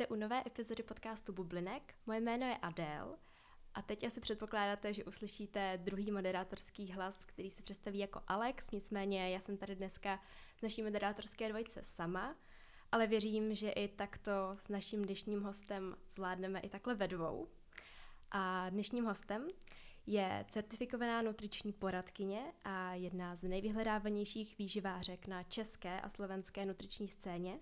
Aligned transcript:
Vítejte 0.00 0.14
u 0.14 0.18
nové 0.18 0.42
epizody 0.46 0.82
podcastu 0.82 1.32
Bublinek. 1.32 1.94
Moje 2.06 2.20
jméno 2.20 2.46
je 2.46 2.56
Adél 2.56 3.16
a 3.74 3.82
teď 3.82 4.04
asi 4.04 4.20
předpokládáte, 4.20 4.94
že 4.94 5.04
uslyšíte 5.04 5.78
druhý 5.82 6.10
moderátorský 6.10 6.92
hlas, 6.92 7.24
který 7.24 7.50
se 7.50 7.62
představí 7.62 7.98
jako 7.98 8.22
Alex, 8.26 8.70
nicméně 8.70 9.30
já 9.30 9.40
jsem 9.40 9.56
tady 9.56 9.76
dneska 9.76 10.20
z 10.58 10.62
naší 10.62 10.82
moderátorské 10.82 11.48
dvojice 11.48 11.80
sama, 11.82 12.36
ale 12.92 13.06
věřím, 13.06 13.54
že 13.54 13.70
i 13.70 13.88
takto 13.88 14.32
s 14.54 14.68
naším 14.68 15.04
dnešním 15.04 15.42
hostem 15.42 15.94
zvládneme 16.10 16.60
i 16.60 16.68
takhle 16.68 16.94
ve 16.94 17.08
dvou. 17.08 17.48
A 18.30 18.70
dnešním 18.70 19.04
hostem 19.04 19.48
je 20.06 20.44
certifikovaná 20.48 21.22
nutriční 21.22 21.72
poradkyně 21.72 22.52
a 22.64 22.94
jedna 22.94 23.36
z 23.36 23.42
nejvyhledávanějších 23.42 24.58
výživářek 24.58 25.26
na 25.26 25.42
české 25.42 26.00
a 26.00 26.08
slovenské 26.08 26.66
nutriční 26.66 27.08
scéně. 27.08 27.58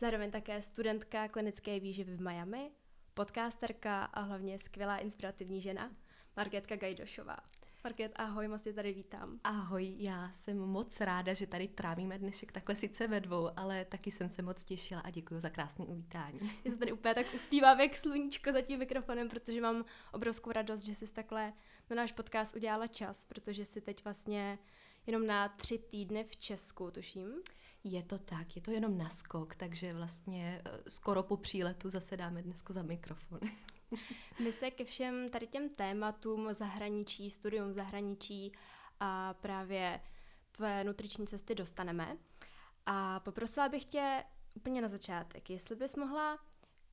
Zároveň 0.00 0.30
také 0.30 0.62
studentka 0.62 1.28
klinické 1.28 1.80
výživy 1.80 2.16
v 2.16 2.20
Miami, 2.20 2.70
podcasterka 3.14 4.04
a 4.04 4.20
hlavně 4.20 4.58
skvělá 4.58 4.98
inspirativní 4.98 5.60
žena, 5.60 5.90
Marketka 6.36 6.76
Gajdošová. 6.76 7.36
Market, 7.84 8.12
ahoj, 8.16 8.48
moc 8.48 8.62
tě 8.62 8.72
tady 8.72 8.92
vítám. 8.92 9.40
Ahoj, 9.44 9.94
já 9.98 10.30
jsem 10.30 10.58
moc 10.58 11.00
ráda, 11.00 11.34
že 11.34 11.46
tady 11.46 11.68
trávíme 11.68 12.18
dnešek 12.18 12.52
takhle 12.52 12.76
sice 12.76 13.06
ve 13.06 13.20
dvou, 13.20 13.50
ale 13.56 13.84
taky 13.84 14.10
jsem 14.10 14.28
se 14.28 14.42
moc 14.42 14.64
těšila 14.64 15.00
a 15.00 15.10
děkuji 15.10 15.40
za 15.40 15.50
krásný 15.50 15.86
uvítání. 15.86 16.38
Já 16.64 16.70
se 16.70 16.76
tady 16.76 16.92
úplně 16.92 17.14
tak 17.14 17.26
uspívám 17.34 17.80
jak 17.80 17.96
sluníčko 17.96 18.52
za 18.52 18.60
tím 18.60 18.78
mikrofonem, 18.78 19.28
protože 19.28 19.60
mám 19.60 19.84
obrovskou 20.12 20.52
radost, 20.52 20.80
že 20.80 20.94
jsi 20.94 21.12
takhle 21.12 21.52
na 21.90 21.96
náš 21.96 22.12
podcast 22.12 22.56
udělala 22.56 22.86
čas, 22.86 23.24
protože 23.24 23.64
jsi 23.64 23.80
teď 23.80 24.04
vlastně 24.04 24.58
jenom 25.06 25.26
na 25.26 25.48
tři 25.48 25.78
týdny 25.78 26.24
v 26.24 26.36
Česku, 26.36 26.90
tuším. 26.90 27.42
Je 27.84 28.02
to 28.02 28.18
tak, 28.18 28.56
je 28.56 28.62
to 28.62 28.70
jenom 28.70 28.98
naskok, 28.98 29.54
takže 29.54 29.94
vlastně 29.94 30.62
eh, 30.64 30.90
skoro 30.90 31.22
po 31.22 31.36
příletu 31.36 31.88
zase 31.88 32.16
dáme 32.16 32.42
dneska 32.42 32.72
za 32.72 32.82
mikrofon. 32.82 33.40
My 34.44 34.52
se 34.52 34.70
ke 34.70 34.84
všem 34.84 35.28
tady 35.28 35.46
těm 35.46 35.68
tématům 35.68 36.54
zahraničí, 36.54 37.30
studium 37.30 37.72
zahraničí 37.72 38.52
a 39.00 39.34
právě 39.34 40.00
tvoje 40.52 40.84
nutriční 40.84 41.26
cesty 41.26 41.54
dostaneme. 41.54 42.16
A 42.86 43.20
poprosila 43.20 43.68
bych 43.68 43.84
tě 43.84 44.24
úplně 44.54 44.80
na 44.82 44.88
začátek, 44.88 45.50
jestli 45.50 45.76
bys 45.76 45.96
mohla 45.96 46.38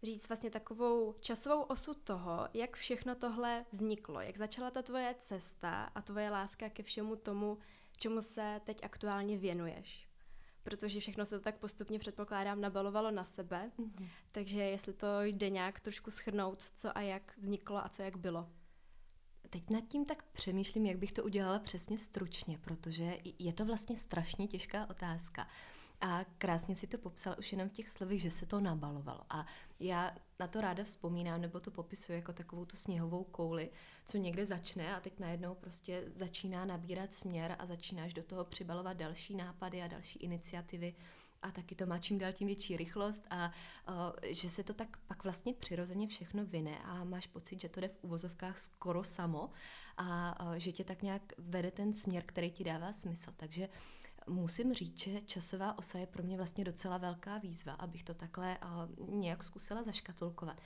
říct 0.03 0.29
vlastně 0.29 0.49
takovou 0.49 1.13
časovou 1.19 1.61
osu 1.61 1.93
toho, 1.93 2.47
jak 2.53 2.77
všechno 2.77 3.15
tohle 3.15 3.65
vzniklo, 3.71 4.21
jak 4.21 4.37
začala 4.37 4.71
ta 4.71 4.81
tvoje 4.81 5.15
cesta 5.19 5.83
a 5.95 6.01
tvoje 6.01 6.29
láska 6.29 6.69
ke 6.69 6.83
všemu 6.83 7.15
tomu, 7.15 7.57
čemu 7.97 8.21
se 8.21 8.61
teď 8.63 8.83
aktuálně 8.83 9.37
věnuješ 9.37 10.04
protože 10.65 10.99
všechno 10.99 11.25
se 11.25 11.37
to 11.37 11.43
tak 11.43 11.57
postupně 11.57 11.99
předpokládám 11.99 12.61
nabalovalo 12.61 13.11
na 13.11 13.23
sebe. 13.23 13.71
Mm-hmm. 13.79 14.09
Takže 14.31 14.59
jestli 14.59 14.93
to 14.93 15.21
jde 15.21 15.49
nějak 15.49 15.79
trošku 15.79 16.11
schrnout, 16.11 16.63
co 16.75 16.97
a 16.97 17.01
jak 17.01 17.37
vzniklo 17.37 17.85
a 17.85 17.89
co 17.89 18.01
jak 18.01 18.17
bylo. 18.17 18.49
Teď 19.49 19.69
nad 19.69 19.83
tím 19.87 20.05
tak 20.05 20.23
přemýšlím, 20.23 20.85
jak 20.85 20.97
bych 20.97 21.11
to 21.11 21.23
udělala 21.23 21.59
přesně 21.59 21.97
stručně, 21.97 22.57
protože 22.57 23.17
je 23.39 23.53
to 23.53 23.65
vlastně 23.65 23.97
strašně 23.97 24.47
těžká 24.47 24.89
otázka. 24.89 25.47
A 26.01 26.25
krásně 26.37 26.75
si 26.75 26.87
to 26.87 26.97
popsal 26.97 27.35
už 27.39 27.51
jenom 27.51 27.69
v 27.69 27.73
těch 27.73 27.89
slovech, 27.89 28.21
že 28.21 28.31
se 28.31 28.45
to 28.45 28.59
nabalovalo. 28.59 29.21
A 29.29 29.45
já 29.79 30.15
na 30.39 30.47
to 30.47 30.61
ráda 30.61 30.83
vzpomínám, 30.83 31.41
nebo 31.41 31.59
to 31.59 31.71
popisuju 31.71 32.17
jako 32.17 32.33
takovou 32.33 32.65
tu 32.65 32.77
sněhovou 32.77 33.23
kouli, 33.23 33.69
co 34.05 34.17
někde 34.17 34.45
začne 34.45 34.95
a 34.95 34.99
teď 34.99 35.19
najednou 35.19 35.55
prostě 35.55 36.03
začíná 36.15 36.65
nabírat 36.65 37.13
směr 37.13 37.55
a 37.59 37.65
začínáš 37.65 38.13
do 38.13 38.23
toho 38.23 38.45
přibalovat 38.45 38.97
další 38.97 39.35
nápady 39.35 39.81
a 39.81 39.87
další 39.87 40.19
iniciativy 40.19 40.95
a 41.45 41.51
taky 41.51 41.75
to 41.75 41.85
má 41.85 41.99
čím 41.99 42.17
dál 42.17 42.33
tím 42.33 42.47
větší 42.47 42.77
rychlost 42.77 43.27
a 43.29 43.51
uh, 43.89 43.93
že 44.23 44.49
se 44.49 44.63
to 44.63 44.73
tak 44.73 44.97
pak 44.97 45.23
vlastně 45.23 45.53
přirozeně 45.53 46.07
všechno 46.07 46.45
vyne 46.45 46.77
a 46.83 47.03
máš 47.03 47.27
pocit, 47.27 47.61
že 47.61 47.69
to 47.69 47.79
jde 47.79 47.87
v 47.87 47.97
uvozovkách 48.01 48.59
skoro 48.59 49.03
samo 49.03 49.49
a 49.97 50.45
uh, 50.45 50.55
že 50.55 50.71
tě 50.71 50.83
tak 50.83 51.01
nějak 51.01 51.33
vede 51.37 51.71
ten 51.71 51.93
směr, 51.93 52.23
který 52.25 52.51
ti 52.51 52.63
dává 52.63 52.93
smysl. 52.93 53.31
Takže 53.37 53.69
musím 54.27 54.73
říct, 54.73 54.99
že 54.99 55.21
časová 55.21 55.77
osa 55.77 55.99
je 55.99 56.07
pro 56.07 56.23
mě 56.23 56.37
vlastně 56.37 56.63
docela 56.63 56.97
velká 56.97 57.37
výzva, 57.37 57.73
abych 57.73 58.03
to 58.03 58.13
takhle 58.13 58.57
nějak 59.09 59.43
zkusila 59.43 59.83
zaškatulkovat. 59.83 60.61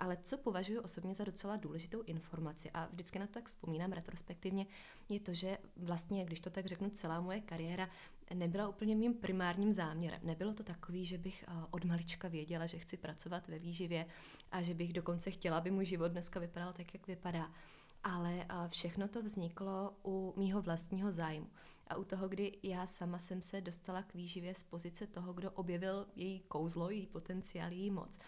Ale 0.00 0.18
co 0.24 0.38
považuji 0.38 0.78
osobně 0.78 1.14
za 1.14 1.24
docela 1.24 1.56
důležitou 1.56 2.02
informaci, 2.02 2.70
a 2.74 2.86
vždycky 2.86 3.18
na 3.18 3.26
to 3.26 3.32
tak 3.32 3.48
vzpomínám 3.48 3.92
retrospektivně, 3.92 4.66
je 5.08 5.20
to, 5.20 5.34
že 5.34 5.58
vlastně, 5.76 6.24
když 6.24 6.40
to 6.40 6.50
tak 6.50 6.66
řeknu, 6.66 6.90
celá 6.90 7.20
moje 7.20 7.40
kariéra 7.40 7.88
nebyla 8.34 8.68
úplně 8.68 8.96
mým 8.96 9.14
primárním 9.14 9.72
záměrem. 9.72 10.20
Nebylo 10.22 10.54
to 10.54 10.62
takový, 10.64 11.06
že 11.06 11.18
bych 11.18 11.44
od 11.70 11.84
malička 11.84 12.28
věděla, 12.28 12.66
že 12.66 12.78
chci 12.78 12.96
pracovat 12.96 13.48
ve 13.48 13.58
výživě 13.58 14.06
a 14.52 14.62
že 14.62 14.74
bych 14.74 14.92
dokonce 14.92 15.30
chtěla, 15.30 15.58
aby 15.58 15.70
můj 15.70 15.86
život 15.86 16.08
dneska 16.08 16.40
vypadal 16.40 16.72
tak, 16.72 16.94
jak 16.94 17.06
vypadá. 17.06 17.50
Ale 18.04 18.46
všechno 18.68 19.08
to 19.08 19.22
vzniklo 19.22 19.94
u 20.04 20.34
mýho 20.36 20.62
vlastního 20.62 21.12
zájmu 21.12 21.50
a 21.92 21.96
u 21.96 22.04
toho, 22.04 22.28
kdy 22.28 22.58
já 22.62 22.86
sama 22.86 23.18
jsem 23.18 23.42
se 23.42 23.60
dostala 23.60 24.02
k 24.02 24.14
výživě 24.14 24.54
z 24.54 24.62
pozice 24.62 25.06
toho, 25.06 25.32
kdo 25.32 25.50
objevil 25.50 26.06
její 26.16 26.40
kouzlo, 26.40 26.90
její 26.90 27.06
potenciál, 27.06 27.72
její 27.72 27.90
moc. 27.90 28.18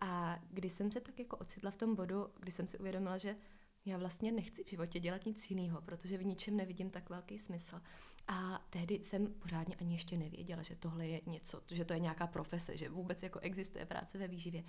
A 0.00 0.38
když 0.50 0.72
jsem 0.72 0.92
se 0.92 1.00
tak 1.00 1.18
jako 1.18 1.36
ocitla 1.36 1.70
v 1.70 1.76
tom 1.76 1.94
bodu, 1.94 2.28
kdy 2.40 2.52
jsem 2.52 2.68
si 2.68 2.78
uvědomila, 2.78 3.18
že 3.18 3.36
já 3.84 3.98
vlastně 3.98 4.32
nechci 4.32 4.64
v 4.64 4.70
životě 4.70 5.00
dělat 5.00 5.26
nic 5.26 5.50
jiného, 5.50 5.82
protože 5.82 6.18
v 6.18 6.24
ničem 6.24 6.56
nevidím 6.56 6.90
tak 6.90 7.10
velký 7.10 7.38
smysl. 7.38 7.80
A 8.28 8.66
tehdy 8.70 8.94
jsem 8.94 9.26
pořádně 9.26 9.74
ani 9.80 9.94
ještě 9.94 10.16
nevěděla, 10.16 10.62
že 10.62 10.76
tohle 10.76 11.06
je 11.06 11.20
něco, 11.26 11.62
že 11.70 11.84
to 11.84 11.92
je 11.92 12.00
nějaká 12.00 12.26
profese, 12.26 12.76
že 12.76 12.88
vůbec 12.88 13.22
jako 13.22 13.38
existuje 13.38 13.86
práce 13.86 14.18
ve 14.18 14.28
výživě. 14.28 14.64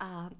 A 0.00 0.30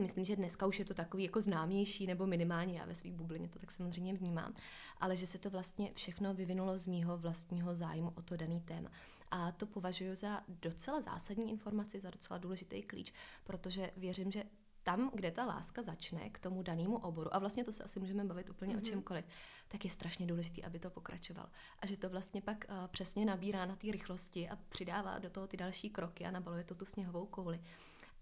Myslím, 0.00 0.24
že 0.24 0.36
dneska 0.36 0.66
už 0.66 0.78
je 0.78 0.84
to 0.84 0.94
takový 0.94 1.24
jako 1.24 1.40
známější, 1.40 2.06
nebo 2.06 2.26
minimálně 2.26 2.78
já 2.78 2.84
ve 2.84 2.94
své 2.94 3.10
bublině 3.10 3.48
to 3.48 3.58
tak 3.58 3.70
samozřejmě 3.70 4.14
vnímám, 4.14 4.54
ale 5.00 5.16
že 5.16 5.26
se 5.26 5.38
to 5.38 5.50
vlastně 5.50 5.92
všechno 5.94 6.34
vyvinulo 6.34 6.78
z 6.78 6.86
mýho 6.86 7.18
vlastního 7.18 7.74
zájmu 7.74 8.12
o 8.16 8.22
to 8.22 8.36
daný 8.36 8.60
téma. 8.60 8.90
A 9.30 9.52
to 9.52 9.66
považuji 9.66 10.14
za 10.14 10.40
docela 10.48 11.00
zásadní 11.00 11.50
informaci, 11.50 12.00
za 12.00 12.10
docela 12.10 12.38
důležitý 12.38 12.82
klíč, 12.82 13.12
protože 13.44 13.90
věřím, 13.96 14.32
že 14.32 14.44
tam, 14.82 15.10
kde 15.14 15.30
ta 15.30 15.44
láska 15.44 15.82
začne 15.82 16.30
k 16.30 16.38
tomu 16.38 16.62
danému 16.62 16.96
oboru, 16.98 17.34
a 17.34 17.38
vlastně 17.38 17.64
to 17.64 17.72
se 17.72 17.84
asi 17.84 18.00
můžeme 18.00 18.24
bavit 18.24 18.50
úplně 18.50 18.72
mm-hmm. 18.72 18.78
o 18.78 18.80
mhm. 18.80 18.90
čemkoliv, 18.90 19.24
tak 19.68 19.84
je 19.84 19.90
strašně 19.90 20.26
důležité, 20.26 20.62
aby 20.62 20.78
to 20.78 20.90
pokračovalo. 20.90 21.48
A 21.78 21.86
že 21.86 21.96
to 21.96 22.08
vlastně 22.08 22.42
pak 22.42 22.64
uh, 22.68 22.86
přesně 22.86 23.24
nabírá 23.24 23.66
na 23.66 23.76
té 23.76 23.92
rychlosti 23.92 24.48
a 24.48 24.58
přidává 24.68 25.18
do 25.18 25.30
toho 25.30 25.46
ty 25.46 25.56
další 25.56 25.90
kroky 25.90 26.24
a 26.24 26.30
nabaluje 26.30 26.64
to 26.64 26.74
tu 26.74 26.84
sněhovou 26.84 27.26
kouli. 27.26 27.60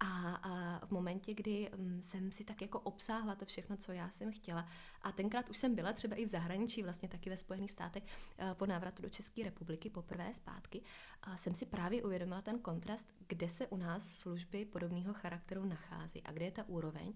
A, 0.03 0.35
a 0.35 0.85
v 0.85 0.91
momentě, 0.91 1.33
kdy 1.33 1.69
um, 1.69 2.01
jsem 2.01 2.31
si 2.31 2.43
tak 2.43 2.61
jako 2.61 2.79
obsáhla 2.79 3.35
to 3.35 3.45
všechno, 3.45 3.77
co 3.77 3.91
já 3.91 4.09
jsem 4.09 4.31
chtěla, 4.31 4.67
a 5.01 5.11
tenkrát 5.11 5.49
už 5.49 5.57
jsem 5.57 5.75
byla 5.75 5.93
třeba 5.93 6.15
i 6.15 6.25
v 6.25 6.29
zahraničí, 6.29 6.83
vlastně 6.83 7.09
taky 7.09 7.29
ve 7.29 7.37
Spojených 7.37 7.71
státech, 7.71 8.03
uh, 8.03 8.53
po 8.53 8.65
návratu 8.65 9.01
do 9.01 9.09
České 9.09 9.43
republiky 9.43 9.89
poprvé 9.89 10.33
zpátky, 10.33 10.81
jsem 11.35 11.55
si 11.55 11.65
právě 11.65 12.03
uvědomila 12.03 12.41
ten 12.41 12.59
kontrast, 12.59 13.13
kde 13.27 13.49
se 13.49 13.67
u 13.67 13.77
nás 13.77 14.17
služby 14.17 14.65
podobného 14.65 15.13
charakteru 15.13 15.65
nachází 15.65 16.23
a 16.23 16.31
kde 16.31 16.45
je 16.45 16.51
ta 16.51 16.63
úroveň 16.67 17.13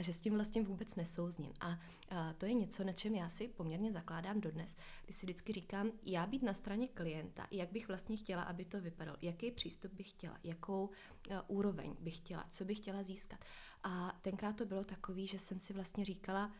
a 0.00 0.02
že 0.02 0.12
s 0.12 0.20
tím 0.20 0.34
vlastně 0.34 0.62
vůbec 0.62 0.94
nesouzním. 0.94 1.52
A, 1.60 1.78
a 2.10 2.32
to 2.32 2.46
je 2.46 2.54
něco, 2.54 2.84
na 2.84 2.92
čem 2.92 3.14
já 3.14 3.28
si 3.28 3.48
poměrně 3.48 3.92
zakládám 3.92 4.40
dodnes, 4.40 4.76
kdy 5.04 5.12
si 5.12 5.26
vždycky 5.26 5.52
říkám, 5.52 5.92
já 6.02 6.26
být 6.26 6.42
na 6.42 6.54
straně 6.54 6.88
klienta, 6.88 7.46
jak 7.50 7.72
bych 7.72 7.88
vlastně 7.88 8.16
chtěla, 8.16 8.42
aby 8.42 8.64
to 8.64 8.80
vypadalo, 8.80 9.18
jaký 9.22 9.50
přístup 9.50 9.92
bych 9.92 10.10
chtěla, 10.10 10.38
jakou 10.44 10.90
a, 11.30 11.48
úroveň 11.48 11.96
bych 12.00 12.16
chtěla, 12.16 12.46
co 12.50 12.64
bych 12.64 12.78
chtěla 12.78 13.02
získat. 13.02 13.44
A 13.82 14.18
tenkrát 14.22 14.56
to 14.56 14.64
bylo 14.64 14.84
takový, 14.84 15.26
že 15.26 15.38
jsem 15.38 15.60
si 15.60 15.72
vlastně 15.72 16.04
říkala, 16.04 16.52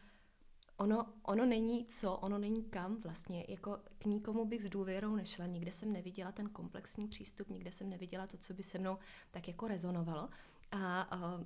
ono, 0.77 1.06
ono 1.23 1.47
není 1.47 1.87
co, 1.87 2.17
ono 2.17 2.39
není 2.39 2.65
kam 2.65 3.00
vlastně, 3.00 3.44
jako 3.49 3.79
k 3.99 4.05
nikomu 4.05 4.44
bych 4.44 4.62
s 4.62 4.70
důvěrou 4.70 5.17
nešla, 5.17 5.47
nikde 5.47 5.73
jsem 5.73 5.93
neviděla 5.93 6.32
ten 6.32 6.49
komplexní 6.49 7.09
přístup, 7.09 7.49
nikde 7.50 7.73
jsem 7.73 7.91
neviděla 7.91 8.26
to, 8.26 8.38
co 8.38 8.55
by 8.55 8.62
se 8.62 8.79
mnou 8.79 8.99
tak 9.31 9.49
jako 9.49 9.69
rezonovalo. 9.69 10.29
A, 10.70 11.00
a 11.00 11.41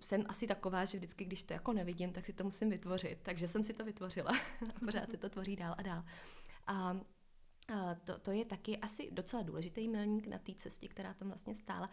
jsem 0.00 0.24
asi 0.28 0.46
taková, 0.46 0.84
že 0.84 0.98
vždycky, 0.98 1.24
když 1.24 1.42
to 1.42 1.52
jako 1.52 1.72
nevidím, 1.72 2.12
tak 2.12 2.26
si 2.26 2.32
to 2.32 2.44
musím 2.44 2.70
vytvořit. 2.70 3.18
Takže 3.22 3.48
jsem 3.48 3.62
si 3.62 3.72
to 3.72 3.84
vytvořila 3.84 4.30
a 4.76 4.84
pořád 4.84 5.10
se 5.10 5.16
to 5.16 5.28
tvoří 5.28 5.56
dál 5.56 5.74
a 5.78 5.82
dál. 5.82 6.04
A 6.66 6.96
to, 8.04 8.18
to 8.18 8.32
je 8.32 8.44
taky 8.44 8.78
asi 8.78 9.10
docela 9.10 9.42
důležitý 9.42 9.88
milník 9.88 10.26
na 10.26 10.38
té 10.38 10.54
cestě, 10.54 10.88
která 10.88 11.14
tam 11.14 11.28
vlastně 11.28 11.54
stála. 11.54 11.90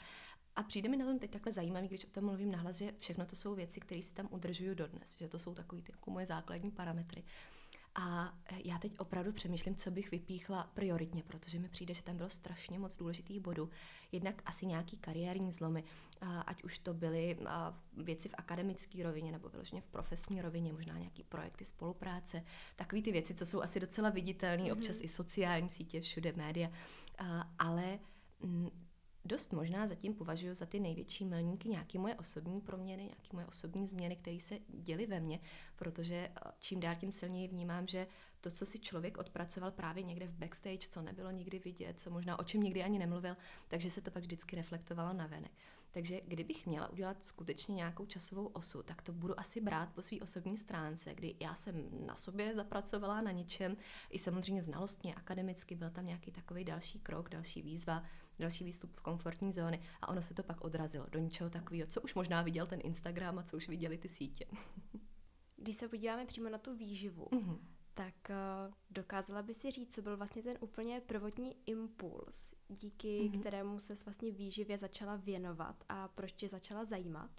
A 0.55 0.63
přijde 0.63 0.89
mi 0.89 0.97
na 0.97 1.05
tom 1.05 1.19
teď 1.19 1.31
takhle 1.31 1.51
zajímavý, 1.51 1.87
když 1.87 2.05
o 2.05 2.09
tom 2.09 2.25
mluvím 2.25 2.51
nahlas, 2.51 2.75
že 2.75 2.93
všechno 2.97 3.25
to 3.25 3.35
jsou 3.35 3.55
věci, 3.55 3.79
které 3.79 4.01
si 4.01 4.13
tam 4.13 4.27
udržuju 4.31 4.75
dodnes, 4.75 5.17
že 5.17 5.27
to 5.27 5.39
jsou 5.39 5.53
takové 5.53 5.81
ty 5.81 5.91
jako 5.91 6.11
moje 6.11 6.25
základní 6.25 6.71
parametry. 6.71 7.23
A 7.97 8.37
já 8.63 8.77
teď 8.77 8.99
opravdu 8.99 9.31
přemýšlím, 9.31 9.75
co 9.75 9.91
bych 9.91 10.11
vypíchla 10.11 10.69
prioritně, 10.73 11.23
protože 11.23 11.59
mi 11.59 11.69
přijde, 11.69 11.93
že 11.93 12.03
tam 12.03 12.17
bylo 12.17 12.29
strašně 12.29 12.79
moc 12.79 12.97
důležitých 12.97 13.39
bodů. 13.39 13.69
Jednak 14.11 14.41
asi 14.45 14.65
nějaký 14.65 14.97
kariérní 14.97 15.51
zlomy, 15.51 15.83
ať 16.45 16.63
už 16.63 16.79
to 16.79 16.93
byly 16.93 17.37
věci 17.97 18.29
v 18.29 18.35
akademické 18.37 19.03
rovině 19.03 19.31
nebo 19.31 19.49
vyloženě 19.49 19.81
v 19.81 19.87
profesní 19.87 20.41
rovině, 20.41 20.73
možná 20.73 20.97
nějaký 20.97 21.23
projekty 21.23 21.65
spolupráce, 21.65 22.43
takové 22.75 23.01
ty 23.01 23.11
věci, 23.11 23.33
co 23.33 23.45
jsou 23.45 23.61
asi 23.61 23.79
docela 23.79 24.09
viditelné, 24.09 24.63
mm-hmm. 24.63 24.73
občas 24.77 24.97
i 25.01 25.07
sociální 25.07 25.69
sítě, 25.69 26.01
všude 26.01 26.33
média, 26.35 26.71
ale 27.59 27.99
dost 29.25 29.53
možná 29.53 29.87
zatím 29.87 30.13
považuji 30.13 30.53
za 30.53 30.65
ty 30.65 30.79
největší 30.79 31.25
milníky 31.25 31.69
nějaké 31.69 31.99
moje 31.99 32.15
osobní 32.15 32.61
proměny, 32.61 33.03
nějaké 33.03 33.29
moje 33.33 33.45
osobní 33.45 33.87
změny, 33.87 34.15
které 34.15 34.39
se 34.39 34.59
děly 34.67 35.05
ve 35.05 35.19
mně, 35.19 35.39
protože 35.75 36.15
eh, 36.15 36.51
čím 36.59 36.79
dál 36.79 36.95
tím 36.95 37.11
silněji 37.11 37.47
vnímám, 37.47 37.87
že 37.87 38.07
to, 38.41 38.51
co 38.51 38.65
si 38.65 38.79
člověk 38.79 39.17
odpracoval 39.17 39.71
právě 39.71 40.03
někde 40.03 40.27
v 40.27 40.37
backstage, 40.37 40.87
co 40.89 41.01
nebylo 41.01 41.31
nikdy 41.31 41.59
vidět, 41.59 41.99
co 41.99 42.09
možná 42.09 42.39
o 42.39 42.43
čem 42.43 42.63
nikdy 42.63 42.83
ani 42.83 42.99
nemluvil, 42.99 43.37
takže 43.67 43.91
se 43.91 44.01
to 44.01 44.11
pak 44.11 44.23
vždycky 44.23 44.55
reflektovalo 44.55 45.13
na 45.13 45.27
venek. 45.27 45.51
Takže 45.95 46.21
kdybych 46.27 46.65
měla 46.65 46.89
udělat 46.89 47.25
skutečně 47.25 47.75
nějakou 47.75 48.05
časovou 48.05 48.45
osu, 48.45 48.83
tak 48.83 49.01
to 49.01 49.13
budu 49.13 49.39
asi 49.39 49.61
brát 49.61 49.89
po 49.93 50.01
své 50.01 50.17
osobní 50.21 50.57
stránce, 50.57 51.15
kdy 51.15 51.35
já 51.39 51.55
jsem 51.55 52.05
na 52.05 52.15
sobě 52.15 52.55
zapracovala 52.55 53.21
na 53.21 53.31
něčem, 53.31 53.77
i 54.09 54.19
samozřejmě 54.19 54.63
znalostně, 54.63 55.13
akademicky, 55.13 55.75
byl 55.75 55.89
tam 55.89 56.05
nějaký 56.05 56.31
takový 56.31 56.63
další 56.63 56.99
krok, 56.99 57.29
další 57.29 57.61
výzva, 57.61 58.03
další 58.39 58.63
výstup 58.63 58.95
z 58.95 58.99
komfortní 58.99 59.53
zóny 59.53 59.81
a 60.01 60.07
ono 60.07 60.21
se 60.21 60.33
to 60.33 60.43
pak 60.43 60.63
odrazilo 60.63 61.05
do 61.11 61.19
něčeho 61.19 61.49
takového, 61.49 61.87
co 61.87 62.01
už 62.01 62.13
možná 62.13 62.41
viděl 62.41 62.67
ten 62.67 62.79
Instagram 62.83 63.39
a 63.39 63.43
co 63.43 63.57
už 63.57 63.69
viděli 63.69 63.97
ty 63.97 64.09
sítě. 64.09 64.45
Když 65.57 65.75
se 65.75 65.87
podíváme 65.87 66.25
přímo 66.25 66.49
na 66.49 66.57
tu 66.57 66.75
výživu, 66.75 67.25
mm-hmm. 67.25 67.59
tak 67.93 68.15
uh, 68.29 68.73
dokázala 68.89 69.41
by 69.41 69.53
si 69.53 69.71
říct, 69.71 69.95
co 69.95 70.01
byl 70.01 70.17
vlastně 70.17 70.43
ten 70.43 70.57
úplně 70.59 71.01
prvotní 71.01 71.55
impuls, 71.65 72.53
díky 72.69 73.19
mm-hmm. 73.19 73.39
kterému 73.39 73.79
se 73.79 73.93
vlastně 74.05 74.31
výživě 74.31 74.77
začala 74.77 75.15
věnovat 75.15 75.83
a 75.89 76.07
proč 76.07 76.31
tě 76.31 76.49
začala 76.49 76.85
zajímat? 76.85 77.31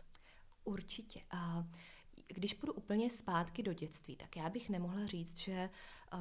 Určitě. 0.64 1.20
Uh, 1.34 1.66
když 2.28 2.54
půjdu 2.54 2.72
úplně 2.72 3.10
zpátky 3.10 3.62
do 3.62 3.72
dětství, 3.72 4.16
tak 4.16 4.36
já 4.36 4.50
bych 4.50 4.70
nemohla 4.70 5.06
říct, 5.06 5.38
že 5.38 5.70
uh, 6.14 6.20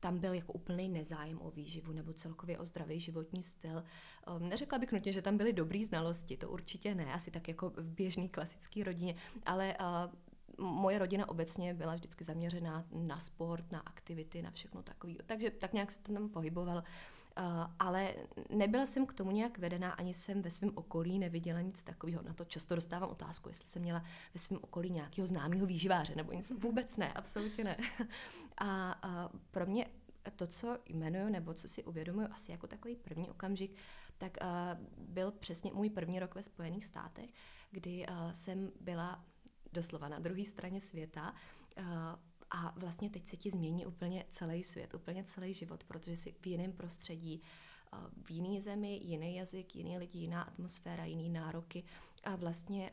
tam 0.00 0.18
byl 0.18 0.34
jako 0.34 0.52
úplný 0.52 0.88
nezájem 0.88 1.38
o 1.42 1.50
výživu 1.50 1.92
nebo 1.92 2.12
celkově 2.12 2.58
o 2.58 2.64
zdravý 2.64 3.00
životní 3.00 3.42
styl. 3.42 3.84
Um, 4.40 4.48
neřekla 4.48 4.78
bych 4.78 4.92
nutně, 4.92 5.12
že 5.12 5.22
tam 5.22 5.36
byly 5.36 5.52
dobré 5.52 5.84
znalosti, 5.84 6.36
to 6.36 6.50
určitě 6.50 6.94
ne, 6.94 7.12
asi 7.12 7.30
tak 7.30 7.48
jako 7.48 7.70
v 7.70 7.94
běžné 7.94 8.28
klasické 8.28 8.84
rodině, 8.84 9.14
ale 9.46 9.76
uh, 9.80 10.12
moje 10.58 10.98
rodina 10.98 11.28
obecně 11.28 11.74
byla 11.74 11.94
vždycky 11.94 12.24
zaměřená 12.24 12.84
na 12.92 13.20
sport, 13.20 13.72
na 13.72 13.80
aktivity, 13.80 14.42
na 14.42 14.50
všechno 14.50 14.82
takové. 14.82 15.14
Takže 15.26 15.50
tak 15.50 15.72
nějak 15.72 15.90
se 15.90 16.02
tam 16.02 16.28
pohyboval. 16.28 16.82
Uh, 17.38 17.70
ale 17.78 18.14
nebyla 18.50 18.86
jsem 18.86 19.06
k 19.06 19.12
tomu 19.12 19.30
nějak 19.30 19.58
vedená, 19.58 19.90
ani 19.90 20.14
jsem 20.14 20.42
ve 20.42 20.50
svém 20.50 20.70
okolí 20.74 21.18
neviděla 21.18 21.60
nic 21.60 21.82
takového. 21.82 22.22
Na 22.22 22.34
to 22.34 22.44
často 22.44 22.74
dostávám 22.74 23.10
otázku, 23.10 23.48
jestli 23.48 23.68
jsem 23.68 23.82
měla 23.82 24.04
ve 24.34 24.40
svém 24.40 24.58
okolí 24.62 24.90
nějakého 24.90 25.26
známého 25.26 25.66
výživáře 25.66 26.14
nebo 26.16 26.32
nic. 26.32 26.52
Vůbec 26.58 26.96
ne, 26.96 27.12
absolutně 27.12 27.64
ne. 27.64 27.76
A, 28.60 29.30
pro 29.50 29.66
mě 29.66 29.86
to, 30.36 30.46
co 30.46 30.78
jmenuju 30.86 31.28
nebo 31.28 31.54
co 31.54 31.68
si 31.68 31.84
uvědomuji 31.84 32.26
asi 32.26 32.52
jako 32.52 32.66
takový 32.66 32.96
první 32.96 33.30
okamžik, 33.30 33.76
tak 34.18 34.36
uh, 34.42 34.48
byl 34.98 35.30
přesně 35.30 35.72
můj 35.72 35.90
první 35.90 36.20
rok 36.20 36.34
ve 36.34 36.42
Spojených 36.42 36.86
státech, 36.86 37.30
kdy 37.70 38.06
uh, 38.06 38.32
jsem 38.32 38.72
byla 38.80 39.24
doslova 39.72 40.08
na 40.08 40.18
druhé 40.18 40.44
straně 40.44 40.80
světa 40.80 41.34
a 42.50 42.74
vlastně 42.76 43.10
teď 43.10 43.28
se 43.28 43.36
ti 43.36 43.50
změní 43.50 43.86
úplně 43.86 44.24
celý 44.30 44.64
svět, 44.64 44.94
úplně 44.94 45.24
celý 45.24 45.54
život, 45.54 45.84
protože 45.84 46.16
jsi 46.16 46.34
v 46.40 46.46
jiném 46.46 46.72
prostředí, 46.72 47.42
v 48.22 48.30
jiné 48.30 48.60
zemi, 48.60 49.00
jiný 49.02 49.36
jazyk, 49.36 49.76
jiný 49.76 49.98
lidi, 49.98 50.18
jiná 50.18 50.42
atmosféra, 50.42 51.04
jiný 51.04 51.30
nároky 51.30 51.84
a 52.24 52.36
vlastně 52.36 52.90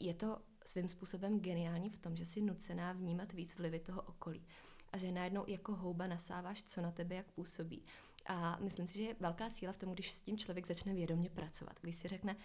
je 0.00 0.14
to 0.14 0.38
svým 0.66 0.88
způsobem 0.88 1.40
geniální 1.40 1.90
v 1.90 1.98
tom, 1.98 2.16
že 2.16 2.26
jsi 2.26 2.40
nucená 2.40 2.92
vnímat 2.92 3.32
víc 3.32 3.56
vlivy 3.56 3.80
toho 3.80 4.02
okolí 4.02 4.46
a 4.92 4.98
že 4.98 5.12
najednou 5.12 5.44
jako 5.46 5.74
houba 5.74 6.06
nasáváš, 6.06 6.62
co 6.62 6.80
na 6.80 6.90
tebe 6.90 7.14
jak 7.14 7.32
působí. 7.32 7.82
A 8.26 8.58
myslím 8.60 8.86
si, 8.86 8.98
že 8.98 9.04
je 9.04 9.16
velká 9.20 9.50
síla 9.50 9.72
v 9.72 9.76
tom, 9.76 9.92
když 9.92 10.12
s 10.12 10.20
tím 10.20 10.38
člověk 10.38 10.66
začne 10.66 10.94
vědomě 10.94 11.30
pracovat. 11.30 11.78
Když 11.80 11.96
si 11.96 12.08
řekne, 12.08 12.36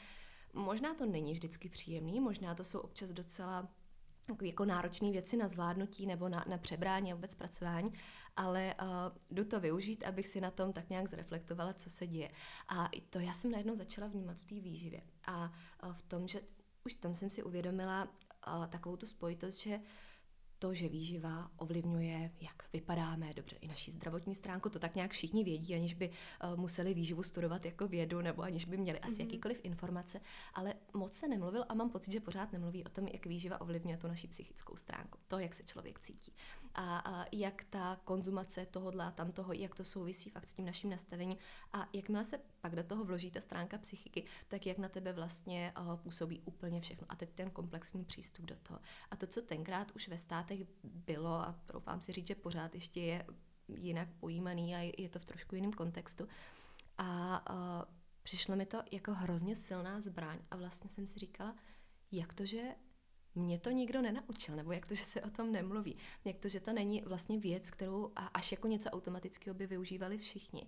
možná 0.54 0.94
to 0.94 1.06
není 1.06 1.34
vždycky 1.34 1.70
příjemný, 1.70 2.20
možná 2.20 2.56
to 2.56 2.64
jsou 2.64 2.80
občas 2.80 3.12
docela 3.12 3.68
jako 4.42 4.66
náročné 4.66 5.12
věci 5.12 5.38
na 5.38 5.48
zvládnutí 5.48 6.06
nebo 6.06 6.30
na, 6.30 6.46
na 6.50 6.58
přebrání 6.58 7.12
a 7.12 7.16
vůbec 7.16 7.36
pracování, 7.36 7.94
ale 8.36 8.76
uh, 8.82 8.88
jdu 9.32 9.46
to 9.46 9.60
využít, 9.60 10.04
abych 10.04 10.28
si 10.28 10.42
na 10.42 10.52
tom 10.52 10.74
tak 10.74 10.90
nějak 10.90 11.10
zreflektovala, 11.10 11.74
co 11.74 11.90
se 11.90 12.08
děje. 12.08 12.32
A 12.68 12.88
i 12.88 13.02
to 13.02 13.20
já 13.20 13.34
jsem 13.34 13.52
najednou 13.52 13.76
začala 13.76 14.08
vnímat 14.08 14.38
v 14.38 14.44
té 14.44 14.56
výživě. 14.56 15.02
A 15.26 15.52
uh, 15.84 15.94
v 15.94 16.02
tom, 16.02 16.28
že 16.28 16.42
už 16.86 16.96
tam 16.96 17.16
jsem 17.16 17.30
si 17.30 17.44
uvědomila 17.44 18.04
uh, 18.04 18.68
takovou 18.68 18.98
tu 18.98 19.08
spojitost, 19.08 19.62
že 19.62 19.80
to, 20.60 20.74
že 20.74 20.90
výživa 20.90 21.52
ovlivňuje, 21.58 22.32
jak 22.42 22.64
vypadáme, 22.74 23.34
dobře, 23.34 23.56
i 23.56 23.68
naší 23.68 23.92
zdravotní 23.92 24.36
stránku, 24.36 24.70
to 24.70 24.80
tak 24.80 24.96
nějak 24.96 25.12
všichni 25.12 25.44
vědí, 25.44 25.76
aniž 25.76 25.94
by 25.94 26.10
uh, 26.10 26.60
museli 26.60 26.94
výživu 26.94 27.24
studovat 27.24 27.66
jako 27.66 27.88
vědu, 27.88 28.22
nebo 28.22 28.42
aniž 28.42 28.66
by 28.66 28.78
měli 28.78 29.00
asi 29.00 29.14
mm-hmm. 29.14 29.20
jakýkoliv 29.20 29.60
informace, 29.64 30.22
ale 30.54 30.74
moc 30.94 31.14
se 31.14 31.28
nemluvil 31.28 31.66
a 31.70 31.74
mám 31.74 31.90
pocit, 31.90 32.12
že 32.12 32.20
pořád 32.20 32.52
nemluví 32.52 32.86
o 32.86 32.90
tom, 32.90 33.08
jak 33.08 33.26
výživa 33.26 33.62
ovlivňuje 33.62 33.98
tu 33.98 34.08
naši 34.08 34.28
psychickou 34.28 34.76
stránku, 34.76 35.20
to, 35.28 35.40
jak 35.40 35.56
se 35.56 35.64
člověk 35.64 36.00
cítí. 36.00 36.34
A, 36.76 36.98
a 36.98 37.26
jak 37.32 37.64
ta 37.70 38.00
konzumace 38.06 38.66
tohohle 38.66 39.06
a 39.06 39.12
tamtoho, 39.12 39.54
jak 39.54 39.76
to 39.76 39.84
souvisí 39.84 40.30
fakt 40.30 40.50
s 40.50 40.54
tím 40.54 40.66
naším 40.66 40.90
nastavením 40.90 41.38
a 41.74 41.90
jakmile 41.94 42.26
se 42.26 42.40
pak 42.62 42.76
do 42.76 42.84
toho 42.84 43.06
vloží 43.06 43.32
ta 43.32 43.42
stránka 43.42 43.78
psychiky, 43.78 44.26
tak 44.48 44.66
jak 44.66 44.78
na 44.78 44.90
tebe 44.90 45.14
vlastně 45.14 45.74
uh, 45.80 45.96
působí 45.96 46.42
úplně 46.46 46.82
všechno. 46.82 47.08
A 47.10 47.16
teď 47.16 47.30
ten 47.30 47.50
komplexní 47.50 48.06
přístup 48.06 48.46
do 48.46 48.56
toho. 48.56 48.80
A 49.12 49.16
to, 49.16 49.28
co 49.28 49.42
tenkrát 49.42 49.92
už 49.96 50.08
ve 50.08 50.18
státech 50.18 50.60
bylo, 50.84 51.34
a 51.34 51.56
doufám 51.74 52.02
si 52.02 52.12
říct, 52.12 52.28
že 52.28 52.36
pořád 52.36 52.76
ještě 52.76 53.02
je 53.02 53.26
jinak 53.76 54.10
pojímaný 54.20 54.76
a 54.76 54.92
je 54.98 55.10
to 55.10 55.20
v 55.20 55.26
trošku 55.26 55.56
jiném 55.56 55.74
kontextu. 55.74 56.28
A 56.98 57.42
uh, 57.54 57.86
přišlo 58.24 58.56
mi 58.56 58.66
to 58.66 58.84
jako 58.92 59.14
hrozně 59.14 59.56
silná 59.56 60.02
zbraň 60.02 60.40
a 60.52 60.56
vlastně 60.56 60.90
jsem 60.90 61.08
si 61.08 61.20
říkala, 61.20 61.56
jak 62.12 62.34
to, 62.34 62.46
že 62.46 62.62
mě 63.40 63.60
to 63.60 63.70
nikdo 63.70 64.02
nenaučil, 64.02 64.56
nebo 64.56 64.72
jak 64.72 64.88
to, 64.88 64.96
že 64.96 65.06
se 65.06 65.22
o 65.22 65.30
tom 65.30 65.52
nemluví, 65.52 65.98
jak 66.26 66.40
to, 66.40 66.50
že 66.50 66.60
to 66.60 66.74
není 66.74 67.04
vlastně 67.06 67.40
věc, 67.40 67.70
kterou 67.70 68.12
až 68.34 68.52
jako 68.52 68.68
něco 68.68 68.90
automatického 68.90 69.54
by 69.54 69.68
využívali 69.68 70.18
všichni 70.18 70.68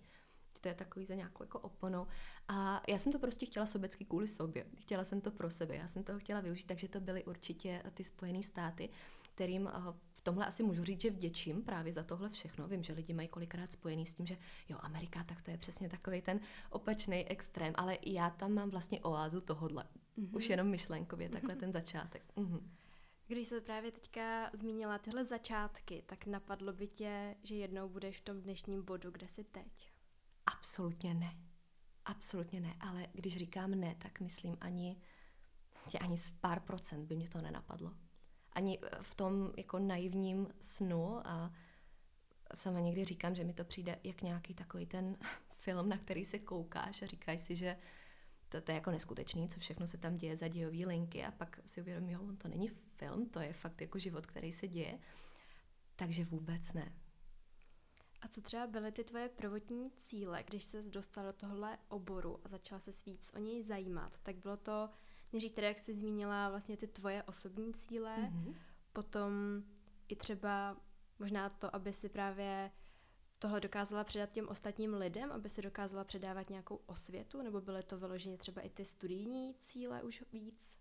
to 0.62 0.68
je 0.68 0.74
takový 0.74 1.06
za 1.06 1.16
nějakou 1.16 1.44
jako 1.44 1.60
oponou. 1.60 2.08
A 2.48 2.82
já 2.88 3.00
jsem 3.00 3.12
to 3.12 3.20
prostě 3.20 3.46
chtěla 3.46 3.66
sobecky 3.66 4.06
kvůli 4.06 4.28
sobě. 4.28 4.66
Chtěla 4.76 5.04
jsem 5.04 5.22
to 5.22 5.32
pro 5.32 5.50
sebe, 5.50 5.76
já 5.76 5.88
jsem 5.88 6.04
toho 6.04 6.20
chtěla 6.20 6.42
využít, 6.42 6.68
takže 6.68 6.88
to 6.88 7.00
byly 7.00 7.24
určitě 7.24 7.84
ty 7.94 8.04
Spojené 8.04 8.44
státy, 8.44 8.90
kterým 9.22 9.68
eh, 9.68 9.94
v 10.14 10.22
tomhle 10.22 10.46
asi 10.46 10.64
můžu 10.64 10.84
říct, 10.84 11.02
že 11.02 11.10
vděčím 11.10 11.64
právě 11.64 11.94
za 11.94 12.04
tohle 12.04 12.30
všechno. 12.30 12.68
Vím, 12.68 12.84
že 12.84 12.94
lidi 12.94 13.14
mají 13.14 13.28
kolikrát 13.28 13.72
spojený 13.72 14.06
s 14.06 14.14
tím, 14.14 14.26
že 14.26 14.38
jo, 14.70 14.78
Amerika, 14.82 15.24
tak 15.24 15.42
to 15.42 15.52
je 15.52 15.58
přesně 15.58 15.90
takový 15.90 16.22
ten 16.22 16.40
opačný 16.70 17.28
extrém, 17.28 17.74
ale 17.76 17.98
já 18.06 18.30
tam 18.30 18.54
mám 18.54 18.70
vlastně 18.70 19.02
oázu 19.02 19.42
tohodle. 19.42 19.84
Mm-hmm. 20.18 20.36
Už 20.36 20.50
jenom 20.50 20.68
myšlenkově, 20.68 21.30
takhle 21.30 21.56
mm-hmm. 21.56 21.60
ten 21.60 21.72
začátek. 21.72 22.24
Mm-hmm. 22.36 22.62
Když 23.28 23.48
se 23.48 23.62
právě 23.62 23.92
teďka 23.92 24.52
zmínila 24.54 24.98
tyhle 24.98 25.26
začátky, 25.26 26.04
tak 26.06 26.26
napadlo 26.26 26.74
by 26.74 26.88
tě, 26.88 27.36
že 27.44 27.56
jednou 27.56 27.90
budeš 27.90 28.18
v 28.18 28.24
tom 28.24 28.42
dnešním 28.42 28.86
bodu, 28.86 29.12
kde 29.12 29.28
jsi 29.28 29.44
teď? 29.44 29.92
Absolutně 30.46 31.14
ne. 31.14 31.36
Absolutně 32.06 32.60
ne, 32.60 32.76
ale 32.80 33.08
když 33.14 33.38
říkám 33.38 33.72
ne, 33.72 33.96
tak 33.96 34.20
myslím 34.20 34.58
ani, 34.62 35.02
ani 36.02 36.18
z 36.18 36.32
pár 36.32 36.60
procent 36.60 37.06
by 37.06 37.16
mě 37.16 37.30
to 37.30 37.42
nenapadlo. 37.42 37.94
Ani 38.54 38.80
eh, 38.82 38.90
v 39.02 39.16
tom 39.16 39.54
jako 39.58 39.80
naivním 39.80 40.48
snu 40.62 41.28
a 41.28 41.54
sama 42.54 42.80
někdy 42.80 43.06
říkám, 43.06 43.36
že 43.36 43.44
mi 43.44 43.54
to 43.54 43.64
přijde 43.64 44.00
jak 44.04 44.22
nějaký 44.22 44.54
takový 44.54 44.86
ten 44.86 45.18
film, 45.58 45.90
na 45.90 45.98
který 45.98 46.26
se 46.26 46.40
koukáš 46.40 47.02
a 47.02 47.06
říkáš 47.06 47.42
si, 47.42 47.56
že 47.56 47.78
to, 48.52 48.62
to 48.62 48.72
je 48.72 48.76
jako 48.76 48.92
neskutečný, 48.92 49.50
co 49.50 49.60
všechno 49.60 49.88
se 49.88 49.98
tam 49.98 50.16
děje 50.16 50.38
za 50.38 50.48
dějové 50.48 50.88
linky 50.88 51.26
a 51.26 51.32
pak 51.32 51.60
si 51.66 51.82
uvědomím, 51.82 52.10
jo, 52.10 52.22
on 52.22 52.38
to 52.38 52.48
není 52.48 52.68
film, 52.70 53.30
to 53.30 53.40
je 53.40 53.54
fakt 53.54 53.82
jako 53.82 54.00
život, 54.00 54.26
který 54.26 54.52
se 54.52 54.68
děje. 54.68 55.00
Takže 55.96 56.26
vůbec 56.26 56.74
ne. 56.74 56.94
A 58.22 58.28
co 58.28 58.42
třeba 58.42 58.68
byly 58.68 58.92
ty 58.92 59.04
tvoje 59.04 59.30
prvotní 59.30 59.92
cíle, 59.92 60.44
když 60.44 60.64
se 60.64 60.82
dostal 60.82 61.26
do 61.26 61.34
tohle 61.34 61.78
oboru 61.88 62.40
a 62.44 62.48
začala 62.48 62.80
se 62.80 62.92
víc 63.06 63.32
o 63.34 63.40
něj 63.40 63.64
zajímat? 63.64 64.18
Tak 64.24 64.36
bylo 64.36 64.58
to, 64.58 64.90
nejdřív 65.34 65.52
tedy, 65.52 65.68
jak 65.68 65.80
jsi 65.80 65.94
zmínila, 65.94 66.50
vlastně 66.50 66.78
ty 66.78 66.88
tvoje 66.88 67.24
osobní 67.24 67.74
cíle, 67.74 68.18
mm-hmm. 68.18 68.56
potom 68.94 69.34
i 70.08 70.16
třeba 70.16 70.78
možná 71.20 71.50
to, 71.50 71.76
aby 71.76 71.94
si 71.94 72.10
právě 72.10 72.72
tohle 73.42 73.60
dokázala 73.60 74.04
předat 74.04 74.32
těm 74.32 74.48
ostatním 74.48 74.94
lidem, 74.94 75.32
aby 75.32 75.50
si 75.50 75.62
dokázala 75.62 76.04
předávat 76.04 76.50
nějakou 76.50 76.80
osvětu, 76.86 77.42
nebo 77.42 77.62
byly 77.62 77.84
to 77.84 77.98
vyloženě 77.98 78.38
třeba 78.38 78.62
i 78.62 78.70
ty 78.70 78.86
studijní 78.86 79.56
cíle 79.62 80.04
už 80.04 80.24
víc? 80.32 80.72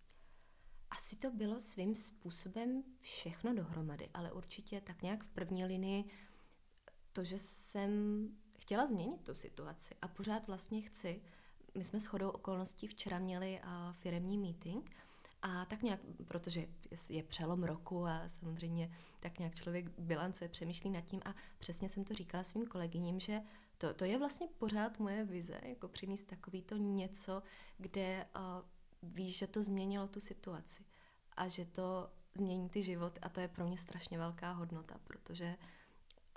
Asi 0.91 1.17
to 1.17 1.31
bylo 1.31 1.61
svým 1.61 1.95
způsobem 1.95 2.83
všechno 3.01 3.55
dohromady, 3.55 4.09
ale 4.15 4.33
určitě 4.33 4.81
tak 4.81 5.03
nějak 5.03 5.25
v 5.25 5.31
první 5.31 5.65
linii 5.65 6.05
to, 7.13 7.25
že 7.25 7.39
jsem 7.39 7.91
chtěla 8.59 8.87
změnit 8.87 9.25
tu 9.25 9.35
situaci 9.35 9.95
a 10.03 10.09
pořád 10.09 10.47
vlastně 10.47 10.81
chci. 10.81 11.23
My 11.75 11.85
jsme 11.85 12.01
s 12.01 12.07
chodou 12.07 12.31
okolností 12.31 12.87
včera 12.87 13.19
měli 13.19 13.61
firemní 13.93 14.39
meeting 14.39 14.91
A 15.43 15.65
tak 15.65 15.83
nějak, 15.83 16.01
protože 16.29 16.67
je 17.09 17.23
přelom 17.23 17.65
roku 17.65 18.07
a 18.07 18.29
samozřejmě 18.29 18.93
tak 19.21 19.39
nějak 19.39 19.55
člověk 19.55 19.99
bilancuje, 19.99 20.49
přemýšlí 20.49 20.91
nad 20.91 21.01
tím 21.01 21.21
a 21.25 21.35
přesně 21.59 21.89
jsem 21.89 22.05
to 22.05 22.15
říkala 22.15 22.45
svým 22.45 22.67
kolegyním, 22.67 23.21
že 23.21 23.41
to, 23.79 23.95
to 23.95 24.05
je 24.05 24.19
vlastně 24.19 24.47
pořád 24.59 24.99
moje 24.99 25.25
vize, 25.25 25.61
jako 25.63 25.89
přinést 25.89 26.23
takový 26.25 26.63
to 26.63 26.77
něco, 26.77 27.43
kde 27.79 28.27
uh, 28.37 28.43
víš, 29.03 29.39
že 29.39 29.47
to 29.47 29.63
změnilo 29.63 30.09
tu 30.09 30.21
situaci 30.21 30.85
a 31.37 31.49
že 31.49 31.65
to 31.65 32.11
změní 32.35 32.69
ty 32.69 32.83
život 32.83 33.19
a 33.23 33.29
to 33.29 33.41
je 33.41 33.49
pro 33.49 33.67
mě 33.67 33.79
strašně 33.79 34.19
velká 34.19 34.53
hodnota, 34.53 35.01
protože 35.05 35.57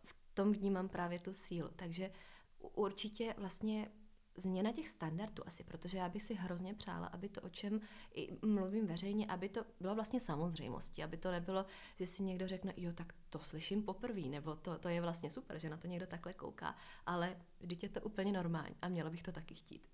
v 0.05 0.15
tom 0.33 0.51
vnímám 0.51 0.89
právě 0.89 1.19
tu 1.19 1.33
sílu. 1.33 1.69
Takže 1.75 2.12
určitě 2.60 3.36
vlastně 3.38 3.91
změna 4.36 4.72
těch 4.72 4.90
standardů 4.90 5.48
asi, 5.48 5.63
protože 5.63 5.98
já 5.98 6.10
bych 6.10 6.24
si 6.24 6.34
hrozně 6.34 6.74
přála, 6.74 7.08
aby 7.08 7.30
to, 7.30 7.42
o 7.42 7.50
čem 7.50 7.82
i 8.13 8.38
mluvím 8.46 8.88
veřejně, 8.88 9.28
aby 9.28 9.50
to 9.50 9.66
bylo 9.80 9.96
vlastně 9.96 10.20
samozřejmostí, 10.20 11.04
aby 11.04 11.18
to 11.18 11.32
nebylo, 11.32 11.66
že 12.00 12.08
si 12.08 12.24
někdo 12.24 12.48
řekne, 12.48 12.74
jo, 12.78 12.94
tak 12.94 13.13
to 13.30 13.40
slyším 13.40 13.84
poprvé, 13.84 14.22
nebo 14.22 14.56
to, 14.56 14.78
to 14.78 14.90
je 14.90 15.02
vlastně 15.02 15.30
super, 15.30 15.60
že 15.60 15.70
na 15.70 15.78
to 15.78 15.88
někdo 15.88 16.08
takhle 16.08 16.34
kouká, 16.34 16.75
ale 17.06 17.38
vždyť 17.60 17.84
je 17.84 17.90
to 17.90 18.02
úplně 18.02 18.32
normální 18.32 18.75
a 18.82 18.90
mělo 18.90 19.10
bych 19.10 19.24
to 19.24 19.32
taky 19.32 19.56
chtít. 19.56 19.88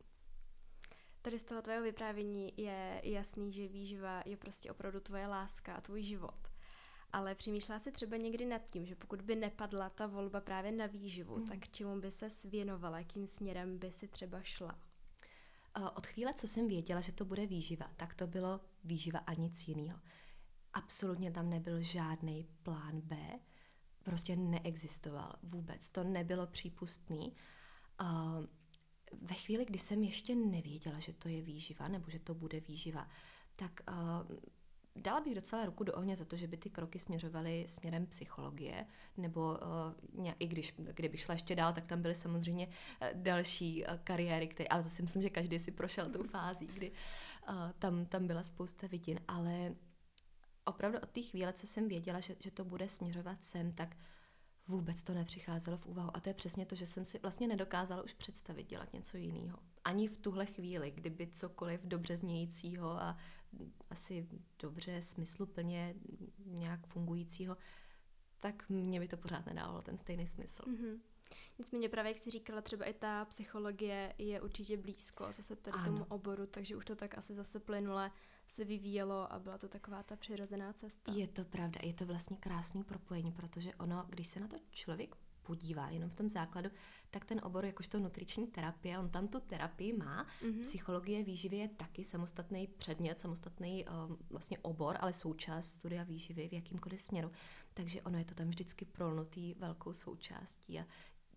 Tady 1.22 1.40
z 1.40 1.44
toho 1.44 1.62
tvého 1.62 1.84
vyprávění 1.84 2.54
je 2.58 3.02
jasný, 3.04 3.52
že 3.52 3.68
výživa 3.68 4.24
je 4.26 4.38
prostě 4.38 4.72
opravdu 4.72 5.00
tvoje 5.00 5.28
láska 5.28 5.74
a 5.74 5.82
tvůj 5.82 6.04
život. 6.04 6.49
Ale 7.14 7.36
přemýšlela 7.36 7.80
si 7.80 7.92
třeba 7.92 8.18
někdy 8.18 8.46
nad 8.46 8.62
tím, 8.70 8.86
že 8.86 8.96
pokud 8.96 9.22
by 9.22 9.36
nepadla 9.36 9.90
ta 9.90 10.08
volba 10.08 10.42
právě 10.42 10.72
na 10.72 10.86
výživu, 10.86 11.38
mm. 11.38 11.48
tak 11.48 11.70
čemu 11.70 12.00
by 12.00 12.12
se 12.12 12.30
svěnovala, 12.30 13.00
jakým 13.00 13.28
směrem 13.28 13.78
by 13.78 13.92
si 13.92 14.08
třeba 14.08 14.42
šla? 14.42 14.80
Od 15.96 16.08
chvíle, 16.08 16.34
co 16.34 16.48
jsem 16.48 16.68
věděla, 16.68 17.02
že 17.02 17.12
to 17.12 17.26
bude 17.26 17.46
výživa, 17.46 17.86
tak 17.96 18.16
to 18.16 18.28
bylo 18.28 18.60
výživa 18.84 19.20
a 19.20 19.34
nic 19.34 19.68
jiného. 19.68 20.00
Absolutně 20.74 21.32
tam 21.32 21.50
nebyl 21.50 21.82
žádný 21.82 22.48
plán 22.64 23.02
B, 23.02 23.40
prostě 24.04 24.36
neexistoval 24.36 25.36
vůbec, 25.44 25.90
to 25.90 26.04
nebylo 26.04 26.48
přípustný. 26.48 27.36
Ve 29.22 29.36
chvíli, 29.36 29.66
kdy 29.66 29.80
jsem 29.80 30.04
ještě 30.04 30.36
nevěděla, 30.36 31.00
že 31.00 31.14
to 31.14 31.30
je 31.30 31.42
výživa 31.42 31.88
nebo 31.88 32.10
že 32.10 32.20
to 32.20 32.34
bude 32.34 32.60
výživa, 32.60 33.08
tak 33.56 33.82
Dala 34.96 35.22
bych 35.22 35.36
docela 35.36 35.66
ruku 35.66 35.84
do 35.84 35.94
ohně 35.94 36.16
za 36.16 36.26
to, 36.26 36.36
že 36.36 36.48
by 36.48 36.58
ty 36.58 36.70
kroky 36.70 37.00
směřovaly 37.00 37.66
směrem 37.68 38.06
psychologie, 38.06 38.86
nebo 39.18 39.58
uh, 40.16 40.32
i 40.40 40.48
když 40.48 40.74
kdyby 40.78 41.18
šla 41.18 41.34
ještě 41.34 41.56
dál, 41.56 41.74
tak 41.74 41.86
tam 41.86 42.02
byly 42.02 42.16
samozřejmě 42.16 42.68
uh, 42.68 43.08
další 43.14 43.86
uh, 43.86 43.98
kariéry, 44.04 44.48
které, 44.48 44.68
ale 44.68 44.84
to 44.84 44.90
si 44.90 45.02
myslím, 45.02 45.22
že 45.22 45.30
každý 45.30 45.60
si 45.60 45.72
prošel 45.72 46.10
tou 46.10 46.24
fází, 46.24 46.68
kdy 46.68 46.92
tam, 47.80 48.06
tam 48.06 48.28
byla 48.28 48.44
spousta 48.44 48.88
vidin, 48.88 49.20
ale 49.28 49.76
opravdu 50.66 51.00
od 51.00 51.10
té 51.10 51.22
chvíle, 51.22 51.54
co 51.54 51.68
jsem 51.68 51.88
věděla, 51.88 52.20
že, 52.20 52.36
že 52.40 52.52
to 52.52 52.66
bude 52.66 52.90
směřovat 52.90 53.44
sem, 53.44 53.72
tak 53.72 53.98
vůbec 54.68 55.04
to 55.04 55.14
nepřicházelo 55.14 55.78
v 55.78 55.86
úvahu. 55.86 56.10
A 56.14 56.20
to 56.20 56.30
je 56.30 56.34
přesně 56.34 56.66
to, 56.66 56.76
že 56.76 56.88
jsem 56.88 57.06
si 57.06 57.20
vlastně 57.20 57.48
nedokázala 57.48 58.04
už 58.04 58.14
představit 58.14 58.70
dělat 58.70 58.94
něco 58.94 59.18
jiného. 59.18 59.60
Ani 59.84 60.08
v 60.08 60.18
tuhle 60.18 60.46
chvíli, 60.46 60.92
kdyby 60.92 61.28
cokoliv 61.28 61.82
dobře 61.84 62.18
znějícího 62.18 63.02
a 63.02 63.18
asi 63.90 64.28
dobře, 64.60 65.02
smysluplně 65.02 65.96
nějak 66.46 66.88
fungujícího, 66.88 67.58
tak 68.40 68.70
mě 68.70 69.00
by 69.00 69.08
to 69.08 69.18
pořád 69.18 69.46
nedávalo 69.46 69.82
ten 69.82 69.98
stejný 69.98 70.28
smysl. 70.28 70.64
Mm-hmm. 70.64 71.00
Nicméně 71.60 71.90
právě, 71.90 72.12
jak 72.12 72.24
jsi 72.24 72.32
říkala, 72.32 72.62
třeba 72.62 72.86
i 72.86 72.94
ta 72.94 73.26
psychologie 73.26 74.14
je 74.18 74.42
určitě 74.42 74.78
blízko 74.78 75.32
zase 75.32 75.56
tady 75.56 75.78
ano. 75.78 75.86
tomu 75.86 76.06
oboru, 76.10 76.46
takže 76.46 76.76
už 76.76 76.86
to 76.86 76.96
tak 76.96 77.18
asi 77.18 77.36
zase 77.36 77.60
plynule 77.60 78.12
se 78.48 78.66
vyvíjelo 78.66 79.34
a 79.34 79.40
byla 79.40 79.58
to 79.58 79.68
taková 79.68 80.04
ta 80.04 80.16
přirozená 80.16 80.74
cesta. 80.74 81.12
Je 81.14 81.28
to 81.28 81.46
pravda, 81.46 81.80
je 81.84 81.94
to 81.94 82.06
vlastně 82.06 82.38
krásný 82.38 82.84
propojení, 82.84 83.32
protože 83.32 83.76
ono, 83.76 84.06
když 84.10 84.28
se 84.28 84.40
na 84.40 84.48
to 84.48 84.58
člověk 84.72 85.16
podívá 85.50 85.90
jenom 85.90 86.10
v 86.10 86.16
tom 86.16 86.30
základu, 86.30 86.70
tak 87.10 87.26
ten 87.26 87.42
obor 87.44 87.66
jakožto 87.66 88.00
nutriční 88.00 88.48
terapie, 88.48 89.00
on 89.00 89.10
tam 89.10 89.28
tu 89.28 89.40
terapii 89.40 89.98
má. 89.98 90.24
Mm-hmm. 90.24 90.62
Psychologie 90.62 91.24
výživy 91.24 91.58
je 91.58 91.68
taky 91.68 92.04
samostatný 92.04 92.68
předmět, 92.68 93.20
samostatný 93.20 93.86
um, 93.86 94.18
vlastně 94.30 94.58
obor, 94.62 94.98
ale 95.00 95.14
součást 95.14 95.66
studia 95.66 96.04
výživy 96.04 96.48
v 96.48 96.54
jakýmkoliv 96.54 97.02
směru. 97.02 97.32
Takže 97.74 98.02
ono 98.02 98.18
je 98.18 98.26
to 98.26 98.36
tam 98.36 98.48
vždycky 98.48 98.86
prolnutý 98.86 99.54
velkou 99.54 99.94
součástí. 99.94 100.80
A 100.80 100.86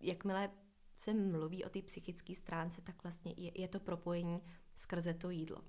jakmile 0.01 0.49
se 0.97 1.13
mluví 1.13 1.65
o 1.65 1.69
té 1.69 1.81
psychické 1.81 2.35
stránce, 2.35 2.81
tak 2.81 3.03
vlastně 3.03 3.33
je, 3.37 3.61
je 3.61 3.67
to 3.67 3.79
propojení 3.79 4.41
skrze 4.75 5.13
to 5.13 5.29
jídlo. 5.29 5.61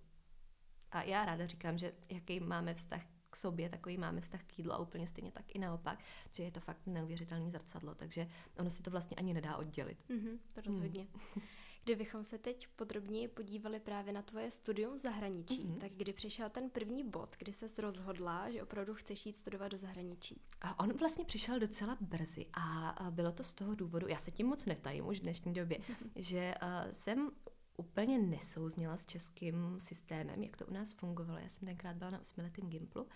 A 0.91 1.03
já 1.03 1.25
ráda 1.25 1.47
říkám, 1.47 1.79
že 1.79 1.93
jaký 2.09 2.41
máme 2.41 2.75
vztah 2.75 3.14
k 3.35 3.37
sobě, 3.37 3.69
takový 3.69 3.99
máme 3.99 4.21
vztah 4.21 4.43
k 4.43 4.59
jídlu 4.59 4.73
a 4.73 4.79
úplně 4.79 5.07
stejně 5.07 5.33
tak 5.33 5.55
i 5.55 5.59
naopak, 5.59 5.99
že 6.33 6.43
je 6.43 6.51
to 6.51 6.61
fakt 6.61 6.87
neuvěřitelný 6.87 7.51
zrcadlo, 7.51 7.95
takže 7.95 8.29
ono 8.59 8.71
si 8.71 8.83
to 8.83 8.91
vlastně 8.91 9.17
ani 9.17 9.35
nedá 9.35 9.57
oddělit. 9.57 9.99
Mm-hmm, 10.09 10.39
to 10.53 10.61
rozhodně. 10.61 11.07
Mm. 11.37 11.43
Kdybychom 11.85 12.25
se 12.25 12.39
teď 12.39 12.69
podrobněji 12.77 13.29
podívali 13.29 13.81
právě 13.81 14.13
na 14.13 14.23
tvoje 14.23 14.51
studium 14.51 14.95
v 14.95 14.99
zahraničí, 14.99 15.67
mm-hmm. 15.67 15.79
tak 15.79 15.93
kdy 15.93 16.13
přišel 16.13 16.51
ten 16.51 16.71
první 16.71 17.05
bod, 17.11 17.37
kdy 17.39 17.53
se 17.53 17.83
rozhodla, 17.83 18.51
že 18.51 18.63
opravdu 18.63 18.95
chceš 18.95 19.27
jít 19.27 19.37
studovat 19.37 19.69
do 19.69 19.79
zahraničí? 19.79 20.41
A 20.61 20.79
on 20.79 20.93
vlastně 20.93 21.25
přišel 21.25 21.61
docela 21.61 21.99
brzy 22.01 22.47
a 22.53 22.97
bylo 23.11 23.33
to 23.33 23.45
z 23.45 23.55
toho 23.55 23.75
důvodu, 23.75 24.09
já 24.09 24.19
se 24.19 24.31
tím 24.31 24.47
moc 24.47 24.65
netajím 24.65 25.07
už 25.07 25.19
v 25.19 25.23
dnešní 25.23 25.53
době, 25.53 25.79
mm-hmm. 25.79 26.11
že 26.17 26.55
jsem 26.93 27.31
úplně 27.77 28.19
nesouznila 28.19 28.97
s 28.97 29.07
českým 29.07 29.81
systémem, 29.81 30.43
jak 30.43 30.57
to 30.57 30.67
u 30.67 30.73
nás 30.73 30.93
fungovalo. 30.93 31.39
Já 31.39 31.49
jsem 31.49 31.69
tenkrát 31.69 31.97
byla 31.97 32.11
na 32.11 32.21
osmiletém 32.21 32.71
Gimplu 32.71 33.09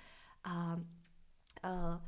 a 0.45 0.75
uh, 0.77 2.03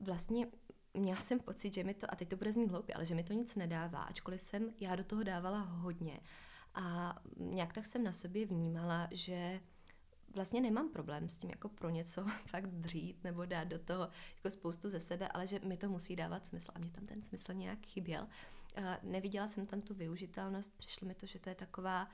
vlastně 0.00 0.46
měla 0.94 1.20
jsem 1.20 1.40
pocit, 1.40 1.74
že 1.74 1.84
mi 1.84 1.94
to, 1.94 2.12
a 2.12 2.16
teď 2.16 2.28
to 2.28 2.36
bude 2.36 2.52
znít 2.52 2.70
hloupě, 2.70 2.94
ale 2.94 3.04
že 3.04 3.14
mi 3.14 3.24
to 3.24 3.32
nic 3.32 3.54
nedává, 3.54 4.02
ačkoliv 4.02 4.40
jsem 4.40 4.72
já 4.80 4.96
do 4.96 5.04
toho 5.04 5.22
dávala 5.22 5.60
hodně. 5.60 6.20
A 6.74 7.16
nějak 7.36 7.72
tak 7.72 7.86
jsem 7.86 8.04
na 8.04 8.12
sobě 8.12 8.46
vnímala, 8.46 9.08
že 9.10 9.60
vlastně 10.34 10.60
nemám 10.60 10.88
problém 10.88 11.28
s 11.28 11.38
tím 11.38 11.50
jako 11.50 11.68
pro 11.68 11.90
něco 11.90 12.24
fakt 12.46 12.70
dřít 12.70 13.24
nebo 13.24 13.44
dát 13.44 13.64
do 13.64 13.78
toho 13.78 14.08
jako 14.36 14.50
spoustu 14.50 14.88
ze 14.88 15.00
sebe, 15.00 15.28
ale 15.28 15.46
že 15.46 15.58
mi 15.58 15.76
to 15.76 15.88
musí 15.88 16.16
dávat 16.16 16.46
smysl 16.46 16.72
a 16.74 16.78
mě 16.78 16.90
tam 16.90 17.06
ten 17.06 17.22
smysl 17.22 17.54
nějak 17.54 17.86
chyběl. 17.86 18.26
Neviděla 19.02 19.48
jsem 19.48 19.66
tam 19.66 19.80
tu 19.80 19.94
využitelnost, 19.94 20.76
přišlo 20.76 21.08
mi 21.08 21.14
to, 21.14 21.26
že 21.26 21.38
to 21.38 21.48
je 21.48 21.54
taková 21.54 22.08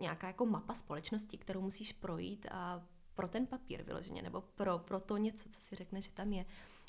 nějaká 0.00 0.26
jako 0.26 0.46
mapa 0.46 0.74
společnosti, 0.74 1.38
kterou 1.38 1.60
musíš 1.60 1.92
projít 1.92 2.46
a 2.50 2.86
pro 3.14 3.28
ten 3.28 3.46
papír 3.46 3.82
vyloženě, 3.82 4.22
nebo 4.22 4.40
pro, 4.40 4.78
pro 4.78 5.00
to 5.00 5.16
něco, 5.16 5.48
co 5.48 5.60
si 5.60 5.76
řekne, 5.76 6.02
že 6.02 6.10
tam 6.10 6.32
je. 6.32 6.46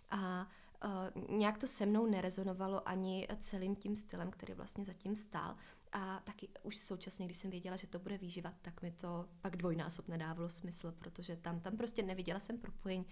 A 0.10 0.48
uh, 0.86 1.38
nějak 1.38 1.58
to 1.58 1.68
se 1.68 1.86
mnou 1.86 2.06
nerezonovalo 2.06 2.90
ani 2.90 3.28
celým 3.40 3.76
tím 3.76 3.96
stylem, 3.96 4.32
který 4.32 4.54
vlastně 4.54 4.86
zatím 4.86 5.16
stál. 5.16 5.56
A 5.92 6.20
taky 6.20 6.50
už 6.64 6.78
současně, 6.78 7.26
když 7.26 7.38
jsem 7.38 7.52
věděla, 7.52 7.76
že 7.76 7.88
to 7.88 8.00
bude 8.00 8.18
výživat, 8.18 8.54
tak 8.62 8.82
mi 8.82 8.92
to 8.92 9.30
pak 9.42 9.58
dvojnásob 9.58 10.08
nedávalo 10.08 10.50
smysl, 10.50 10.92
protože 10.92 11.36
tam, 11.36 11.60
tam 11.60 11.78
prostě 11.78 12.04
neviděla 12.04 12.40
jsem 12.40 12.58
propojení. 12.58 13.06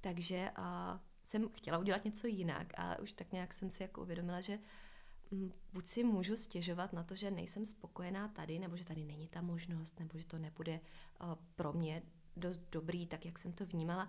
Takže 0.00 0.50
uh, 0.58 0.64
jsem 1.22 1.48
chtěla 1.48 1.78
udělat 1.78 2.04
něco 2.04 2.26
jinak 2.26 2.66
a 2.78 2.98
už 2.98 3.12
tak 3.12 3.32
nějak 3.32 3.54
jsem 3.54 3.70
si 3.70 3.82
jako 3.82 4.02
uvědomila, 4.02 4.40
že 4.40 4.52
mm, 4.52 4.62
buď 5.72 5.86
si 5.86 6.04
můžu 6.04 6.36
stěžovat 6.36 6.92
na 6.92 7.02
to, 7.02 7.14
že 7.14 7.30
nejsem 7.30 7.66
spokojená 7.66 8.28
tady, 8.28 8.58
nebo 8.58 8.76
že 8.76 8.84
tady 8.84 9.04
není 9.04 9.28
ta 9.28 9.40
možnost, 9.40 10.00
nebo 10.00 10.18
že 10.18 10.26
to 10.26 10.38
nebude 10.38 10.80
uh, 11.20 11.34
pro 11.54 11.72
mě 11.72 12.02
dost 12.36 12.60
dobrý, 12.72 13.06
tak 13.06 13.24
jak 13.24 13.38
jsem 13.38 13.52
to 13.52 13.66
vnímala, 13.66 14.08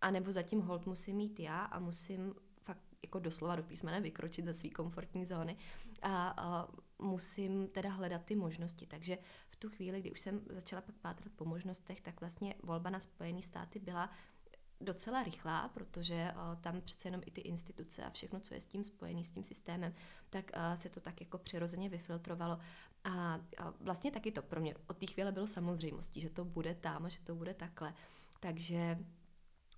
a 0.00 0.10
nebo 0.10 0.32
zatím 0.32 0.60
hold 0.60 0.86
musím 0.86 1.16
mít 1.16 1.40
já 1.40 1.64
a 1.64 1.78
musím 1.78 2.34
fakt 2.62 2.82
jako 3.02 3.18
doslova 3.18 3.56
do 3.56 3.62
písmene 3.62 4.00
vykročit 4.00 4.44
ze 4.44 4.54
své 4.54 4.70
komfortní 4.70 5.24
zóny 5.24 5.56
a, 6.02 6.28
a 6.28 6.68
musím 6.98 7.68
teda 7.68 7.90
hledat 7.90 8.24
ty 8.24 8.36
možnosti. 8.36 8.86
Takže 8.86 9.18
v 9.50 9.56
tu 9.56 9.68
chvíli, 9.68 10.00
kdy 10.00 10.12
už 10.12 10.20
jsem 10.20 10.40
začala 10.48 10.82
pak 10.82 10.94
pátrat 10.94 11.32
po 11.36 11.44
možnostech, 11.44 12.00
tak 12.00 12.20
vlastně 12.20 12.54
volba 12.62 12.90
na 12.90 13.00
Spojené 13.00 13.42
státy 13.42 13.78
byla 13.78 14.10
docela 14.80 15.22
rychlá, 15.22 15.68
protože 15.68 16.32
uh, 16.34 16.60
tam 16.60 16.80
přece 16.80 17.08
jenom 17.08 17.20
i 17.26 17.30
ty 17.30 17.40
instituce 17.40 18.04
a 18.04 18.10
všechno, 18.10 18.40
co 18.40 18.54
je 18.54 18.60
s 18.60 18.66
tím 18.66 18.84
spojený, 18.84 19.24
s 19.24 19.30
tím 19.30 19.44
systémem, 19.44 19.94
tak 20.30 20.50
uh, 20.56 20.74
se 20.74 20.88
to 20.88 21.00
tak 21.00 21.20
jako 21.20 21.38
přirozeně 21.38 21.88
vyfiltrovalo. 21.88 22.58
A 23.04 23.40
vlastně 23.80 24.10
taky 24.10 24.32
to 24.32 24.42
pro 24.42 24.60
mě 24.60 24.74
od 24.86 24.98
té 24.98 25.06
chvíle 25.06 25.32
bylo 25.32 25.46
samozřejmostí, 25.46 26.20
že 26.20 26.30
to 26.30 26.44
bude 26.44 26.74
tam 26.74 27.06
a 27.06 27.08
že 27.08 27.20
to 27.24 27.34
bude 27.34 27.54
takhle. 27.54 27.94
Takže 28.40 28.98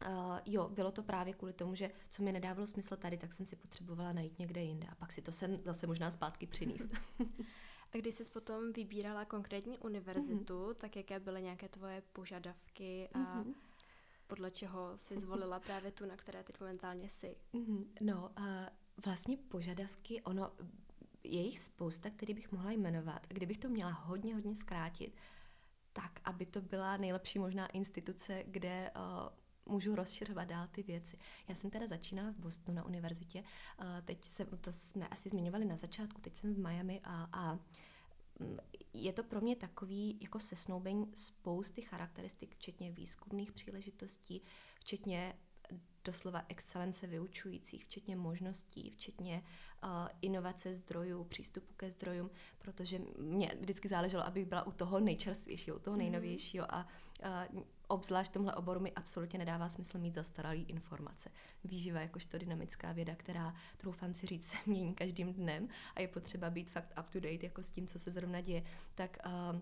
Uh, 0.09 0.39
jo, 0.47 0.69
bylo 0.69 0.93
to 0.93 1.03
právě 1.03 1.35
kvůli 1.35 1.53
tomu, 1.53 1.75
že 1.75 1.91
co 2.11 2.23
mi 2.23 2.33
nedávalo 2.33 2.67
smysl 2.67 2.97
tady, 2.97 3.19
tak 3.19 3.33
jsem 3.33 3.47
si 3.47 3.57
potřebovala 3.57 4.13
najít 4.13 4.39
někde 4.39 4.63
jinde 4.63 4.87
a 4.91 4.95
pak 4.95 5.13
si 5.13 5.23
to 5.23 5.33
sem 5.33 5.59
zase 5.65 5.87
možná 5.87 6.11
zpátky 6.11 6.47
přinést. 6.47 6.89
a 7.95 7.99
když 7.99 8.15
jsi 8.15 8.25
potom 8.25 8.73
vybírala 8.73 9.25
konkrétní 9.25 9.79
univerzitu, 9.79 10.55
mm-hmm. 10.55 10.75
tak 10.75 10.97
jaké 10.97 11.21
byly 11.21 11.43
nějaké 11.43 11.69
tvoje 11.69 12.03
požadavky 12.13 13.09
a 13.15 13.19
mm-hmm. 13.19 13.55
Podle 14.33 14.51
čeho 14.51 14.93
jsi 14.97 15.21
zvolila 15.21 15.61
právě 15.61 15.91
tu, 15.91 16.07
na 16.07 16.17
které 16.17 16.43
teď 16.43 16.61
momentálně 16.61 17.09
jsi? 17.09 17.37
Mm-hmm. 17.55 17.85
No, 18.01 18.31
uh, 18.39 18.45
vlastně 19.05 19.37
požadavky, 19.37 20.23
ono, 20.23 20.53
je 21.25 21.41
jich 21.41 21.61
spousta, 21.61 22.11
který 22.11 22.35
bych 22.35 22.53
mohla 22.53 22.71
jmenovat. 22.71 23.27
A 23.31 23.35
kdybych 23.35 23.59
to 23.59 23.69
měla 23.69 23.91
hodně, 23.91 24.35
hodně 24.35 24.57
zkrátit, 24.57 25.17
tak, 25.93 26.21
aby 26.25 26.47
to 26.47 26.61
byla 26.61 26.97
nejlepší 26.97 27.39
možná 27.39 27.67
instituce, 27.67 28.45
kde 28.47 28.91
uh, 28.97 29.73
můžu 29.75 29.95
rozšiřovat 29.95 30.49
dál 30.49 30.69
ty 30.73 30.83
věci. 30.83 31.19
Já 31.49 31.55
jsem 31.55 31.71
teda 31.71 31.87
začínala 31.87 32.31
v 32.31 32.37
Bostonu 32.37 32.77
na 32.77 32.85
univerzitě, 32.85 33.41
uh, 33.43 33.87
teď 34.05 34.25
jsem, 34.25 34.47
to 34.61 34.73
jsme 34.73 35.09
asi 35.09 35.29
zmiňovali 35.29 35.65
na 35.65 35.77
začátku, 35.77 36.21
teď 36.21 36.37
jsem 36.37 36.55
v 36.55 36.59
Miami 36.59 37.01
a, 37.05 37.29
a 37.33 37.59
je 38.95 39.13
to 39.13 39.25
pro 39.25 39.41
mě 39.41 39.57
takový 39.57 40.19
jako 40.21 40.41
sesnoubení 40.41 41.07
spousty 41.15 41.83
charakteristik, 41.83 42.55
včetně 42.55 42.91
výzkumných 42.91 43.53
příležitostí, 43.53 44.43
včetně 44.81 45.35
doslova 46.05 46.45
excelence 46.49 47.07
vyučujících, 47.07 47.85
včetně 47.85 48.17
možností, 48.17 48.91
včetně 48.91 49.43
uh, 49.85 49.91
inovace 50.21 50.75
zdrojů, 50.75 51.25
přístupu 51.25 51.75
ke 51.75 51.91
zdrojům, 51.91 52.31
protože 52.59 53.01
mě 53.19 53.53
vždycky 53.61 53.89
záleželo, 53.89 54.27
abych 54.27 54.47
byla 54.47 54.67
u 54.67 54.73
toho 54.73 55.01
nejčerstvějšího, 55.01 55.77
u 55.77 55.81
toho 55.81 55.97
mhm. 55.97 55.99
nejnovějšího 55.99 56.75
a 56.75 56.87
uh, 57.55 57.63
obzvlášť 57.89 58.31
v 58.31 58.35
tomhle 58.35 58.55
oboru 58.55 58.81
mi 58.81 58.93
absolutně 58.93 59.39
nedává 59.39 59.69
smysl 59.69 59.99
mít 59.99 60.15
zastaralý 60.15 60.63
informace. 60.63 61.31
Výživa 61.65 62.01
jakožto 62.01 62.39
dynamická 62.39 62.93
věda, 62.93 63.15
která, 63.15 63.55
troufám 63.77 64.15
si 64.15 64.27
říct, 64.27 64.47
se 64.51 64.57
mění 64.67 64.95
každým 64.95 65.33
dnem 65.33 65.69
a 65.95 66.01
je 66.01 66.09
potřeba 66.09 66.51
být 66.51 66.71
fakt 66.71 66.93
up 67.01 67.11
to 67.11 67.21
date 67.21 67.47
jako 67.47 67.63
s 67.63 67.71
tím, 67.71 67.87
co 67.87 67.99
se 67.99 68.11
zrovna 68.11 68.41
děje, 68.41 68.63
tak 68.95 69.17
uh, 69.27 69.61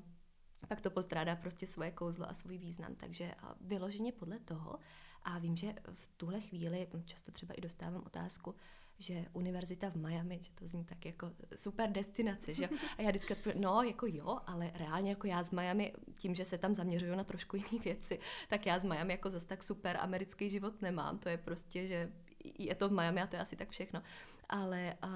pak 0.68 0.80
to 0.80 0.90
postrádá 0.90 1.36
prostě 1.36 1.66
svoje 1.66 1.90
kouzlo 1.90 2.30
a 2.30 2.34
svůj 2.34 2.58
význam. 2.58 2.94
Takže 2.94 3.34
vyloženě 3.60 4.12
podle 4.12 4.38
toho 4.38 4.78
a 5.24 5.38
vím, 5.38 5.56
že 5.56 5.74
v 5.94 6.06
tuhle 6.16 6.40
chvíli 6.40 6.88
často 7.04 7.32
třeba 7.32 7.54
i 7.54 7.60
dostávám 7.60 8.02
otázku, 8.06 8.54
že 9.00 9.24
univerzita 9.32 9.90
v 9.90 9.96
Miami, 9.96 10.38
že 10.42 10.50
to 10.54 10.66
zní 10.66 10.84
tak 10.84 11.06
jako 11.06 11.32
super 11.54 11.90
destinace, 11.90 12.54
že 12.54 12.68
A 12.98 13.02
já 13.02 13.08
vždycky 13.08 13.36
no 13.54 13.82
jako 13.82 14.06
jo, 14.06 14.38
ale 14.46 14.70
reálně 14.74 15.10
jako 15.10 15.26
já 15.26 15.42
z 15.42 15.50
Miami, 15.50 15.92
tím, 16.16 16.34
že 16.34 16.44
se 16.44 16.58
tam 16.58 16.74
zaměřuju 16.74 17.14
na 17.14 17.24
trošku 17.24 17.56
jiné 17.56 17.84
věci, 17.84 18.18
tak 18.48 18.66
já 18.66 18.78
z 18.78 18.84
Miami 18.84 19.12
jako 19.12 19.30
zase 19.30 19.46
tak 19.46 19.62
super 19.62 19.96
americký 20.00 20.50
život 20.50 20.82
nemám. 20.82 21.18
To 21.18 21.28
je 21.28 21.38
prostě, 21.38 21.86
že 21.86 22.12
je 22.58 22.74
to 22.74 22.88
v 22.88 22.92
Miami 22.92 23.22
a 23.22 23.26
to 23.26 23.36
je 23.36 23.42
asi 23.42 23.56
tak 23.56 23.70
všechno. 23.70 24.02
Ale 24.48 24.96
uh, 25.04 25.10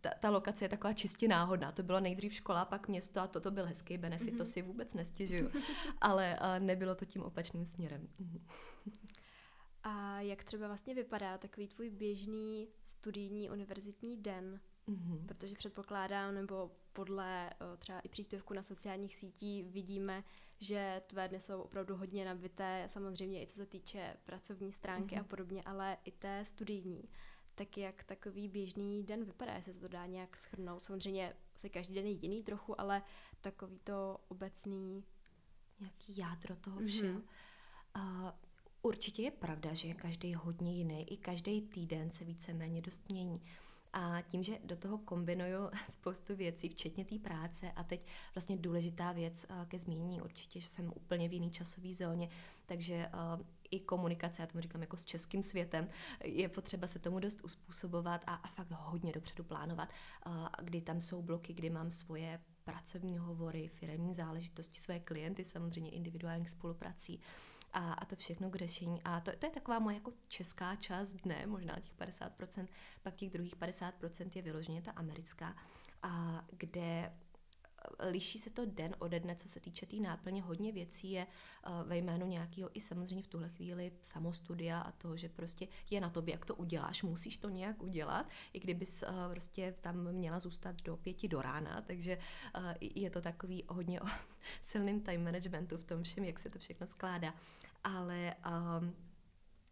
ta, 0.00 0.10
ta 0.20 0.30
lokace 0.30 0.64
je 0.64 0.68
taková 0.68 0.92
čistě 0.92 1.28
náhodná. 1.28 1.72
To 1.72 1.82
bylo 1.82 2.00
nejdřív 2.00 2.34
škola, 2.34 2.64
pak 2.64 2.88
město 2.88 3.20
a 3.20 3.26
toto 3.26 3.50
byl 3.50 3.66
hezký 3.66 3.98
benefit, 3.98 4.34
mm-hmm. 4.34 4.38
to 4.38 4.44
mhm. 4.44 4.52
si 4.52 4.62
vůbec 4.62 4.94
nestěžuju. 4.94 5.50
Ale 6.00 6.38
uh, 6.40 6.64
nebylo 6.64 6.94
to 6.94 7.04
tím 7.04 7.22
opačným 7.22 7.66
směrem. 7.66 8.08
A 9.82 10.20
jak 10.20 10.44
třeba 10.44 10.66
vlastně 10.66 10.94
vypadá 10.94 11.38
takový 11.38 11.68
tvůj 11.68 11.90
běžný 11.90 12.68
studijní 12.84 13.50
univerzitní 13.50 14.16
den? 14.16 14.60
Mm-hmm. 14.88 15.26
Protože 15.26 15.54
předpokládám, 15.54 16.34
nebo 16.34 16.70
podle 16.92 17.50
třeba 17.78 18.00
i 18.00 18.08
příspěvku 18.08 18.54
na 18.54 18.62
sociálních 18.62 19.14
sítí 19.14 19.62
vidíme, 19.62 20.24
že 20.58 21.02
tvé 21.06 21.28
dny 21.28 21.40
jsou 21.40 21.60
opravdu 21.60 21.96
hodně 21.96 22.24
nabité, 22.24 22.84
samozřejmě 22.86 23.42
i 23.42 23.46
co 23.46 23.56
se 23.56 23.66
týče 23.66 24.16
pracovní 24.24 24.72
stránky 24.72 25.14
mm-hmm. 25.14 25.20
a 25.20 25.24
podobně, 25.24 25.62
ale 25.62 25.96
i 26.04 26.10
té 26.10 26.44
studijní. 26.44 27.08
Tak 27.54 27.78
jak 27.78 28.04
takový 28.04 28.48
běžný 28.48 29.04
den 29.04 29.24
vypadá, 29.24 29.54
jestli 29.54 29.72
se 29.72 29.80
to 29.80 29.88
dá 29.88 30.06
nějak 30.06 30.36
schrnout? 30.36 30.84
Samozřejmě 30.84 31.36
se 31.54 31.68
každý 31.68 31.94
den 31.94 32.06
je 32.06 32.12
jiný 32.12 32.42
trochu, 32.42 32.80
ale 32.80 33.02
takový 33.40 33.78
to 33.78 34.20
obecný... 34.28 35.04
Nějaký 35.80 36.16
jádro 36.16 36.56
toho 36.56 36.80
všeho. 36.86 37.18
Mm-hmm. 37.18 38.24
Uh, 38.24 38.30
Určitě 38.82 39.22
je 39.22 39.30
pravda, 39.30 39.72
že 39.72 39.88
je 39.88 39.94
každý 39.94 40.34
hodně 40.34 40.72
jiný, 40.72 41.12
i 41.12 41.16
každý 41.16 41.62
týden 41.62 42.10
se 42.10 42.24
víceméně 42.24 42.82
dost 42.82 43.08
mění. 43.08 43.42
A 43.92 44.22
tím, 44.22 44.42
že 44.44 44.58
do 44.64 44.76
toho 44.76 44.98
kombinuju 44.98 45.70
spoustu 45.90 46.36
věcí, 46.36 46.68
včetně 46.68 47.04
té 47.04 47.18
práce 47.18 47.72
a 47.72 47.84
teď 47.84 48.06
vlastně 48.34 48.56
důležitá 48.56 49.12
věc 49.12 49.46
ke 49.68 49.78
zmínění 49.78 50.22
určitě, 50.22 50.60
že 50.60 50.68
jsem 50.68 50.92
úplně 50.96 51.28
v 51.28 51.32
jiný 51.32 51.50
časové 51.50 51.94
zóně, 51.94 52.28
takže 52.66 53.10
i 53.70 53.80
komunikace, 53.80 54.42
já 54.42 54.46
tomu 54.46 54.62
říkám 54.62 54.80
jako 54.80 54.96
s 54.96 55.04
českým 55.04 55.42
světem, 55.42 55.88
je 56.24 56.48
potřeba 56.48 56.86
se 56.86 56.98
tomu 56.98 57.18
dost 57.18 57.40
uspůsobovat 57.44 58.22
a, 58.26 58.34
a 58.34 58.48
fakt 58.48 58.70
hodně 58.70 59.12
dopředu 59.12 59.44
plánovat, 59.44 59.88
kdy 60.62 60.80
tam 60.80 61.00
jsou 61.00 61.22
bloky, 61.22 61.52
kdy 61.52 61.70
mám 61.70 61.90
svoje 61.90 62.40
pracovní 62.64 63.18
hovory, 63.18 63.68
firmní 63.68 64.14
záležitosti, 64.14 64.80
své 64.80 65.00
klienty, 65.00 65.44
samozřejmě 65.44 65.90
individuálních 65.90 66.50
spoluprací 66.50 67.20
a, 67.72 67.92
a 67.92 68.04
to 68.04 68.16
všechno 68.16 68.50
k 68.50 68.56
řešení. 68.56 69.02
A 69.04 69.20
to, 69.20 69.32
to 69.38 69.46
je 69.46 69.50
taková 69.50 69.78
moje 69.78 69.96
jako 69.96 70.12
česká 70.28 70.76
část 70.76 71.12
dne, 71.12 71.46
možná 71.46 71.76
těch 71.80 71.96
50%, 71.96 72.68
pak 73.02 73.14
těch 73.14 73.30
druhých 73.30 73.56
50% 73.56 74.30
je 74.34 74.42
vyloženě 74.42 74.82
ta 74.82 74.90
americká, 74.90 75.56
a 76.02 76.44
kde 76.50 76.80
eh, 78.00 78.08
liší 78.08 78.38
se 78.38 78.50
to 78.50 78.66
den 78.66 78.96
ode 78.98 79.20
dne, 79.20 79.36
co 79.36 79.48
se 79.48 79.60
týče 79.60 79.86
té 79.86 79.90
tý 79.90 80.00
náplně. 80.00 80.42
Hodně 80.42 80.72
věcí 80.72 81.10
je 81.10 81.26
uh, 81.26 81.88
ve 81.88 81.96
jménu 81.96 82.26
nějakého 82.26 82.70
i 82.72 82.80
samozřejmě 82.80 83.22
v 83.22 83.26
tuhle 83.26 83.48
chvíli 83.48 83.92
samostudia 84.02 84.80
a 84.80 84.92
toho, 84.92 85.16
že 85.16 85.28
prostě 85.28 85.68
je 85.90 86.00
na 86.00 86.10
tobě, 86.10 86.34
jak 86.34 86.44
to 86.44 86.54
uděláš, 86.54 87.02
musíš 87.02 87.38
to 87.38 87.48
nějak 87.48 87.82
udělat, 87.82 88.28
i 88.52 88.60
kdybys 88.60 89.02
uh, 89.02 89.32
prostě 89.32 89.74
tam 89.80 90.12
měla 90.12 90.40
zůstat 90.40 90.82
do 90.82 90.96
pěti 90.96 91.28
do 91.28 91.42
rána, 91.42 91.80
takže 91.80 92.18
je 92.80 93.10
to 93.10 93.22
takový 93.22 93.64
hodně 93.68 94.00
o 94.00 94.06
silným 94.62 95.00
time 95.00 95.24
managementu 95.24 95.76
v 95.76 95.84
tom 95.84 96.02
všem, 96.02 96.24
jak 96.24 96.38
se 96.38 96.50
to 96.50 96.58
všechno 96.58 96.86
skládá 96.86 97.34
ale 97.84 98.34
um, 98.80 98.94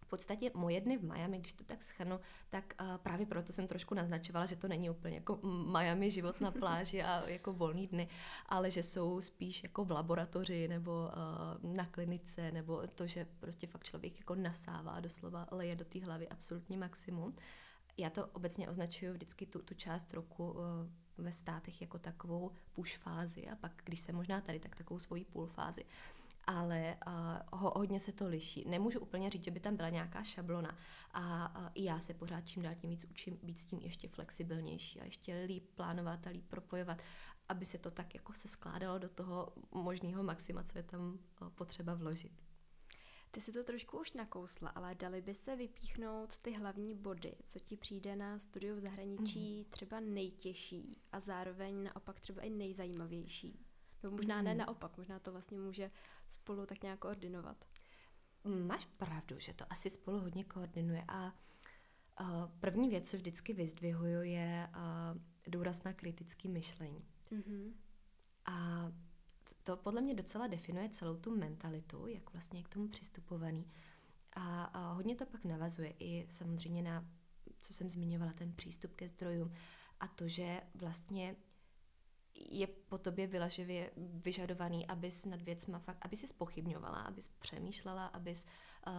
v 0.08 0.10
podstatě 0.10 0.50
moje 0.54 0.80
dny 0.80 0.98
v 0.98 1.04
Miami, 1.04 1.38
když 1.38 1.52
to 1.52 1.64
tak 1.64 1.82
schrnu, 1.82 2.20
tak 2.48 2.74
uh, 2.80 2.96
právě 2.96 3.26
proto 3.26 3.52
jsem 3.52 3.68
trošku 3.68 3.94
naznačovala, 3.94 4.46
že 4.46 4.56
to 4.56 4.68
není 4.68 4.90
úplně 4.90 5.14
jako 5.14 5.38
Miami 5.72 6.10
život 6.10 6.40
na 6.40 6.50
pláži 6.50 7.02
a 7.02 7.28
jako 7.28 7.52
volný 7.52 7.86
dny, 7.86 8.08
ale 8.46 8.70
že 8.70 8.82
jsou 8.82 9.20
spíš 9.20 9.62
jako 9.62 9.84
v 9.84 9.90
laboratoři 9.90 10.68
nebo 10.68 11.10
uh, 11.62 11.74
na 11.74 11.86
klinice, 11.86 12.52
nebo 12.52 12.82
to, 12.94 13.06
že 13.06 13.26
prostě 13.40 13.66
fakt 13.66 13.84
člověk 13.84 14.18
jako 14.18 14.34
nasává, 14.34 15.00
doslova 15.00 15.48
leje 15.50 15.76
do 15.76 15.84
té 15.84 16.04
hlavy 16.04 16.28
absolutně 16.28 16.76
maximum. 16.76 17.36
Já 17.96 18.10
to 18.10 18.26
obecně 18.26 18.68
označuju 18.68 19.12
vždycky 19.12 19.46
tu, 19.46 19.62
tu 19.62 19.74
část 19.74 20.14
roku 20.14 20.50
uh, 20.50 20.58
ve 21.18 21.32
státech 21.32 21.80
jako 21.80 21.98
takovou 21.98 22.50
push 22.72 22.98
fázi 22.98 23.48
a 23.48 23.56
pak, 23.56 23.72
když 23.84 24.00
se 24.00 24.12
možná 24.12 24.40
tady, 24.40 24.60
tak 24.60 24.76
takovou 24.76 25.00
svoji 25.00 25.24
půl 25.24 25.46
fázi 25.46 25.84
ale 26.48 26.96
uh, 27.06 27.60
ho, 27.60 27.72
hodně 27.76 28.00
se 28.00 28.12
to 28.12 28.28
liší. 28.28 28.64
Nemůžu 28.68 29.00
úplně 29.00 29.30
říct, 29.30 29.44
že 29.44 29.50
by 29.50 29.60
tam 29.60 29.76
byla 29.76 29.88
nějaká 29.88 30.22
šablona 30.22 30.78
a 31.12 31.54
uh, 31.58 31.68
i 31.74 31.84
já 31.84 32.00
se 32.00 32.14
pořád 32.14 32.40
čím 32.40 32.62
dál 32.62 32.74
tím 32.74 32.90
víc 32.90 33.04
učím 33.04 33.38
být 33.42 33.58
s 33.58 33.64
tím 33.64 33.80
ještě 33.80 34.08
flexibilnější 34.08 35.00
a 35.00 35.04
ještě 35.04 35.44
líp 35.46 35.64
plánovat 35.74 36.26
a 36.26 36.30
líp 36.30 36.48
propojovat, 36.48 36.98
aby 37.48 37.64
se 37.64 37.78
to 37.78 37.90
tak 37.90 38.14
jako 38.14 38.32
se 38.32 38.48
skládalo 38.48 38.98
do 38.98 39.08
toho 39.08 39.52
možného 39.72 40.22
maxima, 40.22 40.62
co 40.62 40.78
je 40.78 40.82
tam 40.82 41.18
uh, 41.40 41.48
potřeba 41.48 41.94
vložit. 41.94 42.32
Ty 43.30 43.40
si 43.40 43.52
to 43.52 43.64
trošku 43.64 44.00
už 44.00 44.12
nakousla, 44.12 44.68
ale 44.68 44.94
dali 44.94 45.22
by 45.22 45.34
se 45.34 45.56
vypíchnout 45.56 46.38
ty 46.38 46.52
hlavní 46.52 46.94
body, 46.94 47.34
co 47.44 47.58
ti 47.58 47.76
přijde 47.76 48.16
na 48.16 48.38
studiu 48.38 48.76
v 48.76 48.80
zahraničí 48.80 49.62
mm-hmm. 49.62 49.70
třeba 49.70 50.00
nejtěžší 50.00 50.98
a 51.12 51.20
zároveň 51.20 51.82
naopak 51.82 52.20
třeba 52.20 52.42
i 52.42 52.50
nejzajímavější? 52.50 53.67
Nebo 54.02 54.16
možná 54.16 54.42
ne 54.42 54.50
mhm. 54.50 54.58
naopak, 54.58 54.96
možná 54.96 55.18
to 55.18 55.32
vlastně 55.32 55.58
může 55.58 55.90
spolu 56.26 56.66
tak 56.66 56.82
nějak 56.82 56.98
koordinovat. 56.98 57.64
Máš 58.44 58.84
pravdu, 58.84 59.38
že 59.38 59.54
to 59.54 59.72
asi 59.72 59.90
spolu 59.90 60.20
hodně 60.20 60.44
koordinuje 60.44 61.04
a 61.08 61.32
uh, 62.20 62.26
první 62.60 62.88
věc, 62.88 63.10
co 63.10 63.16
vždycky 63.16 63.52
vyzdvihuju, 63.52 64.22
je 64.22 64.68
uh, 64.76 65.20
důraz 65.46 65.82
na 65.82 65.92
kritické 65.92 66.48
myšlení. 66.48 67.04
Mm-hmm. 67.32 67.72
A 68.46 68.86
to 69.64 69.76
podle 69.76 70.00
mě 70.00 70.14
docela 70.14 70.46
definuje 70.46 70.88
celou 70.88 71.16
tu 71.16 71.36
mentalitu, 71.36 72.06
jak 72.06 72.32
vlastně 72.32 72.62
k 72.62 72.68
tomu 72.68 72.88
přistupovaný. 72.88 73.70
A, 74.32 74.64
a 74.64 74.92
hodně 74.92 75.16
to 75.16 75.26
pak 75.26 75.44
navazuje 75.44 75.94
i 75.98 76.26
samozřejmě 76.28 76.82
na, 76.82 77.06
co 77.60 77.74
jsem 77.74 77.90
zmiňovala, 77.90 78.32
ten 78.32 78.52
přístup 78.52 78.94
ke 78.94 79.08
zdrojům 79.08 79.52
a 80.00 80.08
to, 80.08 80.28
že 80.28 80.60
vlastně 80.74 81.36
je 82.50 82.66
po 82.66 82.98
tobě 82.98 83.26
vylaživě 83.26 83.90
vyžadovaný, 83.96 84.86
abys 84.86 85.24
nad 85.24 85.42
věcma 85.42 85.78
fakt, 85.78 85.98
aby 86.00 86.16
si 86.16 86.28
spochybňovala, 86.28 86.98
abys 86.98 87.28
přemýšlela, 87.28 88.06
abys 88.06 88.46
uh, 88.86 88.92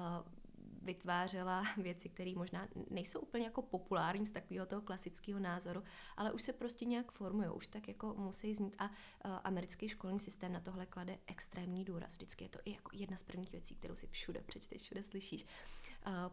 vytvářela 0.82 1.64
věci, 1.78 2.10
které 2.10 2.34
možná 2.36 2.68
nejsou 2.90 3.20
úplně 3.20 3.44
jako 3.44 3.62
populární 3.62 4.26
z 4.26 4.32
takového 4.32 4.66
toho 4.66 4.82
klasického 4.82 5.40
názoru, 5.40 5.84
ale 6.18 6.32
už 6.32 6.42
se 6.44 6.54
prostě 6.54 6.86
nějak 6.86 7.12
formují, 7.12 7.50
už 7.50 7.68
tak 7.68 7.88
jako 7.88 8.14
musí 8.14 8.54
znít 8.54 8.76
a 8.80 8.90
uh, 8.90 8.92
americký 9.44 9.90
školní 9.90 10.20
systém 10.20 10.54
na 10.54 10.60
tohle 10.60 10.86
klade 10.86 11.18
extrémní 11.28 11.86
důraz. 11.86 12.14
Vždycky 12.14 12.46
je 12.46 12.50
to 12.50 12.60
i 12.66 12.72
jako 12.72 12.90
jedna 12.94 13.18
z 13.18 13.24
prvních 13.24 13.52
věcí, 13.52 13.76
kterou 13.76 13.96
si 13.96 14.08
všude 14.08 14.42
přečteš, 14.42 14.82
všude 14.82 15.04
slyšíš, 15.04 15.44
uh, 15.44 15.50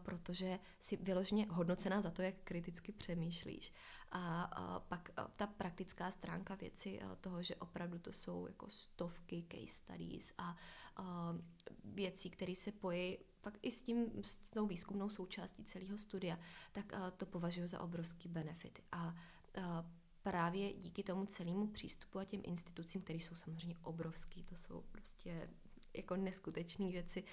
protože 0.03 0.59
si 0.81 0.97
vyloženě 0.97 1.47
hodnocená 1.49 2.01
za 2.01 2.11
to, 2.11 2.21
jak 2.21 2.35
kriticky 2.43 2.91
přemýšlíš. 2.91 3.73
A, 4.11 4.43
a 4.43 4.79
pak 4.79 5.09
a 5.17 5.27
ta 5.27 5.47
praktická 5.47 6.11
stránka 6.11 6.55
věci 6.55 6.99
toho, 7.21 7.43
že 7.43 7.55
opravdu 7.55 7.99
to 7.99 8.13
jsou 8.13 8.47
jako 8.47 8.69
stovky 8.69 9.45
case 9.51 9.75
studies 9.75 10.33
a, 10.37 10.55
věcí, 11.83 12.29
které 12.29 12.55
se 12.55 12.71
pojí 12.71 13.17
pak 13.41 13.57
i 13.61 13.71
s 13.71 13.81
tím, 13.81 14.23
s 14.23 14.35
tou 14.35 14.67
výzkumnou 14.67 15.09
součástí 15.09 15.63
celého 15.63 15.97
studia, 15.97 16.39
tak 16.71 16.93
to 17.17 17.25
považuji 17.25 17.67
za 17.67 17.81
obrovský 17.81 18.29
benefit. 18.29 18.79
A, 18.91 18.97
a 18.97 19.85
právě 20.23 20.73
díky 20.73 21.03
tomu 21.03 21.25
celému 21.25 21.67
přístupu 21.67 22.19
a 22.19 22.25
těm 22.25 22.41
institucím, 22.43 23.01
které 23.01 23.19
jsou 23.19 23.35
samozřejmě 23.35 23.75
obrovský, 23.83 24.43
to 24.43 24.55
jsou 24.55 24.81
prostě 24.91 25.49
jako 25.97 26.15
neskutečné 26.15 26.91
věci. 26.91 27.23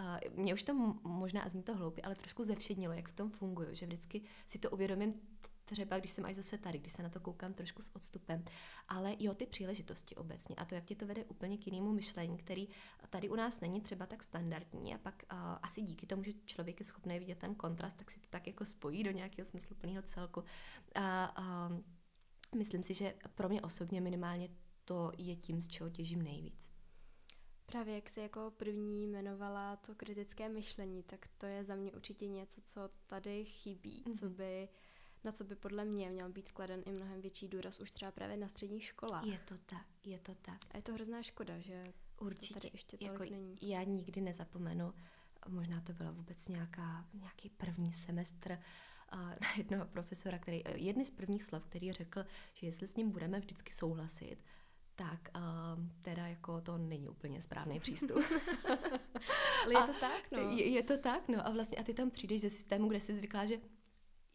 Uh, 0.00 0.34
mě 0.34 0.54
už 0.54 0.62
to 0.62 0.74
možná, 1.02 1.42
a 1.42 1.48
zní 1.48 1.62
to 1.62 1.76
hloupě, 1.76 2.04
ale 2.04 2.14
trošku 2.14 2.44
zevšednilo, 2.44 2.94
jak 2.94 3.08
v 3.08 3.16
tom 3.16 3.30
fungují, 3.30 3.68
že 3.72 3.86
vždycky 3.86 4.22
si 4.46 4.58
to 4.58 4.70
uvědomím 4.70 5.14
třeba, 5.64 5.98
když 5.98 6.10
jsem 6.10 6.24
až 6.24 6.34
zase 6.34 6.58
tady, 6.58 6.78
když 6.78 6.92
se 6.92 7.02
na 7.02 7.08
to 7.08 7.20
koukám 7.20 7.54
trošku 7.54 7.82
s 7.82 7.96
odstupem. 7.96 8.44
Ale 8.88 9.16
jo, 9.18 9.34
ty 9.34 9.46
příležitosti 9.46 10.14
obecně 10.14 10.54
a 10.56 10.64
to, 10.64 10.74
jak 10.74 10.84
tě 10.84 10.94
to 10.94 11.06
vede 11.06 11.24
úplně 11.24 11.58
k 11.58 11.66
jinému 11.66 11.92
myšlení, 11.92 12.36
který 12.36 12.68
tady 13.10 13.28
u 13.28 13.34
nás 13.34 13.60
není 13.60 13.80
třeba 13.80 14.06
tak 14.06 14.22
standardní 14.22 14.94
a 14.94 14.98
pak 14.98 15.22
uh, 15.32 15.38
asi 15.62 15.82
díky 15.82 16.06
tomu, 16.06 16.22
že 16.22 16.32
člověk 16.44 16.80
je 16.80 16.86
schopný 16.86 17.18
vidět 17.18 17.38
ten 17.38 17.54
kontrast, 17.54 17.96
tak 17.96 18.10
si 18.10 18.20
to 18.20 18.26
tak 18.30 18.46
jako 18.46 18.64
spojí 18.64 19.02
do 19.02 19.10
nějakého 19.10 19.46
smysluplného 19.46 20.02
celku. 20.02 20.44
A 20.94 21.38
uh, 21.38 21.78
myslím 22.58 22.82
si, 22.82 22.94
že 22.94 23.14
pro 23.34 23.48
mě 23.48 23.62
osobně 23.62 24.00
minimálně 24.00 24.48
to 24.84 25.12
je 25.18 25.36
tím, 25.36 25.60
z 25.60 25.68
čeho 25.68 25.90
těžím 25.90 26.22
nejvíc. 26.22 26.71
Právě 27.72 27.94
jak 27.94 28.10
se 28.10 28.20
jako 28.20 28.52
první 28.56 29.04
jmenovala 29.04 29.76
to 29.76 29.94
kritické 29.94 30.48
myšlení, 30.48 31.02
tak 31.02 31.28
to 31.38 31.46
je 31.46 31.64
za 31.64 31.74
mě 31.74 31.92
určitě 31.92 32.28
něco, 32.28 32.60
co 32.66 32.90
tady 33.06 33.44
chybí, 33.44 34.04
mm-hmm. 34.06 34.18
co 34.18 34.26
mhm. 34.26 34.34
by 34.34 34.68
na 35.24 35.32
co 35.32 35.44
by 35.44 35.56
podle 35.56 35.84
mě 35.84 36.10
měl 36.10 36.28
být 36.28 36.48
skladen 36.48 36.82
i 36.86 36.92
mnohem 36.92 37.20
větší 37.20 37.48
důraz 37.48 37.80
už 37.80 37.90
třeba 37.90 38.10
právě 38.10 38.36
na 38.36 38.48
středních 38.48 38.84
školách. 38.84 39.26
Je 39.26 39.38
to 39.38 39.58
tak, 39.66 39.86
je 40.04 40.18
to 40.18 40.34
tak. 40.34 40.58
A 40.70 40.76
je 40.76 40.82
to 40.82 40.94
hrozná 40.94 41.22
škoda, 41.22 41.58
že 41.58 41.92
Určitě. 42.20 42.54
to 42.54 42.60
tady 42.60 42.70
ještě 42.74 42.98
tolik 42.98 43.12
jako 43.12 43.24
není. 43.24 43.56
Já 43.62 43.82
nikdy 43.82 44.20
nezapomenu, 44.20 44.94
možná 45.48 45.80
to 45.80 45.92
byla 45.92 46.10
vůbec 46.10 46.48
nějaká, 46.48 47.06
nějaký 47.14 47.50
první 47.50 47.92
semestr, 47.92 48.58
na 49.16 49.52
jednoho 49.56 49.86
profesora, 49.86 50.38
který, 50.38 50.62
jedny 50.74 51.04
z 51.04 51.10
prvních 51.10 51.44
slov, 51.44 51.64
který 51.64 51.92
řekl, 51.92 52.24
že 52.52 52.66
jestli 52.66 52.86
s 52.86 52.96
ním 52.96 53.10
budeme 53.10 53.40
vždycky 53.40 53.72
souhlasit, 53.72 54.36
tak 55.02 55.30
uh, 55.36 55.84
teda 56.02 56.26
jako 56.26 56.60
to 56.60 56.78
není 56.78 57.08
úplně 57.08 57.42
správný 57.42 57.80
přístup. 57.80 58.18
Ale 59.64 59.74
je 59.74 59.86
to 59.86 60.00
tak, 60.00 60.30
no. 60.32 60.38
Je, 60.38 60.68
je 60.68 60.82
to 60.82 60.98
tak, 60.98 61.28
no. 61.28 61.46
A 61.46 61.50
vlastně 61.50 61.78
a 61.78 61.82
ty 61.82 61.94
tam 61.94 62.10
přijdeš 62.10 62.40
ze 62.40 62.50
systému, 62.50 62.88
kde 62.88 63.00
jsi 63.00 63.16
zvyklá, 63.16 63.46
že 63.46 63.56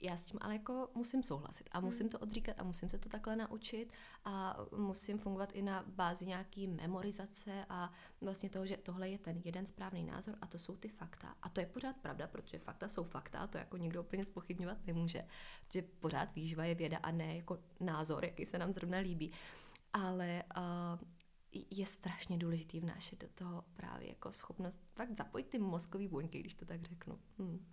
já 0.02 0.18
s 0.18 0.26
tím 0.26 0.40
ale 0.42 0.54
jako 0.54 0.90
musím 0.96 1.24
souhlasit 1.24 1.70
a 1.72 1.80
musím 1.80 2.04
hmm. 2.04 2.10
to 2.10 2.20
odříkat 2.20 2.60
a 2.60 2.64
musím 2.64 2.90
se 2.90 2.98
to 2.98 3.10
takhle 3.10 3.36
naučit 3.36 3.94
a 4.26 4.58
musím 4.78 5.18
fungovat 5.18 5.50
i 5.54 5.62
na 5.62 5.84
bázi 5.88 6.26
nějaký 6.26 6.68
memorizace 6.68 7.66
a 7.70 7.92
vlastně 8.22 8.50
toho, 8.50 8.66
že 8.66 8.78
tohle 8.78 9.10
je 9.10 9.18
ten 9.18 9.42
jeden 9.46 9.66
správný 9.66 10.04
názor 10.04 10.36
a 10.42 10.48
to 10.48 10.60
jsou 10.60 10.76
ty 10.76 10.88
fakta. 10.88 11.36
A 11.42 11.50
to 11.50 11.60
je 11.60 11.66
pořád 11.66 11.98
pravda, 11.98 12.28
protože 12.28 12.60
fakta 12.60 12.90
jsou 12.90 13.04
fakta 13.04 13.40
a 13.40 13.48
to 13.48 13.58
jako 13.58 13.78
nikdo 13.78 14.04
úplně 14.04 14.26
spochybňovat 14.26 14.78
nemůže. 14.88 15.28
Protože 15.68 15.82
pořád 15.82 16.36
výživa 16.36 16.66
je 16.66 16.76
věda 16.76 16.98
a 16.98 17.12
ne 17.12 17.36
jako 17.36 17.60
názor, 17.80 18.26
jaký 18.26 18.46
se 18.46 18.58
nám 18.58 18.74
zrovna 18.74 18.98
líbí. 18.98 19.32
Ale 19.94 20.44
uh, 20.58 21.00
je 21.72 21.86
strašně 21.86 22.38
důležitý 22.38 22.80
vnášet 22.80 23.22
do 23.22 23.28
toho 23.30 23.64
právě 23.74 24.10
jako 24.10 24.32
schopnost 24.32 24.80
fakt 24.96 25.12
zapojit 25.18 25.48
ty 25.48 25.60
mozkový 25.60 26.08
buňky, 26.08 26.40
když 26.40 26.54
to 26.54 26.66
tak 26.66 26.84
řeknu. 26.84 27.20
Hmm. 27.38 27.66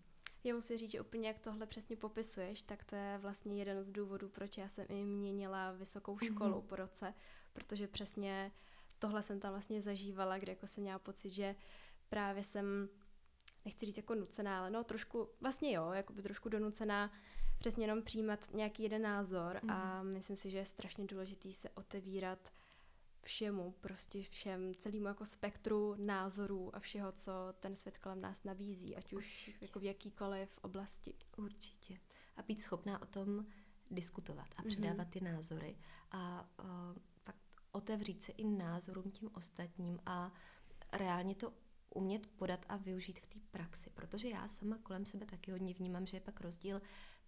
Já 0.44 0.54
musím 0.54 0.78
říct, 0.78 0.90
že 0.90 1.00
úplně 1.00 1.28
jak 1.28 1.38
tohle 1.38 1.66
přesně 1.66 1.96
popisuješ, 1.96 2.62
tak 2.62 2.84
to 2.84 2.96
je 2.96 3.18
vlastně 3.18 3.58
jeden 3.58 3.84
z 3.84 3.90
důvodů, 3.90 4.28
proč 4.28 4.58
já 4.58 4.68
jsem 4.68 4.86
i 4.88 5.04
měnila 5.04 5.72
vysokou 5.72 6.14
mhm. 6.14 6.24
školu 6.24 6.54
mm-hmm. 6.54 6.66
po 6.66 6.76
roce, 6.76 7.14
protože 7.52 7.88
přesně 7.88 8.52
tohle 8.98 9.22
jsem 9.22 9.40
tam 9.40 9.50
vlastně 9.50 9.82
zažívala, 9.82 10.38
kde 10.38 10.52
jako 10.52 10.66
jsem 10.66 10.82
měla 10.82 10.98
pocit, 10.98 11.30
že 11.30 11.56
právě 12.08 12.44
jsem, 12.44 12.88
nechci 13.64 13.86
říct 13.86 13.96
jako 13.96 14.14
nucená, 14.14 14.58
ale 14.58 14.70
no 14.70 14.84
trošku, 14.84 15.28
vlastně 15.40 15.72
jo, 15.72 15.90
jako 15.90 16.12
by 16.12 16.22
trošku 16.22 16.48
donucená 16.48 17.12
přesně 17.58 17.84
jenom 17.84 18.02
přijímat 18.02 18.54
nějaký 18.54 18.82
jeden 18.82 19.02
názor 19.02 19.56
mm-hmm. 19.56 19.72
a 19.72 20.02
mhm. 20.02 20.14
myslím 20.14 20.36
si, 20.36 20.50
že 20.50 20.58
je 20.58 20.64
strašně 20.64 21.06
důležitý 21.06 21.52
se 21.52 21.70
otevírat 21.70 22.52
všemu, 23.22 23.74
prostě 23.80 24.22
všem, 24.22 24.74
celému 24.74 25.06
jako 25.06 25.26
spektru 25.26 25.94
názorů 25.98 26.76
a 26.76 26.78
všeho, 26.78 27.12
co 27.12 27.32
ten 27.60 27.76
svět 27.76 27.98
kolem 27.98 28.20
nás 28.20 28.44
nabízí, 28.44 28.96
ať 28.96 29.12
už 29.12 29.24
Určitě. 29.24 29.58
jako 29.60 29.78
v 29.80 29.84
jakýkoliv 29.84 30.58
oblasti. 30.62 31.14
Určitě. 31.36 32.00
A 32.36 32.42
být 32.42 32.60
schopná 32.60 33.02
o 33.02 33.06
tom 33.06 33.46
diskutovat 33.90 34.48
a 34.56 34.62
předávat 34.62 35.06
mm-hmm. 35.06 35.10
ty 35.10 35.20
názory 35.20 35.76
a 36.10 36.48
uh, 36.62 36.66
fakt 37.24 37.38
otevřít 37.72 38.22
se 38.22 38.32
i 38.32 38.44
názorům 38.44 39.10
tím 39.10 39.30
ostatním 39.34 39.98
a 40.06 40.32
reálně 40.92 41.34
to 41.34 41.52
umět 41.94 42.26
podat 42.26 42.66
a 42.68 42.76
využít 42.76 43.20
v 43.20 43.26
té 43.26 43.38
praxi, 43.50 43.90
protože 43.90 44.28
já 44.28 44.48
sama 44.48 44.78
kolem 44.78 45.06
sebe 45.06 45.26
taky 45.26 45.50
hodně 45.50 45.74
vnímám, 45.74 46.06
že 46.06 46.16
je 46.16 46.20
pak 46.20 46.40
rozdíl 46.40 46.82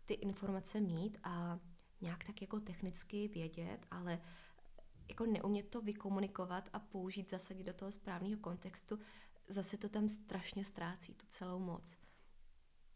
ty 0.06 0.14
informace 0.14 0.80
mít 0.80 1.18
a 1.22 1.58
nějak 2.00 2.24
tak 2.24 2.40
jako 2.40 2.60
technicky 2.60 3.28
vědět, 3.28 3.86
ale 3.90 4.20
jako 5.08 5.26
neumět 5.26 5.70
to 5.70 5.80
vykomunikovat 5.80 6.68
a 6.72 6.78
použít, 6.78 7.30
zasadit 7.30 7.64
do 7.64 7.72
toho 7.72 7.90
správného 7.90 8.40
kontextu, 8.40 8.98
zase 9.48 9.76
to 9.76 9.88
tam 9.88 10.08
strašně 10.08 10.64
ztrácí, 10.64 11.14
tu 11.14 11.26
celou 11.28 11.58
moc. 11.58 11.96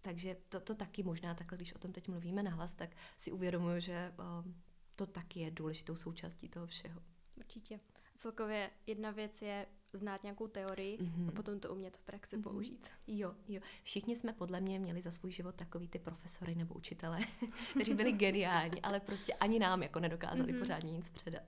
Takže 0.02 0.36
to, 0.48 0.60
to 0.60 0.74
taky 0.74 1.02
možná 1.02 1.34
takhle, 1.34 1.56
když 1.56 1.74
o 1.74 1.78
tom 1.78 1.92
teď 1.92 2.08
mluvíme 2.08 2.42
nahlas, 2.42 2.74
tak 2.74 2.90
si 3.16 3.32
uvědomuju, 3.32 3.80
že 3.80 4.14
uh, 4.18 4.52
to 4.96 5.06
taky 5.06 5.40
je 5.40 5.50
důležitou 5.50 5.96
součástí 5.96 6.48
toho 6.48 6.66
všeho. 6.66 7.02
Určitě. 7.38 7.80
Celkově 8.16 8.70
jedna 8.86 9.10
věc 9.10 9.42
je 9.42 9.66
znát 9.92 10.22
nějakou 10.22 10.46
teorii 10.46 10.98
mm-hmm. 10.98 11.28
a 11.28 11.32
potom 11.32 11.60
to 11.60 11.74
umět 11.74 11.96
v 11.96 12.02
praxi 12.02 12.36
mm-hmm. 12.36 12.42
použít. 12.42 12.88
Jo, 13.06 13.34
jo. 13.48 13.60
Všichni 13.82 14.16
jsme 14.16 14.32
podle 14.32 14.60
mě 14.60 14.78
měli 14.78 15.02
za 15.02 15.10
svůj 15.10 15.32
život 15.32 15.54
takový 15.54 15.88
ty 15.88 15.98
profesory 15.98 16.54
nebo 16.54 16.74
učitele, 16.74 17.20
kteří 17.70 17.94
byli 17.94 18.12
geniální, 18.12 18.82
ale 18.82 19.00
prostě 19.00 19.34
ani 19.34 19.58
nám 19.58 19.82
jako 19.82 20.00
nedokázali 20.00 20.52
mm-hmm. 20.52 20.58
pořádně 20.58 20.92
nic 20.92 21.08
předat. 21.08 21.42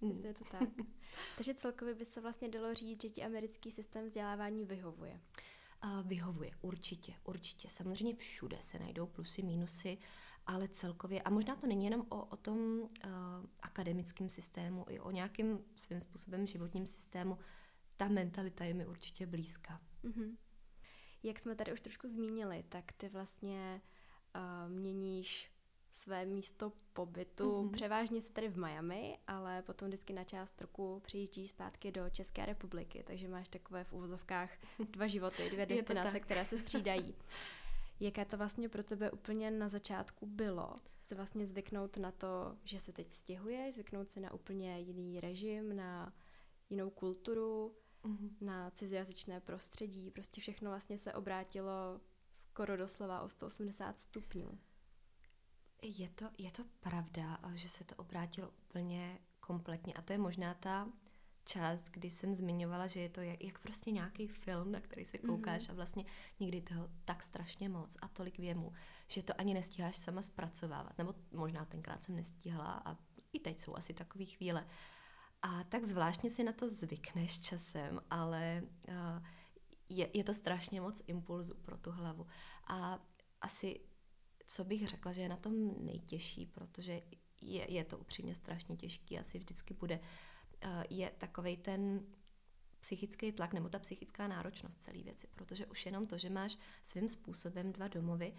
Mm. 0.00 0.20
Je 0.24 0.34
to 0.34 0.44
tak. 0.44 0.68
Takže 1.36 1.54
celkově 1.54 1.94
by 1.94 2.04
se 2.04 2.20
vlastně 2.20 2.48
dalo 2.48 2.74
říct, 2.74 3.02
že 3.02 3.08
ti 3.08 3.22
americký 3.22 3.70
systém 3.70 4.06
vzdělávání 4.06 4.64
vyhovuje. 4.64 5.20
Uh, 5.84 6.06
vyhovuje, 6.06 6.50
určitě, 6.60 7.14
určitě. 7.24 7.68
Samozřejmě 7.70 8.14
všude 8.14 8.58
se 8.60 8.78
najdou 8.78 9.06
plusy, 9.06 9.42
mínusy, 9.42 9.98
ale 10.46 10.68
celkově, 10.68 11.22
a 11.22 11.30
možná 11.30 11.56
to 11.56 11.66
není 11.66 11.84
jenom 11.84 12.06
o, 12.08 12.24
o 12.24 12.36
tom 12.36 12.58
uh, 12.58 12.88
akademickém 13.60 14.28
systému, 14.28 14.84
i 14.88 15.00
o 15.00 15.10
nějakým 15.10 15.58
svým 15.76 16.00
způsobem 16.00 16.46
životním 16.46 16.86
systému, 16.86 17.38
ta 18.00 18.08
mentalita 18.08 18.64
je 18.64 18.74
mi 18.74 18.86
určitě 18.86 19.26
blízká. 19.26 19.80
Mm-hmm. 20.04 20.36
Jak 21.22 21.38
jsme 21.38 21.54
tady 21.54 21.72
už 21.72 21.80
trošku 21.80 22.08
zmínili, 22.08 22.64
tak 22.68 22.92
ty 22.92 23.08
vlastně 23.08 23.80
uh, 24.36 24.72
měníš 24.72 25.50
své 25.90 26.26
místo 26.26 26.72
pobytu. 26.92 27.44
Mm-hmm. 27.44 27.70
Převážně 27.70 28.20
se 28.20 28.32
tady 28.32 28.48
v 28.48 28.58
Miami, 28.58 29.18
ale 29.26 29.62
potom 29.62 29.88
vždycky 29.88 30.12
na 30.12 30.24
část 30.24 30.60
roku 30.60 31.00
přijíždíš 31.04 31.50
zpátky 31.50 31.92
do 31.92 32.10
České 32.10 32.46
republiky, 32.46 33.04
takže 33.06 33.28
máš 33.28 33.48
takové 33.48 33.84
v 33.84 33.92
uvozovkách 33.92 34.50
dva 34.90 35.06
životy, 35.06 35.50
dvě 35.50 35.66
destinace, 35.66 36.20
které 36.20 36.44
se 36.44 36.58
střídají. 36.64 37.14
Jaké 38.00 38.24
to 38.24 38.36
vlastně 38.36 38.68
pro 38.68 38.82
tebe 38.82 39.10
úplně 39.10 39.50
na 39.50 39.68
začátku 39.68 40.26
bylo? 40.26 40.76
Se 41.00 41.14
vlastně 41.14 41.46
zvyknout 41.46 41.96
na 41.96 42.12
to, 42.12 42.56
že 42.64 42.80
se 42.80 42.92
teď 42.92 43.10
stěhuješ, 43.10 43.74
zvyknout 43.74 44.10
se 44.10 44.20
na 44.20 44.32
úplně 44.32 44.78
jiný 44.78 45.20
režim, 45.20 45.76
na 45.76 46.12
jinou 46.70 46.90
kulturu, 46.90 47.74
mm-hmm. 48.04 48.30
na 48.40 48.70
cizojazyčné 48.70 49.40
prostředí. 49.40 50.10
Prostě 50.10 50.40
všechno 50.40 50.70
vlastně 50.70 50.98
se 50.98 51.12
obrátilo 51.12 52.00
skoro 52.30 52.76
doslova 52.76 53.20
o 53.20 53.28
180 53.28 53.98
stupňů. 53.98 54.58
Je 55.82 56.08
to, 56.08 56.30
je 56.38 56.50
to 56.50 56.64
pravda, 56.80 57.38
že 57.54 57.68
se 57.68 57.84
to 57.84 57.94
obrátilo 57.96 58.50
úplně 58.50 59.18
kompletně 59.40 59.92
a 59.94 60.02
to 60.02 60.12
je 60.12 60.18
možná 60.18 60.54
ta 60.54 60.88
část, 61.44 61.90
kdy 61.90 62.10
jsem 62.10 62.34
zmiňovala, 62.34 62.86
že 62.86 63.00
je 63.00 63.08
to 63.08 63.20
jak, 63.20 63.44
jak 63.44 63.58
prostě 63.58 63.90
nějaký 63.90 64.28
film, 64.28 64.72
na 64.72 64.80
který 64.80 65.04
se 65.04 65.18
koukáš 65.18 65.62
mm-hmm. 65.62 65.70
a 65.70 65.74
vlastně 65.74 66.04
někdy 66.40 66.60
toho 66.60 66.88
tak 67.04 67.22
strašně 67.22 67.68
moc 67.68 67.96
a 68.02 68.08
tolik 68.08 68.38
věmu, 68.38 68.72
že 69.08 69.22
to 69.22 69.40
ani 69.40 69.54
nestíháš 69.54 69.96
sama 69.96 70.22
zpracovávat. 70.22 70.98
Nebo 70.98 71.14
možná 71.32 71.64
tenkrát 71.64 72.04
jsem 72.04 72.16
nestíhala 72.16 72.82
a 72.84 72.96
i 73.32 73.40
teď 73.40 73.60
jsou 73.60 73.76
asi 73.76 73.94
takové 73.94 74.24
chvíle. 74.24 74.66
A 75.42 75.64
tak 75.64 75.84
zvláštně 75.84 76.30
si 76.30 76.44
na 76.44 76.52
to 76.52 76.68
zvykneš 76.68 77.40
časem, 77.40 78.00
ale 78.10 78.62
uh, 78.88 78.94
je, 79.88 80.10
je 80.12 80.24
to 80.24 80.34
strašně 80.34 80.80
moc 80.80 81.02
impulzu 81.06 81.54
pro 81.54 81.78
tu 81.78 81.90
hlavu. 81.90 82.26
A 82.66 82.98
asi 83.40 83.80
co 84.46 84.64
bych 84.64 84.88
řekla, 84.88 85.12
že 85.12 85.20
je 85.20 85.28
na 85.28 85.36
tom 85.36 85.84
nejtěžší, 85.84 86.46
protože 86.46 87.02
je, 87.40 87.72
je 87.72 87.84
to 87.84 87.98
upřímně 87.98 88.34
strašně 88.34 88.76
těžký, 88.76 89.18
asi 89.18 89.38
vždycky 89.38 89.74
bude, 89.74 90.00
eh, 90.60 90.84
je 90.90 91.10
takovej 91.18 91.56
ten 91.56 92.06
psychický 92.80 93.32
tlak 93.32 93.52
nebo 93.52 93.68
ta 93.68 93.78
psychická 93.78 94.28
náročnost 94.28 94.82
celé 94.82 95.02
věci, 95.02 95.26
protože 95.34 95.66
už 95.66 95.86
jenom 95.86 96.06
to, 96.06 96.18
že 96.18 96.30
máš 96.30 96.56
svým 96.82 97.08
způsobem 97.08 97.72
dva 97.72 97.88
domovy, 97.88 98.34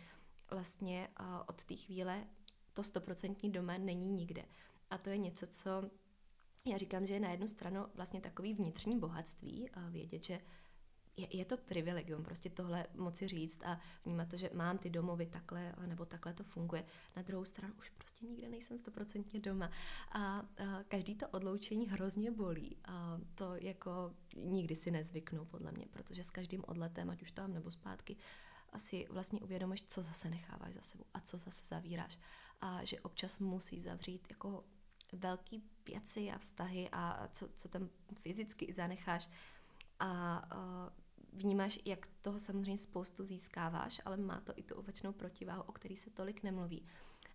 vlastně 0.50 1.08
eh, 1.20 1.24
od 1.48 1.64
té 1.64 1.76
chvíle 1.76 2.28
to 2.74 2.84
stoprocentní 2.84 3.52
doma 3.52 3.78
není 3.78 4.12
nikde. 4.12 4.46
A 4.90 4.98
to 4.98 5.10
je 5.10 5.18
něco, 5.18 5.48
co 5.48 5.92
já 6.66 6.78
říkám, 6.78 7.06
že 7.06 7.14
je 7.14 7.20
na 7.20 7.32
jednu 7.32 7.48
stranu 7.48 7.86
vlastně 7.96 8.22
takový 8.22 8.54
vnitřní 8.54 9.00
bohatství, 9.00 9.70
a 9.70 9.90
vědět, 9.90 10.24
že 10.24 10.42
je, 11.18 11.38
je 11.38 11.46
to 11.46 11.58
privilegium 11.58 12.24
prostě 12.24 12.50
tohle 12.50 12.88
moci 12.94 13.28
říct 13.28 13.64
a 13.64 13.80
vnímat 14.06 14.30
to, 14.30 14.38
že 14.38 14.50
mám 14.54 14.78
ty 14.78 14.90
domovy 14.90 15.26
takhle, 15.26 15.76
nebo 15.86 16.06
takhle 16.06 16.34
to 16.34 16.44
funguje. 16.44 16.86
Na 17.16 17.22
druhou 17.22 17.46
stranu 17.46 17.74
už 17.80 17.90
prostě 17.90 18.26
nikde 18.26 18.50
nejsem 18.50 18.78
stoprocentně 18.78 19.40
doma. 19.40 19.72
A, 20.12 20.20
a 20.20 20.46
každý 20.88 21.16
to 21.16 21.28
odloučení 21.28 21.90
hrozně 21.90 22.32
bolí. 22.32 22.78
A 22.86 23.20
to 23.36 23.56
jako 23.56 24.16
nikdy 24.36 24.76
si 24.76 24.92
nezvyknu, 24.92 25.46
podle 25.46 25.72
mě, 25.72 25.86
protože 25.92 26.24
s 26.24 26.32
každým 26.32 26.64
odletem, 26.68 27.10
ať 27.10 27.22
už 27.22 27.32
tam 27.32 27.54
nebo 27.54 27.72
zpátky, 27.72 28.18
asi 28.70 29.08
vlastně 29.10 29.42
uvědomíš, 29.42 29.84
co 29.84 30.04
zase 30.04 30.30
necháváš 30.30 30.74
za 30.74 30.82
sebou 30.82 31.06
a 31.14 31.20
co 31.20 31.38
zase 31.38 31.66
zavíráš. 31.66 32.20
A 32.62 32.86
že 32.86 33.00
občas 33.00 33.40
musí 33.40 33.82
zavřít 33.82 34.28
jako 34.30 34.64
velký 35.14 35.64
věci 35.86 36.32
a 36.32 36.38
vztahy 36.38 36.90
a 36.92 37.28
co, 37.28 37.50
co 37.56 37.70
tam 37.70 37.90
fyzicky 38.22 38.74
zanecháš. 38.74 39.30
A 40.00 40.42
vnímáš, 41.34 41.80
jak 41.86 42.08
toho 42.22 42.40
samozřejmě 42.40 42.78
spoustu 42.78 43.24
získáváš, 43.24 44.02
ale 44.06 44.18
má 44.18 44.42
to 44.42 44.54
i 44.56 44.64
tu 44.64 44.76
opačnou 44.76 45.14
protiváhu, 45.14 45.62
o 45.62 45.72
který 45.72 45.98
se 45.98 46.10
tolik 46.10 46.44
nemluví. 46.44 46.86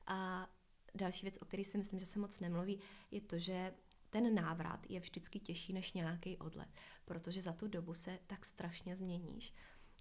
A 0.06 0.48
další 0.94 1.26
věc, 1.26 1.38
o 1.42 1.44
který 1.44 1.64
si 1.64 1.78
myslím, 1.78 2.00
že 2.00 2.06
se 2.06 2.18
moc 2.18 2.40
nemluví, 2.40 2.80
je 3.11 3.20
to, 3.20 3.38
že 3.38 3.74
ten 4.11 4.35
návrat 4.35 4.80
je 4.88 5.00
vždycky 5.00 5.40
těžší 5.40 5.72
než 5.72 5.92
nějaký 5.92 6.37
odlet, 6.37 6.68
protože 7.04 7.42
za 7.42 7.52
tu 7.52 7.68
dobu 7.68 7.94
se 7.94 8.18
tak 8.26 8.44
strašně 8.44 8.96
změníš. 8.96 9.54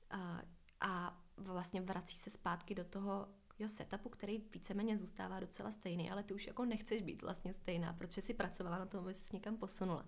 A, 0.10 0.42
a 0.82 1.24
vlastně 1.38 1.82
vrací 1.82 2.18
se 2.18 2.30
zpátky 2.30 2.76
do 2.76 2.84
toho 2.84 3.28
jo, 3.60 3.70
setupu, 3.70 4.10
který 4.10 4.44
víceméně 4.54 4.98
zůstává 4.98 5.40
docela 5.40 5.72
stejný, 5.72 6.12
ale 6.12 6.24
ty 6.24 6.34
už 6.34 6.48
jako 6.48 6.66
nechceš 6.66 7.02
být 7.02 7.22
vlastně 7.22 7.54
stejná, 7.54 7.94
protože 7.94 8.22
si 8.22 8.34
pracovala 8.34 8.80
na 8.80 8.86
tom, 8.86 9.04
aby 9.04 9.14
se 9.14 9.30
někam 9.34 9.58
posunula 9.58 10.06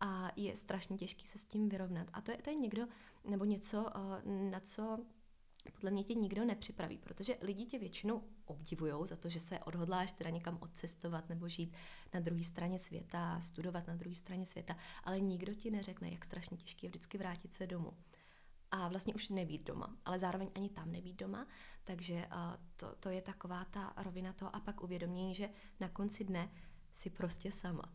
a 0.00 0.30
je 0.36 0.56
strašně 0.56 0.96
těžký 0.96 1.26
se 1.26 1.38
s 1.38 1.44
tím 1.44 1.68
vyrovnat. 1.68 2.06
A 2.12 2.20
to 2.20 2.30
je, 2.30 2.38
to 2.38 2.50
je 2.50 2.56
někdo, 2.56 2.86
nebo 3.24 3.44
něco, 3.44 3.86
eh, 3.96 4.22
na 4.50 4.60
co 4.60 4.98
podle 5.72 5.90
mě 5.90 6.04
tě 6.04 6.14
nikdo 6.14 6.44
nepřipraví, 6.44 6.98
protože 6.98 7.38
lidi 7.40 7.64
tě 7.64 7.78
většinou 7.78 8.22
obdivují 8.44 8.92
za 9.04 9.16
to, 9.16 9.28
že 9.28 9.40
se 9.40 9.58
odhodláš 9.58 10.12
teda 10.12 10.30
někam 10.30 10.58
odcestovat 10.60 11.28
nebo 11.28 11.48
žít 11.48 11.76
na 12.14 12.20
druhé 12.20 12.44
straně 12.44 12.78
světa, 12.78 13.40
studovat 13.40 13.86
na 13.86 13.94
druhé 13.94 14.14
straně 14.14 14.46
světa, 14.46 14.76
ale 15.04 15.20
nikdo 15.20 15.54
ti 15.54 15.70
neřekne, 15.70 16.10
jak 16.10 16.24
strašně 16.24 16.56
těžké 16.56 16.86
je 16.86 16.90
vždycky 16.90 17.18
vrátit 17.18 17.54
se 17.54 17.66
domů. 17.66 17.92
A 18.70 18.88
vlastně 18.88 19.14
už 19.14 19.28
nebýt 19.28 19.64
doma, 19.64 19.96
ale 20.04 20.18
zároveň 20.18 20.50
ani 20.54 20.70
tam 20.70 20.92
nebýt 20.92 21.16
doma, 21.16 21.46
takže 21.82 22.14
uh, 22.14 22.56
to, 22.76 22.94
to 23.00 23.08
je 23.08 23.22
taková 23.22 23.64
ta 23.64 23.92
rovina 23.96 24.32
toho. 24.32 24.56
A 24.56 24.60
pak 24.60 24.82
uvědomění, 24.82 25.34
že 25.34 25.48
na 25.80 25.88
konci 25.88 26.24
dne 26.24 26.50
si 26.94 27.10
prostě 27.10 27.52
sama. 27.52 27.94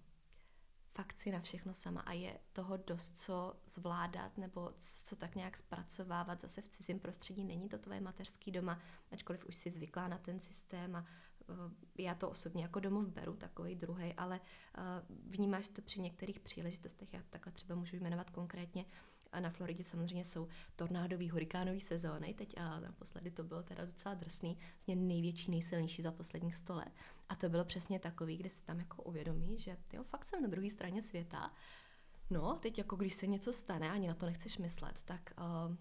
Fakt 0.95 1.19
si 1.19 1.31
na 1.31 1.39
všechno 1.39 1.73
sama. 1.73 2.01
A 2.01 2.13
je 2.13 2.39
toho 2.53 2.77
dost, 2.77 3.17
co 3.17 3.55
zvládat 3.65 4.37
nebo 4.37 4.71
co 4.79 5.15
tak 5.15 5.35
nějak 5.35 5.57
zpracovávat 5.57 6.41
zase 6.41 6.61
v 6.61 6.69
cizím 6.69 6.99
prostředí. 6.99 7.43
Není 7.43 7.69
to 7.69 7.77
tvoje 7.77 8.01
mateřský 8.01 8.51
doma, 8.51 8.79
ačkoliv 9.11 9.45
už 9.45 9.55
si 9.55 9.71
zvyklá 9.71 10.07
na 10.07 10.17
ten 10.17 10.39
systém 10.39 10.95
a 10.95 11.05
uh, 11.49 11.55
já 11.97 12.15
to 12.15 12.29
osobně 12.29 12.63
jako 12.63 12.79
domov 12.79 13.07
beru, 13.07 13.35
takový 13.35 13.75
druhý, 13.75 14.13
ale 14.13 14.39
uh, 14.39 14.83
vnímáš 15.31 15.69
to 15.69 15.81
při 15.81 16.01
některých 16.01 16.39
příležitostech, 16.39 17.13
já 17.13 17.21
takhle 17.29 17.53
třeba 17.53 17.75
můžu 17.75 17.95
jmenovat 17.95 18.29
konkrétně, 18.29 18.85
a 19.33 19.39
na 19.39 19.49
Floridě 19.49 19.83
samozřejmě 19.83 20.25
jsou 20.25 20.47
tornádový, 20.75 21.29
hurikánový 21.29 21.81
sezóny. 21.81 22.33
Teď 22.33 22.57
a 22.57 22.79
naposledy 22.79 23.31
to 23.31 23.43
bylo 23.43 23.63
teda 23.63 23.85
docela 23.85 24.15
drsný, 24.15 24.57
vlastně 24.71 24.95
největší, 24.95 25.51
nejsilnější 25.51 26.01
za 26.01 26.11
posledních 26.11 26.55
100 26.55 26.75
let. 26.75 26.91
A 27.29 27.35
to 27.35 27.49
bylo 27.49 27.65
přesně 27.65 27.99
takový, 27.99 28.37
kde 28.37 28.49
si 28.49 28.63
tam 28.63 28.79
jako 28.79 29.03
uvědomí, 29.03 29.57
že 29.57 29.77
jo, 29.93 30.03
fakt 30.03 30.25
jsem 30.25 30.41
na 30.41 30.47
druhé 30.47 30.69
straně 30.69 31.01
světa. 31.01 31.51
No, 32.29 32.55
teď 32.61 32.77
jako 32.77 32.95
když 32.95 33.13
se 33.13 33.27
něco 33.27 33.53
stane, 33.53 33.91
ani 33.91 34.07
na 34.07 34.13
to 34.13 34.25
nechceš 34.25 34.57
myslet, 34.57 35.01
tak 35.05 35.33
uh, 35.37 35.75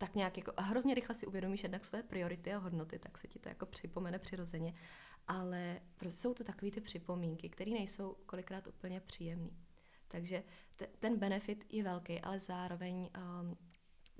tak 0.00 0.14
nějak 0.14 0.36
jako, 0.36 0.52
a 0.56 0.62
hrozně 0.62 0.94
rychle 0.94 1.14
si 1.14 1.26
uvědomíš 1.26 1.62
jednak 1.62 1.84
své 1.84 2.02
priority 2.02 2.52
a 2.52 2.58
hodnoty, 2.58 2.98
tak 2.98 3.18
se 3.18 3.28
ti 3.28 3.38
to 3.38 3.48
jako 3.48 3.66
připomene 3.66 4.18
přirozeně, 4.18 4.74
ale 5.28 5.80
jsou 6.08 6.34
to 6.34 6.44
takové 6.44 6.70
ty 6.70 6.80
připomínky, 6.80 7.48
které 7.48 7.70
nejsou 7.70 8.16
kolikrát 8.26 8.66
úplně 8.66 9.00
příjemné. 9.00 9.50
Takže 10.10 10.42
te, 10.76 10.86
ten 10.86 11.18
benefit 11.18 11.64
je 11.68 11.84
velký, 11.84 12.20
ale 12.20 12.40
zároveň 12.40 12.94
um, 12.96 13.56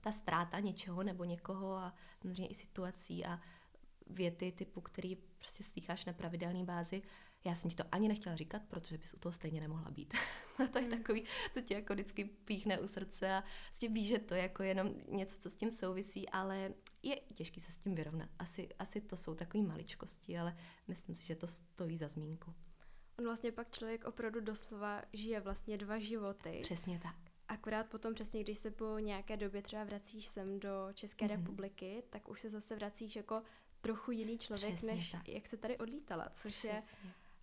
ta 0.01 0.13
ztráta 0.13 0.61
něčeho 0.61 1.03
nebo 1.03 1.25
někoho 1.25 1.73
a 1.75 1.95
samozřejmě 2.21 2.47
i 2.47 2.55
situací 2.55 3.27
a 3.27 3.41
věty 4.07 4.53
typu, 4.53 4.81
který 4.81 5.17
prostě 5.39 5.65
slycháš 5.65 6.05
na 6.05 6.13
pravidelné 6.13 6.65
bázi, 6.65 7.03
já 7.45 7.55
jsem 7.55 7.71
ti 7.71 7.77
to 7.77 7.85
ani 7.93 8.09
nechtěla 8.09 8.37
říkat, 8.37 8.63
protože 8.69 8.99
bys 8.99 9.15
u 9.15 9.19
toho 9.19 9.33
stejně 9.33 9.61
nemohla 9.61 9.91
být. 9.91 10.15
a 10.65 10.67
to 10.73 10.79
je 10.79 10.85
mm. 10.85 10.91
takový, 10.91 11.25
co 11.55 11.61
tě 11.61 11.75
jako 11.75 11.93
vždycky 11.93 12.25
píchne 12.25 12.79
u 12.79 12.89
srdce 12.89 13.35
a 13.35 13.45
vlastně 13.71 13.89
víš, 13.89 14.09
že 14.09 14.19
to 14.19 14.35
je 14.35 14.43
jako 14.43 14.63
jenom 14.63 14.95
něco, 15.09 15.39
co 15.39 15.51
s 15.51 15.57
tím 15.57 15.71
souvisí, 15.71 16.29
ale 16.29 16.75
je 17.03 17.21
těžký 17.35 17.61
se 17.61 17.73
s 17.73 17.77
tím 17.77 17.95
vyrovnat. 17.95 18.29
Asi, 18.39 18.69
asi 18.79 19.01
to 19.01 19.17
jsou 19.17 19.35
takové 19.35 19.65
maličkosti, 19.65 20.39
ale 20.39 20.57
myslím 20.89 21.15
si, 21.15 21.27
že 21.27 21.35
to 21.35 21.47
stojí 21.47 21.97
za 21.97 22.09
zmínku. 22.09 22.55
On 23.21 23.27
vlastně 23.27 23.53
pak 23.53 23.71
člověk 23.71 24.05
opravdu 24.05 24.41
doslova 24.41 25.03
žije 25.13 25.41
vlastně 25.41 25.79
dva 25.79 25.99
životy. 25.99 26.59
Přesně 26.63 27.01
tak. 27.03 27.17
Akorát 27.49 27.87
potom 27.87 28.15
přesně, 28.15 28.41
když 28.41 28.59
se 28.59 28.71
po 28.71 28.99
nějaké 28.99 29.37
době 29.37 29.63
třeba 29.63 29.85
vracíš 29.85 30.27
sem 30.27 30.61
do 30.61 30.89
České 30.95 31.25
mm-hmm. 31.25 31.29
republiky, 31.31 32.03
tak 32.11 32.29
už 32.29 32.41
se 32.41 32.51
zase 32.51 32.77
vracíš 32.77 33.17
jako 33.17 33.43
trochu 33.81 34.11
jiný 34.11 34.39
člověk, 34.39 34.75
přesně 34.75 34.93
než 34.93 35.13
tak. 35.13 35.29
jak 35.29 35.47
se 35.47 35.57
tady 35.57 35.79
odlítala, 35.79 36.29
což 36.35 36.53
přesně. 36.53 36.71
je 36.71 36.83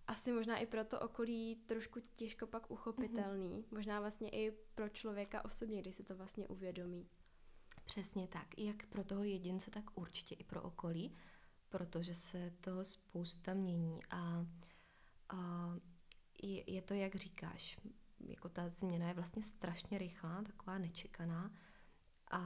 asi 0.06 0.32
možná 0.32 0.58
i 0.58 0.66
pro 0.66 0.84
to 0.84 1.00
okolí 1.00 1.56
trošku 1.66 2.00
těžko 2.16 2.46
pak 2.46 2.70
uchopitelný. 2.70 3.56
Mm-hmm. 3.56 3.74
Možná 3.74 4.00
vlastně 4.00 4.28
i 4.28 4.50
pro 4.74 4.88
člověka 4.88 5.44
osobně, 5.44 5.80
když 5.80 5.94
se 5.94 6.02
to 6.02 6.16
vlastně 6.16 6.48
uvědomí. 6.48 7.06
Přesně 7.84 8.28
tak. 8.28 8.58
Jak 8.58 8.86
pro 8.86 9.04
toho 9.04 9.24
jedince, 9.24 9.70
tak 9.70 9.84
určitě 9.94 10.34
i 10.34 10.44
pro 10.44 10.62
okolí, 10.62 11.14
protože 11.68 12.14
se 12.14 12.52
toho 12.60 12.84
spousta 12.84 13.54
mění 13.54 14.00
a 14.10 14.18
a 14.18 14.46
je, 16.42 16.70
je 16.70 16.82
to, 16.82 16.94
jak 16.94 17.14
říkáš, 17.14 17.76
jako 18.20 18.48
ta 18.48 18.68
změna 18.68 19.08
je 19.08 19.14
vlastně 19.14 19.42
strašně 19.42 19.98
rychlá, 19.98 20.42
taková 20.42 20.78
nečekaná 20.78 21.54
a 22.30 22.40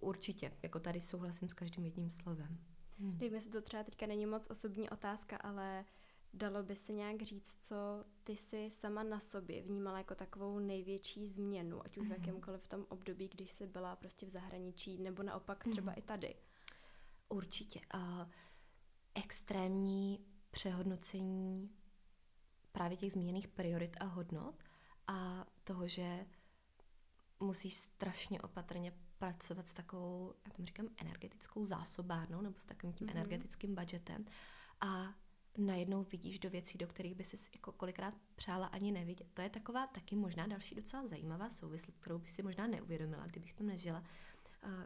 určitě, 0.00 0.52
jako 0.62 0.80
tady 0.80 1.00
souhlasím 1.00 1.48
s 1.48 1.54
každým 1.54 1.84
jedním 1.84 2.10
slovem. 2.10 2.58
Hmm. 2.98 3.18
Dejme 3.18 3.40
si 3.40 3.50
to 3.50 3.60
třeba 3.60 3.84
teďka 3.84 4.06
není 4.06 4.26
moc 4.26 4.50
osobní 4.50 4.90
otázka, 4.90 5.36
ale 5.36 5.84
dalo 6.32 6.62
by 6.62 6.76
se 6.76 6.92
nějak 6.92 7.22
říct, 7.22 7.58
co 7.62 7.74
ty 8.24 8.36
si 8.36 8.70
sama 8.70 9.02
na 9.02 9.20
sobě 9.20 9.62
vnímala 9.62 9.98
jako 9.98 10.14
takovou 10.14 10.58
největší 10.58 11.26
změnu, 11.26 11.84
ať 11.84 11.98
už 11.98 12.02
mm. 12.02 12.10
v 12.10 12.16
hmm. 12.16 12.24
jakémkoliv 12.24 12.66
tom 12.66 12.86
období, 12.88 13.28
když 13.28 13.50
jsi 13.50 13.66
byla 13.66 13.96
prostě 13.96 14.26
v 14.26 14.28
zahraničí, 14.28 14.98
nebo 14.98 15.22
naopak 15.22 15.64
třeba 15.70 15.92
mm. 15.92 15.98
i 15.98 16.02
tady. 16.02 16.34
Určitě. 17.28 17.80
Uh, 17.94 18.28
extrémní 19.14 20.33
přehodnocení 20.54 21.70
právě 22.72 22.96
těch 22.96 23.12
zmíněných 23.12 23.48
priorit 23.48 23.96
a 24.00 24.04
hodnot 24.04 24.54
a 25.06 25.46
toho, 25.64 25.88
že 25.88 26.26
musíš 27.40 27.74
strašně 27.74 28.40
opatrně 28.40 28.92
pracovat 29.18 29.68
s 29.68 29.74
takovou, 29.74 30.34
já 30.46 30.52
tomu 30.52 30.66
říkám, 30.66 30.88
energetickou 30.96 31.64
zásobárnou 31.64 32.40
nebo 32.40 32.58
s 32.58 32.64
takovým 32.64 32.92
tím 32.92 33.06
mm-hmm. 33.06 33.10
energetickým 33.10 33.74
budgetem 33.74 34.24
a 34.80 35.14
najednou 35.58 36.04
vidíš 36.04 36.38
do 36.38 36.50
věcí, 36.50 36.78
do 36.78 36.86
kterých 36.86 37.14
by 37.14 37.24
si 37.24 37.36
jako 37.54 37.72
kolikrát 37.72 38.14
přála 38.34 38.66
ani 38.66 38.92
nevidět. 38.92 39.26
To 39.34 39.42
je 39.42 39.50
taková 39.50 39.86
taky 39.86 40.16
možná 40.16 40.46
další 40.46 40.74
docela 40.74 41.06
zajímavá 41.06 41.50
souvislost, 41.50 41.96
kterou 42.00 42.18
by 42.18 42.28
si 42.28 42.42
možná 42.42 42.66
neuvědomila, 42.66 43.26
kdybych 43.26 43.54
to 43.54 43.64
nežila 43.64 44.02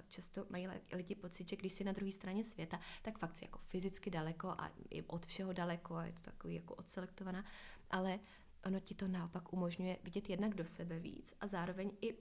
často 0.09 0.47
mají 0.51 0.69
lidi 0.93 1.15
pocit, 1.15 1.49
že 1.49 1.57
když 1.57 1.73
jsi 1.73 1.85
na 1.85 1.93
druhé 1.93 2.13
straně 2.13 2.45
světa, 2.45 2.81
tak 3.03 3.19
fakt 3.19 3.37
si 3.37 3.45
jako 3.45 3.59
fyzicky 3.59 4.11
daleko 4.11 4.49
a 4.49 4.71
i 4.91 5.03
od 5.03 5.27
všeho 5.27 5.53
daleko 5.53 5.95
a 5.95 6.05
je 6.05 6.13
to 6.13 6.21
takový 6.21 6.55
jako 6.55 6.75
odselektovaná, 6.75 7.45
ale 7.91 8.19
ono 8.67 8.81
ti 8.81 8.95
to 8.95 9.09
naopak 9.09 9.53
umožňuje 9.53 9.97
vidět 10.03 10.31
jednak 10.31 10.55
do 10.55 10.65
sebe 10.65 10.99
víc 10.99 11.35
a 11.41 11.47
zároveň 11.47 11.91
i 12.03 12.15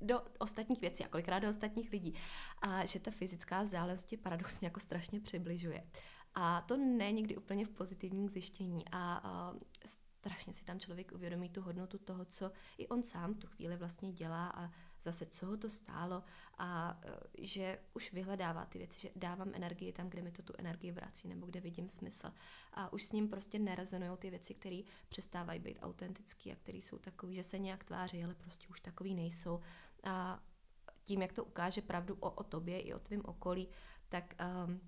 do 0.00 0.22
ostatních 0.38 0.80
věcí 0.80 1.04
a 1.04 1.08
kolikrát 1.08 1.38
do 1.38 1.48
ostatních 1.48 1.92
lidí. 1.92 2.14
A 2.62 2.86
že 2.86 3.00
ta 3.00 3.10
fyzická 3.10 3.62
vzdálenost 3.62 4.06
tě 4.06 4.16
paradoxně 4.16 4.66
jako 4.66 4.80
strašně 4.80 5.20
přibližuje. 5.20 5.86
A 6.34 6.60
to 6.60 6.76
ne 6.76 7.12
někdy 7.12 7.36
úplně 7.36 7.64
v 7.64 7.68
pozitivním 7.68 8.28
zjištění. 8.28 8.84
A, 8.92 9.14
a 9.14 9.54
strašně 10.20 10.52
si 10.52 10.64
tam 10.64 10.80
člověk 10.80 11.12
uvědomí 11.12 11.48
tu 11.48 11.60
hodnotu 11.60 11.98
toho, 11.98 12.24
co 12.24 12.52
i 12.78 12.88
on 12.88 13.02
sám 13.02 13.34
tu 13.34 13.46
chvíli 13.46 13.76
vlastně 13.76 14.12
dělá 14.12 14.48
a 14.48 14.70
zase 15.06 15.26
co 15.26 15.46
ho 15.46 15.56
to 15.56 15.70
stálo 15.70 16.22
a 16.58 17.00
e, 17.02 17.46
že 17.46 17.78
už 17.94 18.12
vyhledává 18.12 18.66
ty 18.66 18.78
věci, 18.78 19.00
že 19.00 19.10
dávám 19.16 19.54
energii 19.54 19.92
tam, 19.92 20.08
kde 20.08 20.22
mi 20.22 20.30
to 20.30 20.42
tu 20.42 20.52
energii 20.58 20.92
vrací 20.92 21.28
nebo 21.28 21.46
kde 21.46 21.60
vidím 21.60 21.88
smysl. 21.88 22.32
A 22.72 22.92
už 22.92 23.04
s 23.04 23.12
ním 23.12 23.28
prostě 23.28 23.58
nerezonují 23.58 24.18
ty 24.18 24.30
věci, 24.30 24.54
které 24.54 24.80
přestávají 25.08 25.60
být 25.60 25.78
autentické 25.82 26.52
a 26.52 26.56
které 26.56 26.78
jsou 26.78 26.98
takové, 26.98 27.32
že 27.32 27.42
se 27.42 27.58
nějak 27.58 27.84
tváří, 27.84 28.24
ale 28.24 28.34
prostě 28.34 28.66
už 28.68 28.80
takový 28.80 29.14
nejsou. 29.14 29.60
A 30.04 30.42
tím, 31.04 31.22
jak 31.22 31.32
to 31.32 31.44
ukáže 31.44 31.82
pravdu 31.82 32.16
o, 32.20 32.30
o 32.30 32.44
tobě 32.44 32.80
i 32.80 32.94
o 32.94 32.98
tvém 32.98 33.22
okolí, 33.24 33.68
tak 34.08 34.34
um, 34.66 34.80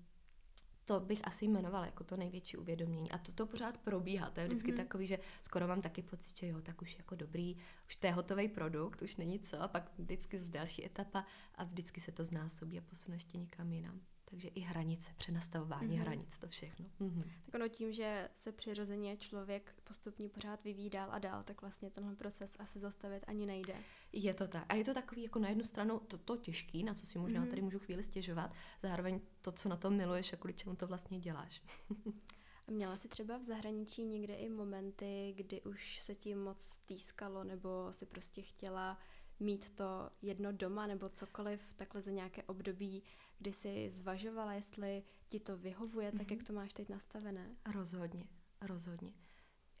to 0.89 0.99
bych 0.99 1.19
asi 1.23 1.45
jmenovala 1.45 1.85
jako 1.85 2.03
to 2.03 2.17
největší 2.17 2.57
uvědomění. 2.57 3.11
A 3.11 3.17
to, 3.17 3.31
to 3.31 3.45
pořád 3.45 3.77
probíhá. 3.77 4.29
To 4.29 4.39
je 4.39 4.47
vždycky 4.47 4.73
mm-hmm. 4.73 4.77
takový, 4.77 5.07
že 5.07 5.19
skoro 5.41 5.67
mám 5.67 5.81
taky 5.81 6.01
pocit, 6.01 6.37
že 6.37 6.47
jo, 6.47 6.61
tak 6.61 6.81
už 6.81 6.97
jako 6.97 7.15
dobrý, 7.15 7.57
už 7.87 7.95
to 7.95 8.07
je 8.07 8.13
hotový 8.13 8.47
produkt, 8.47 9.01
už 9.01 9.15
není 9.15 9.39
co. 9.39 9.61
A 9.61 9.67
pak 9.67 9.91
vždycky 9.97 10.43
z 10.43 10.49
další 10.49 10.85
etapa 10.85 11.25
a 11.55 11.63
vždycky 11.63 12.01
se 12.01 12.11
to 12.11 12.25
znásobí 12.25 12.77
a 12.77 12.81
posune 12.81 13.15
ještě 13.15 13.37
někam 13.37 13.73
jinam. 13.73 14.01
Takže 14.29 14.47
i 14.47 14.59
hranice, 14.59 15.11
přenastavování 15.17 15.97
mm-hmm. 15.97 16.01
hranic, 16.01 16.39
to 16.39 16.47
všechno. 16.47 16.85
Mm-hmm. 17.01 17.23
Tak 17.45 17.55
ono 17.55 17.67
tím, 17.67 17.93
že 17.93 18.29
se 18.33 18.51
přirozeně 18.51 19.17
člověk 19.17 19.75
postupně 19.83 20.29
pořád 20.29 20.63
vyvíjí 20.63 20.89
dál 20.89 21.09
a 21.11 21.19
dál, 21.19 21.43
tak 21.43 21.61
vlastně 21.61 21.89
tenhle 21.89 22.15
proces 22.15 22.55
asi 22.59 22.79
zastavit 22.79 23.23
ani 23.27 23.45
nejde. 23.45 23.75
Je 24.13 24.33
to 24.33 24.47
tak. 24.47 24.65
A 24.69 24.75
je 24.75 24.83
to 24.83 24.93
takový 24.93 25.23
jako 25.23 25.39
na 25.39 25.49
jednu 25.49 25.63
stranu 25.63 25.99
to, 25.99 26.17
to 26.17 26.37
těžký, 26.37 26.83
na 26.83 26.93
co 26.93 27.05
si 27.05 27.19
možná 27.19 27.45
mm-hmm. 27.45 27.49
tady 27.49 27.61
můžu 27.61 27.79
chvíli 27.79 28.03
stěžovat, 28.03 28.51
zároveň 28.83 29.19
to, 29.41 29.51
co 29.51 29.69
na 29.69 29.75
tom 29.75 29.95
miluješ 29.95 30.33
a 30.33 30.37
kvůli 30.37 30.53
čemu 30.53 30.75
to 30.75 30.87
vlastně 30.87 31.19
děláš. 31.19 31.61
a 32.67 32.71
měla 32.71 32.97
jsi 32.97 33.07
třeba 33.07 33.37
v 33.37 33.43
zahraničí 33.43 34.05
někde 34.05 34.35
i 34.35 34.49
momenty, 34.49 35.33
kdy 35.37 35.61
už 35.61 35.99
se 35.99 36.15
ti 36.15 36.35
moc 36.35 36.79
týskalo, 36.85 37.43
nebo 37.43 37.69
si 37.91 38.05
prostě 38.05 38.41
chtěla 38.41 38.97
mít 39.39 39.69
to 39.69 40.09
jedno 40.21 40.51
doma 40.51 40.87
nebo 40.87 41.09
cokoliv 41.09 41.73
takhle 41.73 42.01
za 42.01 42.11
nějaké 42.11 42.43
období, 42.43 43.03
kdy 43.39 43.53
jsi 43.53 43.89
zvažovala, 43.89 44.53
jestli 44.53 45.03
ti 45.27 45.39
to 45.39 45.57
vyhovuje, 45.57 46.11
mm-hmm. 46.11 46.17
tak 46.17 46.31
jak 46.31 46.39
mhm. 46.39 46.45
to 46.45 46.53
máš 46.53 46.73
teď 46.73 46.89
nastavené? 46.89 47.55
Rozhodně, 47.73 48.27
rozhodně. 48.61 49.13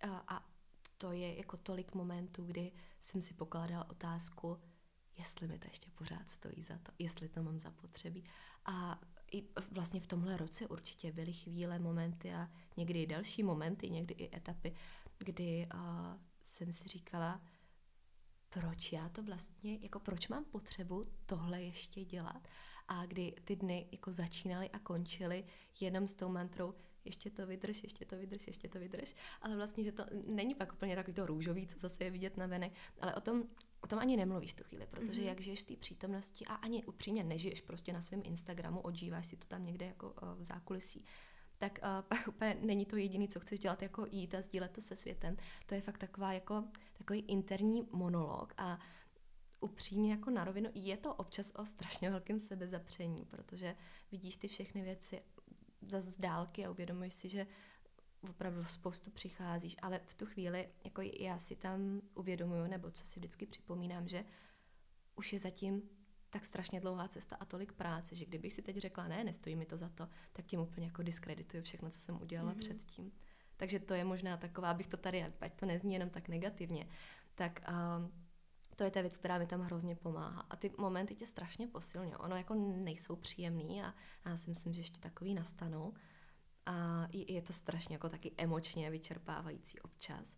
A, 0.01 0.23
a 0.27 0.49
to 0.97 1.11
je 1.11 1.37
jako 1.37 1.57
tolik 1.57 1.95
momentů, 1.95 2.45
kdy 2.45 2.71
jsem 2.99 3.21
si 3.21 3.33
pokládala 3.33 3.89
otázku, 3.89 4.59
jestli 5.17 5.47
mi 5.47 5.59
to 5.59 5.67
ještě 5.67 5.91
pořád 5.91 6.29
stojí 6.29 6.63
za 6.63 6.77
to, 6.77 6.91
jestli 6.99 7.29
to 7.29 7.43
mám 7.43 7.59
zapotřebí. 7.59 8.23
A 8.65 8.99
i 9.31 9.43
vlastně 9.71 9.99
v 9.99 10.07
tomhle 10.07 10.37
roce 10.37 10.67
určitě 10.67 11.11
byly 11.11 11.33
chvíle, 11.33 11.79
momenty 11.79 12.33
a 12.33 12.49
někdy 12.77 13.01
i 13.01 13.07
další 13.07 13.43
momenty, 13.43 13.89
někdy 13.89 14.13
i 14.13 14.37
etapy, 14.37 14.75
kdy 15.17 15.67
uh, 15.73 15.81
jsem 16.41 16.73
si 16.73 16.87
říkala, 16.87 17.41
proč 18.49 18.91
já 18.91 19.09
to 19.09 19.23
vlastně, 19.23 19.77
jako 19.81 19.99
proč 19.99 20.27
mám 20.27 20.45
potřebu 20.45 21.05
tohle 21.25 21.61
ještě 21.61 22.05
dělat 22.05 22.47
a 22.89 23.05
kdy 23.05 23.33
ty 23.43 23.55
dny 23.55 23.87
jako 23.91 24.11
začínaly 24.11 24.69
a 24.69 24.79
končily 24.79 25.43
jenom 25.79 26.07
s 26.07 26.13
tou 26.13 26.29
mantrou, 26.29 26.73
ještě 27.05 27.29
to 27.29 27.47
vydrž, 27.47 27.83
ještě 27.83 28.05
to 28.05 28.17
vydrž, 28.17 28.47
ještě 28.47 28.67
to 28.67 28.79
vydrž, 28.79 29.15
ale 29.41 29.55
vlastně, 29.55 29.83
že 29.83 29.91
to 29.91 30.05
není 30.27 30.55
pak 30.55 30.73
úplně 30.73 30.95
takový 30.95 31.13
to 31.13 31.25
růžový, 31.25 31.67
co 31.67 31.79
zase 31.79 32.03
je 32.03 32.11
vidět 32.11 32.37
na 32.37 32.47
venek, 32.47 32.73
ale 33.01 33.15
o 33.15 33.21
tom, 33.21 33.43
o 33.81 33.87
tom 33.87 33.99
ani 33.99 34.17
nemluvíš 34.17 34.53
tu 34.53 34.63
chvíli, 34.63 34.87
protože 34.87 35.21
mm-hmm. 35.21 35.25
jak 35.25 35.41
žiješ 35.41 35.63
v 35.63 35.65
té 35.65 35.75
přítomnosti 35.75 36.45
a 36.45 36.53
ani 36.53 36.85
upřímně 36.85 37.23
nežiješ 37.23 37.61
prostě 37.61 37.93
na 37.93 38.01
svém 38.01 38.21
Instagramu, 38.23 38.79
odžíváš 38.79 39.27
si 39.27 39.37
to 39.37 39.47
tam 39.47 39.65
někde 39.65 39.85
jako 39.85 40.13
v 40.35 40.43
zákulisí, 40.43 41.05
tak 41.57 41.79
uh, 41.83 42.01
pak 42.01 42.27
úplně 42.27 42.57
není 42.61 42.85
to 42.85 42.95
jediné, 42.95 43.27
co 43.27 43.39
chceš 43.39 43.59
dělat, 43.59 43.81
jako 43.81 44.05
jít 44.11 44.35
a 44.35 44.41
sdílet 44.41 44.71
to 44.71 44.81
se 44.81 44.95
světem. 44.95 45.37
To 45.65 45.75
je 45.75 45.81
fakt 45.81 45.97
taková 45.97 46.33
jako 46.33 46.63
takový 46.97 47.19
interní 47.19 47.87
monolog 47.91 48.53
a 48.57 48.79
upřímně 49.59 50.11
jako 50.11 50.29
na 50.29 50.43
rovinu, 50.43 50.69
je 50.73 50.97
to 50.97 51.15
občas 51.15 51.51
o 51.55 51.65
strašně 51.65 52.09
velkém 52.09 52.39
sebezapření, 52.39 53.25
protože 53.25 53.75
vidíš 54.11 54.37
ty 54.37 54.47
všechny 54.47 54.81
věci 54.81 55.21
z 55.81 56.17
dálky 56.17 56.65
a 56.65 56.71
uvědomuješ 56.71 57.13
si, 57.13 57.29
že 57.29 57.47
opravdu 58.29 58.65
spoustu 58.65 59.11
přicházíš, 59.11 59.75
ale 59.81 59.99
v 60.05 60.13
tu 60.13 60.25
chvíli 60.25 60.69
jako 60.83 61.01
já 61.01 61.37
si 61.37 61.55
tam 61.55 62.01
uvědomuju, 62.15 62.67
nebo 62.67 62.91
co 62.91 63.05
si 63.05 63.19
vždycky 63.19 63.45
připomínám, 63.45 64.07
že 64.07 64.25
už 65.15 65.33
je 65.33 65.39
zatím 65.39 65.81
tak 66.29 66.45
strašně 66.45 66.79
dlouhá 66.79 67.07
cesta 67.07 67.35
a 67.35 67.45
tolik 67.45 67.73
práce, 67.73 68.15
že 68.15 68.25
kdybych 68.25 68.53
si 68.53 68.61
teď 68.61 68.77
řekla, 68.77 69.07
ne, 69.07 69.23
nestojí 69.23 69.55
mi 69.55 69.65
to 69.65 69.77
za 69.77 69.89
to, 69.89 70.09
tak 70.33 70.45
tím 70.45 70.59
úplně 70.59 70.85
jako 70.85 71.03
diskredituju 71.03 71.63
všechno, 71.63 71.89
co 71.89 71.97
jsem 71.97 72.21
udělala 72.21 72.53
mm-hmm. 72.53 72.59
předtím. 72.59 73.11
Takže 73.57 73.79
to 73.79 73.93
je 73.93 74.03
možná 74.03 74.37
taková, 74.37 74.71
abych 74.71 74.87
to 74.87 74.97
tady, 74.97 75.25
ať 75.41 75.53
to 75.53 75.65
nezní 75.65 75.93
jenom 75.93 76.09
tak 76.09 76.29
negativně, 76.29 76.87
tak 77.35 77.59
uh, 77.69 78.09
to 78.79 78.83
je 78.83 78.91
ta 78.91 79.01
věc, 79.01 79.17
která 79.17 79.37
mi 79.37 79.47
tam 79.47 79.61
hrozně 79.61 79.95
pomáhá. 79.95 80.45
A 80.49 80.55
ty 80.55 80.71
momenty 80.77 81.15
tě 81.15 81.27
strašně 81.27 81.67
posilňují. 81.67 82.15
Ono 82.15 82.35
jako 82.35 82.53
nejsou 82.55 83.15
příjemný 83.15 83.81
a, 83.83 83.93
a 84.23 84.29
já 84.29 84.37
si 84.37 84.49
myslím, 84.49 84.73
že 84.73 84.79
ještě 84.79 84.99
takový 84.99 85.33
nastanou. 85.33 85.93
A 86.65 87.07
je 87.11 87.41
to 87.41 87.53
strašně 87.53 87.95
jako 87.95 88.09
taky 88.09 88.31
emočně 88.37 88.91
vyčerpávající 88.91 89.79
občas. 89.79 90.35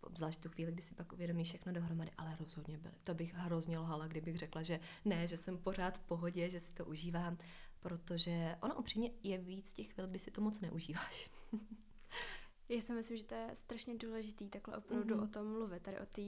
Obzvlášť 0.00 0.40
tu 0.40 0.48
chvíli, 0.48 0.72
kdy 0.72 0.82
si 0.82 0.94
pak 0.94 1.12
uvědomí 1.12 1.44
všechno 1.44 1.72
dohromady, 1.72 2.10
ale 2.18 2.36
rozhodně 2.40 2.78
byly. 2.78 2.94
To 3.04 3.14
bych 3.14 3.34
hrozně 3.34 3.78
lhala, 3.78 4.06
kdybych 4.06 4.38
řekla, 4.38 4.62
že 4.62 4.80
ne, 5.04 5.28
že 5.28 5.36
jsem 5.36 5.58
pořád 5.58 5.98
v 5.98 6.02
pohodě, 6.02 6.50
že 6.50 6.60
si 6.60 6.72
to 6.72 6.84
užívám, 6.84 7.38
protože 7.80 8.56
ono 8.60 8.74
upřímně 8.74 9.10
je 9.22 9.38
víc 9.38 9.72
těch 9.72 9.92
chvil, 9.92 10.06
kdy 10.06 10.18
si 10.18 10.30
to 10.30 10.40
moc 10.40 10.60
neužíváš. 10.60 11.30
Já 12.68 12.80
si 12.80 12.92
myslím, 12.92 13.18
že 13.18 13.24
to 13.24 13.34
je 13.34 13.50
strašně 13.54 13.98
důležitý 13.98 14.48
takhle 14.48 14.76
opravdu 14.76 15.14
mm-hmm. 15.14 15.24
o 15.24 15.26
tom 15.26 15.52
mluvit, 15.52 15.82
tady 15.82 16.00
o 16.00 16.06
té 16.06 16.22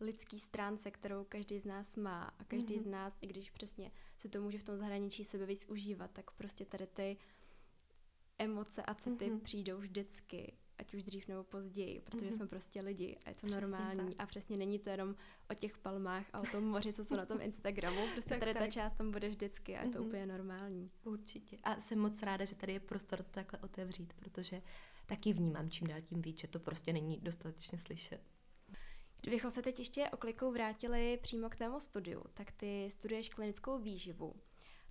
lidské 0.00 0.38
stránce, 0.38 0.90
kterou 0.90 1.24
každý 1.24 1.58
z 1.58 1.64
nás 1.64 1.96
má 1.96 2.22
a 2.38 2.44
každý 2.44 2.76
mm-hmm. 2.76 2.82
z 2.82 2.86
nás, 2.86 3.18
i 3.20 3.26
když 3.26 3.50
přesně 3.50 3.90
se 4.16 4.28
to 4.28 4.40
může 4.40 4.58
v 4.58 4.64
tom 4.64 4.78
zahraničí 4.78 5.24
sebe 5.24 5.46
víc 5.46 5.66
užívat, 5.68 6.10
tak 6.10 6.30
prostě 6.30 6.64
tady 6.64 6.86
ty 6.86 7.16
emoce 8.38 8.82
a 8.82 8.94
city 8.94 9.30
mm-hmm. 9.30 9.40
přijdou 9.40 9.78
vždycky, 9.78 10.52
ať 10.78 10.94
už 10.94 11.02
dřív 11.02 11.28
nebo 11.28 11.44
později, 11.44 12.00
protože 12.00 12.26
mm-hmm. 12.26 12.36
jsme 12.36 12.46
prostě 12.46 12.80
lidi 12.80 13.18
a 13.24 13.28
je 13.28 13.34
to 13.34 13.46
přesně 13.46 13.60
normální 13.60 14.14
tak. 14.14 14.24
a 14.24 14.26
přesně 14.26 14.56
není 14.56 14.78
to 14.78 14.90
jenom 14.90 15.14
o 15.50 15.54
těch 15.54 15.78
palmách 15.78 16.26
a 16.32 16.40
o 16.40 16.44
tom 16.52 16.64
moři, 16.64 16.92
co 16.92 17.04
jsou 17.04 17.16
na 17.16 17.26
tom 17.26 17.40
Instagramu, 17.40 18.00
prostě 18.12 18.30
tak, 18.30 18.38
tady 18.38 18.54
tak. 18.54 18.62
ta 18.62 18.70
část 18.70 18.92
tam 18.92 19.10
bude 19.10 19.28
vždycky 19.28 19.76
a 19.76 19.78
je 19.78 19.88
to 19.88 19.98
mm-hmm. 19.98 20.06
úplně 20.06 20.26
normální. 20.26 20.90
Určitě. 21.04 21.58
A 21.62 21.80
jsem 21.80 21.98
moc 21.98 22.22
ráda, 22.22 22.44
že 22.44 22.56
tady 22.56 22.72
je 22.72 22.80
prostor 22.80 23.22
to 23.22 23.30
takhle 23.30 23.58
otevřít, 23.58 24.12
protože 24.12 24.62
taky 25.06 25.32
vnímám 25.32 25.70
čím 25.70 25.86
dál 25.86 26.00
tím 26.00 26.22
víc, 26.22 26.40
že 26.40 26.48
to 26.48 26.58
prostě 26.58 26.92
není 26.92 27.18
dostatečně 27.18 27.78
slyšet. 27.78 28.33
Kdybychom 29.24 29.50
se 29.50 29.62
teď 29.62 29.78
ještě 29.78 30.10
oklikou 30.10 30.52
vrátili 30.52 31.18
přímo 31.22 31.48
k 31.48 31.56
tému 31.56 31.80
studiu, 31.80 32.22
tak 32.34 32.52
ty 32.52 32.88
studuješ 32.90 33.28
klinickou 33.28 33.78
výživu. 33.78 34.34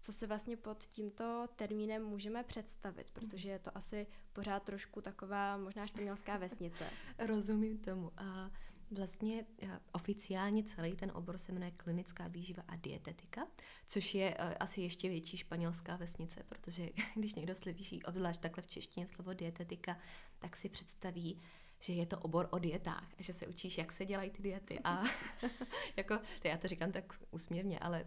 Co 0.02 0.14
se 0.14 0.28
vlastně 0.28 0.58
pod 0.58 0.84
tímto 0.84 1.48
termínem 1.56 2.06
můžeme 2.06 2.44
představit, 2.44 3.12
protože 3.12 3.50
je 3.50 3.60
to 3.60 3.78
asi 3.78 4.08
pořád 4.34 4.64
trošku 4.64 5.02
taková 5.02 5.58
možná 5.58 5.88
španělská 5.88 6.38
vesnice. 6.38 6.90
Rozumím 7.20 7.78
tomu. 7.78 8.12
A 8.18 8.52
vlastně 8.92 9.46
oficiálně 9.92 10.64
celý 10.64 10.96
ten 10.96 11.12
obor 11.16 11.38
se 11.38 11.52
jmenuje 11.52 11.72
klinická 11.72 12.28
výživa 12.28 12.64
a 12.68 12.76
dietetika, 12.76 13.48
což 13.88 14.16
je 14.16 14.34
asi 14.36 14.82
ještě 14.82 15.10
větší 15.10 15.38
španělská 15.38 15.96
vesnice, 15.96 16.44
protože 16.50 16.90
když 17.16 17.36
někdo 17.36 17.56
slyší, 17.56 18.04
obzvlášť 18.04 18.42
takhle 18.42 18.64
v 18.64 18.68
češtině 18.68 19.08
slovo 19.08 19.34
dietetika, 19.34 19.98
tak 20.40 20.58
si 20.58 20.70
představí 20.70 21.42
že 21.84 21.94
je 21.94 22.06
to 22.06 22.20
obor 22.20 22.48
o 22.52 22.60
dietách, 22.60 23.08
že 23.20 23.34
se 23.34 23.48
učíš, 23.48 23.78
jak 23.78 23.92
se 23.92 24.06
dělají 24.06 24.30
ty 24.30 24.44
diety. 24.44 24.80
A 24.84 25.04
jako, 25.98 26.18
to 26.42 26.48
já 26.48 26.58
to 26.58 26.68
říkám 26.68 26.92
tak 26.92 27.14
usměvně, 27.32 27.80
ale 27.80 28.06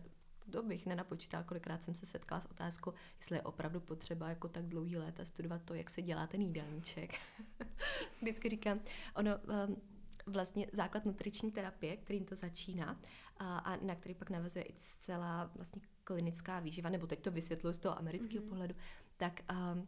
to 0.50 0.62
bych 0.62 0.86
nenapočítala, 0.86 1.44
kolikrát 1.44 1.82
jsem 1.82 1.94
se 1.94 2.06
setkala 2.06 2.40
s 2.40 2.46
otázkou, 2.46 2.92
jestli 3.18 3.36
je 3.36 3.42
opravdu 3.42 3.80
potřeba 3.80 4.28
jako 4.28 4.48
tak 4.48 4.66
dlouhý 4.66 4.96
léta 4.96 5.24
studovat 5.24 5.62
to, 5.62 5.74
jak 5.74 5.90
se 5.90 6.02
dělá 6.02 6.26
ten 6.26 6.40
jídelníček. 6.40 7.14
Vždycky 8.20 8.48
říkám, 8.48 8.80
ono, 9.14 9.30
um, 9.38 9.76
vlastně 10.26 10.66
základ 10.72 11.04
nutriční 11.04 11.50
terapie, 11.50 11.96
kterým 11.96 12.24
to 12.24 12.34
začíná 12.34 13.00
a, 13.36 13.58
a 13.58 13.76
na 13.76 13.94
který 13.94 14.14
pak 14.14 14.30
navazuje 14.30 14.64
i 14.64 14.74
celá 14.76 15.50
vlastně 15.54 15.82
klinická 16.04 16.60
výživa, 16.60 16.90
nebo 16.90 17.06
teď 17.06 17.22
to 17.22 17.30
vysvětluji 17.30 17.72
z 17.72 17.78
toho 17.78 17.98
amerického 17.98 18.44
mm-hmm. 18.44 18.48
pohledu, 18.48 18.74
tak 19.16 19.40
um, 19.52 19.86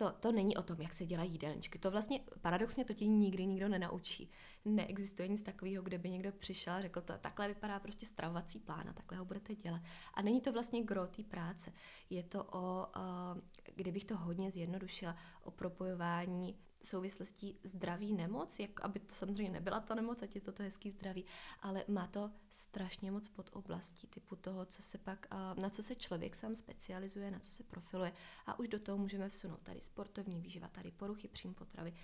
to, 0.00 0.10
to 0.20 0.32
není 0.32 0.56
o 0.56 0.62
tom, 0.62 0.80
jak 0.80 0.92
se 0.92 1.06
dělají 1.06 1.32
jídelníčky. 1.32 1.78
To 1.78 1.90
vlastně 1.90 2.20
paradoxně 2.40 2.84
to 2.84 2.94
ti 2.94 3.08
nikdy 3.08 3.46
nikdo 3.46 3.68
nenaučí. 3.68 4.30
Neexistuje 4.64 5.28
nic 5.28 5.42
takového, 5.42 5.82
kde 5.82 5.98
by 5.98 6.10
někdo 6.10 6.32
přišel 6.32 6.72
a 6.72 6.80
řekl, 6.80 7.00
to, 7.00 7.18
takhle 7.18 7.48
vypadá 7.48 7.80
prostě 7.80 8.06
stravovací 8.06 8.60
plán 8.60 8.88
a 8.88 8.92
takhle 8.92 9.18
ho 9.18 9.24
budete 9.24 9.54
dělat. 9.54 9.82
A 10.14 10.22
není 10.22 10.40
to 10.40 10.52
vlastně 10.52 10.82
gro 10.82 11.06
té 11.06 11.22
práce. 11.22 11.72
Je 12.10 12.22
to 12.22 12.44
o, 12.44 12.86
uh, 12.96 13.40
kdybych 13.74 14.04
to 14.04 14.16
hodně 14.16 14.50
zjednodušila, 14.50 15.16
o 15.42 15.50
propojování 15.50 16.56
souvislostí 16.82 17.58
zdraví 17.64 18.12
nemoc, 18.12 18.58
jak 18.58 18.84
aby 18.84 19.00
to 19.00 19.14
samozřejmě 19.14 19.52
nebyla 19.52 19.80
ta 19.80 19.94
nemoc, 19.94 20.22
ať 20.22 20.34
je 20.34 20.40
to, 20.40 20.52
to 20.52 20.62
hezký 20.62 20.90
zdraví, 20.90 21.24
ale 21.60 21.84
má 21.88 22.06
to 22.06 22.30
strašně 22.50 23.10
moc 23.10 23.28
pod 23.28 23.50
oblastí 23.52 24.06
typu 24.06 24.36
toho, 24.36 24.64
co 24.64 24.82
se 24.82 24.98
pak, 24.98 25.26
na 25.60 25.70
co 25.70 25.82
se 25.82 25.94
člověk 25.94 26.36
sám 26.36 26.54
specializuje, 26.54 27.30
na 27.30 27.38
co 27.38 27.52
se 27.52 27.62
profiluje. 27.62 28.12
A 28.46 28.58
už 28.58 28.68
do 28.68 28.78
toho 28.78 28.98
můžeme 28.98 29.28
vsunout 29.28 29.60
tady 29.62 29.80
sportovní 29.80 30.40
výživa, 30.40 30.68
tady 30.68 30.90
poruchy 30.90 31.28
příjmu 31.28 31.54
potravy, 31.54 31.94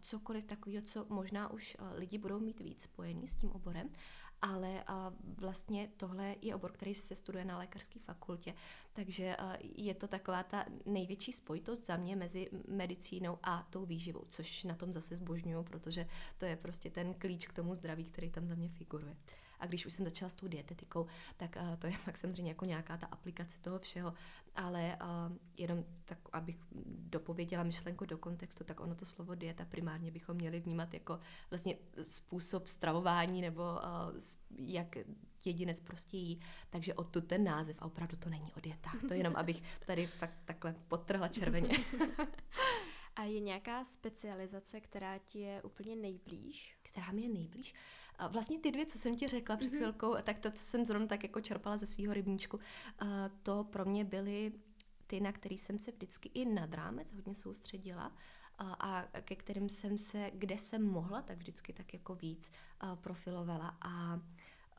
cokoliv 0.00 0.44
takového, 0.44 0.82
co 0.82 1.06
možná 1.08 1.50
už 1.50 1.76
lidi 1.94 2.18
budou 2.18 2.40
mít 2.40 2.60
víc 2.60 2.82
spojený 2.82 3.28
s 3.28 3.36
tím 3.36 3.50
oborem 3.50 3.90
ale 4.42 4.84
a 4.86 5.12
vlastně 5.36 5.88
tohle 5.96 6.34
je 6.42 6.54
obor, 6.54 6.72
který 6.72 6.94
se 6.94 7.16
studuje 7.16 7.44
na 7.44 7.58
lékařské 7.58 7.98
fakultě, 8.00 8.54
takže 8.92 9.36
je 9.62 9.94
to 9.94 10.08
taková 10.08 10.42
ta 10.42 10.64
největší 10.86 11.32
spojitost 11.32 11.86
za 11.86 11.96
mě 11.96 12.16
mezi 12.16 12.50
medicínou 12.68 13.38
a 13.42 13.66
tou 13.70 13.86
výživou, 13.86 14.24
což 14.28 14.64
na 14.64 14.74
tom 14.74 14.92
zase 14.92 15.16
zbožňuju, 15.16 15.62
protože 15.62 16.08
to 16.38 16.44
je 16.44 16.56
prostě 16.56 16.90
ten 16.90 17.14
klíč 17.14 17.46
k 17.46 17.52
tomu 17.52 17.74
zdraví, 17.74 18.04
který 18.04 18.30
tam 18.30 18.46
za 18.46 18.54
mě 18.54 18.68
figuruje. 18.68 19.16
A 19.60 19.66
když 19.66 19.86
už 19.86 19.92
jsem 19.92 20.04
začala 20.04 20.28
s 20.28 20.34
tou 20.34 20.48
dietetikou, 20.48 21.06
tak 21.36 21.56
uh, 21.56 21.76
to 21.76 21.86
je 21.86 21.92
pak 22.04 22.18
samozřejmě 22.18 22.50
jako 22.50 22.64
nějaká 22.64 22.96
ta 22.96 23.06
aplikace 23.06 23.58
toho 23.60 23.78
všeho, 23.78 24.14
ale 24.56 24.98
uh, 25.02 25.36
jenom 25.56 25.84
tak, 26.04 26.18
abych 26.32 26.56
dopověděla 26.86 27.62
myšlenku 27.62 28.04
do 28.04 28.18
kontextu, 28.18 28.64
tak 28.64 28.80
ono 28.80 28.94
to 28.94 29.04
slovo 29.04 29.34
dieta 29.34 29.64
primárně 29.64 30.10
bychom 30.10 30.36
měli 30.36 30.60
vnímat 30.60 30.94
jako 30.94 31.20
vlastně 31.50 31.76
způsob 32.02 32.66
stravování 32.66 33.40
nebo 33.40 33.62
uh, 33.62 34.20
jak 34.58 34.96
jedinec 35.44 35.80
prostě 35.80 36.16
jí. 36.16 36.40
Takže 36.70 36.94
odtud 36.94 37.26
ten 37.26 37.44
název 37.44 37.76
a 37.78 37.84
opravdu 37.84 38.16
to 38.16 38.28
není 38.28 38.52
o 38.56 38.60
dietách. 38.60 39.00
To 39.08 39.14
jenom, 39.14 39.36
abych 39.36 39.62
tady 39.86 40.06
fakt 40.06 40.38
takhle 40.44 40.74
potrhla 40.88 41.28
červeně. 41.28 41.78
a 43.16 43.22
je 43.22 43.40
nějaká 43.40 43.84
specializace, 43.84 44.80
která 44.80 45.18
ti 45.18 45.38
je 45.38 45.62
úplně 45.62 45.96
nejblíž? 45.96 46.78
Která 46.82 47.12
mi 47.12 47.22
je 47.22 47.28
nejblíž? 47.28 47.74
A 48.18 48.28
vlastně 48.28 48.58
ty 48.58 48.70
dvě, 48.70 48.86
co 48.86 48.98
jsem 48.98 49.16
ti 49.16 49.28
řekla 49.28 49.56
před 49.56 49.72
mm-hmm. 49.72 49.76
chvilkou, 49.76 50.14
tak 50.22 50.38
to 50.38 50.50
jsem 50.54 50.84
zrovna 50.84 51.06
tak 51.06 51.22
jako 51.22 51.40
čerpala 51.40 51.76
ze 51.76 51.86
svého 51.86 52.14
rybníčku, 52.14 52.60
a 52.98 53.28
to 53.42 53.64
pro 53.64 53.84
mě 53.84 54.04
byly 54.04 54.52
ty, 55.06 55.20
na 55.20 55.32
který 55.32 55.58
jsem 55.58 55.78
se 55.78 55.90
vždycky 55.90 56.30
i 56.34 56.44
nad 56.44 56.74
rámec 56.74 57.12
hodně 57.12 57.34
soustředila 57.34 58.12
a, 58.58 58.72
a 58.72 59.20
ke 59.20 59.36
kterým 59.36 59.68
jsem 59.68 59.98
se, 59.98 60.30
kde 60.34 60.58
jsem 60.58 60.82
mohla, 60.82 61.22
tak 61.22 61.38
vždycky 61.38 61.72
tak 61.72 61.92
jako 61.92 62.14
víc 62.14 62.50
profilovala. 63.00 63.76
A 63.80 64.20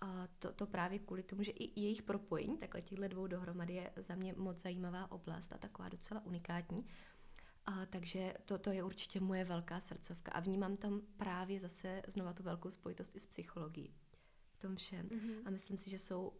a 0.01 0.27
to, 0.39 0.51
to 0.51 0.65
právě 0.65 0.99
kvůli 0.99 1.23
tomu, 1.23 1.43
že 1.43 1.51
i 1.51 1.81
jejich 1.81 2.01
propojení, 2.01 2.57
takhle 2.57 2.81
těchto 2.81 3.07
dvou 3.07 3.27
dohromady 3.27 3.73
je 3.73 3.91
za 3.95 4.15
mě 4.15 4.33
moc 4.37 4.61
zajímavá 4.61 5.11
oblast 5.11 5.53
a 5.53 5.57
taková 5.57 5.89
docela 5.89 6.25
unikátní. 6.25 6.85
A, 7.69 7.85
takže 7.85 8.33
to, 8.45 8.57
to 8.57 8.71
je 8.71 8.83
určitě 8.83 9.19
moje 9.19 9.45
velká 9.45 9.79
srdcovka 9.79 10.31
a 10.31 10.39
vnímám 10.39 10.77
tam 10.77 11.01
právě 11.17 11.59
zase 11.59 12.01
znova 12.07 12.33
tu 12.33 12.43
velkou 12.43 12.69
spojitost 12.69 13.15
i 13.15 13.19
s 13.19 13.27
psychologií 13.27 13.93
v 14.51 14.57
tom 14.57 14.75
všem. 14.75 15.07
Mm-hmm. 15.07 15.41
A 15.45 15.49
myslím 15.49 15.77
si, 15.77 15.89
že 15.89 15.99
jsou 15.99 16.33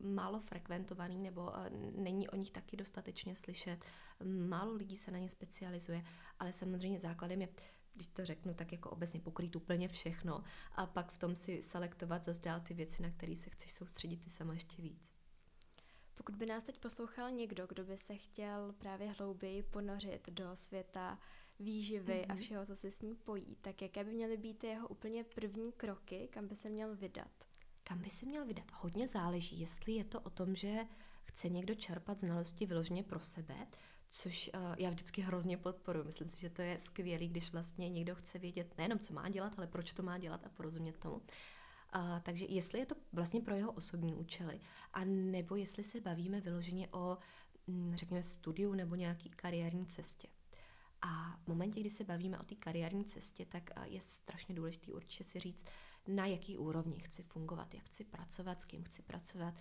málo 0.00 0.40
frekventovaný 0.40 1.18
nebo 1.18 1.52
není 1.96 2.28
o 2.28 2.36
nich 2.36 2.50
taky 2.50 2.76
dostatečně 2.76 3.34
slyšet. 3.34 3.84
Málo 4.24 4.74
lidí 4.74 4.96
se 4.96 5.10
na 5.10 5.18
ně 5.18 5.28
specializuje, 5.28 6.04
ale 6.38 6.52
samozřejmě 6.52 7.00
základem 7.00 7.40
je 7.40 7.48
když 7.94 8.08
to 8.08 8.24
řeknu, 8.24 8.54
tak 8.54 8.72
jako 8.72 8.90
obecně 8.90 9.20
pokrýt 9.20 9.56
úplně 9.56 9.88
všechno 9.88 10.44
a 10.72 10.86
pak 10.86 11.12
v 11.12 11.18
tom 11.18 11.36
si 11.36 11.62
selektovat 11.62 12.24
zase 12.24 12.40
dál 12.40 12.60
ty 12.60 12.74
věci, 12.74 13.02
na 13.02 13.10
které 13.10 13.36
se 13.36 13.50
chceš 13.50 13.72
soustředit 13.72 14.16
ty 14.16 14.30
sama 14.30 14.54
ještě 14.54 14.82
víc. 14.82 15.15
Pokud 16.16 16.34
by 16.34 16.46
nás 16.46 16.64
teď 16.64 16.78
poslouchal 16.78 17.30
někdo, 17.30 17.66
kdo 17.66 17.84
by 17.84 17.98
se 17.98 18.16
chtěl 18.16 18.74
právě 18.78 19.08
hlouběji 19.10 19.62
ponořit 19.62 20.28
do 20.30 20.56
světa 20.56 21.18
výživy 21.58 22.12
mm-hmm. 22.12 22.26
a 22.28 22.34
mhm. 22.34 22.42
všeho, 22.42 22.66
co 22.66 22.76
se 22.76 22.90
s 22.90 23.02
ní 23.02 23.14
pojí, 23.14 23.56
tak 23.60 23.82
jaké 23.82 24.04
by 24.04 24.12
měly 24.12 24.36
být 24.36 24.64
jeho 24.64 24.88
úplně 24.88 25.24
první 25.24 25.72
kroky, 25.72 26.28
kam 26.32 26.48
by 26.48 26.56
se 26.56 26.68
měl 26.68 26.96
vydat? 26.96 27.30
Kam 27.84 27.98
by 27.98 28.10
se 28.10 28.26
měl 28.26 28.46
vydat? 28.46 28.64
Hodně 28.72 29.08
záleží, 29.08 29.60
jestli 29.60 29.92
je 29.92 30.04
to 30.04 30.20
o 30.20 30.30
tom, 30.30 30.54
že 30.54 30.86
chce 31.24 31.48
někdo 31.48 31.74
čerpat 31.74 32.20
znalosti 32.20 32.66
vyloženě 32.66 33.02
pro 33.02 33.20
sebe, 33.20 33.66
což 34.10 34.50
uh, 34.54 34.74
já 34.78 34.90
vždycky 34.90 35.22
hrozně 35.22 35.56
podporuji. 35.56 36.04
Myslím 36.04 36.28
si, 36.28 36.40
že 36.40 36.50
to 36.50 36.62
je 36.62 36.78
skvělé, 36.78 37.26
když 37.26 37.52
vlastně 37.52 37.88
někdo 37.88 38.14
chce 38.14 38.38
vědět 38.38 38.78
nejenom, 38.78 38.98
co 38.98 39.14
má 39.14 39.28
dělat, 39.28 39.54
ale 39.56 39.66
proč 39.66 39.92
to 39.92 40.02
má 40.02 40.18
dělat 40.18 40.46
a 40.46 40.48
porozumět 40.48 40.98
tomu. 40.98 41.22
Uh, 41.96 42.20
takže 42.22 42.46
jestli 42.48 42.78
je 42.78 42.86
to 42.86 42.94
vlastně 43.12 43.40
pro 43.40 43.54
jeho 43.54 43.72
osobní 43.72 44.14
účely, 44.14 44.60
a 44.92 45.04
nebo 45.04 45.56
jestli 45.56 45.84
se 45.84 46.00
bavíme 46.00 46.40
vyloženě 46.40 46.88
o, 46.92 47.18
mm, 47.66 47.96
řekněme, 47.96 48.22
studiu 48.22 48.74
nebo 48.74 48.94
nějaký 48.94 49.30
kariérní 49.30 49.86
cestě. 49.86 50.28
A 51.02 51.36
v 51.44 51.48
momentě, 51.48 51.80
kdy 51.80 51.90
se 51.90 52.04
bavíme 52.04 52.38
o 52.38 52.42
té 52.42 52.54
kariérní 52.54 53.04
cestě, 53.04 53.46
tak 53.46 53.70
uh, 53.76 53.84
je 53.84 54.00
strašně 54.00 54.54
důležité 54.54 54.92
určitě 54.92 55.24
si 55.24 55.40
říct, 55.40 55.64
na 56.06 56.26
jaký 56.26 56.56
úrovni 56.56 57.00
chci 57.00 57.22
fungovat, 57.22 57.74
jak 57.74 57.84
chci 57.84 58.04
pracovat, 58.04 58.60
s 58.60 58.64
kým 58.64 58.84
chci 58.84 59.02
pracovat, 59.02 59.54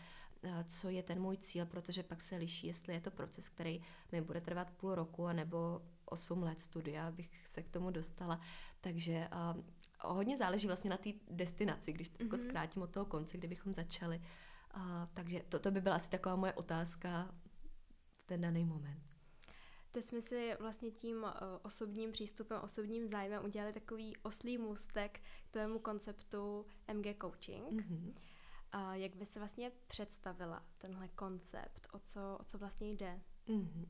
co 0.67 0.89
je 0.89 1.03
ten 1.03 1.21
můj 1.21 1.37
cíl, 1.37 1.65
protože 1.65 2.03
pak 2.03 2.21
se 2.21 2.35
liší, 2.35 2.67
jestli 2.67 2.93
je 2.93 3.01
to 3.01 3.11
proces, 3.11 3.49
který 3.49 3.81
mi 4.11 4.21
bude 4.21 4.41
trvat 4.41 4.71
půl 4.71 4.95
roku 4.95 5.27
nebo 5.27 5.81
8 6.05 6.43
let 6.43 6.61
studia, 6.61 7.07
abych 7.07 7.47
se 7.47 7.63
k 7.63 7.69
tomu 7.69 7.91
dostala. 7.91 8.39
Takže 8.81 9.29
uh, 9.55 9.63
hodně 10.13 10.37
záleží 10.37 10.67
vlastně 10.67 10.89
na 10.89 10.97
té 10.97 11.09
destinaci, 11.29 11.93
když 11.93 12.09
to 12.09 12.17
mm-hmm. 12.17 12.23
jako 12.23 12.35
mhm. 12.35 12.45
zkrátím 12.45 12.81
od 12.81 12.89
toho 12.89 13.05
konce, 13.05 13.37
kdybychom 13.37 13.73
začali. 13.73 14.21
Uh, 14.77 14.83
takže 15.13 15.43
to, 15.49 15.59
to 15.59 15.71
by 15.71 15.81
byla 15.81 15.95
asi 15.95 16.09
taková 16.09 16.35
moje 16.35 16.53
otázka 16.53 17.35
v 18.15 18.23
ten 18.23 18.41
daný 18.41 18.65
moment. 18.65 19.03
Teď 19.91 20.05
jsme 20.05 20.21
si 20.21 20.55
vlastně 20.59 20.91
tím 20.91 21.23
uh, 21.23 21.29
osobním 21.61 22.11
přístupem, 22.11 22.61
osobním 22.61 23.07
zájmem 23.07 23.45
udělali 23.45 23.73
takový 23.73 24.17
oslý 24.17 24.57
můstek 24.57 25.19
k 25.49 25.51
tomu 25.51 25.79
konceptu 25.79 26.65
MG 26.93 27.21
Coaching. 27.21 27.81
Mm-hmm. 27.81 28.13
A 28.71 28.95
jak 28.95 29.15
by 29.15 29.25
se 29.25 29.39
vlastně 29.39 29.71
představila 29.87 30.65
tenhle 30.77 31.07
koncept, 31.07 31.87
o 31.91 31.99
co, 31.99 32.37
o 32.39 32.43
co 32.43 32.57
vlastně 32.57 32.91
jde? 32.91 33.21
Mm-hmm. 33.47 33.87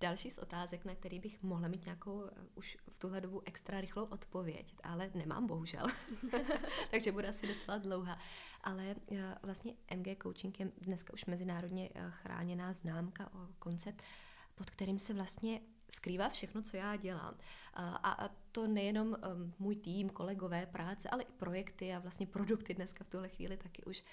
Další 0.00 0.30
z 0.30 0.38
otázek, 0.38 0.84
na 0.84 0.94
který 0.94 1.20
bych 1.20 1.42
mohla 1.42 1.68
mít 1.68 1.84
nějakou 1.84 2.24
eh, 2.24 2.30
už 2.54 2.78
v 2.90 2.98
tuhle 2.98 3.20
dobu 3.20 3.42
extra 3.44 3.80
rychlou 3.80 4.04
odpověď, 4.04 4.74
ale 4.82 5.10
nemám 5.14 5.46
bohužel, 5.46 5.86
takže 6.90 7.12
bude 7.12 7.28
asi 7.28 7.46
docela 7.46 7.78
dlouhá. 7.78 8.18
Ale 8.60 8.94
eh, 9.12 9.34
vlastně 9.42 9.74
MG 9.96 10.22
Coaching 10.22 10.60
je 10.60 10.72
dneska 10.80 11.12
už 11.12 11.24
mezinárodně 11.24 11.90
eh, 11.94 12.10
chráněná 12.10 12.72
známka 12.72 13.32
o 13.34 13.48
koncept, 13.58 14.02
pod 14.54 14.70
kterým 14.70 14.98
se 14.98 15.14
vlastně 15.14 15.60
skrývá 15.90 16.28
všechno, 16.28 16.62
co 16.62 16.76
já 16.76 16.96
dělám. 16.96 17.34
A, 17.74 17.96
a 17.96 18.28
to 18.52 18.66
nejenom 18.66 19.16
můj 19.58 19.76
tým, 19.76 20.10
kolegové, 20.10 20.66
práce, 20.66 21.08
ale 21.10 21.22
i 21.22 21.32
projekty 21.32 21.94
a 21.94 21.98
vlastně 21.98 22.26
produkty 22.26 22.74
dneska 22.74 23.04
v 23.04 23.08
tuhle 23.08 23.28
chvíli 23.28 23.56
taky 23.56 23.84
už, 23.84 24.04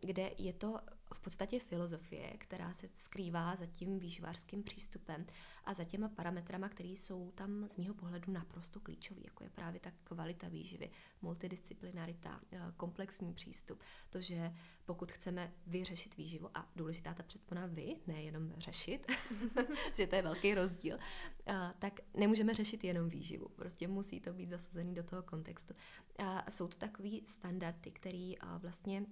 kde 0.00 0.30
je 0.38 0.52
to 0.52 0.80
v 1.14 1.20
podstatě 1.20 1.58
filozofie, 1.58 2.36
která 2.38 2.72
se 2.72 2.88
skrývá 2.94 3.56
za 3.56 3.66
tím 3.66 3.98
výživářským 3.98 4.62
přístupem 4.62 5.26
a 5.64 5.74
za 5.74 5.84
těma 5.84 6.08
parametrama, 6.08 6.68
které 6.68 6.88
jsou 6.88 7.30
tam 7.34 7.68
z 7.68 7.76
mého 7.76 7.94
pohledu 7.94 8.32
naprosto 8.32 8.80
klíčové, 8.80 9.20
jako 9.24 9.44
je 9.44 9.50
právě 9.50 9.80
ta 9.80 9.90
kvalita 10.04 10.48
výživy, 10.48 10.90
multidisciplinarita, 11.22 12.40
eh, 12.52 12.60
komplexní 12.76 13.34
přístup. 13.34 13.82
To, 14.10 14.20
že 14.20 14.52
pokud 14.84 15.12
chceme 15.12 15.52
vyřešit 15.66 16.16
výživu, 16.16 16.50
a 16.54 16.68
důležitá 16.76 17.14
ta 17.14 17.22
předpona 17.22 17.66
vy, 17.66 17.96
nejenom 18.06 18.52
řešit, 18.58 19.12
že 19.96 20.06
to 20.06 20.16
je 20.16 20.22
velký 20.22 20.54
rozdíl, 20.54 20.98
eh, 21.46 21.54
tak 21.78 22.00
nemůžeme 22.14 22.54
řešit 22.54 22.84
jenom 22.84 23.08
výživu. 23.08 23.48
Prostě 23.48 23.88
musí 23.88 24.20
to 24.20 24.32
být 24.32 24.50
zasazený 24.50 24.94
do 24.94 25.02
toho 25.02 25.22
kontextu. 25.22 25.74
A 26.18 26.50
jsou 26.50 26.68
to 26.68 26.76
takové 26.76 27.10
standardy, 27.26 27.90
které 27.90 28.32
eh, 28.42 28.58
vlastně 28.58 29.06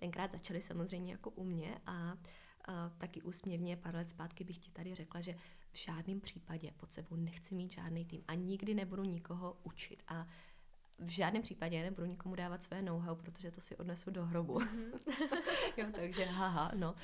tenkrát 0.00 0.32
začaly 0.32 0.60
samozřejmě 0.60 1.12
jako 1.12 1.30
u 1.30 1.44
mě 1.44 1.78
a, 1.86 2.18
a 2.64 2.88
taky 2.98 3.22
úsměvně 3.22 3.76
pár 3.76 3.94
let 3.94 4.08
zpátky 4.08 4.44
bych 4.44 4.58
ti 4.58 4.70
tady 4.70 4.94
řekla, 4.94 5.20
že 5.20 5.34
v 5.72 5.76
žádném 5.76 6.20
případě 6.20 6.72
pod 6.76 6.92
sebou 6.92 7.16
nechci 7.16 7.54
mít 7.54 7.72
žádný 7.72 8.04
tým 8.04 8.24
a 8.28 8.34
nikdy 8.34 8.74
nebudu 8.74 9.04
nikoho 9.04 9.56
učit 9.62 10.02
a 10.08 10.26
v 10.98 11.08
žádném 11.08 11.42
případě 11.42 11.82
nebudu 11.82 12.06
nikomu 12.06 12.34
dávat 12.34 12.62
své 12.62 12.82
know-how, 12.82 13.16
protože 13.16 13.50
to 13.50 13.60
si 13.60 13.76
odnesu 13.76 14.10
do 14.10 14.26
hrobu. 14.26 14.60
Mhm. 14.60 14.92
jo, 15.76 15.86
takže 15.92 16.24
haha, 16.24 16.72
no. 16.74 16.94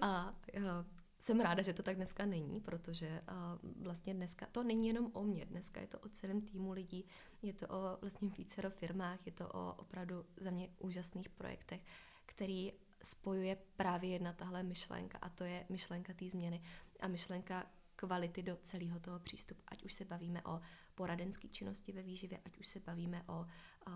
A 0.00 0.34
jo, 0.52 0.84
jsem 1.18 1.40
ráda, 1.40 1.62
že 1.62 1.72
to 1.72 1.82
tak 1.82 1.96
dneska 1.96 2.26
není, 2.26 2.60
protože 2.60 3.20
uh, 3.62 3.82
vlastně 3.82 4.14
dneska 4.14 4.46
to 4.46 4.62
není 4.62 4.88
jenom 4.88 5.10
o 5.12 5.22
mně, 5.22 5.46
dneska 5.46 5.80
je 5.80 5.86
to 5.86 5.98
o 5.98 6.08
celém 6.08 6.40
týmu 6.40 6.72
lidí, 6.72 7.04
je 7.42 7.52
to 7.52 7.66
o 7.68 7.98
vlastně 8.00 8.28
vícero 8.28 8.70
firmách, 8.70 9.26
je 9.26 9.32
to 9.32 9.48
o 9.48 9.72
opravdu 9.72 10.24
za 10.36 10.50
mě 10.50 10.68
úžasných 10.78 11.28
projektech, 11.28 11.80
který 12.26 12.72
spojuje 13.02 13.56
právě 13.76 14.10
jedna 14.10 14.32
tahle 14.32 14.62
myšlenka 14.62 15.18
a 15.22 15.28
to 15.28 15.44
je 15.44 15.66
myšlenka 15.68 16.14
té 16.14 16.28
změny 16.28 16.62
a 17.00 17.08
myšlenka 17.08 17.66
kvality 17.96 18.42
do 18.42 18.56
celého 18.56 19.00
toho 19.00 19.18
přístupu. 19.18 19.62
Ať 19.68 19.84
už 19.84 19.94
se 19.94 20.04
bavíme 20.04 20.42
o 20.42 20.60
poradenské 20.94 21.48
činnosti 21.48 21.92
ve 21.92 22.02
výživě, 22.02 22.40
ať 22.44 22.58
už 22.58 22.68
se 22.68 22.80
bavíme 22.80 23.22
o 23.26 23.40
uh, 23.40 23.92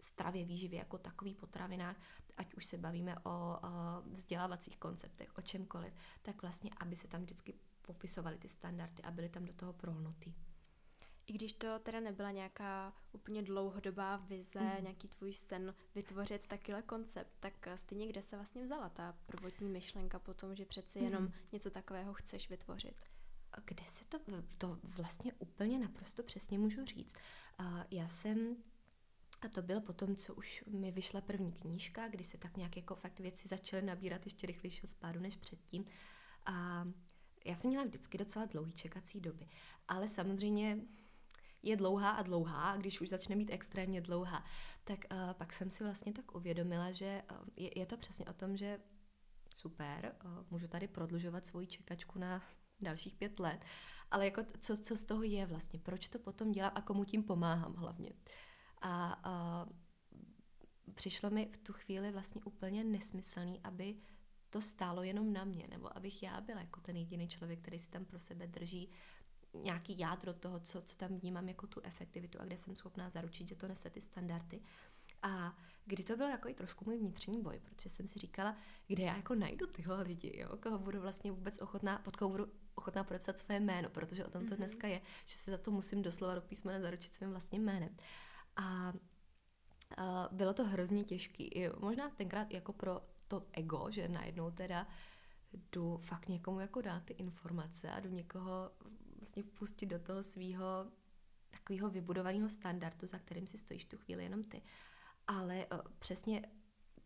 stravě 0.00 0.44
výživě 0.44 0.78
jako 0.78 0.98
takový 0.98 1.34
potravinách, 1.34 1.96
ať 2.36 2.54
už 2.54 2.66
se 2.66 2.78
bavíme 2.78 3.18
o 3.18 3.58
uh, 3.64 4.12
vzdělávacích 4.12 4.76
konceptech, 4.76 5.38
o 5.38 5.42
čemkoliv, 5.42 5.94
tak 6.22 6.42
vlastně, 6.42 6.70
aby 6.80 6.96
se 6.96 7.08
tam 7.08 7.22
vždycky 7.22 7.54
popisovaly 7.82 8.38
ty 8.38 8.48
standardy 8.48 9.02
a 9.02 9.10
byly 9.10 9.28
tam 9.28 9.44
do 9.44 9.52
toho 9.52 9.72
prohnutý. 9.72 10.34
I 11.26 11.32
když 11.32 11.52
to 11.52 11.78
teda 11.78 12.00
nebyla 12.00 12.30
nějaká 12.30 12.92
úplně 13.12 13.42
dlouhodobá 13.42 14.16
vize, 14.16 14.60
mm. 14.60 14.82
nějaký 14.82 15.08
tvůj 15.08 15.32
sen 15.32 15.74
vytvořit 15.94 16.46
takovýhle 16.46 16.82
koncept, 16.82 17.32
tak 17.40 17.68
stejně 17.74 18.06
kde 18.06 18.22
se 18.22 18.36
vlastně 18.36 18.64
vzala 18.64 18.88
ta 18.88 19.16
prvotní 19.26 19.68
myšlenka 19.68 20.18
po 20.18 20.34
tom, 20.34 20.56
že 20.56 20.64
přeci 20.64 20.98
jenom 20.98 21.22
mm. 21.22 21.32
něco 21.52 21.70
takového 21.70 22.14
chceš 22.14 22.50
vytvořit? 22.50 23.00
Kde 23.64 23.84
se 23.88 24.04
to, 24.04 24.18
to 24.58 24.78
vlastně 24.82 25.32
úplně 25.38 25.78
naprosto 25.78 26.22
přesně 26.22 26.58
můžu 26.58 26.84
říct. 26.84 27.14
Já 27.90 28.08
jsem 28.08 28.56
a 29.42 29.48
to 29.48 29.62
bylo 29.62 29.80
potom, 29.80 30.16
co 30.16 30.34
už 30.34 30.64
mi 30.66 30.92
vyšla 30.92 31.20
první 31.20 31.52
knížka, 31.52 32.08
kdy 32.08 32.24
se 32.24 32.38
tak 32.38 32.56
nějak 32.56 32.76
jako 32.76 32.94
fakt 32.94 33.20
věci 33.20 33.48
začaly 33.48 33.82
nabírat 33.82 34.24
ještě 34.24 34.46
rychlejšího 34.46 34.88
spádu 34.88 35.20
než 35.20 35.36
předtím. 35.36 35.84
A 36.46 36.84
já 37.44 37.56
jsem 37.56 37.68
měla 37.68 37.84
vždycky 37.84 38.18
docela 38.18 38.46
dlouhý 38.46 38.72
čekací 38.72 39.20
doby. 39.20 39.48
Ale 39.88 40.08
samozřejmě 40.08 40.78
je 41.62 41.76
dlouhá 41.76 42.10
a 42.10 42.22
dlouhá, 42.22 42.70
a 42.70 42.76
když 42.76 43.00
už 43.00 43.08
začne 43.08 43.36
být 43.36 43.50
extrémně 43.50 44.00
dlouhá, 44.00 44.44
tak 44.84 44.98
uh, 45.12 45.32
pak 45.32 45.52
jsem 45.52 45.70
si 45.70 45.84
vlastně 45.84 46.12
tak 46.12 46.34
uvědomila, 46.34 46.92
že 46.92 47.22
uh, 47.30 47.36
je, 47.56 47.78
je 47.78 47.86
to 47.86 47.96
přesně 47.96 48.26
o 48.26 48.32
tom, 48.32 48.56
že 48.56 48.80
super, 49.56 50.14
uh, 50.24 50.30
můžu 50.50 50.68
tady 50.68 50.88
prodlužovat 50.88 51.46
svoji 51.46 51.66
čekačku 51.66 52.18
na 52.18 52.42
dalších 52.80 53.14
pět 53.14 53.40
let, 53.40 53.64
ale 54.10 54.24
jako 54.24 54.42
co, 54.60 54.76
co 54.76 54.96
z 54.96 55.04
toho 55.04 55.22
je 55.22 55.46
vlastně, 55.46 55.78
proč 55.78 56.08
to 56.08 56.18
potom 56.18 56.52
dělám 56.52 56.72
a 56.74 56.80
komu 56.80 57.04
tím 57.04 57.22
pomáhám 57.22 57.74
hlavně. 57.74 58.12
A 58.82 59.24
uh, 59.66 59.72
přišlo 60.94 61.30
mi 61.30 61.50
v 61.52 61.56
tu 61.56 61.72
chvíli 61.72 62.12
vlastně 62.12 62.40
úplně 62.44 62.84
nesmyslný, 62.84 63.60
aby 63.64 63.96
to 64.50 64.62
stálo 64.62 65.02
jenom 65.02 65.32
na 65.32 65.44
mě, 65.44 65.66
nebo 65.70 65.96
abych 65.96 66.22
já 66.22 66.40
byla 66.40 66.60
jako 66.60 66.80
ten 66.80 66.96
jediný 66.96 67.28
člověk, 67.28 67.60
který 67.60 67.80
si 67.80 67.90
tam 67.90 68.04
pro 68.04 68.20
sebe 68.20 68.46
drží 68.46 68.90
nějaký 69.54 69.98
jádro 69.98 70.34
toho, 70.34 70.60
co, 70.60 70.82
co 70.82 70.96
tam 70.96 71.18
vnímám 71.18 71.48
jako 71.48 71.66
tu 71.66 71.80
efektivitu 71.84 72.40
a 72.40 72.44
kde 72.44 72.58
jsem 72.58 72.76
schopná 72.76 73.10
zaručit, 73.10 73.48
že 73.48 73.56
to 73.56 73.68
nese 73.68 73.90
ty 73.90 74.00
standardy. 74.00 74.60
A 75.22 75.56
kdy 75.84 76.04
to 76.04 76.16
byl 76.16 76.28
jako 76.28 76.48
i 76.48 76.54
trošku 76.54 76.84
můj 76.84 76.98
vnitřní 76.98 77.42
boj, 77.42 77.60
protože 77.64 77.90
jsem 77.90 78.06
si 78.06 78.18
říkala, 78.18 78.56
kde 78.86 79.02
já 79.02 79.16
jako 79.16 79.34
najdu 79.34 79.66
tyhle 79.66 80.02
lidi, 80.02 80.40
jo, 80.40 80.56
koho 80.56 80.78
budu 80.78 81.00
vlastně 81.00 81.32
vůbec 81.32 81.62
ochotná, 81.62 81.98
pod 81.98 82.16
koho 82.16 82.30
budu 82.30 82.46
ochotná 82.74 83.04
podepsat 83.04 83.38
své 83.38 83.60
jméno, 83.60 83.88
protože 83.90 84.24
o 84.24 84.30
tom 84.30 84.46
to 84.46 84.54
mm-hmm. 84.54 84.56
dneska 84.56 84.88
je, 84.88 85.00
že 85.26 85.36
se 85.36 85.50
za 85.50 85.58
to 85.58 85.70
musím 85.70 86.02
doslova 86.02 86.34
do 86.34 86.40
písmene 86.40 86.80
zaručit 86.80 87.14
svým 87.14 87.30
vlastním 87.30 87.64
jménem. 87.64 87.96
A 88.56 88.92
Uh, 89.98 90.36
bylo 90.38 90.54
to 90.54 90.64
hrozně 90.64 91.04
těžký. 91.04 91.64
Možná 91.78 92.08
tenkrát 92.08 92.52
jako 92.52 92.72
pro 92.72 93.00
to 93.28 93.46
ego, 93.52 93.86
že 93.90 94.08
najednou 94.08 94.50
teda 94.50 94.86
jdu 95.52 95.96
fakt 95.96 96.28
někomu 96.28 96.60
jako 96.60 96.80
dát 96.80 97.04
ty 97.04 97.12
informace 97.12 97.90
a 97.90 98.00
jdu 98.00 98.10
někoho 98.10 98.70
vlastně 99.22 99.42
pustit 99.42 99.86
do 99.86 99.98
toho 99.98 100.22
svého 100.22 100.92
takového 101.50 101.90
vybudovaného 101.90 102.48
standardu, 102.48 103.06
za 103.06 103.18
kterým 103.18 103.46
si 103.46 103.58
stojíš 103.58 103.84
tu 103.84 103.96
chvíli 103.98 104.24
jenom 104.24 104.44
ty. 104.44 104.62
Ale 105.26 105.66
uh, 105.72 105.80
přesně 105.98 106.42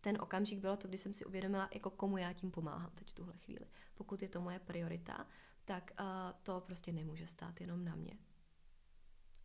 ten 0.01 0.21
okamžik 0.21 0.59
bylo 0.59 0.77
to, 0.77 0.89
kdy 0.89 0.99
jsem 0.99 1.15
si 1.15 1.25
uvědomila, 1.25 1.69
jako 1.75 1.91
komu 1.91 2.17
já 2.17 2.33
tím 2.33 2.51
pomáhám 2.51 2.91
teď 2.95 3.11
v 3.11 3.15
tuhle 3.15 3.37
chvíli. 3.37 3.67
Pokud 3.95 4.23
je 4.23 4.29
to 4.29 4.41
moje 4.41 4.59
priorita, 4.59 5.27
tak 5.65 5.91
uh, 6.01 6.07
to 6.43 6.61
prostě 6.61 6.93
nemůže 6.93 7.27
stát 7.27 7.61
jenom 7.61 7.85
na 7.85 7.95
mě. 7.95 8.19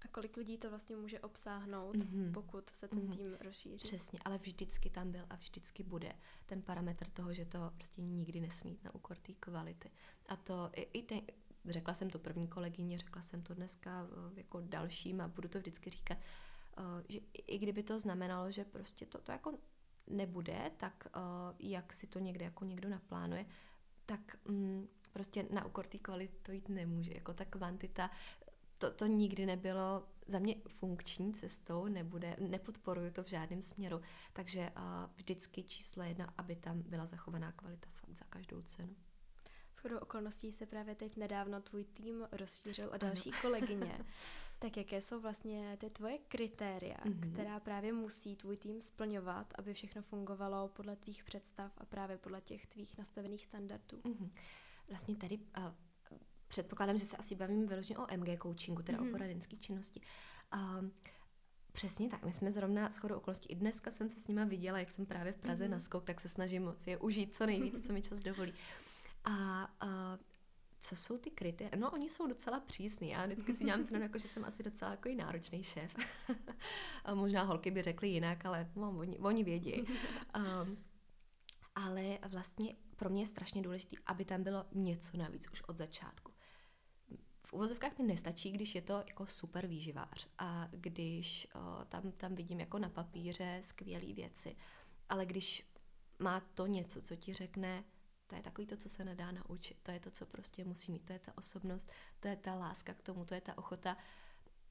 A 0.01 0.07
kolik 0.07 0.37
lidí 0.37 0.57
to 0.57 0.69
vlastně 0.69 0.95
může 0.95 1.19
obsáhnout, 1.19 1.95
mm-hmm. 1.95 2.31
pokud 2.31 2.69
se 2.69 2.87
ten 2.87 2.99
mm-hmm. 2.99 3.17
tým 3.17 3.37
rozšíří? 3.41 3.87
Přesně, 3.87 4.19
ale 4.25 4.37
vždycky 4.37 4.89
tam 4.89 5.11
byl 5.11 5.25
a 5.29 5.35
vždycky 5.35 5.83
bude 5.83 6.13
ten 6.45 6.61
parametr 6.61 7.09
toho, 7.09 7.33
že 7.33 7.45
to 7.45 7.71
prostě 7.75 8.01
nikdy 8.01 8.39
nesmí 8.39 8.79
na 8.83 8.95
úkor 8.95 9.17
té 9.17 9.33
kvality. 9.33 9.91
A 10.29 10.35
to 10.35 10.69
i, 10.73 10.81
i 10.81 11.03
ten, 11.03 11.21
řekla 11.65 11.93
jsem 11.93 12.09
to 12.09 12.19
první 12.19 12.47
kolegyně, 12.47 12.97
řekla 12.97 13.21
jsem 13.21 13.41
to 13.41 13.53
dneska 13.53 14.07
eh, 14.11 14.39
jako 14.39 14.61
dalším 14.61 15.21
a 15.21 15.27
budu 15.27 15.49
to 15.49 15.59
vždycky 15.59 15.89
říkat, 15.89 16.17
eh, 16.77 16.81
že 17.09 17.19
i 17.47 17.57
kdyby 17.57 17.83
to 17.83 17.99
znamenalo, 17.99 18.51
že 18.51 18.65
prostě 18.65 19.05
to, 19.05 19.21
to 19.21 19.31
jako 19.31 19.57
nebude, 20.07 20.71
tak 20.77 21.07
eh, 21.07 21.19
jak 21.59 21.93
si 21.93 22.07
to 22.07 22.19
někde 22.19 22.45
jako 22.45 22.65
někdo 22.65 22.89
naplánuje, 22.89 23.45
tak 24.05 24.37
mm, 24.45 24.87
prostě 25.13 25.45
na 25.49 25.65
úkor 25.65 25.87
té 25.87 25.97
kvality 25.97 26.37
to 26.43 26.51
jít 26.51 26.69
nemůže. 26.69 27.13
Jako 27.13 27.33
ta 27.33 27.45
kvantita 27.45 28.11
to, 28.77 28.91
to 28.91 29.05
nikdy 29.05 29.45
nebylo 29.45 30.07
za 30.27 30.39
mě 30.39 30.55
funkční 30.67 31.33
cestou, 31.33 31.87
nebude, 31.87 32.35
nepodporuju 32.39 33.11
to 33.11 33.23
v 33.23 33.27
žádném 33.27 33.61
směru. 33.61 34.01
Takže 34.33 34.71
uh, 34.77 34.83
vždycky 35.15 35.63
číslo 35.63 36.03
jedna, 36.03 36.33
aby 36.37 36.55
tam 36.55 36.81
byla 36.81 37.05
zachovaná 37.05 37.51
kvalita 37.51 37.89
fakt 37.93 38.17
za 38.17 38.25
každou 38.29 38.61
cenu. 38.61 38.95
Shodou 39.73 39.97
okolností 39.97 40.51
se 40.51 40.65
právě 40.65 40.95
teď 40.95 41.17
nedávno 41.17 41.61
tvůj 41.61 41.83
tým 41.83 42.27
rozšířil 42.31 42.89
o 42.93 42.97
další 42.97 43.31
ano. 43.31 43.41
kolegyně. 43.41 44.05
tak 44.59 44.77
jaké 44.77 45.01
jsou 45.01 45.19
vlastně 45.19 45.77
ty 45.79 45.89
tvoje 45.89 46.17
kritéria, 46.17 46.97
mm-hmm. 46.97 47.33
která 47.33 47.59
právě 47.59 47.93
musí 47.93 48.35
tvůj 48.35 48.57
tým 48.57 48.81
splňovat, 48.81 49.53
aby 49.57 49.73
všechno 49.73 50.01
fungovalo 50.01 50.67
podle 50.67 50.95
tvých 50.95 51.23
představ 51.23 51.71
a 51.77 51.85
právě 51.85 52.17
podle 52.17 52.41
těch 52.41 52.67
tvých 52.67 52.97
nastavených 52.97 53.45
standardů? 53.45 53.97
Mm-hmm. 53.97 54.29
Vlastně 54.89 55.15
tady 55.15 55.37
uh, 55.37 55.63
předpokládám, 56.47 56.97
že 56.97 57.05
se 57.05 57.17
asi 57.17 57.35
bavíme 57.35 57.65
vyloženě 57.65 57.97
o 57.97 58.17
MG 58.17 58.41
coachingu, 58.41 58.81
teda 58.81 58.97
mm. 58.97 59.03
o 59.03 59.05
mhm. 59.05 59.11
poradenské 59.11 59.57
činnosti. 59.57 60.01
A 60.51 60.81
Přesně 61.71 62.09
tak. 62.09 62.25
My 62.25 62.33
jsme 62.33 62.51
zrovna 62.51 62.89
s 62.89 62.97
chodou 62.97 63.15
okolností, 63.15 63.49
i 63.49 63.55
dneska 63.55 63.91
jsem 63.91 64.09
se 64.09 64.19
s 64.19 64.27
nima 64.27 64.45
viděla, 64.45 64.79
jak 64.79 64.91
jsem 64.91 65.05
právě 65.05 65.33
v 65.33 65.37
Praze 65.37 65.65
mm. 65.65 65.71
na 65.71 65.79
skok, 65.79 66.03
tak 66.03 66.21
se 66.21 66.29
snažím 66.29 66.63
moc 66.63 66.87
je 66.87 66.97
užít 66.97 67.35
co 67.35 67.45
nejvíc, 67.45 67.87
co 67.87 67.93
mi 67.93 68.01
čas 68.01 68.19
dovolí. 68.19 68.53
A, 69.23 69.63
a 69.79 70.17
co 70.79 70.95
jsou 70.95 71.17
ty 71.17 71.31
kritéria? 71.31 71.79
No, 71.79 71.91
oni 71.91 72.09
jsou 72.09 72.27
docela 72.27 72.59
přísní. 72.59 73.09
Já 73.09 73.25
vždycky 73.25 73.53
si 73.53 73.63
dělám 73.63 73.85
jako, 74.01 74.19
že 74.19 74.27
jsem 74.27 74.45
asi 74.45 74.63
docela 74.63 74.91
jako 74.91 75.09
náročný 75.09 75.63
šéf. 75.63 75.95
a 77.05 77.15
možná 77.15 77.43
holky 77.43 77.71
by 77.71 77.81
řekly 77.81 78.07
jinak, 78.07 78.45
ale 78.45 78.71
no, 78.75 78.97
oni, 78.97 79.19
oni 79.19 79.43
vědí. 79.43 79.73
Um, 79.81 80.77
ale 81.75 82.19
vlastně 82.27 82.75
pro 82.95 83.09
mě 83.09 83.21
je 83.21 83.27
strašně 83.27 83.61
důležité, 83.61 83.97
aby 84.05 84.25
tam 84.25 84.43
bylo 84.43 84.65
něco 84.71 85.17
navíc 85.17 85.49
už 85.51 85.61
od 85.61 85.77
začátku 85.77 86.31
v 87.51 87.53
uvozovkách 87.53 87.97
mi 87.97 88.03
nestačí, 88.03 88.51
když 88.51 88.75
je 88.75 88.81
to 88.81 88.93
jako 88.93 89.27
super 89.27 89.67
výživář 89.67 90.27
a 90.37 90.67
když 90.69 91.47
o, 91.55 91.85
tam, 91.85 92.11
tam 92.11 92.35
vidím 92.35 92.59
jako 92.59 92.79
na 92.79 92.89
papíře 92.89 93.59
skvělé 93.61 94.13
věci, 94.13 94.55
ale 95.09 95.25
když 95.25 95.71
má 96.19 96.39
to 96.39 96.65
něco, 96.65 97.01
co 97.01 97.15
ti 97.15 97.33
řekne, 97.33 97.83
to 98.31 98.35
je 98.35 98.41
takový 98.41 98.67
to, 98.67 98.77
co 98.77 98.89
se 98.89 99.03
nedá 99.03 99.31
naučit, 99.31 99.77
to 99.83 99.91
je 99.91 99.99
to, 99.99 100.11
co 100.11 100.25
prostě 100.25 100.63
musí 100.63 100.91
mít, 100.91 101.05
to 101.05 101.13
je 101.13 101.19
ta 101.19 101.31
osobnost, 101.37 101.91
to 102.19 102.27
je 102.27 102.35
ta 102.35 102.55
láska 102.55 102.93
k 102.93 103.01
tomu, 103.01 103.25
to 103.25 103.33
je 103.33 103.41
ta 103.41 103.57
ochota 103.57 103.97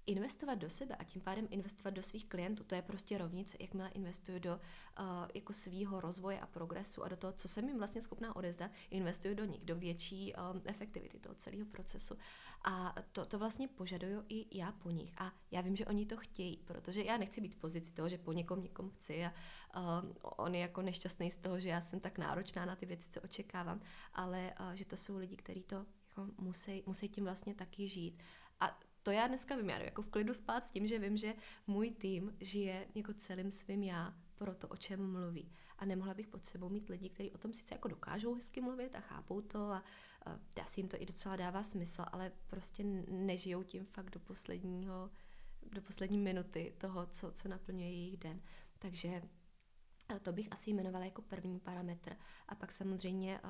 investovat 0.07 0.55
do 0.55 0.71
sebe 0.71 0.97
a 0.97 1.05
tím 1.05 1.23
pádem 1.23 1.49
investovat 1.51 1.91
do 1.91 2.03
svých 2.03 2.27
klientů. 2.27 2.65
To 2.65 2.75
je 2.75 2.83
prostě 2.83 3.19
rovnice, 3.19 3.57
jakmile 3.61 3.89
investuju 3.89 4.39
do 4.39 4.55
uh, 4.55 5.07
jako 5.35 5.53
svýho 5.53 6.01
rozvoje 6.01 6.41
a 6.41 6.47
progresu 6.47 7.05
a 7.05 7.09
do 7.09 7.17
toho, 7.17 7.33
co 7.33 7.49
jsem 7.49 7.69
jim 7.69 7.79
vlastně 7.79 8.03
schopná 8.03 8.37
odezdat, 8.37 8.71
investuju 8.91 9.35
do 9.35 9.45
nich, 9.45 9.65
do 9.65 9.77
větší 9.77 10.35
um, 10.35 10.63
efektivity 10.65 11.19
toho 11.19 11.35
celého 11.35 11.67
procesu. 11.67 12.15
A 12.65 12.95
to, 13.13 13.27
to 13.27 13.39
vlastně 13.39 13.69
požaduju 13.69 14.25
i 14.29 14.59
já 14.59 14.73
po 14.73 14.91
nich. 14.91 15.13
A 15.21 15.33
já 15.51 15.61
vím, 15.61 15.77
že 15.77 15.87
oni 15.87 16.07
to 16.07 16.17
chtějí, 16.17 16.57
protože 16.57 17.03
já 17.03 17.17
nechci 17.17 17.41
být 17.41 17.55
v 17.55 17.59
pozici 17.59 17.93
toho, 17.93 18.09
že 18.09 18.19
po 18.19 18.33
někom 18.33 18.63
někom 18.63 18.91
chci 18.91 19.25
a 19.25 19.33
uh, 19.77 20.11
on 20.23 20.55
je 20.55 20.61
jako 20.61 20.83
nešťastný 20.83 21.31
z 21.31 21.37
toho, 21.37 21.61
že 21.61 21.69
já 21.69 21.81
jsem 21.81 22.01
tak 22.01 22.19
náročná 22.19 22.65
na 22.65 22.77
ty 22.77 22.87
věci, 22.87 23.11
co 23.11 23.21
očekávám, 23.21 23.81
ale 24.15 24.55
uh, 24.61 24.73
že 24.73 24.85
to 24.85 24.97
jsou 24.97 25.17
lidi, 25.17 25.37
kteří 25.37 25.63
to 25.63 25.87
jako 26.09 26.33
musí, 26.39 26.83
musí 26.87 27.09
tím 27.09 27.25
vlastně 27.25 27.55
taky 27.55 27.89
žít. 27.89 28.23
A 28.61 28.81
to 29.03 29.11
já 29.11 29.27
dneska 29.27 29.57
vím, 29.57 29.71
já 29.71 29.79
jako 29.79 30.03
v 30.03 30.09
klidu 30.09 30.35
spát 30.35 30.67
s 30.67 30.71
tím, 30.71 30.87
že 30.87 30.99
vím, 30.99 31.17
že 31.17 31.35
můj 31.67 31.91
tým 31.91 32.37
žije 32.41 32.87
jako 32.95 33.15
celým 33.15 33.51
svým 33.51 33.83
já 33.83 34.15
pro 34.35 34.55
to, 34.55 34.69
o 34.69 34.77
čem 34.77 35.13
mluví. 35.13 35.53
A 35.79 35.85
nemohla 35.85 36.15
bych 36.15 36.29
pod 36.29 36.45
sebou 36.45 36.69
mít 36.69 36.89
lidi, 36.89 37.09
kteří 37.09 37.31
o 37.31 37.39
tom 37.39 37.53
sice 37.53 37.75
jako 37.75 37.89
dokážou 37.89 38.35
hezky 38.35 38.61
mluvit 38.61 38.95
a 38.95 39.01
chápou 39.01 39.41
to 39.41 39.59
a, 39.59 39.83
a 40.27 40.67
si 40.67 40.81
jim 40.81 40.89
to 40.89 41.03
i 41.03 41.07
docela 41.07 41.37
dává 41.37 41.63
smysl, 41.63 42.05
ale 42.13 42.33
prostě 42.47 42.85
nežijou 43.09 43.63
tím 43.63 43.87
fakt 43.87 44.11
do 44.11 44.21
posledního, 44.21 45.11
do 45.73 45.83
poslední 45.83 46.19
minuty 46.19 46.75
toho, 46.79 47.07
co, 47.07 47.33
co 47.33 47.49
naplňuje 47.49 47.91
jejich 47.91 48.17
den. 48.17 48.41
Takže 48.79 49.23
to 50.23 50.33
bych 50.33 50.49
asi 50.51 50.71
jmenovala 50.71 51.05
jako 51.05 51.23
první 51.23 51.61
parametr. 51.61 52.17
A 52.49 52.55
pak 52.55 52.73
samozřejmě 52.73 53.41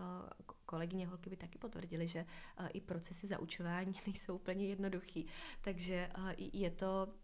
kolegyně 0.66 1.06
holky 1.06 1.30
by 1.30 1.36
taky 1.36 1.58
potvrdili, 1.58 2.08
že 2.08 2.26
i 2.72 2.80
procesy 2.80 3.26
zaučování 3.26 3.94
nejsou 4.06 4.34
úplně 4.34 4.66
jednoduchý. 4.66 5.26
Takže 5.60 6.08
je 6.36 6.70
to 6.70 7.14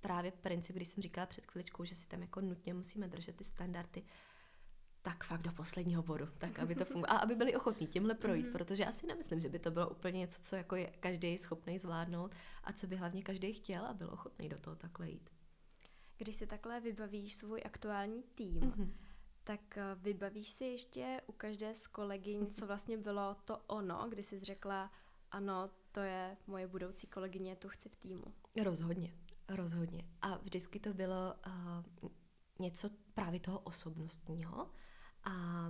právě 0.00 0.32
princip, 0.32 0.76
když 0.76 0.88
jsem 0.88 1.02
říkala 1.02 1.26
před 1.26 1.46
chviličkou, 1.46 1.84
že 1.84 1.94
si 1.94 2.08
tam 2.08 2.22
jako 2.22 2.40
nutně 2.40 2.74
musíme 2.74 3.08
držet 3.08 3.36
ty 3.36 3.44
standardy, 3.44 4.02
tak 5.02 5.24
fakt 5.24 5.42
do 5.42 5.52
posledního 5.52 6.02
bodu, 6.02 6.28
tak 6.38 6.58
aby 6.58 6.74
to 6.74 6.84
fungovalo. 6.84 7.18
A 7.18 7.22
aby 7.22 7.34
byli 7.34 7.56
ochotní 7.56 7.86
tímhle 7.86 8.14
projít, 8.14 8.46
mm-hmm. 8.46 8.52
protože 8.52 8.82
já 8.82 8.92
si 8.92 9.06
nemyslím, 9.06 9.40
že 9.40 9.48
by 9.48 9.58
to 9.58 9.70
bylo 9.70 9.90
úplně 9.90 10.18
něco, 10.18 10.42
co 10.42 10.56
jako 10.56 10.76
je 10.76 10.90
každý 11.00 11.38
schopný 11.38 11.78
zvládnout 11.78 12.34
a 12.64 12.72
co 12.72 12.86
by 12.86 12.96
hlavně 12.96 13.22
každý 13.22 13.52
chtěl 13.52 13.86
a 13.86 13.92
byl 13.92 14.10
ochotný 14.12 14.48
do 14.48 14.58
toho 14.58 14.76
takhle 14.76 15.10
jít. 15.10 15.30
Když 16.18 16.36
si 16.36 16.46
takhle 16.46 16.80
vybavíš 16.80 17.34
svůj 17.34 17.62
aktuální 17.64 18.22
tým, 18.22 18.60
mm-hmm. 18.60 18.92
tak 19.44 19.78
eh, 19.78 19.82
vybavíš 19.94 20.48
si 20.48 20.64
ještě 20.64 21.20
u 21.26 21.32
každé 21.32 21.74
z 21.74 21.86
kolegyň, 21.86 22.54
co 22.54 22.66
vlastně 22.66 22.98
bylo 22.98 23.36
to 23.44 23.58
ono, 23.66 24.06
kdy 24.08 24.22
jsi 24.22 24.38
řekla, 24.38 24.90
ano, 25.30 25.70
to 25.92 26.00
je 26.00 26.36
moje 26.46 26.66
budoucí 26.66 27.06
kolegyně, 27.06 27.56
tu 27.56 27.68
chci 27.68 27.88
v 27.88 27.96
týmu. 27.96 28.24
Rozhodně, 28.64 29.14
rozhodně. 29.48 30.08
A 30.22 30.36
vždycky 30.36 30.80
to 30.80 30.94
bylo 30.94 31.34
uh, 32.02 32.10
něco 32.58 32.90
právě 33.14 33.40
toho 33.40 33.58
osobnostního 33.58 34.70
a 35.24 35.66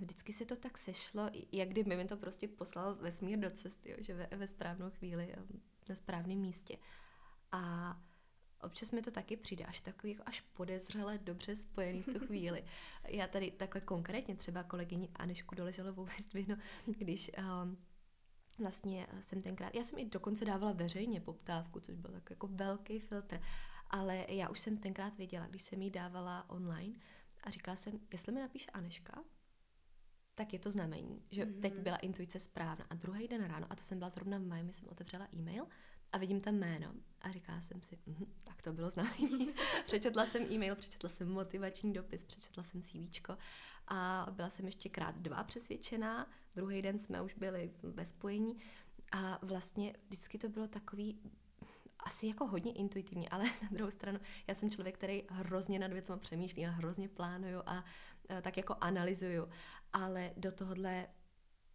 vždycky 0.00 0.32
se 0.32 0.44
to 0.44 0.56
tak 0.56 0.78
sešlo, 0.78 1.30
jak 1.52 1.68
kdyby 1.68 1.96
mi 1.96 2.04
to 2.04 2.16
prostě 2.16 2.48
poslal 2.48 2.94
vesmír 2.94 3.38
do 3.38 3.50
cesty, 3.50 3.90
jo, 3.90 3.96
že 4.00 4.14
ve, 4.14 4.28
ve 4.36 4.46
správnou 4.46 4.90
chvíli, 4.90 5.34
na 5.88 5.94
správném 5.94 6.38
místě. 6.38 6.78
A 7.52 7.96
občas 8.62 8.90
mi 8.90 9.02
to 9.02 9.10
taky 9.10 9.36
přijde 9.36 9.64
až 9.64 9.80
takový 9.80 10.12
jako 10.12 10.22
až 10.26 10.40
podezřele 10.40 11.18
dobře 11.18 11.56
spojený 11.56 12.02
v 12.02 12.12
tu 12.12 12.18
chvíli. 12.26 12.64
Já 13.08 13.26
tady 13.26 13.50
takhle 13.50 13.80
konkrétně 13.80 14.36
třeba 14.36 14.62
kolegyni 14.62 15.08
Anešku 15.14 15.54
Doleželovou 15.54 16.04
vyzdvihnu, 16.16 16.54
když 16.86 17.30
um, 17.38 17.78
vlastně 18.58 19.06
jsem 19.20 19.42
tenkrát, 19.42 19.74
já 19.74 19.84
jsem 19.84 19.98
i 19.98 20.04
dokonce 20.04 20.44
dávala 20.44 20.72
veřejně 20.72 21.20
poptávku, 21.20 21.80
což 21.80 21.94
byl 21.94 22.12
tak 22.12 22.30
jako 22.30 22.46
velký 22.46 23.00
filtr, 23.00 23.40
ale 23.90 24.26
já 24.28 24.48
už 24.48 24.60
jsem 24.60 24.76
tenkrát 24.76 25.16
věděla, 25.16 25.46
když 25.46 25.62
jsem 25.62 25.82
jí 25.82 25.90
dávala 25.90 26.50
online 26.50 26.94
a 27.46 27.50
říkala 27.50 27.76
jsem, 27.76 28.00
jestli 28.12 28.32
mi 28.32 28.40
napíše 28.40 28.70
Aneška, 28.70 29.24
tak 30.34 30.52
je 30.52 30.58
to 30.58 30.70
znamení, 30.70 31.22
že 31.30 31.44
mm-hmm. 31.44 31.60
teď 31.60 31.74
byla 31.74 31.96
intuice 31.96 32.40
správná. 32.40 32.86
A 32.90 32.94
druhý 32.94 33.28
den 33.28 33.44
ráno, 33.44 33.66
a 33.70 33.76
to 33.76 33.82
jsem 33.82 33.98
byla 33.98 34.10
zrovna 34.10 34.38
v 34.38 34.42
Miami, 34.42 34.72
jsem 34.72 34.88
otevřela 34.88 35.28
e-mail 35.34 35.66
a 36.12 36.18
vidím 36.18 36.40
tam 36.40 36.54
jméno 36.54 36.94
a 37.20 37.30
říkala 37.30 37.60
jsem 37.60 37.82
si, 37.82 37.98
mm, 38.06 38.34
tak 38.44 38.62
to 38.62 38.72
bylo 38.72 38.90
znamení. 38.90 39.48
přečetla 39.84 40.26
jsem 40.26 40.52
e-mail, 40.52 40.74
přečetla 40.76 41.10
jsem 41.10 41.28
motivační 41.28 41.92
dopis, 41.92 42.24
přečetla 42.24 42.62
jsem 42.62 42.82
CV 42.82 43.30
a 43.88 44.26
byla 44.30 44.50
jsem 44.50 44.66
ještě 44.66 44.88
krát 44.88 45.16
dva 45.18 45.44
přesvědčená. 45.44 46.30
Druhý 46.54 46.82
den 46.82 46.98
jsme 46.98 47.22
už 47.22 47.34
byli 47.34 47.72
ve 47.82 48.06
spojení 48.06 48.58
a 49.12 49.38
vlastně 49.42 49.92
vždycky 50.06 50.38
to 50.38 50.48
bylo 50.48 50.68
takový 50.68 51.20
asi 51.98 52.26
jako 52.26 52.46
hodně 52.46 52.72
intuitivní, 52.72 53.28
ale 53.28 53.44
na 53.62 53.68
druhou 53.70 53.90
stranu 53.90 54.20
já 54.46 54.54
jsem 54.54 54.70
člověk, 54.70 54.94
který 54.94 55.22
hrozně 55.28 55.78
nad 55.78 55.92
věcmi 55.92 56.16
přemýšlí 56.18 56.66
a 56.66 56.70
hrozně 56.70 57.08
plánuju 57.08 57.62
a, 57.66 57.84
a 58.38 58.40
tak 58.40 58.56
jako 58.56 58.76
analyzuju, 58.80 59.48
ale 59.92 60.32
do 60.36 60.52
tohohle 60.52 61.06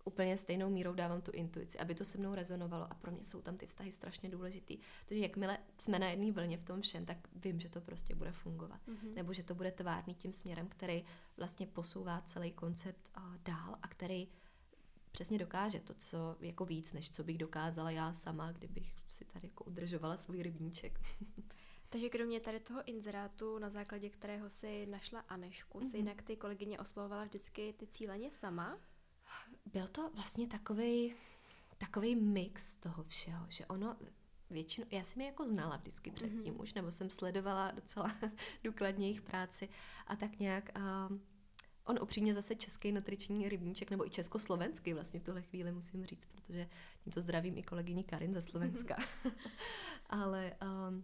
úplně 0.05 0.37
stejnou 0.37 0.69
mírou 0.69 0.93
dávám 0.93 1.21
tu 1.21 1.31
intuici, 1.31 1.79
aby 1.79 1.95
to 1.95 2.05
se 2.05 2.17
mnou 2.17 2.35
rezonovalo 2.35 2.91
a 2.91 2.95
pro 2.95 3.11
mě 3.11 3.23
jsou 3.23 3.41
tam 3.41 3.57
ty 3.57 3.65
vztahy 3.65 3.91
strašně 3.91 4.29
důležitý. 4.29 4.77
Takže 5.05 5.23
jakmile 5.23 5.57
jsme 5.77 5.99
na 5.99 6.09
jedné 6.09 6.31
vlně 6.31 6.57
v 6.57 6.63
tom 6.63 6.81
všem, 6.81 7.05
tak 7.05 7.17
vím, 7.35 7.59
že 7.59 7.69
to 7.69 7.81
prostě 7.81 8.15
bude 8.15 8.31
fungovat. 8.31 8.79
Mm-hmm. 8.87 9.13
Nebo 9.13 9.33
že 9.33 9.43
to 9.43 9.55
bude 9.55 9.71
tvárný 9.71 10.15
tím 10.15 10.31
směrem, 10.31 10.67
který 10.67 11.03
vlastně 11.37 11.67
posouvá 11.67 12.21
celý 12.21 12.51
koncept 12.51 13.09
uh, 13.17 13.37
dál 13.45 13.77
a 13.81 13.87
který 13.87 14.27
přesně 15.11 15.37
dokáže 15.37 15.79
to, 15.79 15.93
co 15.93 16.35
jako 16.39 16.65
víc, 16.65 16.93
než 16.93 17.11
co 17.11 17.23
bych 17.23 17.37
dokázala 17.37 17.91
já 17.91 18.13
sama, 18.13 18.51
kdybych 18.51 19.00
si 19.21 19.33
tady 19.33 19.47
jako 19.47 19.63
udržovala 19.63 20.17
svůj 20.17 20.43
rybníček. 20.43 20.99
Takže 21.89 22.09
kromě 22.09 22.39
tady 22.39 22.59
toho 22.59 22.83
inzerátu, 22.85 23.59
na 23.59 23.69
základě 23.69 24.09
kterého 24.09 24.49
si 24.49 24.85
našla 24.85 25.19
Anešku, 25.19 25.79
mm-hmm. 25.79 25.91
si 25.91 25.97
mhm. 25.97 26.07
jinak 26.07 26.21
ty 26.21 26.35
kolegyně 26.35 26.79
oslovovala 26.79 27.23
vždycky 27.23 27.73
ty 27.77 27.87
cíleně 27.87 28.31
sama? 28.31 28.77
Byl 29.65 29.87
to 29.87 30.09
vlastně 30.13 30.47
takový 30.47 31.13
takový 31.77 32.15
mix 32.15 32.75
toho 32.75 33.03
všeho, 33.03 33.45
že 33.49 33.65
ono 33.65 33.97
většinu, 34.49 34.87
já 34.91 35.03
jsem 35.03 35.21
je 35.21 35.27
jako 35.27 35.47
znala 35.47 35.77
vždycky 35.77 36.11
předtím 36.11 36.53
mm-hmm. 36.53 36.61
už, 36.61 36.73
nebo 36.73 36.91
jsem 36.91 37.09
sledovala 37.09 37.71
docela 37.71 38.11
důkladně 38.63 39.05
jejich 39.05 39.21
práci 39.21 39.69
a 40.07 40.15
tak 40.15 40.39
nějak 40.39 40.71
um, 41.09 41.21
on 41.85 41.99
upřímně 42.01 42.33
zase 42.33 42.55
český 42.55 42.91
nutriční 42.91 43.49
rybníček, 43.49 43.91
nebo 43.91 44.07
i 44.07 44.09
československý 44.09 44.93
vlastně 44.93 45.19
v 45.19 45.23
tuhle 45.23 45.41
chvíli 45.41 45.71
musím 45.71 46.05
říct, 46.05 46.25
protože 46.25 46.69
tímto 47.03 47.21
zdravím 47.21 47.57
i 47.57 47.63
kolegyni 47.63 48.03
Karin 48.03 48.33
ze 48.33 48.41
Slovenska. 48.41 48.97
Ale 50.09 50.53
um, 50.89 51.03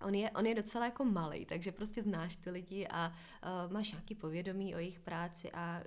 on 0.00 0.14
je, 0.14 0.30
on 0.30 0.46
je 0.46 0.54
docela 0.54 0.84
jako 0.84 1.04
malý, 1.04 1.46
takže 1.46 1.72
prostě 1.72 2.02
znáš 2.02 2.36
ty 2.36 2.50
lidi 2.50 2.88
a 2.90 3.08
uh, 3.08 3.72
máš 3.72 3.90
nějaký 3.90 4.14
povědomí 4.14 4.74
o 4.74 4.78
jejich 4.78 5.00
práci 5.00 5.52
a 5.52 5.82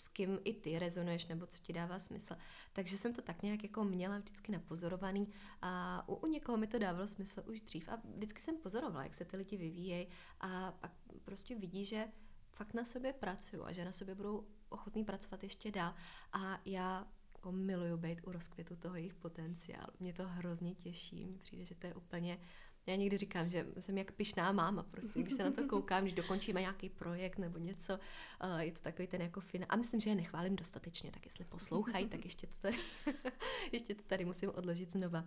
s 0.00 0.08
kým 0.08 0.38
i 0.44 0.54
ty 0.54 0.78
rezonuješ, 0.78 1.26
nebo 1.26 1.46
co 1.46 1.58
ti 1.58 1.72
dává 1.72 1.98
smysl. 1.98 2.34
Takže 2.72 2.98
jsem 2.98 3.14
to 3.14 3.22
tak 3.22 3.42
nějak 3.42 3.62
jako 3.62 3.84
měla 3.84 4.18
vždycky 4.18 4.52
napozorovaný 4.52 5.28
a 5.62 6.02
u, 6.08 6.14
u 6.14 6.26
někoho 6.26 6.58
mi 6.58 6.66
to 6.66 6.78
dávalo 6.78 7.06
smysl 7.06 7.42
už 7.46 7.62
dřív 7.62 7.88
a 7.88 8.00
vždycky 8.16 8.40
jsem 8.40 8.56
pozorovala, 8.56 9.04
jak 9.04 9.14
se 9.14 9.24
ty 9.24 9.36
lidi 9.36 9.56
vyvíjejí 9.56 10.06
a, 10.40 10.48
a 10.82 10.90
prostě 11.24 11.56
vidí, 11.56 11.84
že 11.84 12.08
fakt 12.52 12.74
na 12.74 12.84
sobě 12.84 13.12
pracují 13.12 13.62
a 13.62 13.72
že 13.72 13.84
na 13.84 13.92
sobě 13.92 14.14
budou 14.14 14.46
ochotní 14.68 15.04
pracovat 15.04 15.42
ještě 15.42 15.70
dál. 15.70 15.94
A 16.32 16.60
já 16.64 17.06
jako 17.40 17.52
miluju 17.52 17.96
být 17.96 18.20
u 18.26 18.32
rozkvětu 18.32 18.76
toho 18.76 18.96
jejich 18.96 19.14
potenciálu. 19.14 19.92
Mě 20.00 20.12
to 20.12 20.28
hrozně 20.28 20.74
těší. 20.74 21.26
Mně 21.26 21.38
přijde, 21.38 21.64
že 21.64 21.74
to 21.74 21.86
je 21.86 21.94
úplně 21.94 22.38
já 22.86 22.96
někdy 22.96 23.16
říkám, 23.16 23.48
že 23.48 23.66
jsem 23.78 23.98
jak 23.98 24.12
pišná 24.12 24.52
máma, 24.52 24.82
prostě, 24.82 25.22
když 25.22 25.34
se 25.34 25.44
na 25.44 25.50
to 25.50 25.64
koukám, 25.68 26.02
když 26.02 26.14
dokončíme 26.14 26.60
nějaký 26.60 26.88
projekt 26.88 27.38
nebo 27.38 27.58
něco, 27.58 27.98
uh, 28.44 28.58
je 28.58 28.72
to 28.72 28.80
takový 28.80 29.08
ten 29.08 29.22
jako 29.22 29.40
fin. 29.40 29.66
A 29.68 29.76
myslím, 29.76 30.00
že 30.00 30.10
je 30.10 30.14
nechválím 30.14 30.56
dostatečně, 30.56 31.10
tak 31.10 31.24
jestli 31.24 31.44
poslouchají, 31.44 32.08
tak 32.08 32.24
ještě 32.24 32.46
to 32.46 32.54
tady, 32.60 32.76
ještě 33.72 33.94
to 33.94 34.02
tady 34.02 34.24
musím 34.24 34.50
odložit 34.54 34.92
znova. 34.92 35.24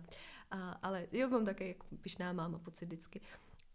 Ale 0.82 1.06
jo, 1.12 1.28
mám 1.28 1.44
také 1.44 1.68
jako 1.68 1.86
pišná 2.00 2.32
máma 2.32 2.58
pocit 2.58 2.86
vždycky. 2.86 3.20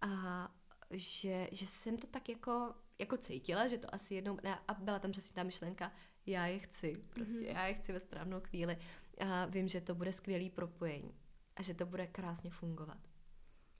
A 0.02 0.52
že, 0.92 1.48
že 1.52 1.68
jsem 1.68 1.98
to 1.98 2.08
tak 2.08 2.30
jako, 2.30 2.74
jako 3.00 3.18
cítila, 3.18 3.68
že 3.68 3.78
to 3.78 3.96
asi 3.96 4.14
jednou, 4.16 4.38
a 4.68 4.74
byla 4.74 5.00
tam 5.00 5.12
přesně 5.12 5.36
ta 5.36 5.44
myšlenka, 5.44 5.92
já 6.26 6.48
je 6.48 6.60
chci, 6.60 6.94
prostě 7.10 7.34
mm-hmm. 7.34 7.54
já 7.54 7.68
je 7.68 7.74
chci 7.74 7.92
ve 7.92 8.00
správnou 8.00 8.40
chvíli 8.40 8.78
a 9.20 9.46
vím, 9.46 9.68
že 9.68 9.82
to 9.82 9.96
bude 9.96 10.14
skvělý 10.14 10.50
propojení 10.50 11.14
a 11.56 11.64
že 11.64 11.74
to 11.74 11.86
bude 11.86 12.08
krásně 12.08 12.50
fungovat. 12.50 13.10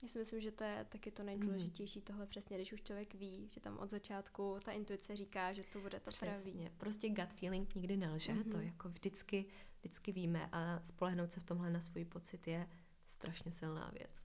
Já 0.02 0.08
si 0.08 0.18
myslím, 0.18 0.40
že 0.40 0.50
to 0.50 0.64
je 0.64 0.86
taky 0.88 1.10
to 1.10 1.22
nejdůležitější 1.22 1.98
mm. 1.98 2.04
tohle 2.04 2.26
přesně, 2.26 2.56
když 2.56 2.72
už 2.72 2.82
člověk 2.82 3.14
ví, 3.14 3.48
že 3.50 3.60
tam 3.60 3.78
od 3.78 3.90
začátku 3.90 4.58
ta 4.64 4.72
intuice 4.72 5.16
říká, 5.16 5.52
že 5.52 5.62
to 5.72 5.80
bude 5.80 6.00
to 6.00 6.10
přesně. 6.10 6.28
pravý. 6.28 6.70
Prostě 6.78 7.08
gut 7.08 7.32
feeling 7.32 7.74
nikdy 7.74 7.96
nelže, 7.96 8.32
mm-hmm. 8.32 8.50
to 8.50 8.56
mhm. 8.56 8.66
jako 8.66 8.88
vždycky, 8.88 9.44
vždycky 9.80 10.12
víme 10.12 10.48
a 10.52 10.80
spolehnout 10.84 11.32
se 11.32 11.40
v 11.40 11.44
tomhle 11.44 11.70
na 11.70 11.80
svůj 11.80 12.04
pocit 12.04 12.46
je 12.46 12.68
strašně 13.06 13.52
silná 13.52 13.92
věc. 13.98 14.22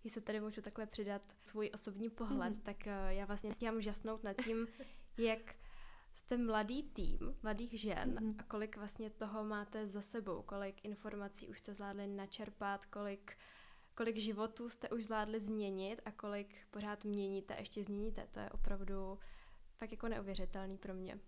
Když 0.00 0.12
se 0.12 0.20
tady 0.20 0.40
můžu 0.40 0.60
takhle 0.60 0.86
přidat 0.86 1.22
svůj 1.44 1.70
osobní 1.74 2.10
pohled, 2.10 2.52
mm-hmm. 2.52 2.62
tak 2.62 2.86
eh, 2.86 3.14
já 3.14 3.24
vlastně 3.24 3.54
stíhám 3.54 3.82
žasnout 3.82 4.24
nad 4.24 4.36
tím, 4.44 4.66
jak 5.18 5.54
jste 6.14 6.36
mladý 6.36 6.82
tým, 6.82 7.18
mladých 7.42 7.80
žen 7.80 8.14
mm-hmm. 8.14 8.34
a 8.38 8.42
kolik 8.42 8.76
vlastně 8.76 9.10
toho 9.10 9.44
máte 9.44 9.86
za 9.86 10.02
sebou, 10.02 10.42
kolik 10.42 10.84
informací 10.84 11.48
už 11.48 11.58
jste 11.58 11.74
zvládli 11.74 12.06
načerpat, 12.06 12.86
kolik 12.86 13.36
kolik 13.94 14.16
životů 14.16 14.68
jste 14.68 14.88
už 14.88 15.04
zvládli 15.04 15.40
změnit 15.40 16.02
a 16.04 16.12
kolik 16.12 16.66
pořád 16.70 17.04
měníte, 17.04 17.56
ještě 17.58 17.84
změníte. 17.84 18.26
To 18.30 18.40
je 18.40 18.50
opravdu 18.50 19.18
fakt 19.76 19.90
jako 19.90 20.08
neuvěřitelný 20.08 20.78
pro 20.78 20.94
mě. 20.94 21.20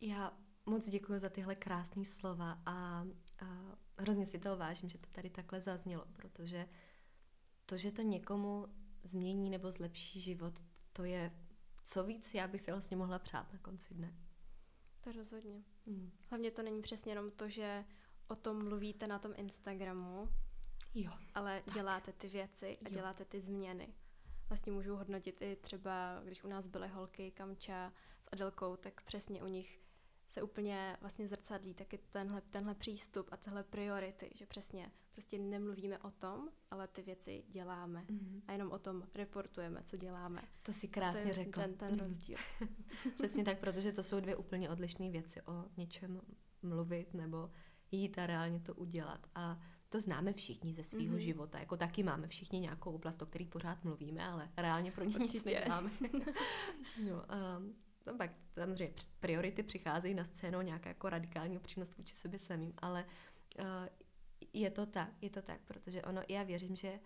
Já 0.00 0.38
moc 0.66 0.88
děkuji 0.88 1.18
za 1.18 1.28
tyhle 1.28 1.54
krásné 1.54 2.04
slova 2.04 2.62
a, 2.66 3.06
a 3.40 3.76
hrozně 3.98 4.26
si 4.26 4.38
toho 4.38 4.56
vážím, 4.56 4.88
že 4.88 4.98
to 4.98 5.08
tady 5.12 5.30
takhle 5.30 5.60
zaznělo, 5.60 6.04
protože 6.12 6.68
to, 7.66 7.76
že 7.76 7.92
to 7.92 8.02
někomu 8.02 8.66
změní 9.02 9.50
nebo 9.50 9.70
zlepší 9.70 10.20
život, 10.20 10.54
to 10.92 11.04
je 11.04 11.32
co 11.86 12.04
víc 12.04 12.34
já 12.34 12.48
bych 12.48 12.62
si 12.62 12.70
vlastně 12.70 12.96
mohla 12.96 13.18
přát 13.18 13.52
na 13.52 13.58
konci 13.58 13.94
dne. 13.94 14.14
To 15.00 15.12
rozhodně. 15.12 15.62
Hmm. 15.86 16.10
Hlavně 16.30 16.50
to 16.50 16.62
není 16.62 16.82
přesně 16.82 17.12
jenom 17.12 17.30
to, 17.30 17.48
že 17.48 17.84
o 18.28 18.36
tom 18.36 18.64
mluvíte 18.64 19.06
na 19.06 19.18
tom 19.18 19.32
Instagramu, 19.36 20.28
Jo. 20.98 21.12
Ale 21.34 21.62
tak. 21.64 21.74
děláte 21.74 22.12
ty 22.12 22.28
věci 22.28 22.78
a 22.84 22.88
jo. 22.88 22.94
děláte 22.94 23.24
ty 23.24 23.40
změny. 23.40 23.94
Vlastně 24.48 24.72
můžu 24.72 24.96
hodnotit 24.96 25.42
i 25.42 25.56
třeba, 25.56 26.20
když 26.24 26.44
u 26.44 26.48
nás 26.48 26.66
byly 26.66 26.88
holky 26.88 27.30
Kamča 27.30 27.92
s 28.22 28.28
Adelkou, 28.32 28.76
tak 28.76 29.02
přesně 29.02 29.42
u 29.42 29.46
nich 29.46 29.80
se 30.28 30.42
úplně 30.42 30.96
vlastně 31.00 31.28
zrcadlí 31.28 31.74
taky 31.74 31.98
tenhle, 31.98 32.40
tenhle 32.40 32.74
přístup 32.74 33.28
a 33.32 33.36
tyhle 33.36 33.64
priority, 33.64 34.30
že 34.34 34.46
přesně 34.46 34.90
prostě 35.12 35.38
nemluvíme 35.38 35.98
o 35.98 36.10
tom, 36.10 36.48
ale 36.70 36.88
ty 36.88 37.02
věci 37.02 37.44
děláme 37.48 38.04
mm-hmm. 38.08 38.42
a 38.48 38.52
jenom 38.52 38.72
o 38.72 38.78
tom 38.78 39.02
reportujeme, 39.14 39.82
co 39.86 39.96
děláme. 39.96 40.42
To 40.62 40.72
si 40.72 40.88
krásně 40.88 41.20
to 41.20 41.28
je 41.28 41.32
řekla. 41.32 41.62
Ten, 41.62 41.74
ten 41.74 41.98
rozdíl. 41.98 42.36
přesně 43.14 43.44
tak, 43.44 43.58
protože 43.58 43.92
to 43.92 44.02
jsou 44.02 44.20
dvě 44.20 44.36
úplně 44.36 44.70
odlišné 44.70 45.10
věci, 45.10 45.42
o 45.42 45.64
něčem 45.76 46.20
mluvit 46.62 47.14
nebo 47.14 47.50
jít 47.90 48.18
a 48.18 48.26
reálně 48.26 48.60
to 48.60 48.74
udělat. 48.74 49.26
A 49.34 49.60
to 49.88 50.00
známe 50.00 50.32
všichni 50.32 50.74
ze 50.74 50.84
svého 50.84 51.14
mm-hmm. 51.16 51.16
života. 51.16 51.58
Jako 51.58 51.76
taky 51.76 52.02
máme 52.02 52.28
všichni 52.28 52.60
nějakou 52.60 52.92
oblast, 52.92 53.22
o 53.22 53.26
který 53.26 53.46
pořád 53.46 53.84
mluvíme, 53.84 54.26
ale 54.26 54.50
reálně 54.56 54.92
pro 54.92 55.04
ně 55.04 55.14
nic 55.18 55.44
neděláme. 55.44 55.90
no, 57.08 57.24
um, 57.58 57.74
no 58.06 58.16
pak 58.16 58.30
samozřejmě 58.54 58.94
priority 59.20 59.62
přicházejí 59.62 60.14
na 60.14 60.24
scénu, 60.24 60.60
nějaká 60.60 60.88
jako 60.88 61.08
radikální 61.08 61.56
upřímnost 61.56 61.96
vůči 61.96 62.16
sobě 62.16 62.38
samým, 62.38 62.72
ale 62.78 63.04
uh, 63.58 63.66
je 64.52 64.70
to 64.70 64.86
tak, 64.86 65.10
je 65.20 65.30
to 65.30 65.42
tak, 65.42 65.60
protože 65.60 66.02
ono, 66.02 66.22
já 66.28 66.42
věřím, 66.42 66.76
že 66.76 67.00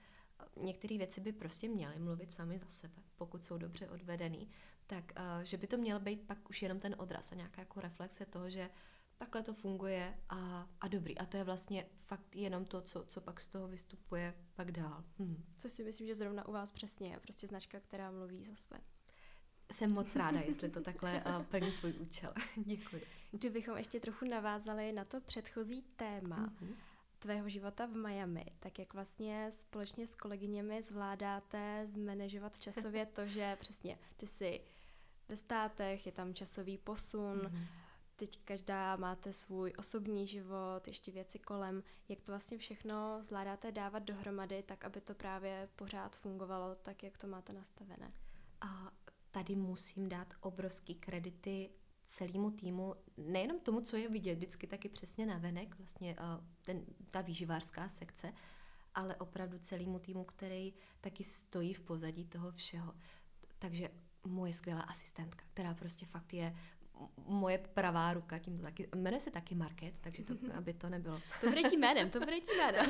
některé 0.60 0.98
věci 0.98 1.20
by 1.20 1.32
prostě 1.32 1.68
měly 1.68 1.98
mluvit 1.98 2.32
sami 2.32 2.58
za 2.58 2.68
sebe, 2.68 3.02
pokud 3.16 3.44
jsou 3.44 3.58
dobře 3.58 3.88
odvedený, 3.88 4.50
tak 4.86 5.12
uh, 5.18 5.42
že 5.42 5.56
by 5.56 5.66
to 5.66 5.76
měl 5.76 6.00
být 6.00 6.26
pak 6.26 6.50
už 6.50 6.62
jenom 6.62 6.80
ten 6.80 6.94
odraz 6.98 7.32
a 7.32 7.34
nějaká 7.34 7.62
jako 7.62 7.80
reflexe 7.80 8.26
toho, 8.26 8.50
že 8.50 8.70
takhle 9.20 9.42
to 9.42 9.54
funguje 9.54 10.18
a, 10.28 10.68
a 10.80 10.88
dobrý. 10.88 11.18
A 11.18 11.26
to 11.26 11.36
je 11.36 11.44
vlastně 11.44 11.86
fakt 12.04 12.36
jenom 12.36 12.64
to, 12.64 12.80
co, 12.80 13.04
co 13.04 13.20
pak 13.20 13.40
z 13.40 13.46
toho 13.46 13.68
vystupuje 13.68 14.34
pak 14.54 14.72
dál. 14.72 15.04
Hm. 15.18 15.44
Co 15.58 15.68
si 15.68 15.84
myslím, 15.84 16.06
že 16.06 16.14
zrovna 16.14 16.48
u 16.48 16.52
vás 16.52 16.70
přesně 16.70 17.10
je 17.10 17.20
prostě 17.20 17.46
značka, 17.46 17.80
která 17.80 18.10
mluví 18.10 18.44
za 18.44 18.56
své. 18.56 18.80
Jsem 19.72 19.94
moc 19.94 20.16
ráda, 20.16 20.40
jestli 20.40 20.68
to 20.68 20.80
takhle 20.80 21.24
uh, 21.26 21.42
plní 21.44 21.72
svůj 21.72 21.94
účel. 21.98 22.34
Děkuji. 22.56 23.02
Kdybychom 23.30 23.76
ještě 23.76 24.00
trochu 24.00 24.24
navázali 24.24 24.92
na 24.92 25.04
to 25.04 25.20
předchozí 25.20 25.82
téma 25.96 26.46
mm-hmm. 26.46 26.74
tvého 27.18 27.48
života 27.48 27.86
v 27.86 27.94
Miami, 27.94 28.46
tak 28.60 28.78
jak 28.78 28.94
vlastně 28.94 29.50
společně 29.52 30.06
s 30.06 30.14
kolegyněmi 30.14 30.82
zvládáte 30.82 31.86
zmanežovat 31.86 32.58
časově 32.58 33.06
to, 33.06 33.26
že 33.26 33.56
přesně 33.60 33.98
ty 34.16 34.26
jsi 34.26 34.60
ve 35.28 35.36
státech, 35.36 36.06
je 36.06 36.12
tam 36.12 36.34
časový 36.34 36.78
posun, 36.78 37.38
mm-hmm 37.38 37.66
teď 38.20 38.40
každá 38.44 38.96
máte 38.96 39.32
svůj 39.32 39.72
osobní 39.78 40.26
život, 40.26 40.86
ještě 40.88 41.12
věci 41.12 41.38
kolem, 41.38 41.82
jak 42.08 42.20
to 42.20 42.32
vlastně 42.32 42.58
všechno 42.58 43.22
zvládáte 43.22 43.72
dávat 43.72 43.98
dohromady, 43.98 44.62
tak 44.62 44.84
aby 44.84 45.00
to 45.00 45.14
právě 45.14 45.68
pořád 45.76 46.16
fungovalo 46.16 46.74
tak, 46.74 47.02
jak 47.02 47.18
to 47.18 47.26
máte 47.26 47.52
nastavené. 47.52 48.12
A 48.60 48.90
tady 49.30 49.56
musím 49.56 50.08
dát 50.08 50.34
obrovský 50.40 50.94
kredity 50.94 51.70
celému 52.06 52.50
týmu, 52.50 52.94
nejenom 53.16 53.60
tomu, 53.60 53.80
co 53.80 53.96
je 53.96 54.08
vidět 54.08 54.34
vždycky 54.34 54.66
taky 54.66 54.88
přesně 54.88 55.26
na 55.26 55.38
venek, 55.38 55.78
vlastně 55.78 56.16
uh, 56.16 56.44
ten, 56.62 56.84
ta 57.10 57.20
výživářská 57.20 57.88
sekce, 57.88 58.32
ale 58.94 59.16
opravdu 59.16 59.58
celému 59.58 59.98
týmu, 59.98 60.24
který 60.24 60.74
taky 61.00 61.24
stojí 61.24 61.74
v 61.74 61.80
pozadí 61.80 62.24
toho 62.24 62.52
všeho. 62.52 62.94
Takže 63.58 63.88
moje 64.24 64.54
skvělá 64.54 64.80
asistentka, 64.80 65.44
která 65.52 65.74
prostě 65.74 66.06
fakt 66.06 66.34
je 66.34 66.56
moje 67.26 67.58
pravá 67.58 68.12
ruka, 68.12 68.38
tím 68.38 68.56
to 68.56 68.62
taky, 68.62 68.88
jmenuje 68.94 69.20
se 69.20 69.30
taky 69.30 69.54
Market, 69.54 69.94
takže 70.00 70.24
to, 70.24 70.34
aby 70.54 70.72
to 70.74 70.88
nebylo. 70.88 71.20
To 71.40 71.48
bude 71.48 71.62
tím 71.62 71.80
jménem, 71.80 72.10
to 72.10 72.18
bude 72.18 72.40
tím 72.40 72.56
jménem. 72.56 72.86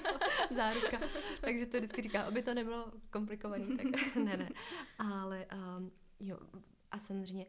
Záruka. 0.54 1.00
takže 1.40 1.66
to 1.66 1.76
vždycky 1.76 2.02
říkám, 2.02 2.26
aby 2.26 2.42
to 2.42 2.54
nebylo 2.54 2.92
komplikované, 3.10 3.66
tak 3.76 4.16
ne, 4.24 4.36
ne. 4.36 4.48
Ale 4.98 5.46
um, 5.78 5.90
jo, 6.20 6.38
a 6.90 6.98
samozřejmě 6.98 7.46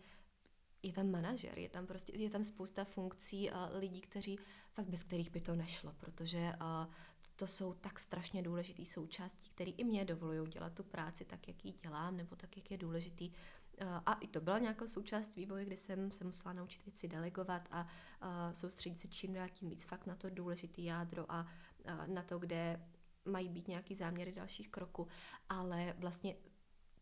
je 0.83 0.93
tam 0.93 1.11
manažer, 1.11 1.59
je 1.59 1.69
tam 1.69 1.87
prostě, 1.87 2.17
je 2.17 2.29
tam 2.29 2.43
spousta 2.43 2.83
funkcí 2.83 3.51
a 3.51 3.69
lidí, 3.73 4.01
kteří 4.01 4.39
fakt 4.73 4.89
bez 4.89 5.03
kterých 5.03 5.31
by 5.31 5.41
to 5.41 5.55
nešlo, 5.55 5.93
protože 5.99 6.39
uh, 6.39 6.93
to 7.35 7.47
jsou 7.47 7.73
tak 7.73 7.99
strašně 7.99 8.41
důležitý 8.41 8.85
součástí, 8.85 9.49
které 9.49 9.71
i 9.71 9.83
mě 9.83 10.05
dovolují 10.05 10.51
dělat 10.51 10.73
tu 10.73 10.83
práci 10.83 11.25
tak, 11.25 11.47
jak 11.47 11.65
ji 11.65 11.71
dělám, 11.71 12.17
nebo 12.17 12.35
tak, 12.35 12.57
jak 12.57 12.71
je 12.71 12.77
důležitý. 12.77 13.31
A 14.05 14.13
i 14.13 14.27
to 14.27 14.41
byla 14.41 14.59
nějaká 14.59 14.87
součást 14.87 15.35
vývoje, 15.35 15.65
kdy 15.65 15.77
jsem 15.77 16.11
se 16.11 16.23
musela 16.23 16.53
naučit 16.53 16.85
věci 16.85 17.07
delegovat 17.07 17.67
a, 17.71 17.87
a 18.21 18.53
soustředit 18.53 18.99
se 18.99 19.07
čím 19.07 19.33
dál 19.33 19.49
tím 19.49 19.69
víc 19.69 19.83
fakt 19.83 20.05
na 20.05 20.15
to 20.15 20.29
důležitý 20.29 20.85
jádro 20.85 21.31
a, 21.31 21.47
a 21.85 22.05
na 22.07 22.21
to, 22.21 22.39
kde 22.39 22.87
mají 23.25 23.49
být 23.49 23.67
nějaký 23.67 23.95
záměry 23.95 24.31
dalších 24.31 24.69
kroků. 24.69 25.07
Ale 25.49 25.93
vlastně 25.97 26.35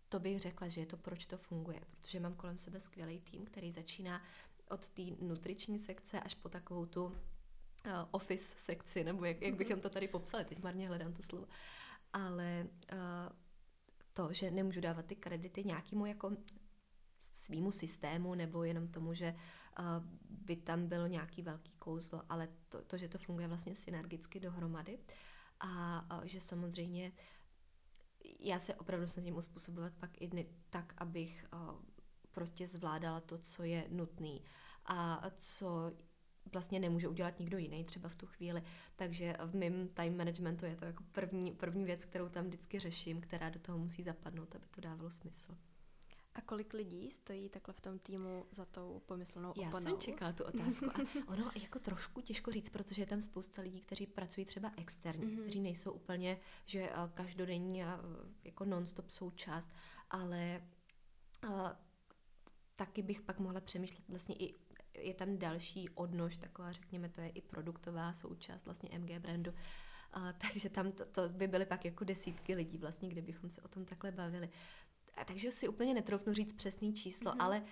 to 0.10 0.20
bych 0.20 0.40
řekla, 0.40 0.68
že 0.68 0.82
je 0.82 0.86
to, 0.86 0.98
proč 0.98 1.26
to 1.26 1.38
funguje, 1.38 1.82
protože 1.92 2.20
mám 2.20 2.34
kolem 2.34 2.58
sebe 2.58 2.80
skvělý 2.80 3.20
tým, 3.20 3.46
který 3.46 3.72
začíná 3.72 4.22
od 4.70 4.90
té 4.90 5.02
nutriční 5.22 5.80
sekce 5.80 6.20
až 6.20 6.36
po 6.36 6.50
takovou 6.50 6.86
tu 6.86 7.16
office 8.12 8.54
sekci, 8.58 9.04
nebo 9.04 9.26
jak, 9.26 9.42
jak 9.42 9.56
bychom 9.56 9.82
to 9.82 9.90
tady 9.90 10.08
popsali, 10.08 10.46
teď 10.46 10.64
marně 10.64 10.88
hledám 10.88 11.14
to 11.14 11.24
slovo. 11.24 11.48
Ale 12.14 12.68
uh, 12.94 13.00
to, 14.14 14.34
že 14.34 14.52
nemůžu 14.52 14.82
dávat 14.82 15.06
ty 15.06 15.16
kredity 15.16 15.64
nějakému 15.64 16.06
jako 16.06 16.32
svýmu 17.40 17.72
systému 17.72 18.36
nebo 18.36 18.64
jenom 18.64 18.88
tomu, 18.88 19.14
že 19.14 19.36
uh, 19.80 19.86
by 20.30 20.56
tam 20.56 20.88
byl 20.88 21.10
nějaký 21.10 21.42
velký 21.42 21.72
kouzlo, 21.80 22.22
ale 22.30 22.50
to, 22.70 22.82
to, 22.82 22.98
že 22.98 23.08
to 23.08 23.18
funguje 23.18 23.48
vlastně 23.48 23.76
synergicky 23.76 24.40
dohromady 24.40 25.00
a 25.60 26.06
že 26.24 26.42
samozřejmě 26.42 27.12
já 28.40 28.60
se 28.60 28.76
opravdu 28.76 29.08
snažím 29.08 29.38
uspůsobovat 29.38 29.94
pak 29.94 30.22
i 30.22 30.28
dny 30.28 30.48
tak, 30.70 30.94
abych 30.98 31.46
uh, 31.54 31.60
prostě 32.32 32.68
zvládala 32.68 33.20
to, 33.20 33.38
co 33.38 33.64
je 33.64 33.88
nutné 33.90 34.40
a 34.86 35.30
co 35.38 35.92
vlastně 36.54 36.80
nemůže 36.80 37.08
udělat 37.08 37.40
nikdo 37.40 37.58
jiný 37.58 37.84
třeba 37.84 38.10
v 38.10 38.16
tu 38.16 38.26
chvíli. 38.26 38.64
Takže 38.96 39.34
v 39.46 39.56
mém 39.56 39.88
time 39.88 40.18
managementu 40.18 40.66
je 40.66 40.76
to 40.76 40.86
jako 40.86 41.04
první, 41.12 41.52
první 41.52 41.86
věc, 41.86 42.06
kterou 42.06 42.30
tam 42.30 42.46
vždycky 42.46 42.80
řeším, 42.80 43.22
která 43.22 43.50
do 43.50 43.60
toho 43.60 43.78
musí 43.78 44.04
zapadnout, 44.04 44.56
aby 44.56 44.66
to 44.68 44.82
dávalo 44.82 45.12
smysl. 45.12 45.58
A 46.36 46.42
kolik 46.42 46.74
lidí 46.74 47.12
stojí 47.12 47.50
takhle 47.50 47.74
v 47.74 47.82
tom 47.82 48.00
týmu 48.00 48.46
za 48.52 48.66
tou 48.66 49.02
pomyslnou 49.06 49.52
oponou? 49.52 49.76
Já 49.76 49.82
jsem 49.82 49.98
čekala 50.00 50.32
tu 50.32 50.44
otázku. 50.44 50.86
A 50.90 51.28
ono 51.28 51.52
jako 51.56 51.80
trošku 51.80 52.22
těžko 52.22 52.52
říct, 52.52 52.70
protože 52.70 53.02
je 53.02 53.06
tam 53.06 53.22
spousta 53.22 53.62
lidí, 53.62 53.82
kteří 53.82 54.08
pracují 54.08 54.46
třeba 54.46 54.72
externě, 54.78 55.26
mm-hmm. 55.26 55.42
kteří 55.42 55.60
nejsou 55.60 55.92
úplně, 55.92 56.40
že 56.66 56.90
každodenní 57.14 57.84
a 57.84 58.00
jako 58.44 58.66
non-stop 58.66 59.10
součást, 59.10 59.70
ale 60.10 60.62
a, 61.48 61.80
taky 62.76 63.02
bych 63.02 63.22
pak 63.22 63.40
mohla 63.40 63.62
přemýšlet 63.62 64.04
vlastně 64.10 64.36
i 64.36 64.56
je 64.98 65.14
tam 65.14 65.38
další 65.38 65.90
odnož, 65.90 66.38
taková 66.38 66.72
řekněme, 66.72 67.10
to 67.10 67.22
je 67.22 67.30
i 67.30 67.42
produktová 67.42 68.14
součást 68.14 68.66
vlastně 68.66 69.00
MG 69.00 69.20
brandu, 69.20 69.54
a, 70.12 70.34
takže 70.52 70.70
tam 70.70 70.92
to, 70.92 71.06
to 71.06 71.30
by 71.30 71.48
byly 71.48 71.66
pak 71.66 71.86
jako 71.86 72.04
desítky 72.04 72.56
lidí 72.56 72.78
vlastně, 72.78 73.10
kdybychom 73.10 73.50
se 73.50 73.62
o 73.62 73.68
tom 73.68 73.86
takhle 73.86 74.12
bavili. 74.12 74.50
A 75.16 75.26
takže 75.26 75.52
si 75.52 75.68
úplně 75.68 75.94
netroufnu 75.94 76.34
říct 76.34 76.54
přesný 76.54 76.94
číslo, 76.94 77.32
mm-hmm. 77.32 77.44
ale 77.44 77.64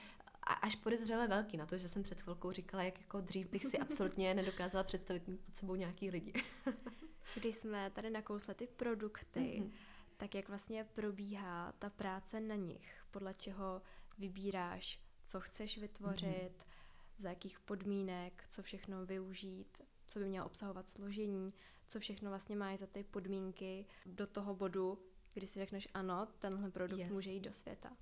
až 0.62 0.76
podezřele 0.76 1.28
velký 1.28 1.58
na 1.58 1.66
to, 1.66 1.78
že 1.78 1.90
jsem 1.90 2.04
před 2.04 2.22
chvilkou 2.22 2.52
říkala, 2.52 2.84
jak 2.84 3.00
jako 3.00 3.22
dřív 3.22 3.48
bych 3.50 3.66
si 3.66 3.78
absolutně 3.80 4.34
nedokázala 4.34 4.84
představit 4.84 5.28
mít 5.28 5.40
pod 5.40 5.56
sebou 5.56 5.76
nějaký 5.76 6.10
lidi. 6.10 6.34
Když 7.36 7.56
jsme 7.56 7.92
tady 7.92 8.10
nakousli 8.10 8.54
ty 8.54 8.68
produkty, 8.68 9.40
mm-hmm. 9.40 9.72
tak 10.18 10.36
jak 10.36 10.50
vlastně 10.50 10.84
probíhá 10.94 11.74
ta 11.80 11.90
práce 11.90 12.40
na 12.40 12.56
nich? 12.56 13.04
Podle 13.12 13.34
čeho 13.34 13.82
vybíráš, 14.18 15.00
co 15.26 15.40
chceš 15.40 15.78
vytvořit, 15.78 16.58
mm-hmm. 16.58 17.18
za 17.18 17.30
jakých 17.30 17.60
podmínek, 17.60 18.44
co 18.50 18.64
všechno 18.64 19.06
využít, 19.06 19.82
co 20.08 20.20
by 20.20 20.26
mělo 20.26 20.46
obsahovat 20.46 20.90
složení, 20.90 21.54
co 21.88 22.00
všechno 22.00 22.30
vlastně 22.30 22.56
máš 22.56 22.80
za 22.80 22.88
ty 22.88 23.04
podmínky 23.04 23.86
do 24.06 24.28
toho 24.28 24.56
bodu, 24.56 25.00
kdy 25.34 25.48
si 25.48 25.60
řekneš 25.60 25.88
ano, 25.94 26.28
tenhle 26.40 26.72
produkt 26.72 27.00
yes. 27.00 27.12
může 27.12 27.32
jít 27.32 27.40
do 27.40 27.54
světa? 27.54 27.98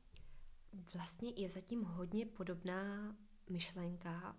Vlastně 0.94 1.30
je 1.36 1.50
zatím 1.50 1.84
hodně 1.84 2.26
podobná 2.26 3.16
myšlenka, 3.50 4.36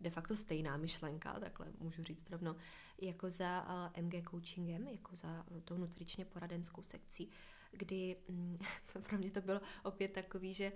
de 0.00 0.10
facto 0.10 0.36
stejná 0.36 0.76
myšlenka, 0.76 1.40
takhle 1.40 1.66
můžu 1.78 2.04
říct 2.04 2.30
rovno, 2.30 2.56
jako 3.00 3.30
za 3.30 3.68
uh, 3.96 4.04
MG 4.04 4.30
coachingem, 4.30 4.88
jako 4.88 5.16
za 5.16 5.46
tou 5.64 5.76
nutričně 5.76 6.24
poradenskou 6.24 6.82
sekcí, 6.82 7.30
kdy 7.70 8.16
um, 8.26 8.56
pro 9.02 9.18
mě 9.18 9.30
to 9.30 9.40
bylo 9.40 9.60
opět 9.82 10.12
takový, 10.12 10.54
že 10.54 10.72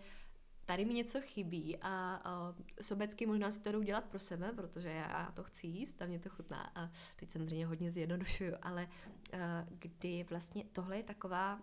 tady 0.71 0.85
mi 0.85 0.95
něco 0.95 1.21
chybí 1.21 1.79
a 1.83 2.23
uh, 2.51 2.65
sobecky 2.81 3.27
možná 3.27 3.51
si 3.51 3.61
to 3.61 3.73
jdou 3.73 3.83
dělat 3.83 4.05
pro 4.05 4.21
sebe, 4.21 4.53
protože 4.53 4.89
já 4.89 5.33
to 5.35 5.43
chci 5.43 5.67
jíst 5.67 6.03
a 6.03 6.07
mě 6.07 6.19
to 6.19 6.29
chutná. 6.29 6.73
A 6.75 6.91
teď 7.17 7.31
samozřejmě 7.31 7.67
hodně 7.67 7.91
zjednodušuju, 7.91 8.53
ale 8.63 8.89
uh, 9.35 9.41
kdy 9.69 10.27
vlastně 10.31 10.65
tohle 10.73 10.97
je 10.97 11.03
taková 11.03 11.61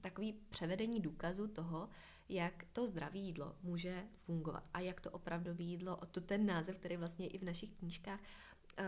takový 0.00 0.32
převedení 0.32 1.00
důkazu 1.00 1.48
toho, 1.48 1.88
jak 2.28 2.64
to 2.72 2.86
zdravé 2.86 3.18
jídlo 3.18 3.56
může 3.62 4.04
fungovat 4.26 4.64
a 4.74 4.80
jak 4.80 5.00
to 5.00 5.10
opravdové 5.10 5.62
jídlo, 5.62 5.96
to 6.10 6.20
ten 6.20 6.46
název, 6.46 6.76
který 6.76 6.96
vlastně 6.96 7.26
je 7.26 7.30
i 7.30 7.38
v 7.38 7.44
našich 7.44 7.70
knížkách, 7.70 8.20
uh, 8.20 8.86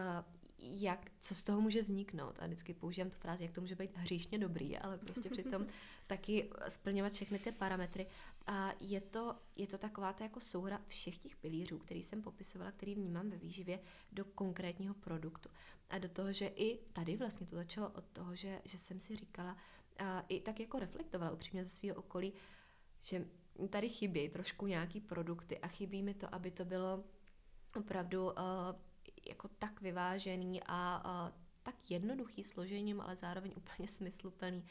jak, 0.58 1.10
co 1.20 1.34
z 1.34 1.42
toho 1.42 1.60
může 1.60 1.82
vzniknout. 1.82 2.38
A 2.38 2.46
vždycky 2.46 2.74
používám 2.74 3.10
tu 3.10 3.16
frázi, 3.18 3.44
jak 3.44 3.52
to 3.52 3.60
může 3.60 3.74
být 3.74 3.96
hříšně 3.96 4.38
dobrý, 4.38 4.78
ale 4.78 4.98
prostě 4.98 5.30
přitom 5.30 5.66
taky 6.06 6.50
splňovat 6.68 7.12
všechny 7.12 7.38
ty 7.38 7.52
parametry. 7.52 8.06
A 8.46 8.72
je 8.80 9.00
to, 9.00 9.36
je 9.56 9.66
to 9.66 9.78
taková 9.78 10.12
ta 10.12 10.24
jako 10.24 10.40
souhra 10.40 10.80
všech 10.88 11.18
těch 11.18 11.36
pilířů, 11.36 11.78
který 11.78 12.02
jsem 12.02 12.22
popisovala, 12.22 12.72
který 12.72 12.94
vnímám 12.94 13.30
ve 13.30 13.36
výživě 13.36 13.80
do 14.12 14.24
konkrétního 14.24 14.94
produktu. 14.94 15.48
A 15.90 15.98
do 15.98 16.08
toho, 16.08 16.32
že 16.32 16.46
i 16.46 16.78
tady 16.92 17.16
vlastně 17.16 17.46
to 17.46 17.56
začalo 17.56 17.90
od 17.90 18.04
toho, 18.04 18.36
že, 18.36 18.60
že 18.64 18.78
jsem 18.78 19.00
si 19.00 19.16
říkala, 19.16 19.56
a 19.98 20.20
i 20.28 20.40
tak 20.40 20.60
jako 20.60 20.78
reflektovala 20.78 21.32
upřímně 21.32 21.64
ze 21.64 21.70
svého 21.70 21.96
okolí, 21.96 22.32
že 23.00 23.24
tady 23.70 23.88
chybí 23.88 24.28
trošku 24.28 24.66
nějaký 24.66 25.00
produkty 25.00 25.58
a 25.58 25.68
chybí 25.68 26.02
mi 26.02 26.14
to, 26.14 26.34
aby 26.34 26.50
to 26.50 26.64
bylo 26.64 27.04
opravdu 27.76 28.26
uh, 28.26 28.32
jako 29.28 29.48
tak 29.48 29.80
vyvážený 29.80 30.62
a, 30.62 31.00
a 31.04 31.32
tak 31.62 31.90
jednoduchý 31.90 32.44
složením, 32.44 33.00
ale 33.00 33.16
zároveň 33.16 33.52
úplně 33.56 33.88
smysluplný, 33.88 34.64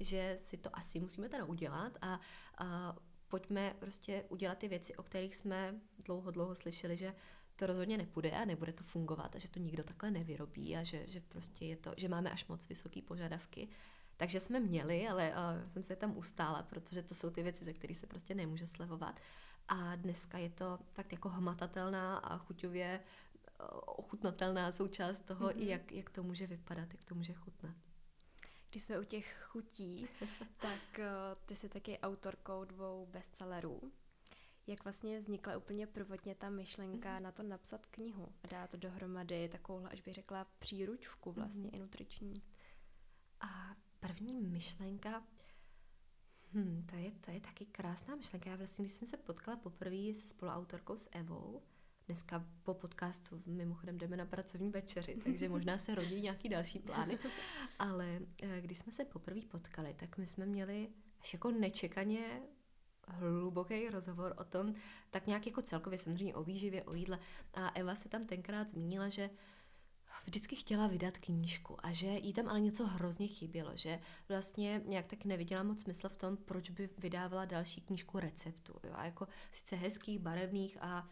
že 0.00 0.36
si 0.40 0.56
to 0.56 0.76
asi 0.76 1.00
musíme 1.00 1.28
teda 1.28 1.44
udělat 1.44 1.92
a, 2.02 2.20
a 2.58 2.96
pojďme 3.28 3.74
prostě 3.78 4.24
udělat 4.28 4.58
ty 4.58 4.68
věci, 4.68 4.96
o 4.96 5.02
kterých 5.02 5.36
jsme 5.36 5.80
dlouho, 6.04 6.30
dlouho 6.30 6.54
slyšeli, 6.54 6.96
že 6.96 7.14
to 7.56 7.66
rozhodně 7.66 7.98
nepůjde 7.98 8.30
a 8.30 8.44
nebude 8.44 8.72
to 8.72 8.84
fungovat 8.84 9.36
a 9.36 9.38
že 9.38 9.48
to 9.50 9.58
nikdo 9.58 9.84
takhle 9.84 10.10
nevyrobí 10.10 10.76
a 10.76 10.82
že, 10.82 11.04
že 11.08 11.20
prostě 11.20 11.64
je 11.64 11.76
to, 11.76 11.94
že 11.96 12.08
máme 12.08 12.30
až 12.30 12.46
moc 12.46 12.68
vysoké 12.68 13.02
požadavky. 13.02 13.68
Takže 14.16 14.40
jsme 14.40 14.60
měli, 14.60 15.08
ale 15.08 15.30
uh, 15.30 15.68
jsem 15.68 15.82
se 15.82 15.96
tam 15.96 16.16
ustála, 16.16 16.62
protože 16.62 17.02
to 17.02 17.14
jsou 17.14 17.30
ty 17.30 17.42
věci, 17.42 17.64
ze 17.64 17.72
kterých 17.72 17.98
se 17.98 18.06
prostě 18.06 18.34
nemůže 18.34 18.66
slevovat. 18.66 19.20
A 19.68 19.96
dneska 19.96 20.38
je 20.38 20.50
to 20.50 20.78
fakt 20.92 21.12
jako 21.12 21.28
hmatatelná 21.28 22.16
a 22.16 22.38
chuťově 22.38 23.00
ochutnatelná 23.86 24.72
součást 24.72 25.20
toho, 25.20 25.48
mm-hmm. 25.48 25.68
jak, 25.68 25.92
jak 25.92 26.10
to 26.10 26.22
může 26.22 26.46
vypadat, 26.46 26.88
jak 26.92 27.04
to 27.04 27.14
může 27.14 27.32
chutnat. 27.32 27.76
Když 28.70 28.82
jsme 28.82 29.00
u 29.00 29.04
těch 29.04 29.42
chutí, 29.42 30.06
tak 30.56 30.98
uh, 30.98 31.04
ty 31.46 31.56
jsi 31.56 31.68
taky 31.68 31.98
autorkou 31.98 32.64
dvou 32.64 33.06
bestsellerů. 33.06 33.92
Jak 34.66 34.84
vlastně 34.84 35.18
vznikla 35.18 35.56
úplně 35.56 35.86
prvotně 35.86 36.34
ta 36.34 36.50
myšlenka 36.50 37.18
mm-hmm. 37.18 37.22
na 37.22 37.32
to 37.32 37.42
napsat 37.42 37.86
knihu 37.86 38.28
a 38.42 38.46
dát 38.46 38.74
dohromady 38.74 39.48
takovou, 39.48 39.86
až 39.86 40.00
bych 40.00 40.14
řekla, 40.14 40.46
příručku 40.58 41.32
vlastně 41.32 41.70
mm-hmm. 41.70 41.76
i 41.76 41.78
nutriční? 41.78 42.34
A 43.40 43.76
první 44.00 44.42
myšlenka, 44.42 45.22
hm, 46.52 46.86
to, 46.90 46.96
je, 46.96 47.10
to 47.10 47.30
je 47.30 47.40
taky 47.40 47.66
krásná 47.66 48.14
myšlenka. 48.16 48.50
Já 48.50 48.56
vlastně, 48.56 48.84
když 48.84 48.92
jsem 48.92 49.08
se 49.08 49.16
potkala 49.16 49.56
poprvé 49.56 50.14
se 50.14 50.28
spoluautorkou 50.28 50.96
s 50.96 51.08
Evou, 51.12 51.62
Dneska 52.10 52.44
po 52.62 52.74
podcastu 52.74 53.42
mimochodem 53.46 53.98
jdeme 53.98 54.16
na 54.16 54.26
pracovní 54.26 54.70
večeři, 54.70 55.16
takže 55.24 55.48
možná 55.48 55.78
se 55.78 55.94
rodí 55.94 56.20
nějaký 56.20 56.48
další 56.48 56.78
plány. 56.78 57.18
Ale 57.78 58.20
eh, 58.42 58.60
když 58.60 58.78
jsme 58.78 58.92
se 58.92 59.04
poprvé 59.04 59.40
potkali, 59.50 59.94
tak 59.94 60.18
my 60.18 60.26
jsme 60.26 60.46
měli 60.46 60.88
až 61.20 61.32
jako 61.32 61.50
nečekaně 61.50 62.42
hluboký 63.08 63.88
rozhovor 63.88 64.34
o 64.38 64.44
tom, 64.44 64.74
tak 65.10 65.26
nějak 65.26 65.46
jako 65.46 65.62
celkově 65.62 65.98
samozřejmě 65.98 66.34
o 66.34 66.44
výživě, 66.44 66.84
o 66.84 66.94
jídle. 66.94 67.18
A 67.54 67.68
Eva 67.68 67.94
se 67.94 68.08
tam 68.08 68.26
tenkrát 68.26 68.68
zmínila, 68.68 69.08
že 69.08 69.30
vždycky 70.24 70.56
chtěla 70.56 70.86
vydat 70.86 71.18
knížku 71.18 71.86
a 71.86 71.92
že 71.92 72.06
jí 72.06 72.32
tam 72.32 72.48
ale 72.48 72.60
něco 72.60 72.86
hrozně 72.86 73.26
chybělo, 73.26 73.70
že 73.74 74.00
vlastně 74.28 74.82
nějak 74.84 75.06
tak 75.06 75.24
neviděla 75.24 75.62
moc 75.62 75.82
smysl 75.82 76.08
v 76.08 76.16
tom, 76.16 76.36
proč 76.36 76.70
by 76.70 76.90
vydávala 76.98 77.44
další 77.44 77.80
knížku 77.80 78.18
receptů. 78.18 78.74
Jo? 78.84 78.92
A 78.94 79.04
jako 79.04 79.28
sice 79.52 79.76
hezkých, 79.76 80.18
barevných 80.18 80.78
a 80.80 81.08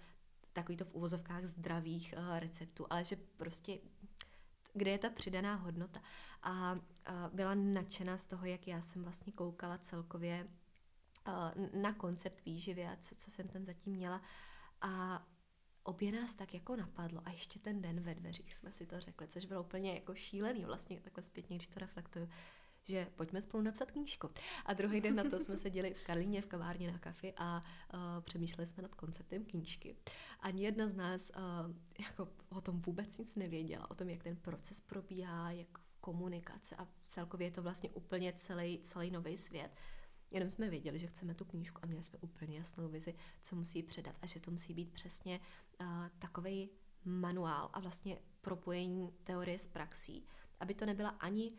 takový 0.63 0.77
to 0.77 0.85
v 0.85 0.95
uvozovkách 0.95 1.45
zdravých 1.45 2.15
uh, 2.17 2.39
receptů, 2.39 2.87
ale 2.91 3.05
že 3.05 3.17
prostě 3.17 3.79
kde 4.73 4.91
je 4.91 4.99
ta 4.99 5.11
přidaná 5.11 5.55
hodnota. 5.55 6.03
A, 6.43 6.53
a 6.53 6.79
byla 7.33 7.55
nadšená 7.55 8.19
z 8.19 8.25
toho, 8.25 8.47
jak 8.47 8.69
já 8.69 8.83
jsem 8.83 9.03
vlastně 9.03 9.33
koukala 9.33 9.79
celkově 9.79 10.49
uh, 11.27 11.81
na 11.83 11.93
koncept 11.93 12.45
výživy 12.45 12.87
a 12.87 12.97
co, 12.97 13.15
co 13.15 13.31
jsem 13.31 13.49
tam 13.49 13.65
zatím 13.65 13.93
měla. 13.93 14.23
A 14.81 15.23
obě 15.83 16.13
nás 16.13 16.35
tak 16.35 16.55
jako 16.55 16.77
napadlo 16.77 17.23
a 17.25 17.31
ještě 17.31 17.59
ten 17.59 17.83
den 17.83 18.01
ve 18.01 18.15
dveřích 18.15 18.57
jsme 18.57 18.73
si 18.73 18.87
to 18.87 19.01
řekli, 19.01 19.29
což 19.29 19.45
bylo 19.45 19.63
úplně 19.63 19.95
jako 19.95 20.15
šílený 20.15 20.65
vlastně 20.65 21.01
takhle 21.01 21.25
zpětně, 21.25 21.57
když 21.57 21.69
to 21.69 21.81
reflektuju 21.81 22.29
že 22.89 23.07
pojďme 23.17 23.43
spolu 23.43 23.63
napsat 23.63 23.91
knížku. 23.91 24.31
A 24.65 24.73
druhý 24.73 25.01
den 25.01 25.17
na 25.17 25.25
to 25.25 25.39
jsme 25.39 25.57
seděli 25.57 25.95
v 25.95 26.07
Karlíně 26.07 26.43
v 26.43 26.47
kavárně 26.47 26.93
na 26.93 26.99
kafi 26.99 27.35
a 27.37 27.61
uh, 27.61 28.01
přemýšleli 28.21 28.67
jsme 28.67 28.83
nad 28.83 28.95
konceptem 28.95 29.45
knížky. 29.45 29.97
Ani 30.41 30.65
jedna 30.65 30.89
z 30.89 30.95
nás 30.95 31.31
uh, 31.31 31.75
jako 31.99 32.29
o 32.49 32.61
tom 32.61 32.81
vůbec 32.81 33.19
nic 33.19 33.35
nevěděla, 33.35 33.91
o 33.91 33.95
tom, 33.95 34.09
jak 34.09 34.23
ten 34.23 34.37
proces 34.37 34.81
probíhá, 34.81 35.51
jak 35.51 35.69
komunikace 36.01 36.77
a 36.77 36.87
celkově 37.03 37.47
je 37.47 37.51
to 37.51 37.63
vlastně 37.63 37.91
úplně 37.91 38.33
celý, 38.33 38.79
celý 38.79 39.11
nový 39.11 39.37
svět. 39.37 39.71
Jenom 40.31 40.51
jsme 40.51 40.71
věděli, 40.71 40.99
že 40.99 41.07
chceme 41.07 41.35
tu 41.35 41.45
knížku 41.45 41.81
a 41.83 41.87
měli 41.87 42.05
jsme 42.05 42.19
úplně 42.19 42.59
jasnou 42.59 42.89
vizi, 42.89 43.15
co 43.43 43.57
musí 43.57 43.83
předat 43.83 44.17
a 44.23 44.27
že 44.27 44.41
to 44.41 44.51
musí 44.51 44.75
být 44.75 44.93
přesně 44.93 45.41
uh, 45.81 45.87
takový 46.19 46.71
manuál 47.05 47.71
a 47.73 47.81
vlastně 47.81 48.19
propojení 48.41 49.13
teorie 49.25 49.59
s 49.59 49.67
praxí, 49.67 50.27
aby 50.61 50.75
to 50.75 50.87
nebyla 50.87 51.11
ani 51.11 51.53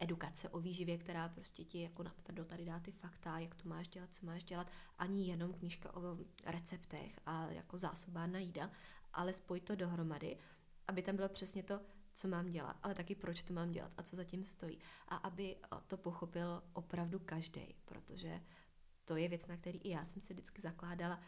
edukace 0.00 0.48
o 0.48 0.60
výživě, 0.60 0.98
která 0.98 1.28
prostě 1.28 1.64
ti 1.64 1.82
jako 1.82 2.02
natvrdo 2.02 2.44
tady 2.44 2.64
dá 2.64 2.80
ty 2.80 2.92
fakta, 2.92 3.38
jak 3.38 3.54
to 3.54 3.68
máš 3.68 3.88
dělat, 3.88 4.14
co 4.14 4.26
máš 4.26 4.44
dělat, 4.44 4.70
ani 4.98 5.28
jenom 5.28 5.52
knížka 5.52 5.96
o 5.96 6.18
receptech 6.46 7.20
a 7.26 7.46
jako 7.46 7.78
zásobárna 7.78 8.38
jídla, 8.38 8.70
ale 9.12 9.32
spoj 9.32 9.60
to 9.60 9.74
dohromady, 9.74 10.36
aby 10.88 11.02
tam 11.02 11.16
bylo 11.16 11.28
přesně 11.28 11.62
to, 11.62 11.80
co 12.14 12.28
mám 12.28 12.50
dělat, 12.50 12.76
ale 12.82 12.94
taky 12.94 13.14
proč 13.14 13.42
to 13.42 13.52
mám 13.52 13.70
dělat 13.70 13.92
a 13.96 14.02
co 14.02 14.16
zatím 14.16 14.44
stojí. 14.44 14.78
A 15.08 15.16
aby 15.16 15.56
to 15.86 15.96
pochopil 15.96 16.62
opravdu 16.72 17.18
každý, 17.18 17.74
protože 17.84 18.40
to 19.04 19.16
je 19.16 19.28
věc, 19.28 19.46
na 19.46 19.56
který 19.56 19.78
i 19.78 19.90
já 19.90 20.04
jsem 20.04 20.22
se 20.22 20.34
vždycky 20.34 20.62
zakládala, 20.62 21.20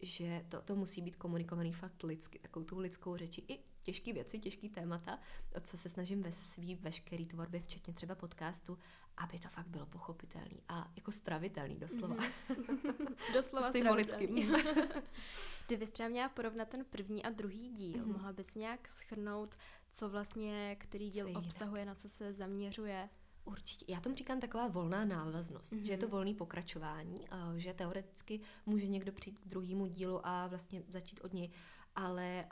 že 0.00 0.44
to, 0.48 0.62
to 0.62 0.76
musí 0.76 1.02
být 1.02 1.16
komunikovaný 1.16 1.72
fakt 1.72 2.02
lidsky, 2.02 2.38
takovou 2.38 2.64
tou 2.64 2.78
lidskou 2.78 3.16
řeči. 3.16 3.42
I 3.48 3.58
těžké 3.82 4.12
věci, 4.12 4.38
těžké 4.38 4.68
témata, 4.68 5.18
o 5.56 5.60
co 5.60 5.76
se 5.76 5.88
snažím 5.88 6.22
ve 6.22 6.32
svý 6.32 6.74
veškerý 6.74 7.26
tvorbě, 7.26 7.60
včetně 7.60 7.94
třeba 7.94 8.14
podcastu, 8.14 8.78
aby 9.16 9.38
to 9.38 9.48
fakt 9.48 9.66
bylo 9.66 9.86
pochopitelný 9.86 10.62
a 10.68 10.92
jako 10.96 11.12
stravitelný 11.12 11.76
doslova. 11.76 12.16
Mm-hmm. 12.16 13.16
doslova 13.34 13.72
Symbolicky. 13.72 14.26
Kdybys 15.66 15.90
třeba 15.90 16.08
měla 16.08 16.28
porovnat 16.28 16.68
ten 16.68 16.84
první 16.84 17.24
a 17.24 17.30
druhý 17.30 17.68
díl, 17.68 17.98
mm-hmm. 17.98 18.12
mohla 18.12 18.32
bys 18.32 18.54
nějak 18.54 18.88
schrnout, 18.88 19.54
co 19.92 20.08
vlastně 20.08 20.76
který 20.80 21.10
díl 21.10 21.32
co 21.32 21.38
obsahuje, 21.38 21.84
na 21.84 21.94
co 21.94 22.08
se 22.08 22.32
zaměřuje? 22.32 23.08
Určitě. 23.44 23.84
Já 23.88 24.00
tomu 24.00 24.16
říkám 24.16 24.40
taková 24.40 24.68
volná 24.68 25.04
návaznost, 25.04 25.72
mm-hmm. 25.72 25.82
že 25.82 25.92
je 25.92 25.98
to 25.98 26.06
mhm. 26.06 26.12
volný 26.12 26.34
pokračování, 26.34 27.26
že 27.56 27.74
teoreticky 27.74 28.40
může 28.66 28.86
někdo 28.86 29.12
přijít 29.12 29.38
k 29.38 29.48
druhému 29.48 29.86
dílu 29.86 30.26
a 30.26 30.46
vlastně 30.46 30.82
začít 30.88 31.20
od 31.20 31.32
něj, 31.32 31.50
ale 31.94 32.44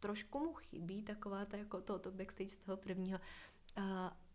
trošku 0.00 0.38
mu 0.38 0.52
chybí 0.52 1.02
taková 1.02 1.44
ta, 1.44 1.56
jako 1.56 1.80
to, 1.80 1.98
to 1.98 2.10
backstage 2.10 2.50
z 2.50 2.58
toho 2.58 2.76
prvního. 2.76 3.18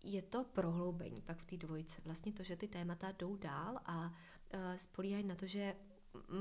Je 0.03 0.21
to 0.21 0.43
prohloubení 0.43 1.21
pak 1.21 1.37
v 1.37 1.45
té 1.45 1.57
dvojice. 1.57 2.01
Vlastně 2.05 2.33
to, 2.33 2.43
že 2.43 2.55
ty 2.55 2.67
témata 2.67 3.11
jdou 3.11 3.35
dál 3.35 3.79
a 3.85 4.13
spolíhají 4.75 5.23
na 5.23 5.35
to, 5.35 5.47
že 5.47 5.75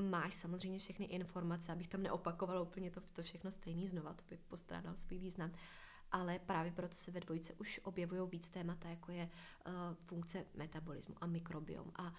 máš 0.09 0.35
samozřejmě 0.35 0.79
všechny 0.79 1.05
informace, 1.05 1.71
abych 1.71 1.87
tam 1.87 2.03
neopakovala 2.03 2.61
úplně 2.61 2.91
to, 2.91 3.01
to 3.01 3.23
všechno 3.23 3.51
stejný 3.51 3.87
znova, 3.87 4.13
to 4.13 4.23
by 4.29 4.37
postrádal 4.37 4.95
svůj 4.97 5.17
význam 5.17 5.51
ale 6.11 6.39
právě 6.39 6.71
proto 6.71 6.95
se 6.95 7.11
ve 7.11 7.19
dvojce 7.19 7.53
už 7.53 7.79
objevují 7.83 8.29
víc 8.31 8.49
témata, 8.49 8.89
jako 8.89 9.11
je 9.11 9.29
uh, 9.67 9.73
funkce 10.05 10.45
metabolismu 10.55 11.15
a 11.21 11.25
mikrobiom 11.25 11.91
a 11.95 12.03
uh, 12.03 12.13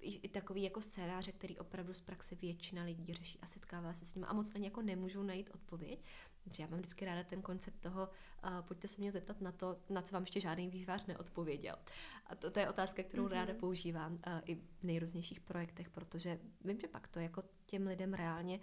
i, 0.00 0.28
takový 0.28 0.62
jako 0.62 0.82
scénáře, 0.82 1.32
který 1.32 1.58
opravdu 1.58 1.94
z 1.94 2.00
praxe 2.00 2.34
většina 2.34 2.82
lidí 2.82 3.14
řeší 3.14 3.38
a 3.42 3.46
setkává 3.46 3.94
se 3.94 4.04
s 4.04 4.14
nimi 4.14 4.26
a 4.26 4.32
moc 4.32 4.54
ani 4.54 4.64
jako 4.64 4.82
nemůžou 4.82 5.22
najít 5.22 5.50
odpověď. 5.54 6.04
Takže 6.44 6.62
já 6.62 6.68
mám 6.68 6.78
vždycky 6.78 7.04
ráda 7.04 7.24
ten 7.24 7.42
koncept 7.42 7.80
toho, 7.80 8.08
uh, 8.44 8.50
pojďte 8.60 8.88
se 8.88 9.00
mě 9.00 9.12
zeptat 9.12 9.40
na 9.40 9.52
to, 9.52 9.78
na 9.90 10.02
co 10.02 10.14
vám 10.14 10.22
ještě 10.22 10.40
žádný 10.40 10.68
vývář 10.68 11.06
neodpověděl. 11.06 11.76
A 12.26 12.34
to, 12.34 12.50
to 12.50 12.60
je 12.60 12.68
otázka, 12.68 13.02
kterou 13.02 13.26
mm-hmm. 13.26 13.32
ráda 13.32 13.54
používám 13.54 14.12
uh, 14.12 14.18
i 14.44 14.54
v 14.54 14.84
nejrůznějších 14.84 15.40
projektech, 15.40 15.90
protože 15.90 16.38
vím, 16.64 16.80
že 16.80 16.88
pak 16.88 17.08
to 17.08 17.20
jako 17.20 17.42
těm 17.66 17.86
lidem 17.86 18.14
reálně 18.14 18.60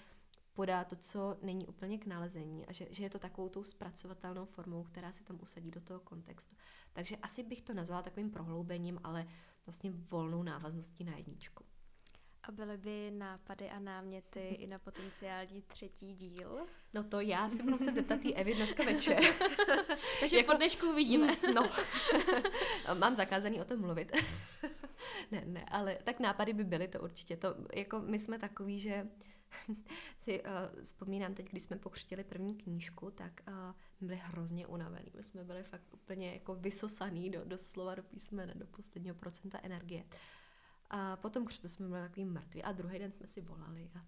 podá 0.53 0.83
to, 0.83 0.95
co 0.95 1.37
není 1.41 1.67
úplně 1.67 1.97
k 1.97 2.05
nalezení 2.05 2.65
a 2.65 2.71
že, 2.71 2.87
že 2.89 3.03
je 3.03 3.09
to 3.09 3.19
takovou 3.19 3.49
tou 3.49 3.63
zpracovatelnou 3.63 4.45
formou, 4.45 4.83
která 4.83 5.11
se 5.11 5.23
tam 5.23 5.39
usadí 5.41 5.71
do 5.71 5.81
toho 5.81 5.99
kontextu. 5.99 6.55
Takže 6.93 7.17
asi 7.17 7.43
bych 7.43 7.61
to 7.61 7.73
nazvala 7.73 8.01
takovým 8.01 8.31
prohloubením, 8.31 8.99
ale 9.03 9.27
vlastně 9.65 9.91
volnou 9.91 10.43
návazností 10.43 11.03
na 11.03 11.17
jedničku. 11.17 11.65
A 12.43 12.51
byly 12.51 12.77
by 12.77 13.11
nápady 13.11 13.69
a 13.69 13.79
náměty 13.79 14.39
i 14.39 14.67
na 14.67 14.79
potenciální 14.79 15.61
třetí 15.61 16.13
díl? 16.13 16.65
No 16.93 17.03
to 17.03 17.19
já 17.19 17.49
si 17.49 17.63
budu 17.63 17.75
muset 17.77 17.95
zeptat 17.95 18.19
tý 18.19 18.35
Evy 18.35 18.55
dneska 18.55 18.83
večer. 18.83 19.23
Takže 20.19 20.37
jako, 20.37 20.51
po 20.51 20.57
dnešku 20.57 20.89
uvidíme. 20.89 21.35
no, 21.53 21.69
mám 22.99 23.15
zakázaný 23.15 23.61
o 23.61 23.65
tom 23.65 23.81
mluvit. 23.81 24.11
ne, 25.31 25.43
ne, 25.45 25.65
ale 25.71 25.97
tak 26.03 26.19
nápady 26.19 26.53
by 26.53 26.63
byly 26.63 26.87
to 26.87 26.99
určitě. 26.99 27.37
To, 27.37 27.55
jako 27.75 27.99
my 27.99 28.19
jsme 28.19 28.39
takový, 28.39 28.79
že 28.79 29.07
si 30.19 30.43
uh, 30.43 30.83
vzpomínám 30.83 31.33
teď, 31.33 31.49
když 31.49 31.63
jsme 31.63 31.77
pokřtili 31.77 32.23
první 32.23 32.55
knížku, 32.55 33.11
tak 33.11 33.41
uh, 33.47 33.53
byli 34.01 34.15
hrozně 34.15 34.67
unavený. 34.67 35.11
My 35.15 35.23
jsme 35.23 35.43
byli 35.43 35.63
fakt 35.63 35.93
úplně 35.93 36.33
jako 36.33 36.55
vysosaný 36.55 37.29
do, 37.29 37.45
do 37.45 37.57
slova, 37.57 37.95
do 37.95 38.03
písmene, 38.03 38.53
do 38.55 38.65
posledního 38.65 39.15
procenta 39.15 39.59
energie. 39.63 40.03
A 40.89 41.15
potom 41.15 41.45
křtu 41.45 41.69
jsme 41.69 41.87
byli 41.87 42.01
takový 42.01 42.25
mrtví 42.25 42.63
a 42.63 42.71
druhý 42.71 42.99
den 42.99 43.11
jsme 43.11 43.27
si 43.27 43.41
volali 43.41 43.91
a 43.95 44.05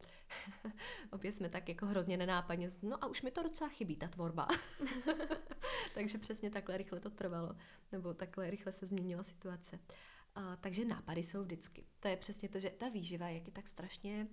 opět 1.11 1.31
jsme 1.31 1.49
tak 1.49 1.69
jako 1.69 1.85
hrozně 1.85 2.17
nenápadně, 2.17 2.69
no 2.81 3.03
a 3.03 3.07
už 3.07 3.21
mi 3.21 3.31
to 3.31 3.43
docela 3.43 3.69
chybí, 3.69 3.95
ta 3.95 4.07
tvorba. 4.07 4.47
takže 5.93 6.17
přesně 6.17 6.49
takhle 6.49 6.77
rychle 6.77 6.99
to 6.99 7.09
trvalo, 7.09 7.55
nebo 7.91 8.13
takhle 8.13 8.49
rychle 8.49 8.71
se 8.71 8.85
změnila 8.85 9.23
situace. 9.23 9.79
A, 10.35 10.55
takže 10.55 10.85
nápady 10.85 11.23
jsou 11.23 11.43
vždycky. 11.43 11.85
To 11.99 12.07
je 12.07 12.17
přesně 12.17 12.49
to, 12.49 12.59
že 12.59 12.69
ta 12.69 12.89
výživa, 12.89 13.29
jak 13.29 13.45
je 13.47 13.53
tak 13.53 13.67
strašně 13.67 14.27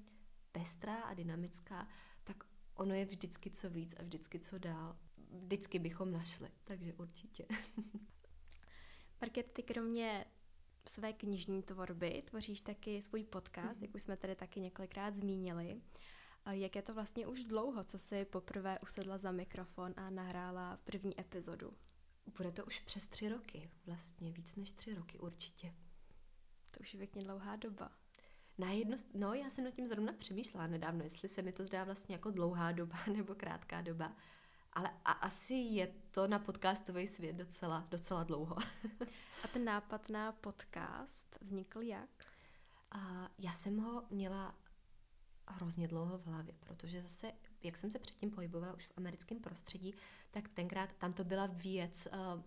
pestrá 0.53 0.97
a 1.03 1.15
dynamická, 1.15 1.89
tak 2.25 2.45
ono 2.75 2.95
je 2.95 3.05
vždycky 3.05 3.51
co 3.51 3.71
víc 3.71 3.95
a 3.99 4.03
vždycky 4.03 4.39
co 4.39 4.59
dál. 4.59 4.97
Vždycky 5.31 5.79
bychom 5.79 6.13
našli, 6.13 6.49
takže 6.65 6.93
určitě. 6.93 7.47
Market, 9.21 9.53
ty 9.53 9.63
kromě 9.63 10.25
své 10.89 11.13
knižní 11.13 11.63
tvorby 11.63 12.23
tvoříš 12.23 12.61
taky 12.61 13.03
svůj 13.03 13.25
podcast, 13.25 13.81
mm-hmm. 13.81 13.83
jak 13.83 13.95
už 13.95 14.03
jsme 14.03 14.17
tady 14.17 14.37
taky 14.37 14.61
několikrát 14.61 15.17
zmínili. 15.17 15.81
Jak 16.51 16.77
je 16.77 16.83
to 16.83 16.95
vlastně 16.95 17.27
už 17.27 17.45
dlouho, 17.45 17.85
co 17.85 17.99
jsi 17.99 18.25
poprvé 18.25 18.79
usedla 18.79 19.19
za 19.19 19.33
mikrofon 19.33 19.95
a 19.97 20.11
nahrála 20.11 20.79
první 20.85 21.21
epizodu? 21.21 21.77
Bude 22.37 22.53
to 22.53 22.65
už 22.65 22.81
přes 22.81 23.07
tři 23.07 23.29
roky, 23.29 23.71
vlastně 23.87 24.33
víc 24.33 24.57
než 24.57 24.73
tři 24.73 24.95
roky 24.95 25.19
určitě. 25.19 25.75
To 26.71 26.81
už 26.81 26.95
je 26.95 26.99
pěkně 26.99 27.23
dlouhá 27.23 27.57
doba. 27.57 28.02
Na 28.63 28.71
jedno, 28.71 28.97
no 29.15 29.35
já 29.35 29.51
jsem 29.51 29.65
nad 29.65 29.75
tím 29.75 29.89
zrovna 29.89 30.13
přemýšlela 30.13 30.67
nedávno, 30.67 31.05
jestli 31.05 31.29
se 31.29 31.43
mi 31.43 31.53
to 31.53 31.67
zdá 31.67 31.85
vlastně 31.85 32.15
jako 32.15 32.31
dlouhá 32.31 32.73
doba 32.73 32.97
nebo 33.13 33.35
krátká 33.35 33.83
doba. 33.83 34.17
Ale 34.73 34.91
a 35.05 35.13
asi 35.13 35.55
je 35.55 35.95
to 36.11 36.27
na 36.27 36.39
podcastový 36.39 37.09
svět 37.09 37.37
docela, 37.37 37.87
docela 37.91 38.25
dlouho. 38.25 38.57
a 39.45 39.49
ten 39.53 39.65
nápad 39.65 40.09
na 40.09 40.33
podcast 40.33 41.39
vznikl 41.41 41.83
jak? 41.83 42.09
A 42.91 43.31
já 43.39 43.55
jsem 43.55 43.79
ho 43.79 44.05
měla 44.11 44.55
hrozně 45.49 45.89
dlouho 45.89 46.19
v 46.19 46.27
hlavě, 46.27 46.55
protože 46.61 47.03
zase, 47.03 47.33
jak 47.63 47.77
jsem 47.77 47.91
se 47.91 47.99
předtím 47.99 48.31
pohybovala 48.31 48.75
už 48.75 48.87
v 48.87 48.93
americkém 48.97 49.41
prostředí, 49.41 49.95
tak 50.31 50.49
tenkrát 50.49 50.93
tam 50.93 51.13
to 51.13 51.25
byla 51.25 51.47
věc 51.47 52.09
uh, 52.13 52.43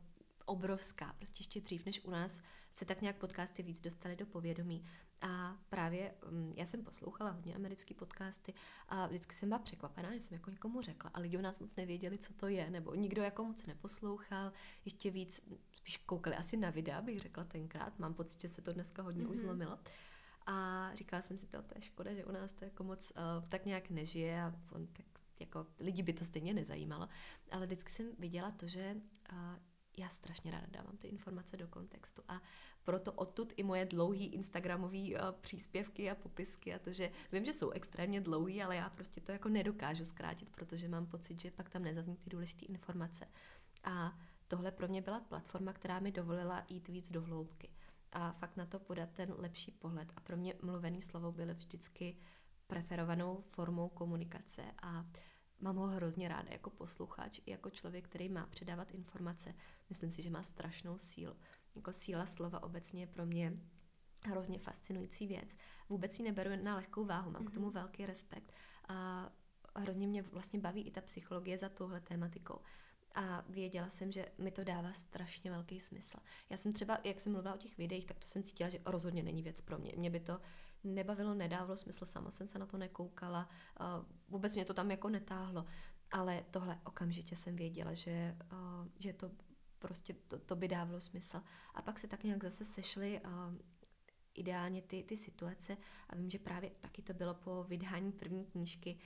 obrovská, 0.45 1.13
prostě 1.13 1.41
ještě 1.41 1.61
dřív 1.61 1.85
než 1.85 2.01
u 2.03 2.11
nás 2.11 2.39
se 2.73 2.85
tak 2.85 3.01
nějak 3.01 3.17
podcasty 3.17 3.63
víc 3.63 3.81
dostaly 3.81 4.15
do 4.15 4.25
povědomí. 4.25 4.85
A 5.21 5.57
právě 5.69 6.13
um, 6.31 6.53
já 6.55 6.65
jsem 6.65 6.83
poslouchala 6.83 7.31
hodně 7.31 7.55
americké 7.55 7.93
podcasty 7.93 8.53
a 8.89 9.07
vždycky 9.07 9.35
jsem 9.35 9.49
byla 9.49 9.59
překvapená, 9.59 10.13
že 10.13 10.19
jsem 10.19 10.35
jako 10.35 10.51
někomu 10.51 10.81
řekla 10.81 11.11
a 11.13 11.19
lidi 11.19 11.37
u 11.37 11.41
nás 11.41 11.59
moc 11.59 11.75
nevěděli, 11.75 12.17
co 12.17 12.33
to 12.33 12.47
je, 12.47 12.69
nebo 12.69 12.95
nikdo 12.95 13.21
jako 13.21 13.43
moc 13.43 13.65
neposlouchal, 13.65 14.51
ještě 14.85 15.11
víc, 15.11 15.41
spíš 15.71 15.97
koukali 15.97 16.35
asi 16.35 16.57
na 16.57 16.69
videa, 16.69 17.01
bych 17.01 17.19
řekla 17.19 17.43
tenkrát, 17.43 17.99
mám 17.99 18.13
pocit, 18.13 18.41
že 18.41 18.49
se 18.49 18.61
to 18.61 18.73
dneska 18.73 19.01
hodně 19.01 19.25
mm-hmm. 19.25 19.31
už 19.31 19.37
zlomilo. 19.37 19.79
A 20.45 20.89
říkala 20.93 21.21
jsem 21.21 21.37
si 21.37 21.47
to, 21.47 21.61
to 21.61 21.75
je 21.75 21.81
škoda, 21.81 22.13
že 22.13 22.25
u 22.25 22.31
nás 22.31 22.53
to 22.53 22.65
jako 22.65 22.83
moc 22.83 23.11
uh, 23.11 23.49
tak 23.49 23.65
nějak 23.65 23.89
nežije 23.89 24.43
a 24.43 24.53
on 24.71 24.87
tak 24.87 25.05
jako 25.39 25.67
lidi 25.79 26.03
by 26.03 26.13
to 26.13 26.25
stejně 26.25 26.53
nezajímalo, 26.53 27.09
ale 27.51 27.65
vždycky 27.65 27.91
jsem 27.91 28.05
viděla 28.19 28.51
to, 28.51 28.67
že 28.67 28.95
uh, 29.31 29.37
já 29.97 30.09
strašně 30.09 30.51
ráda 30.51 30.67
dávám 30.69 30.97
ty 30.97 31.07
informace 31.07 31.57
do 31.57 31.67
kontextu 31.67 32.21
a 32.27 32.41
proto 32.83 33.13
odtud 33.13 33.53
i 33.57 33.63
moje 33.63 33.85
dlouhý 33.85 34.25
instagramový 34.25 35.15
uh, 35.15 35.21
příspěvky 35.41 36.11
a 36.11 36.15
popisky 36.15 36.73
a 36.73 36.79
to, 36.79 36.91
že 36.91 37.11
vím, 37.31 37.45
že 37.45 37.53
jsou 37.53 37.69
extrémně 37.69 38.21
dlouhý, 38.21 38.63
ale 38.63 38.75
já 38.75 38.89
prostě 38.89 39.21
to 39.21 39.31
jako 39.31 39.49
nedokážu 39.49 40.05
zkrátit, 40.05 40.49
protože 40.49 40.87
mám 40.87 41.05
pocit, 41.05 41.41
že 41.41 41.51
pak 41.51 41.69
tam 41.69 41.83
nezazní 41.83 42.15
ty 42.15 42.29
důležité 42.29 42.65
informace. 42.65 43.27
A 43.83 44.17
tohle 44.47 44.71
pro 44.71 44.87
mě 44.87 45.01
byla 45.01 45.19
platforma, 45.19 45.73
která 45.73 45.99
mi 45.99 46.11
dovolila 46.11 46.65
jít 46.69 46.87
víc 46.87 47.11
do 47.11 47.21
hloubky 47.21 47.69
a 48.11 48.31
fakt 48.31 48.57
na 48.57 48.65
to 48.65 48.79
podat 48.79 49.09
ten 49.13 49.33
lepší 49.37 49.71
pohled. 49.71 50.11
A 50.15 50.21
pro 50.21 50.37
mě 50.37 50.53
mluvený 50.61 51.01
slovo 51.01 51.31
byly 51.31 51.53
vždycky 51.53 52.17
preferovanou 52.67 53.43
formou 53.51 53.89
komunikace 53.89 54.63
a 54.81 55.05
mám 55.59 55.75
ho 55.75 55.87
hrozně 55.87 56.27
ráda 56.27 56.49
jako 56.51 56.69
posluchač, 56.69 57.39
i 57.45 57.51
jako 57.51 57.69
člověk, 57.69 58.05
který 58.05 58.29
má 58.29 58.45
předávat 58.45 58.91
informace. 58.91 59.53
Myslím 59.89 60.11
si, 60.11 60.21
že 60.21 60.29
má 60.29 60.43
strašnou 60.43 60.97
sílu. 60.97 61.35
Jako 61.75 61.93
síla 61.93 62.25
slova 62.25 62.63
obecně 62.63 63.01
je 63.01 63.07
pro 63.07 63.25
mě 63.25 63.53
hrozně 64.25 64.59
fascinující 64.59 65.27
věc. 65.27 65.55
Vůbec 65.89 66.19
ji 66.19 66.25
neberu 66.25 66.49
na 66.63 66.75
lehkou 66.75 67.05
váhu, 67.05 67.31
mám 67.31 67.43
mm-hmm. 67.43 67.47
k 67.47 67.53
tomu 67.53 67.65
mhm. 67.65 67.73
velký 67.73 68.05
respekt. 68.05 68.53
A 68.87 69.29
hrozně 69.75 70.07
mě 70.07 70.21
vlastně 70.21 70.59
baví 70.59 70.81
i 70.81 70.91
ta 70.91 71.01
psychologie 71.01 71.57
za 71.57 71.69
touhle 71.69 72.01
tématikou. 72.01 72.59
A 73.15 73.43
věděla 73.49 73.89
jsem, 73.89 74.11
že 74.11 74.25
mi 74.37 74.51
to 74.51 74.63
dává 74.63 74.91
strašně 74.91 75.51
velký 75.51 75.79
smysl. 75.79 76.17
Já 76.49 76.57
jsem 76.57 76.73
třeba, 76.73 76.97
jak 77.03 77.19
jsem 77.19 77.31
mluvila 77.31 77.55
o 77.55 77.57
těch 77.57 77.77
videích, 77.77 78.05
tak 78.05 78.19
to 78.19 78.27
jsem 78.27 78.43
cítila, 78.43 78.69
že 78.69 78.79
rozhodně 78.85 79.23
není 79.23 79.41
věc 79.41 79.61
pro 79.61 79.77
mě. 79.77 79.91
Mě 79.97 80.09
by 80.09 80.19
to 80.19 80.41
nebavilo, 80.83 81.33
nedávalo 81.33 81.77
smysl, 81.77 82.05
sama 82.05 82.31
jsem 82.31 82.47
se 82.47 82.59
na 82.59 82.65
to 82.65 82.77
nekoukala, 82.77 83.49
vůbec 84.29 84.55
mě 84.55 84.65
to 84.65 84.73
tam 84.73 84.91
jako 84.91 85.09
netáhlo. 85.09 85.65
Ale 86.11 86.45
tohle 86.51 86.79
okamžitě 86.83 87.35
jsem 87.35 87.55
věděla, 87.55 87.93
že, 87.93 88.37
že 88.99 89.13
to 89.13 89.31
prostě 89.79 90.13
to, 90.13 90.39
to 90.39 90.55
by 90.55 90.67
dávalo 90.67 90.99
smysl. 90.99 91.41
A 91.73 91.81
pak 91.81 91.99
se 91.99 92.07
tak 92.07 92.23
nějak 92.23 92.43
zase 92.43 92.65
sešly 92.65 93.21
ideálně 94.35 94.81
ty, 94.81 95.03
ty 95.03 95.17
situace 95.17 95.77
a 96.09 96.15
vím, 96.15 96.29
že 96.29 96.39
právě 96.39 96.71
taky 96.81 97.01
to 97.01 97.13
bylo 97.13 97.33
po 97.33 97.63
vydání 97.63 98.11
první 98.11 98.45
knížky 98.45 98.97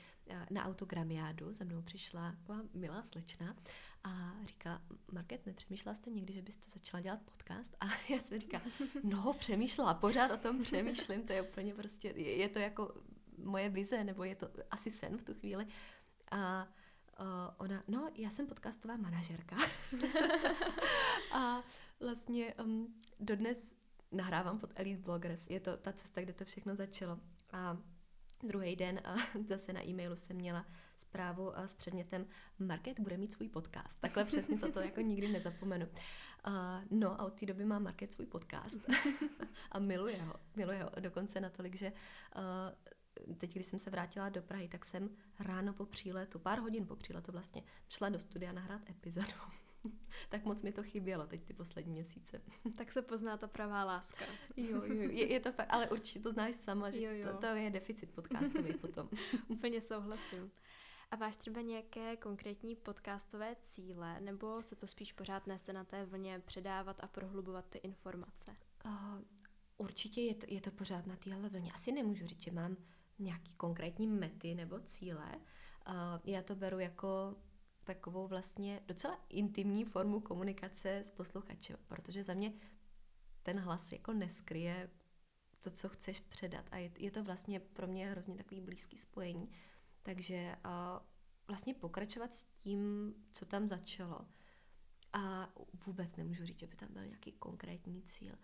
na 0.49 0.65
autogramiádu, 0.65 1.51
za 1.51 1.65
mnou 1.65 1.81
přišla 1.81 2.31
taková 2.31 2.59
milá 2.73 3.03
slečna 3.03 3.55
a 4.03 4.33
říká, 4.43 4.81
Market, 5.11 5.45
nepřemýšlela 5.45 5.95
jste 5.95 6.09
někdy, 6.09 6.33
že 6.33 6.41
byste 6.41 6.65
začala 6.73 7.01
dělat 7.01 7.19
podcast? 7.21 7.75
A 7.79 7.85
já 8.09 8.19
jsem 8.19 8.39
říká, 8.39 8.61
no 9.03 9.33
přemýšlela, 9.33 9.93
pořád 9.93 10.31
o 10.31 10.37
tom 10.37 10.63
přemýšlím, 10.63 11.27
to 11.27 11.33
je 11.33 11.41
úplně 11.41 11.73
prostě, 11.73 12.13
je, 12.15 12.35
je 12.35 12.49
to 12.49 12.59
jako 12.59 12.93
moje 13.37 13.69
vize, 13.69 14.03
nebo 14.03 14.23
je 14.23 14.35
to 14.35 14.49
asi 14.71 14.91
sen 14.91 15.17
v 15.17 15.23
tu 15.23 15.33
chvíli. 15.33 15.67
A 16.31 16.63
uh, 16.63 16.69
ona, 17.57 17.83
no, 17.87 18.09
já 18.13 18.29
jsem 18.29 18.47
podcastová 18.47 18.97
manažerka. 18.97 19.55
a 21.31 21.63
vlastně 21.99 22.53
um, 22.53 22.95
dodnes 23.19 23.75
nahrávám 24.11 24.59
pod 24.59 24.69
Elite 24.75 25.01
Bloggers. 25.01 25.49
Je 25.49 25.59
to 25.59 25.77
ta 25.77 25.93
cesta, 25.93 26.21
kde 26.21 26.33
to 26.33 26.45
všechno 26.45 26.75
začalo. 26.75 27.19
A 27.51 27.77
druhý 28.43 28.75
den 28.75 29.01
a 29.03 29.15
zase 29.49 29.73
na 29.73 29.87
e-mailu 29.87 30.15
jsem 30.15 30.35
měla 30.35 30.65
zprávu 30.97 31.51
s 31.55 31.73
předmětem 31.73 32.25
Market 32.59 32.99
bude 32.99 33.17
mít 33.17 33.33
svůj 33.33 33.49
podcast. 33.49 33.99
Takhle 34.01 34.25
přesně 34.25 34.57
toto 34.57 34.79
jako 34.79 35.01
nikdy 35.01 35.27
nezapomenu. 35.27 35.85
Uh, 36.47 36.53
no 36.91 37.21
a 37.21 37.25
od 37.25 37.33
té 37.33 37.45
doby 37.45 37.65
má 37.65 37.79
Market 37.79 38.13
svůj 38.13 38.25
podcast 38.25 38.77
a 39.71 39.79
miluje 39.79 40.21
ho. 40.21 40.33
Miluje 40.55 40.83
ho 40.83 40.89
dokonce 40.99 41.39
natolik, 41.39 41.75
že 41.75 41.91
uh, 42.35 42.43
teď, 43.37 43.53
když 43.53 43.65
jsem 43.65 43.79
se 43.79 43.89
vrátila 43.89 44.29
do 44.29 44.41
Prahy, 44.41 44.67
tak 44.67 44.85
jsem 44.85 45.09
ráno 45.39 45.73
po 45.73 45.85
příletu, 45.85 46.39
pár 46.39 46.59
hodin 46.59 46.87
po 46.87 46.95
příletu 46.95 47.31
vlastně, 47.31 47.63
šla 47.89 48.09
do 48.09 48.19
studia 48.19 48.51
nahrát 48.51 48.89
epizodu. 48.89 49.33
tak 50.29 50.45
moc 50.45 50.61
mi 50.61 50.71
to 50.71 50.83
chybělo 50.83 51.27
teď 51.27 51.43
ty 51.43 51.53
poslední 51.53 51.91
měsíce. 51.93 52.41
tak 52.77 52.91
se 52.91 53.01
pozná 53.01 53.37
ta 53.37 53.47
pravá 53.47 53.83
láska. 53.83 54.25
jo, 54.57 54.83
jo, 54.83 55.09
je, 55.11 55.31
je 55.31 55.39
to 55.39 55.51
fakt, 55.51 55.67
ale 55.69 55.89
určitě 55.89 56.19
to 56.19 56.31
znáš 56.31 56.55
sama, 56.55 56.91
že 56.91 57.01
jo, 57.01 57.11
jo. 57.11 57.31
To, 57.31 57.37
to 57.37 57.45
je 57.45 57.69
deficit 57.69 58.11
podcastový 58.11 58.73
potom. 58.73 59.09
Úplně 59.47 59.81
souhlasím. 59.81 60.51
A 61.11 61.15
máš 61.15 61.37
třeba 61.37 61.61
nějaké 61.61 62.17
konkrétní 62.17 62.75
podcastové 62.75 63.55
cíle, 63.63 64.21
nebo 64.21 64.63
se 64.63 64.75
to 64.75 64.87
spíš 64.87 65.13
pořád 65.13 65.47
nese 65.47 65.73
na 65.73 65.83
té 65.83 66.05
vlně 66.05 66.41
předávat 66.45 66.97
a 66.99 67.07
prohlubovat 67.07 67.65
ty 67.69 67.77
informace? 67.77 68.55
Uh, 68.85 69.21
určitě 69.77 70.21
je 70.21 70.35
to, 70.35 70.45
je 70.49 70.61
to 70.61 70.71
pořád 70.71 71.07
na 71.07 71.15
téhle 71.15 71.49
vlně. 71.49 71.71
Asi 71.71 71.91
nemůžu 71.91 72.27
říct, 72.27 72.43
že 72.43 72.51
mám 72.51 72.77
nějaký 73.19 73.53
konkrétní 73.53 74.07
mety 74.07 74.55
nebo 74.55 74.79
cíle. 74.79 75.31
Já 76.23 76.41
to 76.41 76.55
beru 76.55 76.79
jako 76.79 77.35
takovou 77.83 78.27
vlastně 78.27 78.81
docela 78.85 79.19
intimní 79.29 79.85
formu 79.85 80.19
komunikace 80.19 80.97
s 80.97 81.11
posluchačem, 81.11 81.77
protože 81.87 82.23
za 82.23 82.33
mě 82.33 82.53
ten 83.43 83.59
hlas 83.59 83.91
jako 83.91 84.13
neskryje 84.13 84.89
to, 85.61 85.71
co 85.71 85.89
chceš 85.89 86.19
předat 86.19 86.65
a 86.71 86.77
je, 86.77 86.91
je 86.97 87.11
to 87.11 87.23
vlastně 87.23 87.59
pro 87.59 87.87
mě 87.87 88.09
hrozně 88.09 88.35
takový 88.35 88.61
blízký 88.61 88.97
spojení. 88.97 89.51
Takže 90.03 90.55
uh, 90.65 90.71
vlastně 91.47 91.73
pokračovat 91.73 92.33
s 92.33 92.43
tím, 92.43 93.13
co 93.33 93.45
tam 93.45 93.67
začalo. 93.67 94.19
A 95.13 95.53
vůbec 95.85 96.15
nemůžu 96.15 96.45
říct, 96.45 96.59
že 96.59 96.67
by 96.67 96.75
tam 96.75 96.93
byl 96.93 97.05
nějaký 97.05 97.31
konkrétní 97.31 98.01
cíl. 98.01 98.35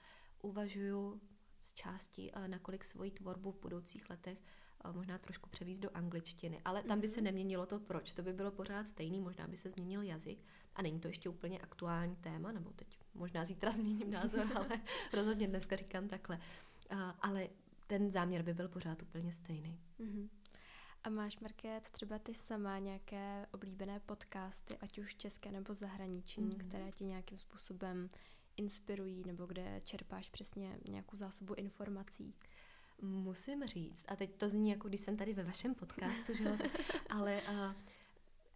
Uvažuju 0.42 1.22
z 1.60 1.74
části, 1.74 2.32
uh, 2.32 2.48
nakolik 2.48 2.86
svoji 2.86 3.12
tvorbu 3.12 3.52
v 3.52 3.60
budoucích 3.60 4.10
letech 4.10 4.38
možná 4.94 5.18
trošku 5.18 5.50
převíst 5.50 5.82
do 5.82 5.90
angličtiny, 5.94 6.62
ale 6.66 6.84
tam 6.84 7.02
by 7.02 7.08
se 7.08 7.16
mhm. 7.16 7.24
neměnilo 7.24 7.66
to 7.66 7.80
proč, 7.80 8.14
to 8.14 8.24
by 8.24 8.34
bylo 8.34 8.52
pořád 8.52 8.88
stejný, 8.88 9.22
možná 9.22 9.48
by 9.48 9.58
se 9.58 9.70
změnil 9.70 10.02
jazyk 10.02 10.40
a 10.76 10.82
není 10.82 11.00
to 11.00 11.08
ještě 11.08 11.30
úplně 11.30 11.60
aktuální 11.60 12.16
téma, 12.16 12.52
nebo 12.52 12.72
teď 12.72 13.00
možná 13.14 13.46
zítra 13.46 13.72
změním 13.78 14.12
názor, 14.12 14.48
ale 14.56 14.68
rozhodně 15.14 15.48
dneska 15.48 15.76
říkám 15.76 16.08
takhle. 16.08 16.40
Ale 17.22 17.48
ten 17.88 18.12
záměr 18.12 18.42
by 18.42 18.54
byl 18.54 18.68
pořád 18.68 19.02
úplně 19.02 19.32
stejný. 19.32 19.80
Mm-hmm. 20.00 20.30
A 21.04 21.10
máš, 21.10 21.40
Market, 21.40 21.90
třeba 21.92 22.20
ty 22.20 22.34
sama 22.34 22.80
nějaké 22.80 23.48
oblíbené 23.52 24.00
podcasty, 24.00 24.78
ať 24.78 25.00
už 25.00 25.16
české 25.16 25.52
nebo 25.52 25.74
zahraniční, 25.74 26.50
mm-hmm. 26.50 26.68
které 26.68 26.92
ti 26.92 27.06
nějakým 27.06 27.38
způsobem 27.38 28.10
inspirují, 28.58 29.24
nebo 29.26 29.46
kde 29.46 29.82
čerpáš 29.84 30.30
přesně 30.30 30.78
nějakou 30.90 31.18
zásobu 31.18 31.54
informací? 31.54 32.34
Musím 33.02 33.68
říct, 33.68 34.06
a 34.08 34.16
teď 34.16 34.36
to 34.36 34.50
zní 34.50 34.70
jako 34.70 34.88
když 34.88 35.02
jsem 35.02 35.18
tady 35.18 35.34
ve 35.34 35.44
vašem 35.44 35.76
podcastu, 35.76 36.34
že 36.34 36.44
jo, 36.44 36.58
ale 37.10 37.42
a, 37.42 37.76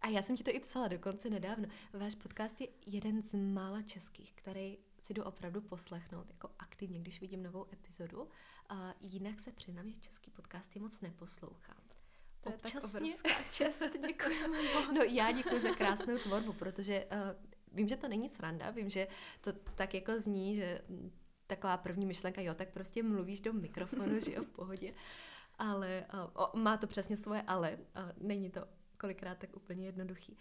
a 0.00 0.08
já 0.08 0.22
jsem 0.22 0.36
ti 0.36 0.44
to 0.44 0.50
i 0.50 0.60
psala 0.60 0.88
dokonce 0.88 1.30
nedávno. 1.30 1.68
Váš 1.92 2.14
podcast 2.14 2.60
je 2.60 2.68
jeden 2.86 3.22
z 3.22 3.34
mála 3.34 3.82
českých, 3.82 4.32
který 4.34 4.78
si 5.00 5.14
jdu 5.14 5.22
opravdu 5.22 5.60
poslechnout 5.60 6.30
jako 6.30 6.50
aktivně, 6.58 6.98
když 6.98 7.20
vidím 7.20 7.42
novou 7.42 7.66
epizodu. 7.72 8.28
A 8.68 8.94
jinak 9.00 9.40
se 9.40 9.52
přiznám, 9.52 9.90
že 9.90 10.00
český 10.00 10.30
podcast 10.30 10.74
je 10.74 10.80
moc 10.80 11.00
neposlouchám. 11.00 11.82
To 12.40 12.48
je 12.48 12.54
Občasně... 12.54 12.80
tak 12.80 12.90
obrovská 12.90 13.42
čest, 13.52 13.82
děkujeme 14.06 14.58
No 14.94 15.02
já 15.02 15.32
děkuji 15.32 15.60
za 15.60 15.74
krásnou 15.74 16.18
tvorbu, 16.18 16.52
protože 16.52 17.06
uh, 17.12 17.18
vím, 17.72 17.88
že 17.88 17.96
to 17.96 18.08
není 18.08 18.28
sranda, 18.28 18.70
vím, 18.70 18.88
že 18.88 19.08
to 19.40 19.52
tak 19.52 19.94
jako 19.94 20.20
zní, 20.20 20.56
že 20.56 20.80
taková 21.50 21.76
první 21.76 22.06
myšlenka, 22.06 22.40
jo, 22.40 22.54
tak 22.54 22.68
prostě 22.68 23.02
mluvíš 23.02 23.40
do 23.40 23.52
mikrofonu, 23.52 24.20
že 24.20 24.32
jo, 24.34 24.42
v 24.44 24.48
pohodě. 24.48 24.94
Ale 25.58 26.06
o, 26.34 26.58
má 26.58 26.76
to 26.76 26.86
přesně 26.86 27.16
svoje 27.16 27.42
ale. 27.42 27.78
A 27.94 28.08
není 28.20 28.50
to 28.50 28.66
kolikrát 29.00 29.38
tak 29.38 29.56
úplně 29.56 29.86
jednoduchý. 29.86 30.38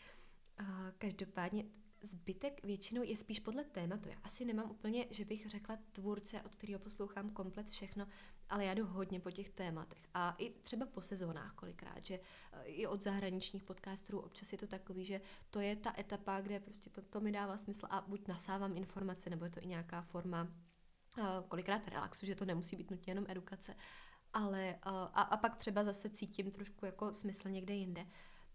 A 0.57 0.91
každopádně 0.97 1.65
zbytek 2.01 2.63
většinou 2.63 3.03
je 3.03 3.17
spíš 3.17 3.39
podle 3.39 3.63
tématu. 3.63 4.09
Já 4.09 4.15
asi 4.23 4.45
nemám 4.45 4.71
úplně, 4.71 5.07
že 5.11 5.25
bych 5.25 5.49
řekla 5.49 5.77
tvůrce, 5.91 6.41
od 6.41 6.55
kterého 6.55 6.79
poslouchám 6.79 7.29
komplet 7.29 7.69
všechno, 7.69 8.07
ale 8.49 8.65
já 8.65 8.73
jdu 8.73 8.85
hodně 8.85 9.19
po 9.19 9.31
těch 9.31 9.49
tématech. 9.49 10.01
A 10.13 10.35
i 10.37 10.49
třeba 10.49 10.85
po 10.85 11.01
sezónách 11.01 11.53
kolikrát, 11.53 12.05
že 12.05 12.19
i 12.63 12.87
od 12.87 13.03
zahraničních 13.03 13.63
podcasterů 13.63 14.19
občas 14.19 14.51
je 14.51 14.57
to 14.57 14.67
takový, 14.67 15.05
že 15.05 15.21
to 15.49 15.59
je 15.59 15.75
ta 15.75 15.93
etapa, 15.99 16.41
kde 16.41 16.59
prostě 16.59 16.89
to, 16.89 17.01
to 17.01 17.19
mi 17.19 17.31
dává 17.31 17.57
smysl 17.57 17.87
a 17.89 18.01
buď 18.07 18.27
nasávám 18.27 18.77
informace, 18.77 19.29
nebo 19.29 19.45
je 19.45 19.51
to 19.51 19.59
i 19.59 19.67
nějaká 19.67 20.01
forma 20.01 20.47
kolikrát 21.47 21.87
relaxu, 21.87 22.25
že 22.25 22.35
to 22.35 22.45
nemusí 22.45 22.75
být 22.75 22.91
nutně 22.91 23.11
jenom 23.11 23.25
edukace, 23.27 23.75
ale 24.33 24.75
a, 24.83 25.03
a 25.03 25.37
pak 25.37 25.57
třeba 25.57 25.83
zase 25.83 26.09
cítím 26.09 26.51
trošku 26.51 26.85
jako 26.85 27.13
smysl 27.13 27.49
někde 27.49 27.73
jinde. 27.73 28.05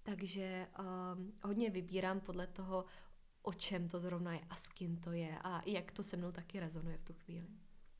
Takže 0.02 0.68
um, 0.78 1.32
hodně 1.42 1.70
vybírám 1.70 2.20
podle 2.20 2.46
toho, 2.46 2.84
o 3.42 3.52
čem 3.52 3.88
to 3.88 4.00
zrovna 4.00 4.32
je 4.32 4.40
a 4.50 4.56
s 4.56 4.68
kým 4.68 4.96
to 4.96 5.12
je 5.12 5.38
a 5.44 5.62
jak 5.66 5.92
to 5.92 6.02
se 6.02 6.16
mnou 6.16 6.32
taky 6.32 6.60
rezonuje 6.60 6.98
v 6.98 7.04
tu 7.04 7.12
chvíli. 7.12 7.48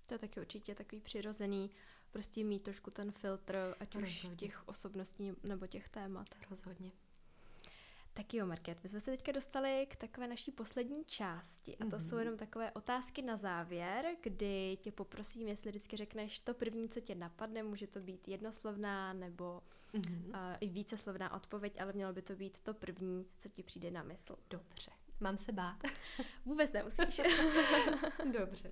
To 0.07 0.15
je 0.15 0.19
taky 0.19 0.41
určitě 0.41 0.75
takový 0.75 1.01
přirozený, 1.01 1.71
prostě 2.11 2.45
mít 2.45 2.63
trošku 2.63 2.91
ten 2.91 3.13
filtr, 3.13 3.75
ať 3.81 3.95
Rozhodně. 3.95 4.31
už 4.31 4.37
těch 4.37 4.69
osobností 4.69 5.33
nebo 5.43 5.67
těch 5.67 5.89
témat. 5.89 6.27
Rozhodně. 6.51 6.91
Tak 8.17 8.35
jo, 8.35 8.47
Market, 8.47 8.79
my 8.83 8.89
jsme 8.89 9.01
se 9.01 9.11
teďka 9.11 9.33
dostali 9.33 9.87
k 9.91 9.97
takové 9.97 10.29
naší 10.29 10.53
poslední 10.53 11.05
části 11.05 11.77
a 11.77 11.85
to 11.85 11.91
mm-hmm. 11.91 12.09
jsou 12.09 12.17
jenom 12.17 12.37
takové 12.37 12.73
otázky 12.73 13.23
na 13.23 13.37
závěr, 13.37 14.07
kdy 14.23 14.79
tě 14.81 14.93
poprosím, 14.93 15.49
jestli 15.49 15.71
vždycky 15.71 15.97
řekneš 15.97 16.39
to 16.39 16.55
první, 16.55 16.89
co 16.89 17.01
tě 17.01 17.15
napadne, 17.15 17.63
může 17.63 17.87
to 17.87 18.01
být 18.01 18.29
jednoslovná 18.29 19.13
nebo 19.13 19.63
mm-hmm. 19.95 20.29
uh, 20.29 20.57
i 20.61 20.69
víceslovná 20.69 21.35
odpověď, 21.35 21.81
ale 21.81 21.93
mělo 21.93 22.13
by 22.13 22.23
to 22.23 22.37
být 22.37 22.61
to 22.61 22.75
první, 22.75 23.27
co 23.39 23.49
ti 23.49 23.63
přijde 23.63 23.91
na 23.91 24.03
mysl. 24.03 24.37
Dobře. 24.51 24.91
Mám 25.21 25.39
se 25.39 25.53
bát? 25.53 25.79
Vůbec 26.45 26.73
nemusíš. 26.73 27.21
Dobře. 28.39 28.71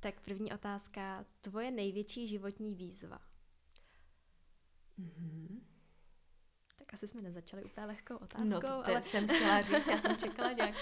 tak 0.00 0.20
první 0.20 0.52
otázka. 0.52 1.24
Tvoje 1.40 1.70
největší 1.70 2.28
životní 2.28 2.74
výzva? 2.74 3.18
Mm-hmm. 4.98 5.60
Tak 6.90 6.94
asi 6.94 7.08
jsme 7.08 7.22
nezačali 7.22 7.64
úplně 7.64 7.86
lehkou 7.86 8.16
otázkou. 8.16 8.48
No, 8.48 8.60
to 8.60 8.86
ale... 8.86 9.02
jsem 9.02 9.28
chtěla 9.28 9.62
říct, 9.62 9.86
já 9.86 10.00
jsem 10.00 10.16
čekala 10.26 10.52
nějak. 10.52 10.74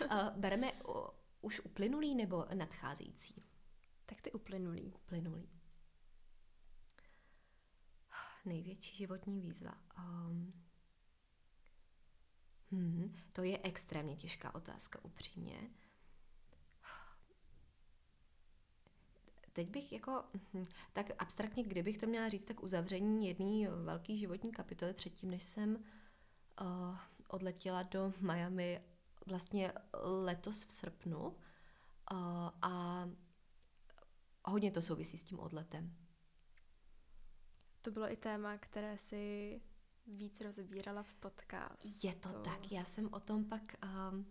Uh, 0.00 0.08
bereme 0.36 0.72
uh, 0.72 0.94
už 1.40 1.60
uplynulý 1.60 2.14
nebo 2.14 2.46
nadcházející? 2.54 3.42
Tak 4.06 4.22
ty 4.22 4.32
uplynulý. 4.32 4.92
Uplynulý. 4.94 5.48
Největší 8.44 8.96
životní 8.96 9.40
výzva. 9.40 9.74
Um, 9.98 10.52
hmm, 12.70 13.16
to 13.32 13.42
je 13.42 13.58
extrémně 13.62 14.16
těžká 14.16 14.54
otázka, 14.54 15.04
upřímně. 15.04 15.70
Teď 19.52 19.70
bych 19.70 19.92
jako, 19.92 20.24
hm, 20.54 20.66
tak 20.92 21.06
abstraktně, 21.18 21.62
kdybych 21.62 21.98
to 21.98 22.06
měla 22.06 22.28
říct, 22.28 22.44
tak 22.44 22.62
uzavření 22.62 23.28
jedné 23.28 23.70
velké 23.70 24.16
životní 24.16 24.52
kapitoly 24.52 24.94
předtím, 24.94 25.30
než 25.30 25.42
jsem 25.42 25.76
uh, 26.60 26.96
odletěla 27.28 27.82
do 27.82 28.12
Miami 28.20 28.84
vlastně 29.26 29.72
letos 30.02 30.64
v 30.64 30.72
srpnu 30.72 31.26
uh, 31.28 31.36
a 32.62 33.08
hodně 34.44 34.70
to 34.70 34.82
souvisí 34.82 35.18
s 35.18 35.22
tím 35.22 35.40
odletem. 35.40 35.96
To 37.82 37.90
bylo 37.90 38.12
i 38.12 38.16
téma, 38.16 38.58
které 38.58 38.98
si 38.98 39.60
víc 40.06 40.40
rozbírala 40.40 41.02
v 41.02 41.14
podcastu. 41.14 41.88
Je 42.06 42.14
to 42.14 42.28
tak, 42.28 42.72
já 42.72 42.84
jsem 42.84 43.08
o 43.12 43.20
tom 43.20 43.44
pak 43.44 43.62
um, 44.12 44.26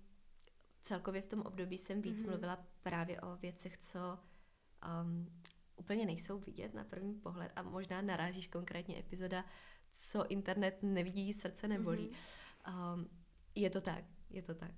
celkově 0.81 1.21
v 1.21 1.27
tom 1.27 1.41
období 1.41 1.77
jsem 1.77 2.01
víc 2.01 2.23
mm-hmm. 2.23 2.29
mluvila 2.29 2.65
právě 2.83 3.21
o 3.21 3.35
věcech, 3.35 3.77
co 3.77 4.19
um, 5.03 5.41
úplně 5.75 6.05
nejsou 6.05 6.39
vidět 6.39 6.73
na 6.73 6.83
první 6.83 7.13
pohled 7.13 7.51
a 7.55 7.61
možná 7.61 8.01
narážíš 8.01 8.47
konkrétně 8.47 8.99
epizoda, 8.99 9.45
co 9.91 10.27
internet 10.27 10.77
nevidí, 10.81 11.33
srdce 11.33 11.67
nebolí. 11.67 12.09
Mm-hmm. 12.09 12.93
Um, 12.93 13.09
je 13.55 13.69
to 13.69 13.81
tak, 13.81 14.03
je 14.29 14.41
to 14.41 14.55
tak. 14.55 14.71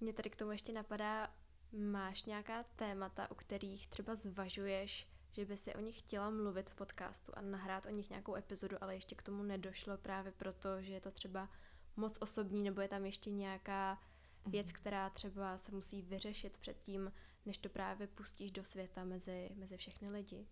Mě 0.00 0.12
tady 0.12 0.30
k 0.30 0.36
tomu 0.36 0.50
ještě 0.50 0.72
napadá, 0.72 1.34
máš 1.72 2.24
nějaká 2.24 2.62
témata, 2.62 3.30
u 3.30 3.34
kterých 3.34 3.88
třeba 3.88 4.14
zvažuješ, 4.14 5.08
že 5.32 5.44
by 5.44 5.56
si 5.56 5.74
o 5.74 5.80
nich 5.80 5.98
chtěla 5.98 6.30
mluvit 6.30 6.70
v 6.70 6.74
podcastu 6.74 7.32
a 7.36 7.40
nahrát 7.40 7.86
o 7.86 7.90
nich 7.90 8.10
nějakou 8.10 8.36
epizodu, 8.36 8.76
ale 8.80 8.94
ještě 8.94 9.14
k 9.14 9.22
tomu 9.22 9.42
nedošlo 9.42 9.98
právě 9.98 10.32
proto, 10.32 10.82
že 10.82 10.92
je 10.92 11.00
to 11.00 11.10
třeba 11.10 11.48
moc 11.96 12.18
osobní, 12.20 12.62
nebo 12.62 12.80
je 12.80 12.88
tam 12.88 13.04
ještě 13.04 13.30
nějaká 13.30 14.00
věc, 14.46 14.66
mm-hmm. 14.66 14.72
která 14.72 15.10
třeba 15.10 15.58
se 15.58 15.72
musí 15.72 16.02
vyřešit 16.02 16.58
předtím, 16.58 17.12
než 17.46 17.58
to 17.58 17.68
právě 17.68 18.06
pustíš 18.06 18.52
do 18.52 18.64
světa 18.64 19.04
mezi, 19.04 19.50
mezi 19.54 19.76
všechny 19.76 20.10
lidi. 20.10 20.46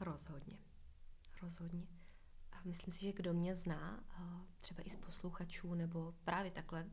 Rozhodně. 0.00 0.58
Rozhodně. 1.42 1.86
A 2.52 2.56
myslím 2.64 2.94
si, 2.94 3.00
že 3.00 3.12
kdo 3.12 3.34
mě 3.34 3.56
zná, 3.56 4.04
třeba 4.56 4.82
i 4.82 4.90
z 4.90 4.96
posluchačů, 4.96 5.74
nebo 5.74 6.14
právě 6.24 6.50
takhle 6.50 6.86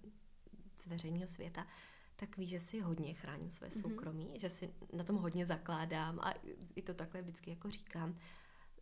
z 0.78 0.86
veřejného 0.86 1.28
světa, 1.28 1.68
tak 2.16 2.38
ví, 2.38 2.48
že 2.48 2.60
si 2.60 2.80
hodně 2.80 3.14
chráním 3.14 3.52
své 3.52 3.68
mhm. 3.68 3.82
soukromí, 3.82 4.26
mm-hmm. 4.26 4.40
že 4.40 4.50
si 4.50 4.74
na 4.94 5.04
tom 5.04 5.16
hodně 5.16 5.46
zakládám 5.46 6.20
a 6.20 6.34
i 6.76 6.82
to 6.82 6.94
takhle 6.94 7.22
vždycky 7.22 7.50
jako 7.50 7.70
říkám. 7.70 8.18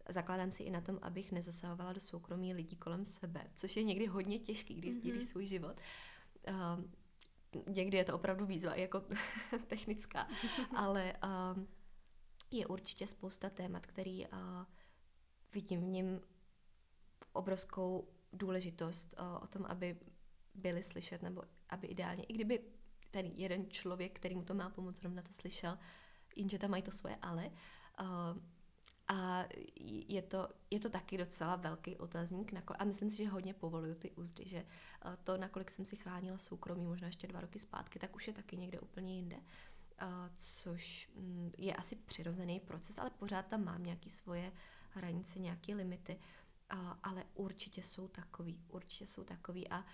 Zakládám 0.09 0.51
si 0.51 0.63
i 0.63 0.69
na 0.69 0.81
tom, 0.81 0.99
abych 1.01 1.31
nezasahovala 1.31 1.93
do 1.93 1.99
soukromí 1.99 2.53
lidí 2.53 2.75
kolem 2.75 3.05
sebe, 3.05 3.47
což 3.55 3.77
je 3.77 3.83
někdy 3.83 4.05
hodně 4.05 4.39
těžký, 4.39 4.75
když 4.75 4.93
mm-hmm. 4.93 4.99
sdílíš 4.99 5.23
svůj 5.23 5.45
život. 5.45 5.77
Uh, 6.47 6.83
někdy 7.67 7.97
je 7.97 8.03
to 8.03 8.15
opravdu 8.15 8.45
výzva, 8.45 8.75
jako 8.75 9.03
technická, 9.67 10.27
ale 10.75 11.13
uh, 11.23 11.63
je 12.51 12.67
určitě 12.67 13.07
spousta 13.07 13.49
témat, 13.49 13.85
který 13.85 14.27
uh, 14.27 14.37
vidím 15.53 15.81
v 15.81 15.87
něm 15.87 16.21
obrovskou 17.33 18.07
důležitost 18.33 19.15
uh, 19.19 19.43
o 19.43 19.47
tom, 19.47 19.65
aby 19.65 19.99
byli 20.53 20.83
slyšet, 20.83 21.21
nebo 21.21 21.43
aby 21.69 21.87
ideálně, 21.87 22.23
i 22.23 22.33
kdyby 22.33 22.59
ten 23.11 23.25
jeden 23.25 23.69
člověk, 23.69 24.15
který 24.15 24.35
mu 24.35 24.43
to 24.43 24.53
má 24.53 24.69
pomoct, 24.69 24.95
zrovna 24.95 25.21
to 25.21 25.33
slyšel, 25.33 25.77
jenže 26.35 26.59
tam 26.59 26.71
mají 26.71 26.83
to 26.83 26.91
svoje 26.91 27.15
ale. 27.21 27.51
Uh, 28.01 28.07
a 29.09 29.45
je 30.07 30.21
to, 30.21 30.49
je 30.71 30.79
to 30.79 30.89
taky 30.89 31.17
docela 31.17 31.55
velký 31.55 31.97
otazník. 31.97 32.53
A 32.79 32.83
myslím 32.83 33.09
si, 33.09 33.17
že 33.17 33.29
hodně 33.29 33.53
povoluju 33.53 33.95
ty 33.95 34.11
úzdy, 34.11 34.43
že 34.47 34.57
uh, 34.57 35.15
to, 35.23 35.37
nakolik 35.37 35.71
jsem 35.71 35.85
si 35.85 35.95
chránila 35.95 36.37
soukromí 36.37 36.85
možná 36.85 37.07
ještě 37.07 37.27
dva 37.27 37.41
roky 37.41 37.59
zpátky, 37.59 37.99
tak 37.99 38.15
už 38.15 38.27
je 38.27 38.33
taky 38.33 38.57
někde 38.57 38.79
úplně 38.79 39.15
jinde. 39.15 39.35
Uh, 39.35 40.07
což 40.35 41.09
mm, 41.15 41.51
je 41.57 41.75
asi 41.75 41.95
přirozený 41.95 42.59
proces, 42.59 42.97
ale 42.97 43.09
pořád 43.09 43.45
tam 43.47 43.63
mám 43.63 43.83
nějaké 43.83 44.09
svoje 44.09 44.51
hranice, 44.89 45.39
nějaké 45.39 45.75
limity. 45.75 46.19
Uh, 46.73 46.93
ale 47.03 47.23
určitě 47.35 47.83
jsou 47.83 48.07
takový, 48.07 48.59
určitě 48.69 49.07
jsou 49.07 49.23
takový 49.23 49.69
a 49.69 49.85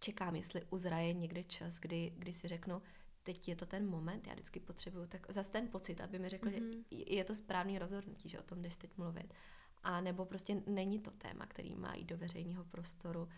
čekám, 0.00 0.36
jestli 0.36 0.64
uzraje 0.70 1.12
někde 1.12 1.44
čas, 1.44 1.78
kdy, 1.78 2.12
kdy 2.16 2.32
si 2.32 2.48
řeknu, 2.48 2.82
teď 3.22 3.48
je 3.48 3.56
to 3.56 3.66
ten 3.66 3.86
moment, 3.86 4.26
já 4.26 4.32
vždycky 4.32 4.60
potřebuju 4.60 5.06
tak 5.06 5.30
zase 5.30 5.50
ten 5.50 5.68
pocit, 5.68 6.00
aby 6.00 6.18
mi 6.18 6.28
řekl, 6.28 6.48
mm-hmm. 6.48 6.84
že 6.90 7.04
je 7.06 7.24
to 7.24 7.34
správný 7.34 7.78
rozhodnutí, 7.78 8.28
že 8.28 8.40
o 8.40 8.42
tom 8.42 8.62
jdeš 8.62 8.76
teď 8.76 8.96
mluvit. 8.96 9.34
A 9.82 10.00
nebo 10.00 10.24
prostě 10.24 10.62
není 10.66 10.98
to 11.00 11.10
téma, 11.10 11.46
který 11.46 11.74
má 11.74 11.94
jít 11.94 12.04
do 12.04 12.16
veřejného 12.16 12.64
prostoru, 12.64 13.22
uh, 13.22 13.28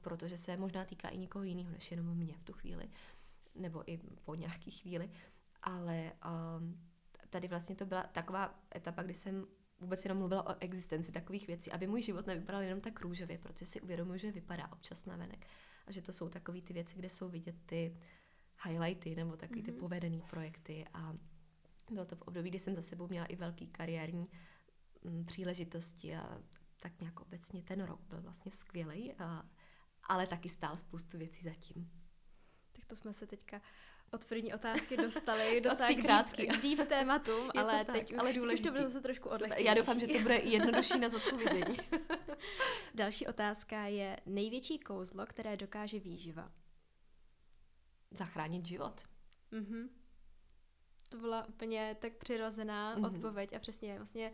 protože 0.00 0.36
se 0.36 0.56
možná 0.56 0.84
týká 0.84 1.08
i 1.08 1.18
někoho 1.18 1.44
jiného, 1.44 1.70
než 1.70 1.90
jenom 1.90 2.16
mě 2.16 2.34
v 2.34 2.42
tu 2.42 2.52
chvíli, 2.52 2.90
nebo 3.54 3.90
i 3.92 3.98
po 4.24 4.34
nějaký 4.34 4.70
chvíli. 4.70 5.10
Ale 5.62 6.12
um, 6.58 6.80
tady 7.30 7.48
vlastně 7.48 7.76
to 7.76 7.86
byla 7.86 8.02
taková 8.02 8.60
etapa, 8.76 9.02
kdy 9.02 9.14
jsem 9.14 9.46
vůbec 9.80 10.04
jenom 10.04 10.18
mluvila 10.18 10.46
o 10.46 10.60
existenci 10.60 11.12
takových 11.12 11.46
věcí, 11.46 11.72
aby 11.72 11.86
můj 11.86 12.02
život 12.02 12.26
nevypadal 12.26 12.62
jenom 12.62 12.80
tak 12.80 13.00
růžově, 13.00 13.38
protože 13.38 13.66
si 13.66 13.80
uvědomuji, 13.80 14.18
že 14.18 14.32
vypadá 14.32 14.72
občas 14.72 15.04
na 15.04 15.16
venek. 15.16 15.46
A 15.86 15.92
že 15.92 16.02
to 16.02 16.12
jsou 16.12 16.28
takové 16.28 16.60
ty 16.60 16.72
věci, 16.72 16.96
kde 16.96 17.10
jsou 17.10 17.28
vidět 17.28 17.56
ty 17.66 17.96
highlighty 18.64 19.14
nebo 19.14 19.36
takové 19.36 19.62
ty 19.62 19.70
mhm. 19.70 19.80
povedené 19.80 20.18
projekty. 20.30 20.84
A 20.94 21.16
bylo 21.90 22.04
to 22.04 22.16
v 22.16 22.22
období, 22.22 22.50
kdy 22.50 22.58
jsem 22.58 22.74
za 22.74 22.82
sebou 22.82 23.08
měla 23.08 23.26
i 23.26 23.36
velký 23.36 23.66
kariérní 23.66 24.28
m, 25.04 25.12
mm, 25.12 25.24
příležitosti 25.24 26.16
a 26.16 26.38
tak 26.80 27.00
nějak 27.00 27.20
obecně 27.20 27.62
ten 27.62 27.82
rok 27.82 28.00
byl 28.08 28.22
vlastně 28.22 28.52
skvělý, 28.52 29.12
a, 29.12 29.42
ale 30.04 30.26
taky 30.26 30.48
stál 30.48 30.76
spoustu 30.76 31.18
věcí 31.18 31.42
zatím. 31.42 31.90
Tak 32.72 32.86
to 32.86 32.96
jsme 32.96 33.12
se 33.12 33.26
teďka 33.26 33.60
od 34.12 34.24
první 34.24 34.54
otázky 34.54 34.96
dostali 34.96 35.60
docela 35.64 35.88
krátký 36.02 36.46
deep 36.46 36.88
tématům, 36.88 37.50
ale 37.58 37.84
tak, 37.84 37.96
teď, 37.96 38.12
už, 38.12 38.18
ale 38.18 38.32
teď 38.32 38.42
už 38.42 38.60
to 38.60 38.70
bude 38.70 38.82
zase 38.82 39.00
trošku 39.00 39.28
odlehčenější. 39.28 39.64
Já 39.64 39.74
doufám, 39.74 40.00
že 40.00 40.06
to 40.06 40.18
bude 40.18 40.36
jednodušší 40.36 40.98
na 40.98 41.08
zodpovězení. 41.08 41.76
Další 42.94 43.26
otázka 43.26 43.86
je 43.86 44.16
největší 44.26 44.78
kouzlo, 44.78 45.26
které 45.26 45.56
dokáže 45.56 45.98
výživa. 45.98 46.52
Zachránit 48.10 48.66
život. 48.66 49.02
Mm-hmm. 49.52 49.88
To 51.08 51.16
byla 51.16 51.48
úplně 51.48 51.96
tak 52.00 52.12
přirozená 52.12 52.96
mm-hmm. 52.96 53.06
odpověď 53.06 53.52
a 53.52 53.58
přesně 53.58 53.96
vlastně 53.96 54.32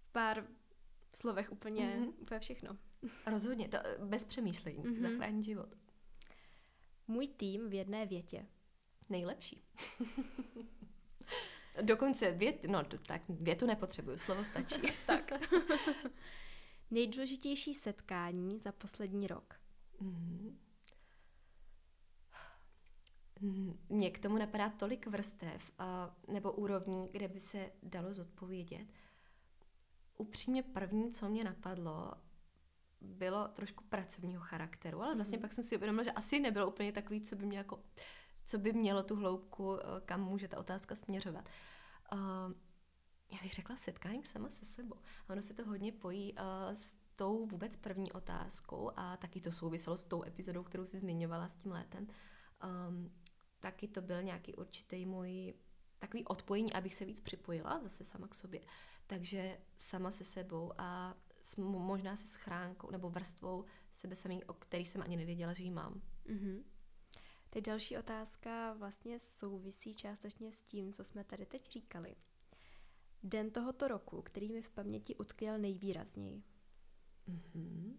v 0.00 0.12
pár 0.12 0.46
slovech 1.12 1.52
úplně, 1.52 1.86
mm-hmm. 1.86 2.12
úplně 2.18 2.40
všechno. 2.40 2.76
Rozhodně, 3.26 3.68
to 3.68 3.78
bez 4.04 4.24
přemýšlení. 4.24 4.84
Mm-hmm. 4.84 5.00
Zachránit 5.00 5.44
život. 5.44 5.74
Můj 7.08 7.28
tým 7.28 7.68
v 7.68 7.74
jedné 7.74 8.06
větě 8.06 8.46
nejlepší. 9.10 9.62
Dokonce 11.82 12.32
vět, 12.32 12.66
no 12.68 12.84
tak 13.06 13.22
větu 13.28 13.66
nepotřebuju, 13.66 14.18
slovo 14.18 14.44
stačí. 14.44 14.82
tak. 15.06 15.30
Nejdůležitější 16.90 17.74
setkání 17.74 18.60
za 18.60 18.72
poslední 18.72 19.26
rok. 19.26 19.54
Mm-hmm. 20.02 20.54
Mně 23.88 24.10
k 24.10 24.18
tomu 24.18 24.38
napadá 24.38 24.68
tolik 24.68 25.06
vrstev 25.06 25.70
uh, 25.80 26.34
nebo 26.34 26.52
úrovní, 26.52 27.08
kde 27.12 27.28
by 27.28 27.40
se 27.40 27.70
dalo 27.82 28.14
zodpovědět. 28.14 28.86
Upřímně 30.16 30.62
první, 30.62 31.12
co 31.12 31.28
mě 31.28 31.44
napadlo, 31.44 32.12
bylo 33.00 33.48
trošku 33.48 33.84
pracovního 33.84 34.40
charakteru, 34.40 35.02
ale 35.02 35.14
vlastně 35.14 35.38
mm. 35.38 35.42
pak 35.42 35.52
jsem 35.52 35.64
si 35.64 35.76
uvědomila, 35.76 36.02
že 36.02 36.12
asi 36.12 36.40
nebylo 36.40 36.68
úplně 36.68 36.92
takový, 36.92 37.20
co 37.20 37.36
by 37.36 37.46
mě 37.46 37.58
jako, 37.58 37.82
co 38.46 38.58
by 38.58 38.72
mělo 38.72 39.02
tu 39.02 39.16
hloubku, 39.16 39.78
eh, 39.78 40.00
kam 40.04 40.24
může 40.24 40.48
ta 40.48 40.58
otázka 40.58 40.96
směřovat. 40.96 41.48
Uh, 42.12 42.52
já 43.30 43.38
bych 43.42 43.54
řekla 43.54 43.76
setkání 43.76 44.24
sama 44.24 44.50
se 44.50 44.66
sebou. 44.66 44.96
A 45.28 45.32
ono 45.32 45.42
se 45.42 45.54
to 45.54 45.64
hodně 45.64 45.92
pojí 45.92 46.34
uh, 46.34 46.40
s 46.74 46.96
tou 47.16 47.46
vůbec 47.46 47.76
první 47.76 48.12
otázkou 48.12 48.90
a 48.96 49.16
taky 49.16 49.40
to 49.40 49.52
souviselo 49.52 49.96
s 49.96 50.04
tou 50.04 50.24
epizodou, 50.24 50.62
kterou 50.62 50.84
si 50.84 50.98
zmiňovala 50.98 51.48
s 51.48 51.54
tím 51.54 51.72
létem. 51.72 52.06
Um, 52.88 53.12
taky 53.60 53.88
to 53.88 54.02
byl 54.02 54.22
nějaký 54.22 54.54
určitý 54.54 55.06
můj 55.06 55.54
takový 55.98 56.24
odpojení, 56.24 56.72
abych 56.72 56.94
se 56.94 57.04
víc 57.04 57.20
připojila 57.20 57.80
zase 57.82 58.04
sama 58.04 58.28
k 58.28 58.34
sobě. 58.34 58.60
Takže 59.06 59.60
sama 59.76 60.10
se 60.10 60.24
sebou 60.24 60.72
a 60.78 61.14
s, 61.42 61.56
možná 61.56 62.16
se 62.16 62.26
schránkou 62.26 62.90
nebo 62.90 63.10
vrstvou 63.10 63.64
sebe 63.92 64.16
samý, 64.16 64.44
o 64.44 64.52
který 64.52 64.86
jsem 64.86 65.02
ani 65.02 65.16
nevěděla, 65.16 65.52
že 65.52 65.62
ji 65.62 65.70
mám. 65.70 66.02
Mm-hmm. 66.26 66.62
Teď 67.50 67.64
další 67.64 67.96
otázka 67.96 68.72
vlastně 68.72 69.20
souvisí 69.20 69.94
částečně 69.94 70.52
s 70.52 70.62
tím, 70.62 70.92
co 70.92 71.04
jsme 71.04 71.24
tady 71.24 71.46
teď 71.46 71.70
říkali. 71.70 72.16
Den 73.22 73.50
tohoto 73.50 73.88
roku, 73.88 74.22
který 74.22 74.52
mi 74.52 74.62
v 74.62 74.70
paměti 74.70 75.16
utkvěl 75.16 75.58
nejvýrazněji. 75.58 76.42
Mm-hmm. 77.28 77.96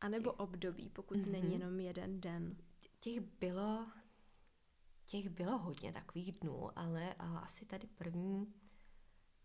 A 0.00 0.08
nebo 0.08 0.32
období, 0.32 0.88
pokud 0.88 1.16
mm-hmm. 1.16 1.30
není 1.30 1.52
jenom 1.52 1.80
jeden 1.80 2.20
den. 2.20 2.56
Těch 3.04 3.20
bylo, 3.20 3.86
těch 5.06 5.28
bylo 5.28 5.58
hodně 5.58 5.92
takových 5.92 6.32
dnů, 6.32 6.78
ale 6.78 7.14
a 7.14 7.38
asi 7.38 7.64
tady 7.64 7.86
první, 7.86 8.54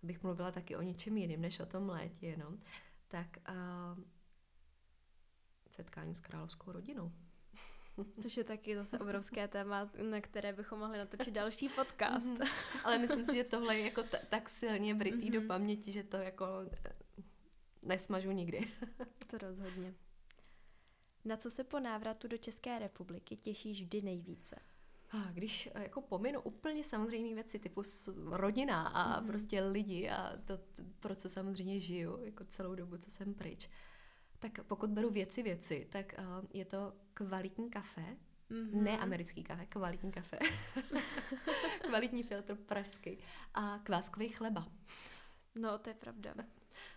abych 0.04 0.24
mluvila 0.24 0.52
taky 0.52 0.76
o 0.76 0.82
něčem 0.82 1.18
jiném, 1.18 1.42
než 1.42 1.60
o 1.60 1.66
tom 1.66 1.90
létě 1.90 2.28
jenom, 2.28 2.60
tak 3.08 3.28
uh, 3.50 4.04
setkání 5.70 6.16
s 6.16 6.22
královskou 6.22 6.72
rodinou. 6.72 7.12
Což 8.22 8.38
je 8.38 8.44
taky 8.44 8.76
zase 8.76 9.00
obrovské 9.00 9.48
téma, 9.48 9.90
na 10.10 10.22
které 10.22 10.54
bychom 10.54 10.80
mohli 10.80 10.98
natočit 10.98 11.34
další 11.34 11.70
podcast. 11.70 12.34
Mm-hmm. 12.34 12.50
Ale 12.84 13.00
myslím 13.00 13.26
si, 13.26 13.36
že 13.36 13.44
tohle 13.44 13.78
je 13.78 13.86
jako 13.86 14.04
t- 14.04 14.22
tak 14.30 14.50
silně 14.50 14.94
vrytý 14.94 15.32
mm-hmm. 15.32 15.42
do 15.42 15.48
paměti, 15.48 15.92
že 15.92 16.04
to 16.04 16.18
jako 16.18 16.46
eh, 16.86 16.96
nesmažu 17.82 18.32
nikdy. 18.32 18.72
to 19.28 19.38
rozhodně. 19.38 19.94
Na 21.26 21.38
co 21.38 21.52
se 21.52 21.64
po 21.64 21.80
návratu 21.80 22.28
do 22.28 22.38
České 22.38 22.80
republiky 22.80 23.38
těšíš 23.38 23.82
vždy 23.82 24.02
nejvíce? 24.02 24.56
Když 25.34 25.70
jako 25.76 26.02
pominu 26.02 26.42
úplně 26.42 26.84
samozřejmé 26.84 27.34
věci 27.34 27.60
typu 27.60 27.82
rodina 28.26 28.88
a 28.88 29.22
mm-hmm. 29.22 29.28
prostě 29.28 29.64
lidi 29.64 30.10
a 30.10 30.38
to, 30.46 30.60
pro 31.00 31.16
co 31.16 31.30
samozřejmě 31.30 31.80
žiju, 31.80 32.20
jako 32.24 32.46
celou 32.46 32.76
dobu, 32.76 32.98
co 32.98 33.12
jsem 33.12 33.34
pryč, 33.34 33.70
tak 34.40 34.64
pokud 34.64 34.90
beru 34.90 35.10
věci 35.10 35.44
věci, 35.44 35.88
tak 35.92 36.14
uh, 36.20 36.46
je 36.54 36.66
to 36.66 36.94
kvalitní 37.14 37.70
kafe, 37.70 38.18
mm-hmm. 38.52 38.82
ne 38.82 38.98
americký 38.98 39.44
kafe, 39.44 39.66
kvalitní 39.66 40.12
kafe, 40.12 40.40
kvalitní 41.82 42.24
filtr 42.24 42.56
pražský 42.56 43.18
a 43.54 43.80
kváskový 43.84 44.30
chleba. 44.30 44.68
No, 45.56 45.78
to 45.78 45.90
je 45.90 45.96
pravda. 45.96 46.34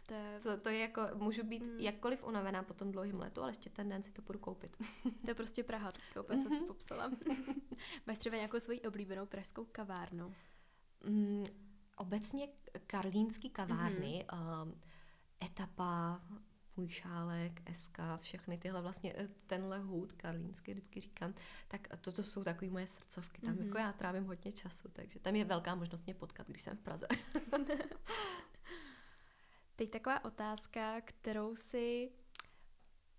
To 0.07 0.15
je... 0.15 0.41
To, 0.43 0.57
to 0.57 0.69
je 0.69 0.79
jako, 0.79 1.03
můžu 1.15 1.43
být 1.43 1.63
mm. 1.63 1.79
jakkoliv 1.79 2.25
unavená 2.25 2.63
po 2.63 2.75
tom 2.75 2.93
dlouhém 2.93 3.21
letu, 3.21 3.43
ale 3.43 3.51
ještě 3.51 3.71
ten 3.71 3.89
den 3.89 4.03
si 4.03 4.13
to 4.13 4.23
budu 4.23 4.39
koupit. 4.39 4.77
to 5.03 5.31
je 5.31 5.35
prostě 5.35 5.65
Praha, 5.65 5.93
teďka 5.93 6.21
úplně, 6.21 6.43
co 6.43 6.49
si 6.49 6.61
popsala. 6.61 7.11
Máš 8.07 8.19
třeba 8.19 8.37
nějakou 8.37 8.61
svoji 8.61 8.81
oblíbenou 8.81 9.27
pražskou 9.27 9.65
kavárnu? 9.65 10.35
Mm, 11.05 11.45
obecně 11.97 12.49
karlínský 12.87 13.51
kavárny, 13.51 14.25
mm-hmm. 14.29 14.67
uh, 14.67 14.73
etapa, 15.45 16.21
můj 16.77 16.89
šálek, 16.89 17.63
SK, 17.75 17.99
všechny 18.21 18.59
tyhle 18.59 18.83
vlastně, 18.83 19.13
eh, 19.17 19.29
tenhle 19.47 19.79
hůd 19.79 20.13
karlínský, 20.13 20.73
vždycky 20.73 21.01
říkám, 21.01 21.35
tak 21.69 21.89
toto 22.01 22.23
jsou 22.23 22.45
takové 22.45 22.71
moje 22.71 22.87
srdcovky, 22.87 23.41
tam 23.41 23.55
mm-hmm. 23.55 23.67
jako 23.67 23.79
já 23.79 23.93
trávím 23.93 24.25
hodně 24.25 24.53
času, 24.53 24.89
takže 24.93 25.19
tam 25.19 25.35
je 25.35 25.45
velká 25.45 25.75
možnost 25.75 26.07
mě 26.07 26.15
potkat, 26.15 26.47
když 26.49 26.63
jsem 26.63 26.77
v 26.77 26.81
Praze. 26.81 27.07
Teď 29.77 29.91
taková 29.91 30.25
otázka, 30.25 31.01
kterou 31.01 31.57
si 31.57 32.11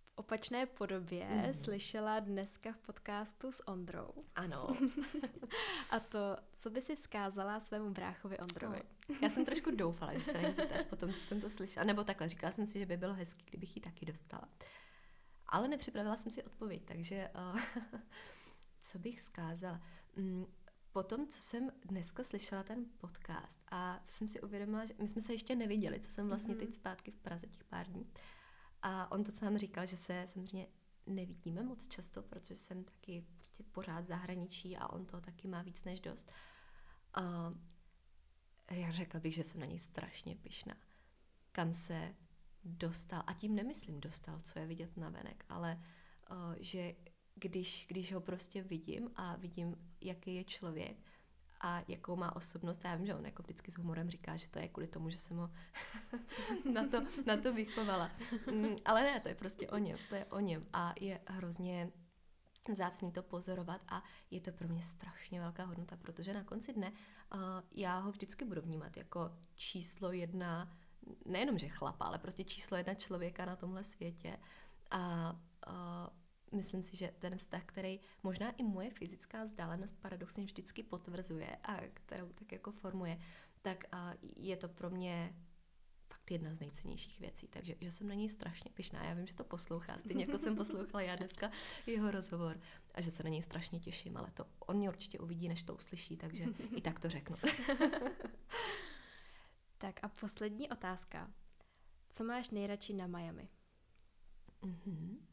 v 0.03 0.11
opačné 0.15 0.65
podobě 0.65 1.25
mm. 1.25 1.53
slyšela 1.53 2.19
dneska 2.19 2.71
v 2.71 2.77
podcastu 2.77 3.51
s 3.51 3.67
Ondrou. 3.67 4.13
Ano. 4.35 4.67
A 5.89 5.99
to, 5.99 6.37
co 6.57 6.69
by 6.69 6.81
si 6.81 6.95
vzkázala 6.95 7.59
svému 7.59 7.89
bráchovi 7.89 8.39
Ondrovi? 8.39 8.81
No. 9.09 9.15
Já 9.21 9.29
jsem 9.29 9.45
trošku 9.45 9.71
doufala, 9.71 10.13
že 10.13 10.19
se 10.19 10.41
na 10.41 10.49
až 10.75 10.83
potom, 10.83 11.13
co 11.13 11.19
jsem 11.19 11.41
to 11.41 11.49
slyšela. 11.49 11.85
Nebo 11.85 12.03
takhle, 12.03 12.29
říkala 12.29 12.53
jsem 12.53 12.67
si, 12.67 12.79
že 12.79 12.85
by 12.85 12.97
bylo 12.97 13.13
hezký, 13.13 13.45
kdybych 13.45 13.75
ji 13.75 13.81
taky 13.81 14.05
dostala. 14.05 14.49
Ale 15.47 15.67
nepřipravila 15.67 16.15
jsem 16.15 16.31
si 16.31 16.43
odpověď, 16.43 16.81
takže 16.85 17.29
uh, 17.53 17.59
co 18.81 18.99
bych 18.99 19.19
vzkázala? 19.19 19.81
Mm, 20.15 20.45
po 20.93 21.03
tom, 21.03 21.27
co 21.27 21.41
jsem 21.41 21.71
dneska 21.85 22.23
slyšela 22.23 22.63
ten 22.63 22.85
podcast 22.97 23.59
a 23.71 23.99
co 24.03 24.11
jsem 24.11 24.27
si 24.27 24.41
uvědomila, 24.41 24.85
že 24.85 24.93
my 25.01 25.07
jsme 25.07 25.21
se 25.21 25.33
ještě 25.33 25.55
neviděli, 25.55 25.99
co 25.99 26.09
jsem 26.09 26.27
vlastně 26.27 26.55
mm-hmm. 26.55 26.59
teď 26.59 26.73
zpátky 26.73 27.11
v 27.11 27.19
Praze 27.19 27.47
těch 27.47 27.63
pár 27.63 27.87
dní. 27.87 28.11
A 28.81 29.11
on 29.11 29.23
to 29.23 29.31
sám 29.31 29.57
říkal, 29.57 29.85
že 29.85 29.97
se 29.97 30.27
samozřejmě 30.33 30.67
nevidíme 31.05 31.63
moc 31.63 31.87
často, 31.87 32.23
protože 32.23 32.55
jsem 32.55 32.83
taky 32.83 33.25
prostě 33.37 33.63
pořád 33.63 34.01
v 34.01 34.07
zahraničí 34.07 34.77
a 34.77 34.87
on 34.87 35.05
to 35.05 35.21
taky 35.21 35.47
má 35.47 35.61
víc 35.61 35.83
než 35.83 35.99
dost. 35.99 36.31
A 37.13 37.53
já 38.71 38.91
řekla 38.91 39.19
bych, 39.19 39.35
že 39.35 39.43
jsem 39.43 39.59
na 39.59 39.65
něj 39.65 39.79
strašně 39.79 40.35
pyšná. 40.35 40.75
Kam 41.51 41.73
se 41.73 42.15
dostal, 42.63 43.23
a 43.27 43.33
tím 43.33 43.55
nemyslím 43.55 43.99
dostal, 43.99 44.39
co 44.41 44.59
je 44.59 44.65
vidět 44.65 44.97
na 44.97 45.09
venek, 45.09 45.45
ale 45.49 45.81
uh, 46.31 46.55
že 46.59 46.95
když, 47.35 47.85
když 47.89 48.13
ho 48.13 48.21
prostě 48.21 48.63
vidím 48.63 49.11
a 49.15 49.35
vidím, 49.35 49.75
jaký 50.01 50.35
je 50.35 50.43
člověk 50.43 50.97
a 51.61 51.83
jakou 51.87 52.15
má 52.15 52.35
osobnost. 52.35 52.81
Já 52.83 52.95
vím, 52.95 53.05
že 53.05 53.15
on 53.15 53.25
jako 53.25 53.43
vždycky 53.43 53.71
s 53.71 53.77
humorem 53.77 54.09
říká, 54.09 54.35
že 54.35 54.49
to 54.49 54.59
je 54.59 54.67
kvůli 54.67 54.87
tomu, 54.87 55.09
že 55.09 55.17
jsem 55.17 55.37
ho 55.37 55.49
na, 56.73 56.87
to, 56.87 57.01
na 57.25 57.37
to 57.37 57.53
vychovala. 57.53 58.11
Mm, 58.51 58.75
ale 58.85 59.03
ne, 59.03 59.19
to 59.19 59.29
je 59.29 59.35
prostě 59.35 59.69
o 59.69 59.77
něm, 59.77 59.97
to 60.09 60.15
je 60.15 60.25
o 60.25 60.39
něm 60.39 60.61
a 60.73 60.93
je 60.99 61.19
hrozně 61.27 61.91
zácný 62.75 63.11
to 63.11 63.23
pozorovat 63.23 63.81
a 63.87 64.03
je 64.31 64.41
to 64.41 64.51
pro 64.51 64.67
mě 64.67 64.81
strašně 64.81 65.41
velká 65.41 65.65
hodnota, 65.65 65.97
protože 65.97 66.33
na 66.33 66.43
konci 66.43 66.73
dne 66.73 66.91
uh, 66.91 67.39
já 67.71 67.99
ho 67.99 68.11
vždycky 68.11 68.45
budu 68.45 68.61
vnímat 68.61 68.97
jako 68.97 69.37
číslo 69.55 70.11
jedna, 70.11 70.77
nejenom 71.25 71.57
že 71.57 71.67
chlapa, 71.67 72.05
ale 72.05 72.19
prostě 72.19 72.43
číslo 72.43 72.77
jedna 72.77 72.93
člověka 72.93 73.45
na 73.45 73.55
tomhle 73.55 73.83
světě 73.83 74.37
a 74.91 75.35
myslím 76.63 76.83
si, 76.83 76.95
že 76.97 77.13
ten 77.19 77.37
vztah, 77.37 77.63
který 77.65 77.99
možná 78.23 78.51
i 78.51 78.63
moje 78.63 78.89
fyzická 78.89 79.43
vzdálenost 79.43 79.95
paradoxně 79.99 80.45
vždycky 80.45 80.83
potvrzuje 80.83 81.55
a 81.63 81.77
kterou 81.93 82.29
tak 82.29 82.51
jako 82.51 82.71
formuje, 82.71 83.19
tak 83.61 83.83
je 84.35 84.57
to 84.57 84.69
pro 84.69 84.89
mě 84.89 85.35
fakt 86.07 86.31
jedna 86.31 86.53
z 86.53 86.59
nejcennějších 86.59 87.19
věcí, 87.19 87.47
takže 87.47 87.75
že 87.81 87.91
jsem 87.91 88.07
na 88.07 88.15
něj 88.15 88.29
strašně 88.29 88.71
pyšná. 88.73 89.03
Já 89.03 89.13
vím, 89.13 89.27
že 89.27 89.33
to 89.33 89.43
poslouchá, 89.43 89.97
stejně 89.99 90.25
jako 90.25 90.37
jsem 90.37 90.55
poslouchala 90.55 91.01
já 91.01 91.15
dneska 91.15 91.51
jeho 91.87 92.11
rozhovor 92.11 92.59
a 92.93 93.01
že 93.01 93.11
se 93.11 93.23
na 93.23 93.29
něj 93.29 93.41
strašně 93.41 93.79
těším, 93.79 94.17
ale 94.17 94.31
to 94.31 94.45
on 94.59 94.77
mě 94.77 94.89
určitě 94.89 95.19
uvidí, 95.19 95.49
než 95.49 95.63
to 95.63 95.75
uslyší, 95.75 96.17
takže 96.17 96.43
i 96.75 96.81
tak 96.81 96.99
to 96.99 97.09
řeknu. 97.09 97.35
tak 99.77 99.99
a 100.03 100.07
poslední 100.07 100.69
otázka. 100.69 101.31
Co 102.11 102.23
máš 102.23 102.49
nejradši 102.49 102.93
na 102.93 103.07
Miami? 103.07 103.49
Mm-hmm 104.61 105.32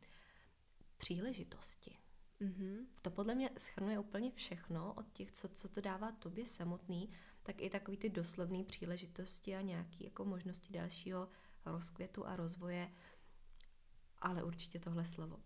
příležitosti. 1.01 1.97
Mm-hmm. 2.41 2.87
To 3.03 3.11
podle 3.11 3.35
mě 3.35 3.51
schrnuje 3.59 3.99
úplně 3.99 4.31
všechno 4.31 4.95
od 4.95 5.13
těch, 5.13 5.33
co, 5.33 5.49
co 5.49 5.69
to 5.69 5.81
dává 5.81 6.13
tobě 6.13 6.47
samotný, 6.47 7.11
tak 7.43 7.63
i 7.63 7.71
takový 7.71 7.97
ty 7.97 8.11
doslovné 8.11 8.65
příležitosti 8.65 9.57
a 9.57 9.61
nějaké 9.61 10.05
jako 10.05 10.25
možnosti 10.25 10.73
dalšího 10.73 11.29
rozkvětu 11.67 12.27
a 12.27 12.37
rozvoje, 12.37 12.93
ale 14.19 14.45
určitě 14.45 14.79
tohle 14.79 15.07
slovo. 15.07 15.37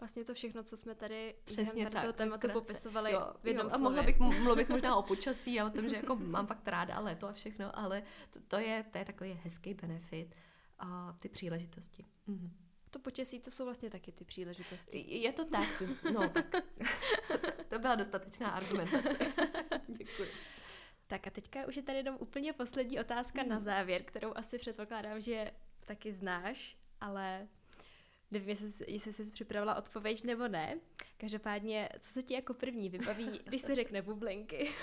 Vlastně 0.00 0.24
to 0.24 0.34
všechno, 0.34 0.62
co 0.62 0.76
jsme 0.76 0.94
tady 0.94 1.34
Přesně 1.44 1.84
tady 1.84 1.94
tak, 1.94 2.02
toho 2.02 2.12
tématu 2.12 2.48
popisovali 2.52 3.12
jo, 3.12 3.32
v 3.42 3.46
jednom 3.46 3.66
jo, 3.66 3.72
A 3.74 3.78
mohla 3.78 4.02
bych 4.02 4.18
mluvit 4.18 4.68
možná 4.68 4.96
o 4.96 5.02
počasí 5.12 5.60
a 5.60 5.66
o 5.66 5.70
tom, 5.70 5.88
že 5.88 5.96
jako 5.96 6.16
mám 6.16 6.46
fakt 6.46 6.68
ráda 6.68 7.00
léto 7.00 7.28
a 7.28 7.32
všechno, 7.32 7.78
ale 7.78 8.02
to, 8.30 8.40
to, 8.40 8.58
je, 8.58 8.84
to 8.92 8.98
je 8.98 9.04
takový 9.04 9.32
hezký 9.32 9.74
benefit 9.74 10.34
a 10.78 11.16
ty 11.20 11.28
příležitosti. 11.28 12.04
Mm-hmm. 12.28 12.65
To 12.96 13.02
počasí, 13.02 13.40
to 13.40 13.50
jsou 13.50 13.64
vlastně 13.64 13.90
taky 13.90 14.12
ty 14.12 14.24
příležitosti. 14.24 15.04
Je 15.08 15.32
to 15.32 15.44
tak, 15.44 15.82
no 16.12 16.28
tak. 16.28 16.46
To, 17.28 17.38
to, 17.38 17.64
to 17.68 17.78
byla 17.78 17.94
dostatečná 17.94 18.50
argumentace. 18.50 19.16
Děkuji. 19.88 20.28
Tak 21.06 21.26
a 21.26 21.30
teďka 21.30 21.66
už 21.66 21.76
je 21.76 21.82
tady 21.82 21.98
jenom 21.98 22.16
úplně 22.20 22.52
poslední 22.52 23.00
otázka 23.00 23.40
hmm. 23.40 23.50
na 23.50 23.60
závěr, 23.60 24.02
kterou 24.02 24.32
asi 24.36 24.58
předpokládám, 24.58 25.20
že 25.20 25.50
taky 25.86 26.12
znáš, 26.12 26.76
ale 27.00 27.48
nevím, 28.30 28.48
jestli, 28.48 29.12
jsi 29.12 29.30
připravila 29.30 29.74
odpověď 29.74 30.24
nebo 30.24 30.48
ne. 30.48 30.80
Každopádně, 31.16 31.88
co 32.00 32.12
se 32.12 32.22
ti 32.22 32.34
jako 32.34 32.54
první 32.54 32.88
vybaví, 32.88 33.40
když 33.44 33.60
se 33.60 33.74
řekne 33.74 34.02
bublinky? 34.02 34.70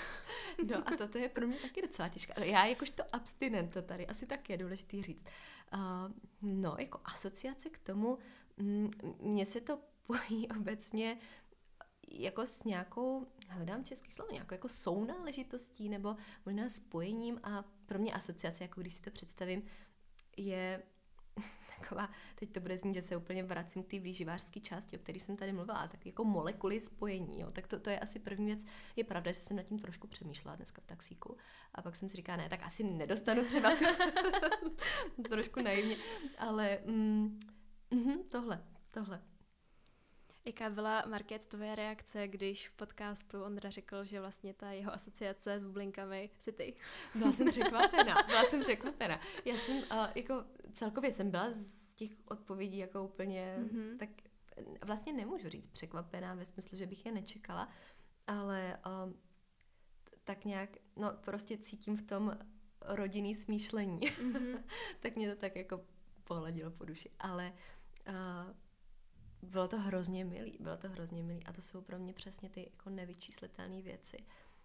No 0.70 0.88
a 0.88 0.96
toto 0.96 1.18
je 1.18 1.28
pro 1.28 1.46
mě 1.46 1.56
taky 1.56 1.82
docela 1.82 2.08
těžké. 2.08 2.46
Já 2.46 2.66
jakožto 2.66 3.02
abstinent 3.12 3.72
to 3.72 3.82
tady 3.82 4.06
asi 4.06 4.26
tak 4.26 4.50
je 4.50 4.56
důležitý 4.56 5.02
říct. 5.02 5.26
Uh, 5.74 5.80
no, 6.42 6.76
jako 6.78 7.00
asociace 7.04 7.70
k 7.70 7.78
tomu, 7.78 8.18
mm, 8.56 8.90
mně 9.20 9.46
se 9.46 9.60
to 9.60 9.78
pojí 10.06 10.48
obecně 10.56 11.18
jako 12.08 12.46
s 12.46 12.64
nějakou, 12.64 13.26
hledám 13.48 13.84
český 13.84 14.10
slovo, 14.10 14.32
nějakou 14.32 14.54
jako 14.54 14.68
sounáležitostí 14.68 15.88
nebo 15.88 16.16
možná 16.46 16.68
spojením 16.68 17.40
a 17.42 17.64
pro 17.86 17.98
mě 17.98 18.12
asociace, 18.12 18.64
jako 18.64 18.80
když 18.80 18.94
si 18.94 19.02
to 19.02 19.10
představím, 19.10 19.62
je 20.36 20.82
taková, 21.80 22.10
teď 22.34 22.52
to 22.52 22.60
bude 22.60 22.78
znít, 22.78 22.94
že 22.94 23.02
se 23.02 23.16
úplně 23.16 23.42
vracím 23.42 23.82
k 23.82 23.90
té 23.90 23.98
výživářské 23.98 24.60
části, 24.60 24.98
o 24.98 25.00
které 25.00 25.20
jsem 25.20 25.36
tady 25.36 25.52
mluvila, 25.52 25.88
tak 25.88 26.06
jako 26.06 26.24
molekuly 26.24 26.80
spojení, 26.80 27.40
jo. 27.40 27.50
tak 27.50 27.66
to, 27.66 27.80
to 27.80 27.90
je 27.90 28.00
asi 28.00 28.18
první 28.18 28.46
věc. 28.46 28.64
Je 28.96 29.04
pravda, 29.04 29.32
že 29.32 29.40
jsem 29.40 29.56
nad 29.56 29.62
tím 29.62 29.78
trošku 29.78 30.06
přemýšlela 30.06 30.56
dneska 30.56 30.82
v 30.82 30.86
taxíku 30.86 31.36
a 31.74 31.82
pak 31.82 31.96
jsem 31.96 32.08
si 32.08 32.16
říkala, 32.16 32.36
ne, 32.36 32.48
tak 32.48 32.62
asi 32.62 32.84
nedostanu 32.84 33.44
třeba 33.44 33.72
trošku 35.28 35.60
naivně, 35.60 35.96
ale 36.38 36.78
mm, 36.86 37.40
mm, 37.90 38.22
tohle, 38.28 38.64
tohle. 38.90 39.33
Jaká 40.46 40.70
byla, 40.70 41.04
Market, 41.06 41.44
tvoje 41.44 41.74
reakce, 41.74 42.28
když 42.28 42.68
v 42.68 42.72
podcastu 42.72 43.42
Ondra 43.42 43.70
řekl, 43.70 44.04
že 44.04 44.20
vlastně 44.20 44.54
ta 44.54 44.70
jeho 44.70 44.92
asociace 44.92 45.60
s 45.60 45.64
bublinkami 45.64 46.30
si 46.38 46.52
ty? 46.52 46.74
Byla 47.14 47.32
jsem 47.32 47.46
překvapená, 47.50 48.22
byla 48.26 48.44
jsem 48.44 48.60
překvapená. 48.60 49.20
Já 49.44 49.54
jsem, 49.56 49.76
uh, 49.76 50.06
jako 50.14 50.44
celkově 50.72 51.12
jsem 51.12 51.30
byla 51.30 51.50
z 51.52 51.94
těch 51.94 52.10
odpovědí 52.28 52.78
jako 52.78 53.04
úplně, 53.04 53.56
mm-hmm. 53.58 53.96
tak 53.98 54.08
vlastně 54.84 55.12
nemůžu 55.12 55.48
říct 55.48 55.66
překvapená 55.66 56.34
ve 56.34 56.44
smyslu, 56.44 56.78
že 56.78 56.86
bych 56.86 57.06
je 57.06 57.12
nečekala, 57.12 57.68
ale 58.26 58.78
um, 59.04 59.20
tak 60.24 60.44
nějak, 60.44 60.70
no 60.96 61.12
prostě 61.20 61.58
cítím 61.58 61.96
v 61.96 62.02
tom 62.02 62.38
rodinný 62.84 63.34
smýšlení. 63.34 64.00
Mm-hmm. 64.00 64.64
tak 65.00 65.16
mě 65.16 65.34
to 65.34 65.40
tak 65.40 65.56
jako 65.56 65.80
pohladilo 66.24 66.70
po 66.70 66.84
duši. 66.84 67.10
Ale 67.18 67.52
uh, 68.08 68.54
bylo 69.44 69.68
to 69.68 69.80
hrozně 69.80 70.24
milý, 70.24 70.58
bylo 70.60 70.76
to 70.76 70.88
hrozně 70.88 71.22
milý 71.22 71.44
a 71.44 71.52
to 71.52 71.62
jsou 71.62 71.80
pro 71.80 71.98
mě 71.98 72.12
přesně 72.12 72.50
ty 72.50 72.70
jako 72.70 72.90
nevyčíslitelné 72.90 73.82
věci, 73.82 74.16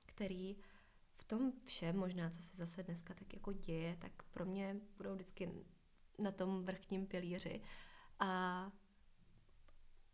které 0.06 0.54
v 1.18 1.24
tom 1.24 1.54
všem 1.66 1.98
možná, 1.98 2.30
co 2.30 2.42
se 2.42 2.58
zase 2.58 2.84
dneska 2.84 3.14
tak 3.14 3.34
jako 3.34 3.54
děje, 3.54 3.98
tak 4.00 4.24
pro 4.24 4.46
mě 4.46 4.76
budou 4.98 5.14
vždycky 5.14 5.52
na 6.18 6.32
tom 6.32 6.66
vrchním 6.66 7.08
pilíři 7.08 7.62
a 8.20 8.72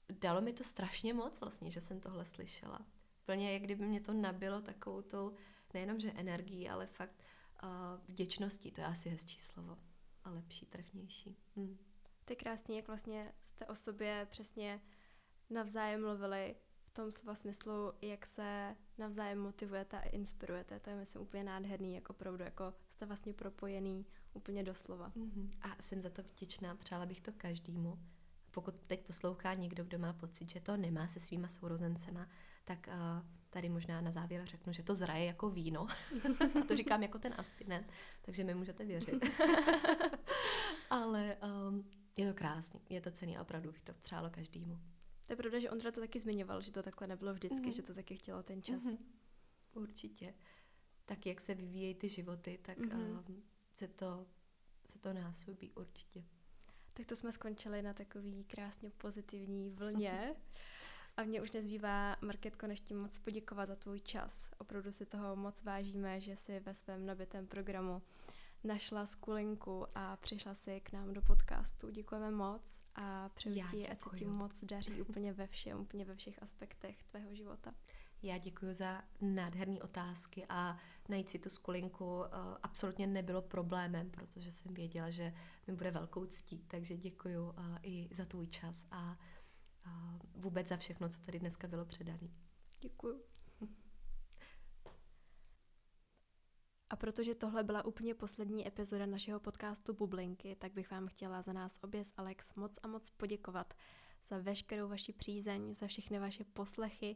dalo 0.09 0.41
mi 0.41 0.53
to 0.53 0.63
strašně 0.63 1.13
moc 1.13 1.39
vlastně, 1.39 1.71
že 1.71 1.81
jsem 1.81 1.99
tohle 1.99 2.25
slyšela. 2.25 2.79
Plně 3.25 3.53
jak 3.53 3.61
kdyby 3.61 3.85
mě 3.85 4.01
to 4.01 4.13
nabilo 4.13 4.61
takovou 4.61 5.01
tou, 5.01 5.33
nejenom 5.73 5.99
že 5.99 6.11
energií, 6.11 6.69
ale 6.69 6.87
fakt 6.87 7.23
uh, 7.63 7.69
vděčností, 8.05 8.71
to 8.71 8.81
je 8.81 8.87
asi 8.87 9.09
hezčí 9.09 9.39
slovo 9.39 9.77
a 10.23 10.29
lepší, 10.29 10.65
trefnější. 10.65 11.37
Hmm. 11.55 11.77
To 12.25 12.31
je 12.33 12.35
krásný, 12.35 12.75
jak 12.75 12.87
vlastně 12.87 13.33
jste 13.43 13.65
o 13.65 13.75
sobě 13.75 14.27
přesně 14.31 14.81
navzájem 15.49 16.01
mluvili 16.01 16.55
v 16.85 16.93
tom 16.93 17.11
slova 17.11 17.35
smyslu, 17.35 17.93
jak 18.01 18.25
se 18.25 18.75
navzájem 18.97 19.39
motivujete 19.39 19.97
a 19.97 20.09
inspirujete. 20.09 20.79
To 20.79 20.89
je 20.89 20.95
myslím 20.95 21.21
úplně 21.21 21.43
nádherný, 21.43 21.93
jako 21.93 22.13
opravdu, 22.13 22.43
jako 22.43 22.73
jste 22.89 23.05
vlastně 23.05 23.33
propojený 23.33 24.05
úplně 24.33 24.63
doslova. 24.63 25.09
Mm-hmm. 25.09 25.49
A 25.61 25.81
jsem 25.81 26.01
za 26.01 26.09
to 26.09 26.23
vděčná, 26.23 26.75
přála 26.75 27.05
bych 27.05 27.21
to 27.21 27.31
každému. 27.37 27.99
Pokud 28.51 28.75
teď 28.87 29.05
poslouchá 29.05 29.53
někdo, 29.53 29.83
kdo 29.83 29.99
má 29.99 30.13
pocit, 30.13 30.49
že 30.49 30.59
to 30.59 30.77
nemá 30.77 31.07
se 31.07 31.19
svýma 31.19 31.47
sourozencema, 31.47 32.27
tak 32.65 32.87
uh, 32.87 33.25
tady 33.49 33.69
možná 33.69 34.01
na 34.01 34.11
závěr 34.11 34.45
řeknu, 34.45 34.73
že 34.73 34.83
to 34.83 34.95
zraje 34.95 35.25
jako 35.25 35.49
víno. 35.49 35.87
a 36.61 36.65
to 36.67 36.75
říkám 36.75 37.03
jako 37.03 37.19
ten 37.19 37.33
abstinent, 37.37 37.87
takže 38.21 38.43
mi 38.43 38.55
můžete 38.55 38.85
věřit. 38.85 39.29
Ale 40.89 41.35
um, 41.35 41.85
je 42.17 42.27
to 42.27 42.33
krásný, 42.33 42.81
je 42.89 43.01
to 43.01 43.11
cený 43.11 43.37
a 43.37 43.41
opravdu 43.41 43.71
bych 43.71 43.83
to 43.83 43.93
přálo 43.93 44.29
každému. 44.29 44.79
To 45.25 45.33
je 45.33 45.35
pravda, 45.35 45.59
že 45.59 45.69
Ondra 45.69 45.91
to 45.91 46.01
taky 46.01 46.19
zmiňoval, 46.19 46.61
že 46.61 46.71
to 46.71 46.83
takhle 46.83 47.07
nebylo 47.07 47.33
vždycky, 47.33 47.65
mm. 47.65 47.71
že 47.71 47.81
to 47.81 47.93
taky 47.93 48.15
chtělo 48.15 48.43
ten 48.43 48.61
čas. 48.61 48.83
Mm. 48.83 48.97
Určitě. 49.73 50.33
Tak 51.05 51.25
jak 51.25 51.41
se 51.41 51.55
vyvíjejí 51.55 51.95
ty 51.95 52.09
životy, 52.09 52.59
tak 52.61 52.77
mm. 52.77 53.01
um, 53.01 53.43
se, 53.73 53.87
to, 53.87 54.27
se 54.91 54.99
to 54.99 55.13
násobí 55.13 55.71
určitě. 55.73 56.23
Tak 56.93 57.05
to 57.05 57.15
jsme 57.15 57.31
skončili 57.31 57.81
na 57.81 57.93
takový 57.93 58.43
krásně 58.43 58.89
pozitivní 58.89 59.69
vlně. 59.69 60.35
A 61.17 61.23
mě 61.23 61.41
už 61.41 61.51
nezbývá, 61.51 62.17
Marketko, 62.21 62.67
než 62.67 62.81
ti 62.81 62.93
moc 62.93 63.19
poděkovat 63.19 63.65
za 63.65 63.75
tvůj 63.75 63.99
čas. 63.99 64.51
Opravdu 64.57 64.91
si 64.91 65.05
toho 65.05 65.35
moc 65.35 65.63
vážíme, 65.63 66.21
že 66.21 66.35
si 66.35 66.59
ve 66.59 66.73
svém 66.73 67.05
nabitém 67.05 67.47
programu 67.47 68.01
našla 68.65 69.05
skulinku 69.05 69.87
a 69.95 70.15
přišla 70.15 70.53
si 70.53 70.79
k 70.81 70.91
nám 70.91 71.13
do 71.13 71.21
podcastu. 71.21 71.89
Děkujeme 71.89 72.31
moc 72.31 72.81
a 72.95 73.29
přeju 73.29 73.67
ti, 73.71 73.89
ať 73.89 74.01
se 74.01 74.17
ti 74.17 74.25
moc 74.25 74.63
daří 74.63 75.01
úplně 75.01 75.33
ve 75.33 75.47
všem, 75.47 75.79
úplně 75.79 76.05
ve 76.05 76.15
všech 76.15 76.43
aspektech 76.43 77.03
tvého 77.03 77.35
života. 77.35 77.73
Já 78.21 78.37
děkuji 78.37 78.73
za 78.73 79.03
nádherné 79.21 79.81
otázky 79.81 80.45
a 80.49 80.77
najít 81.09 81.29
si 81.29 81.39
tu 81.39 81.49
skulinku 81.49 82.05
uh, 82.05 82.25
absolutně 82.63 83.07
nebylo 83.07 83.41
problémem, 83.41 84.11
protože 84.11 84.51
jsem 84.51 84.73
věděla, 84.73 85.09
že 85.09 85.33
mi 85.67 85.73
bude 85.73 85.91
velkou 85.91 86.25
ctí. 86.25 86.65
Takže 86.67 86.97
děkuji 86.97 87.39
uh, 87.39 87.53
i 87.83 88.09
za 88.11 88.25
tvůj 88.25 88.47
čas 88.47 88.85
a 88.91 89.17
uh, 89.85 90.19
vůbec 90.41 90.67
za 90.67 90.77
všechno, 90.77 91.09
co 91.09 91.19
tady 91.19 91.39
dneska 91.39 91.67
bylo 91.67 91.85
předané. 91.85 92.29
Děkuji. 92.81 93.34
A 96.89 96.95
protože 96.95 97.35
tohle 97.35 97.63
byla 97.63 97.85
úplně 97.85 98.15
poslední 98.15 98.67
epizoda 98.67 99.05
našeho 99.05 99.39
podcastu 99.39 99.93
Bublinky, 99.93 100.55
tak 100.55 100.73
bych 100.73 100.91
vám 100.91 101.07
chtěla 101.07 101.41
za 101.41 101.53
nás 101.53 101.79
obě 101.81 102.03
s 102.03 102.13
Alex 102.17 102.55
moc 102.55 102.79
a 102.83 102.87
moc 102.87 103.09
poděkovat 103.09 103.73
za 104.27 104.37
veškerou 104.37 104.87
vaši 104.87 105.13
přízeň, 105.13 105.73
za 105.73 105.87
všechny 105.87 106.19
vaše 106.19 106.43
poslechy 106.43 107.15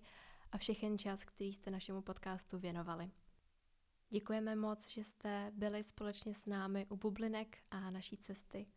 a 0.52 0.58
všechen 0.58 0.98
čas, 0.98 1.24
který 1.24 1.54
jste 1.54 1.72
našemu 1.72 2.02
podcastu 2.02 2.60
věnovali. 2.60 3.12
Děkujeme 4.10 4.56
moc, 4.56 4.90
že 4.90 5.04
jste 5.04 5.52
byli 5.56 5.84
společně 5.84 6.34
s 6.34 6.46
námi 6.46 6.86
u 6.90 6.96
bublinek 6.96 7.58
a 7.72 7.92
naší 7.92 8.18
cesty. 8.18 8.68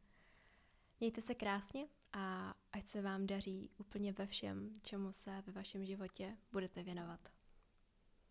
Mějte 1.01 1.23
se 1.23 1.35
krásně 1.35 1.89
a 2.12 2.55
ať 2.73 2.86
se 2.86 3.02
vám 3.02 3.27
daří 3.27 3.70
úplně 3.78 4.12
ve 4.12 4.27
všem, 4.27 4.73
čemu 4.82 5.12
se 5.12 5.43
ve 5.47 5.52
vašem 5.52 5.85
životě 5.85 6.36
budete 6.52 6.82
věnovat. 6.82 7.41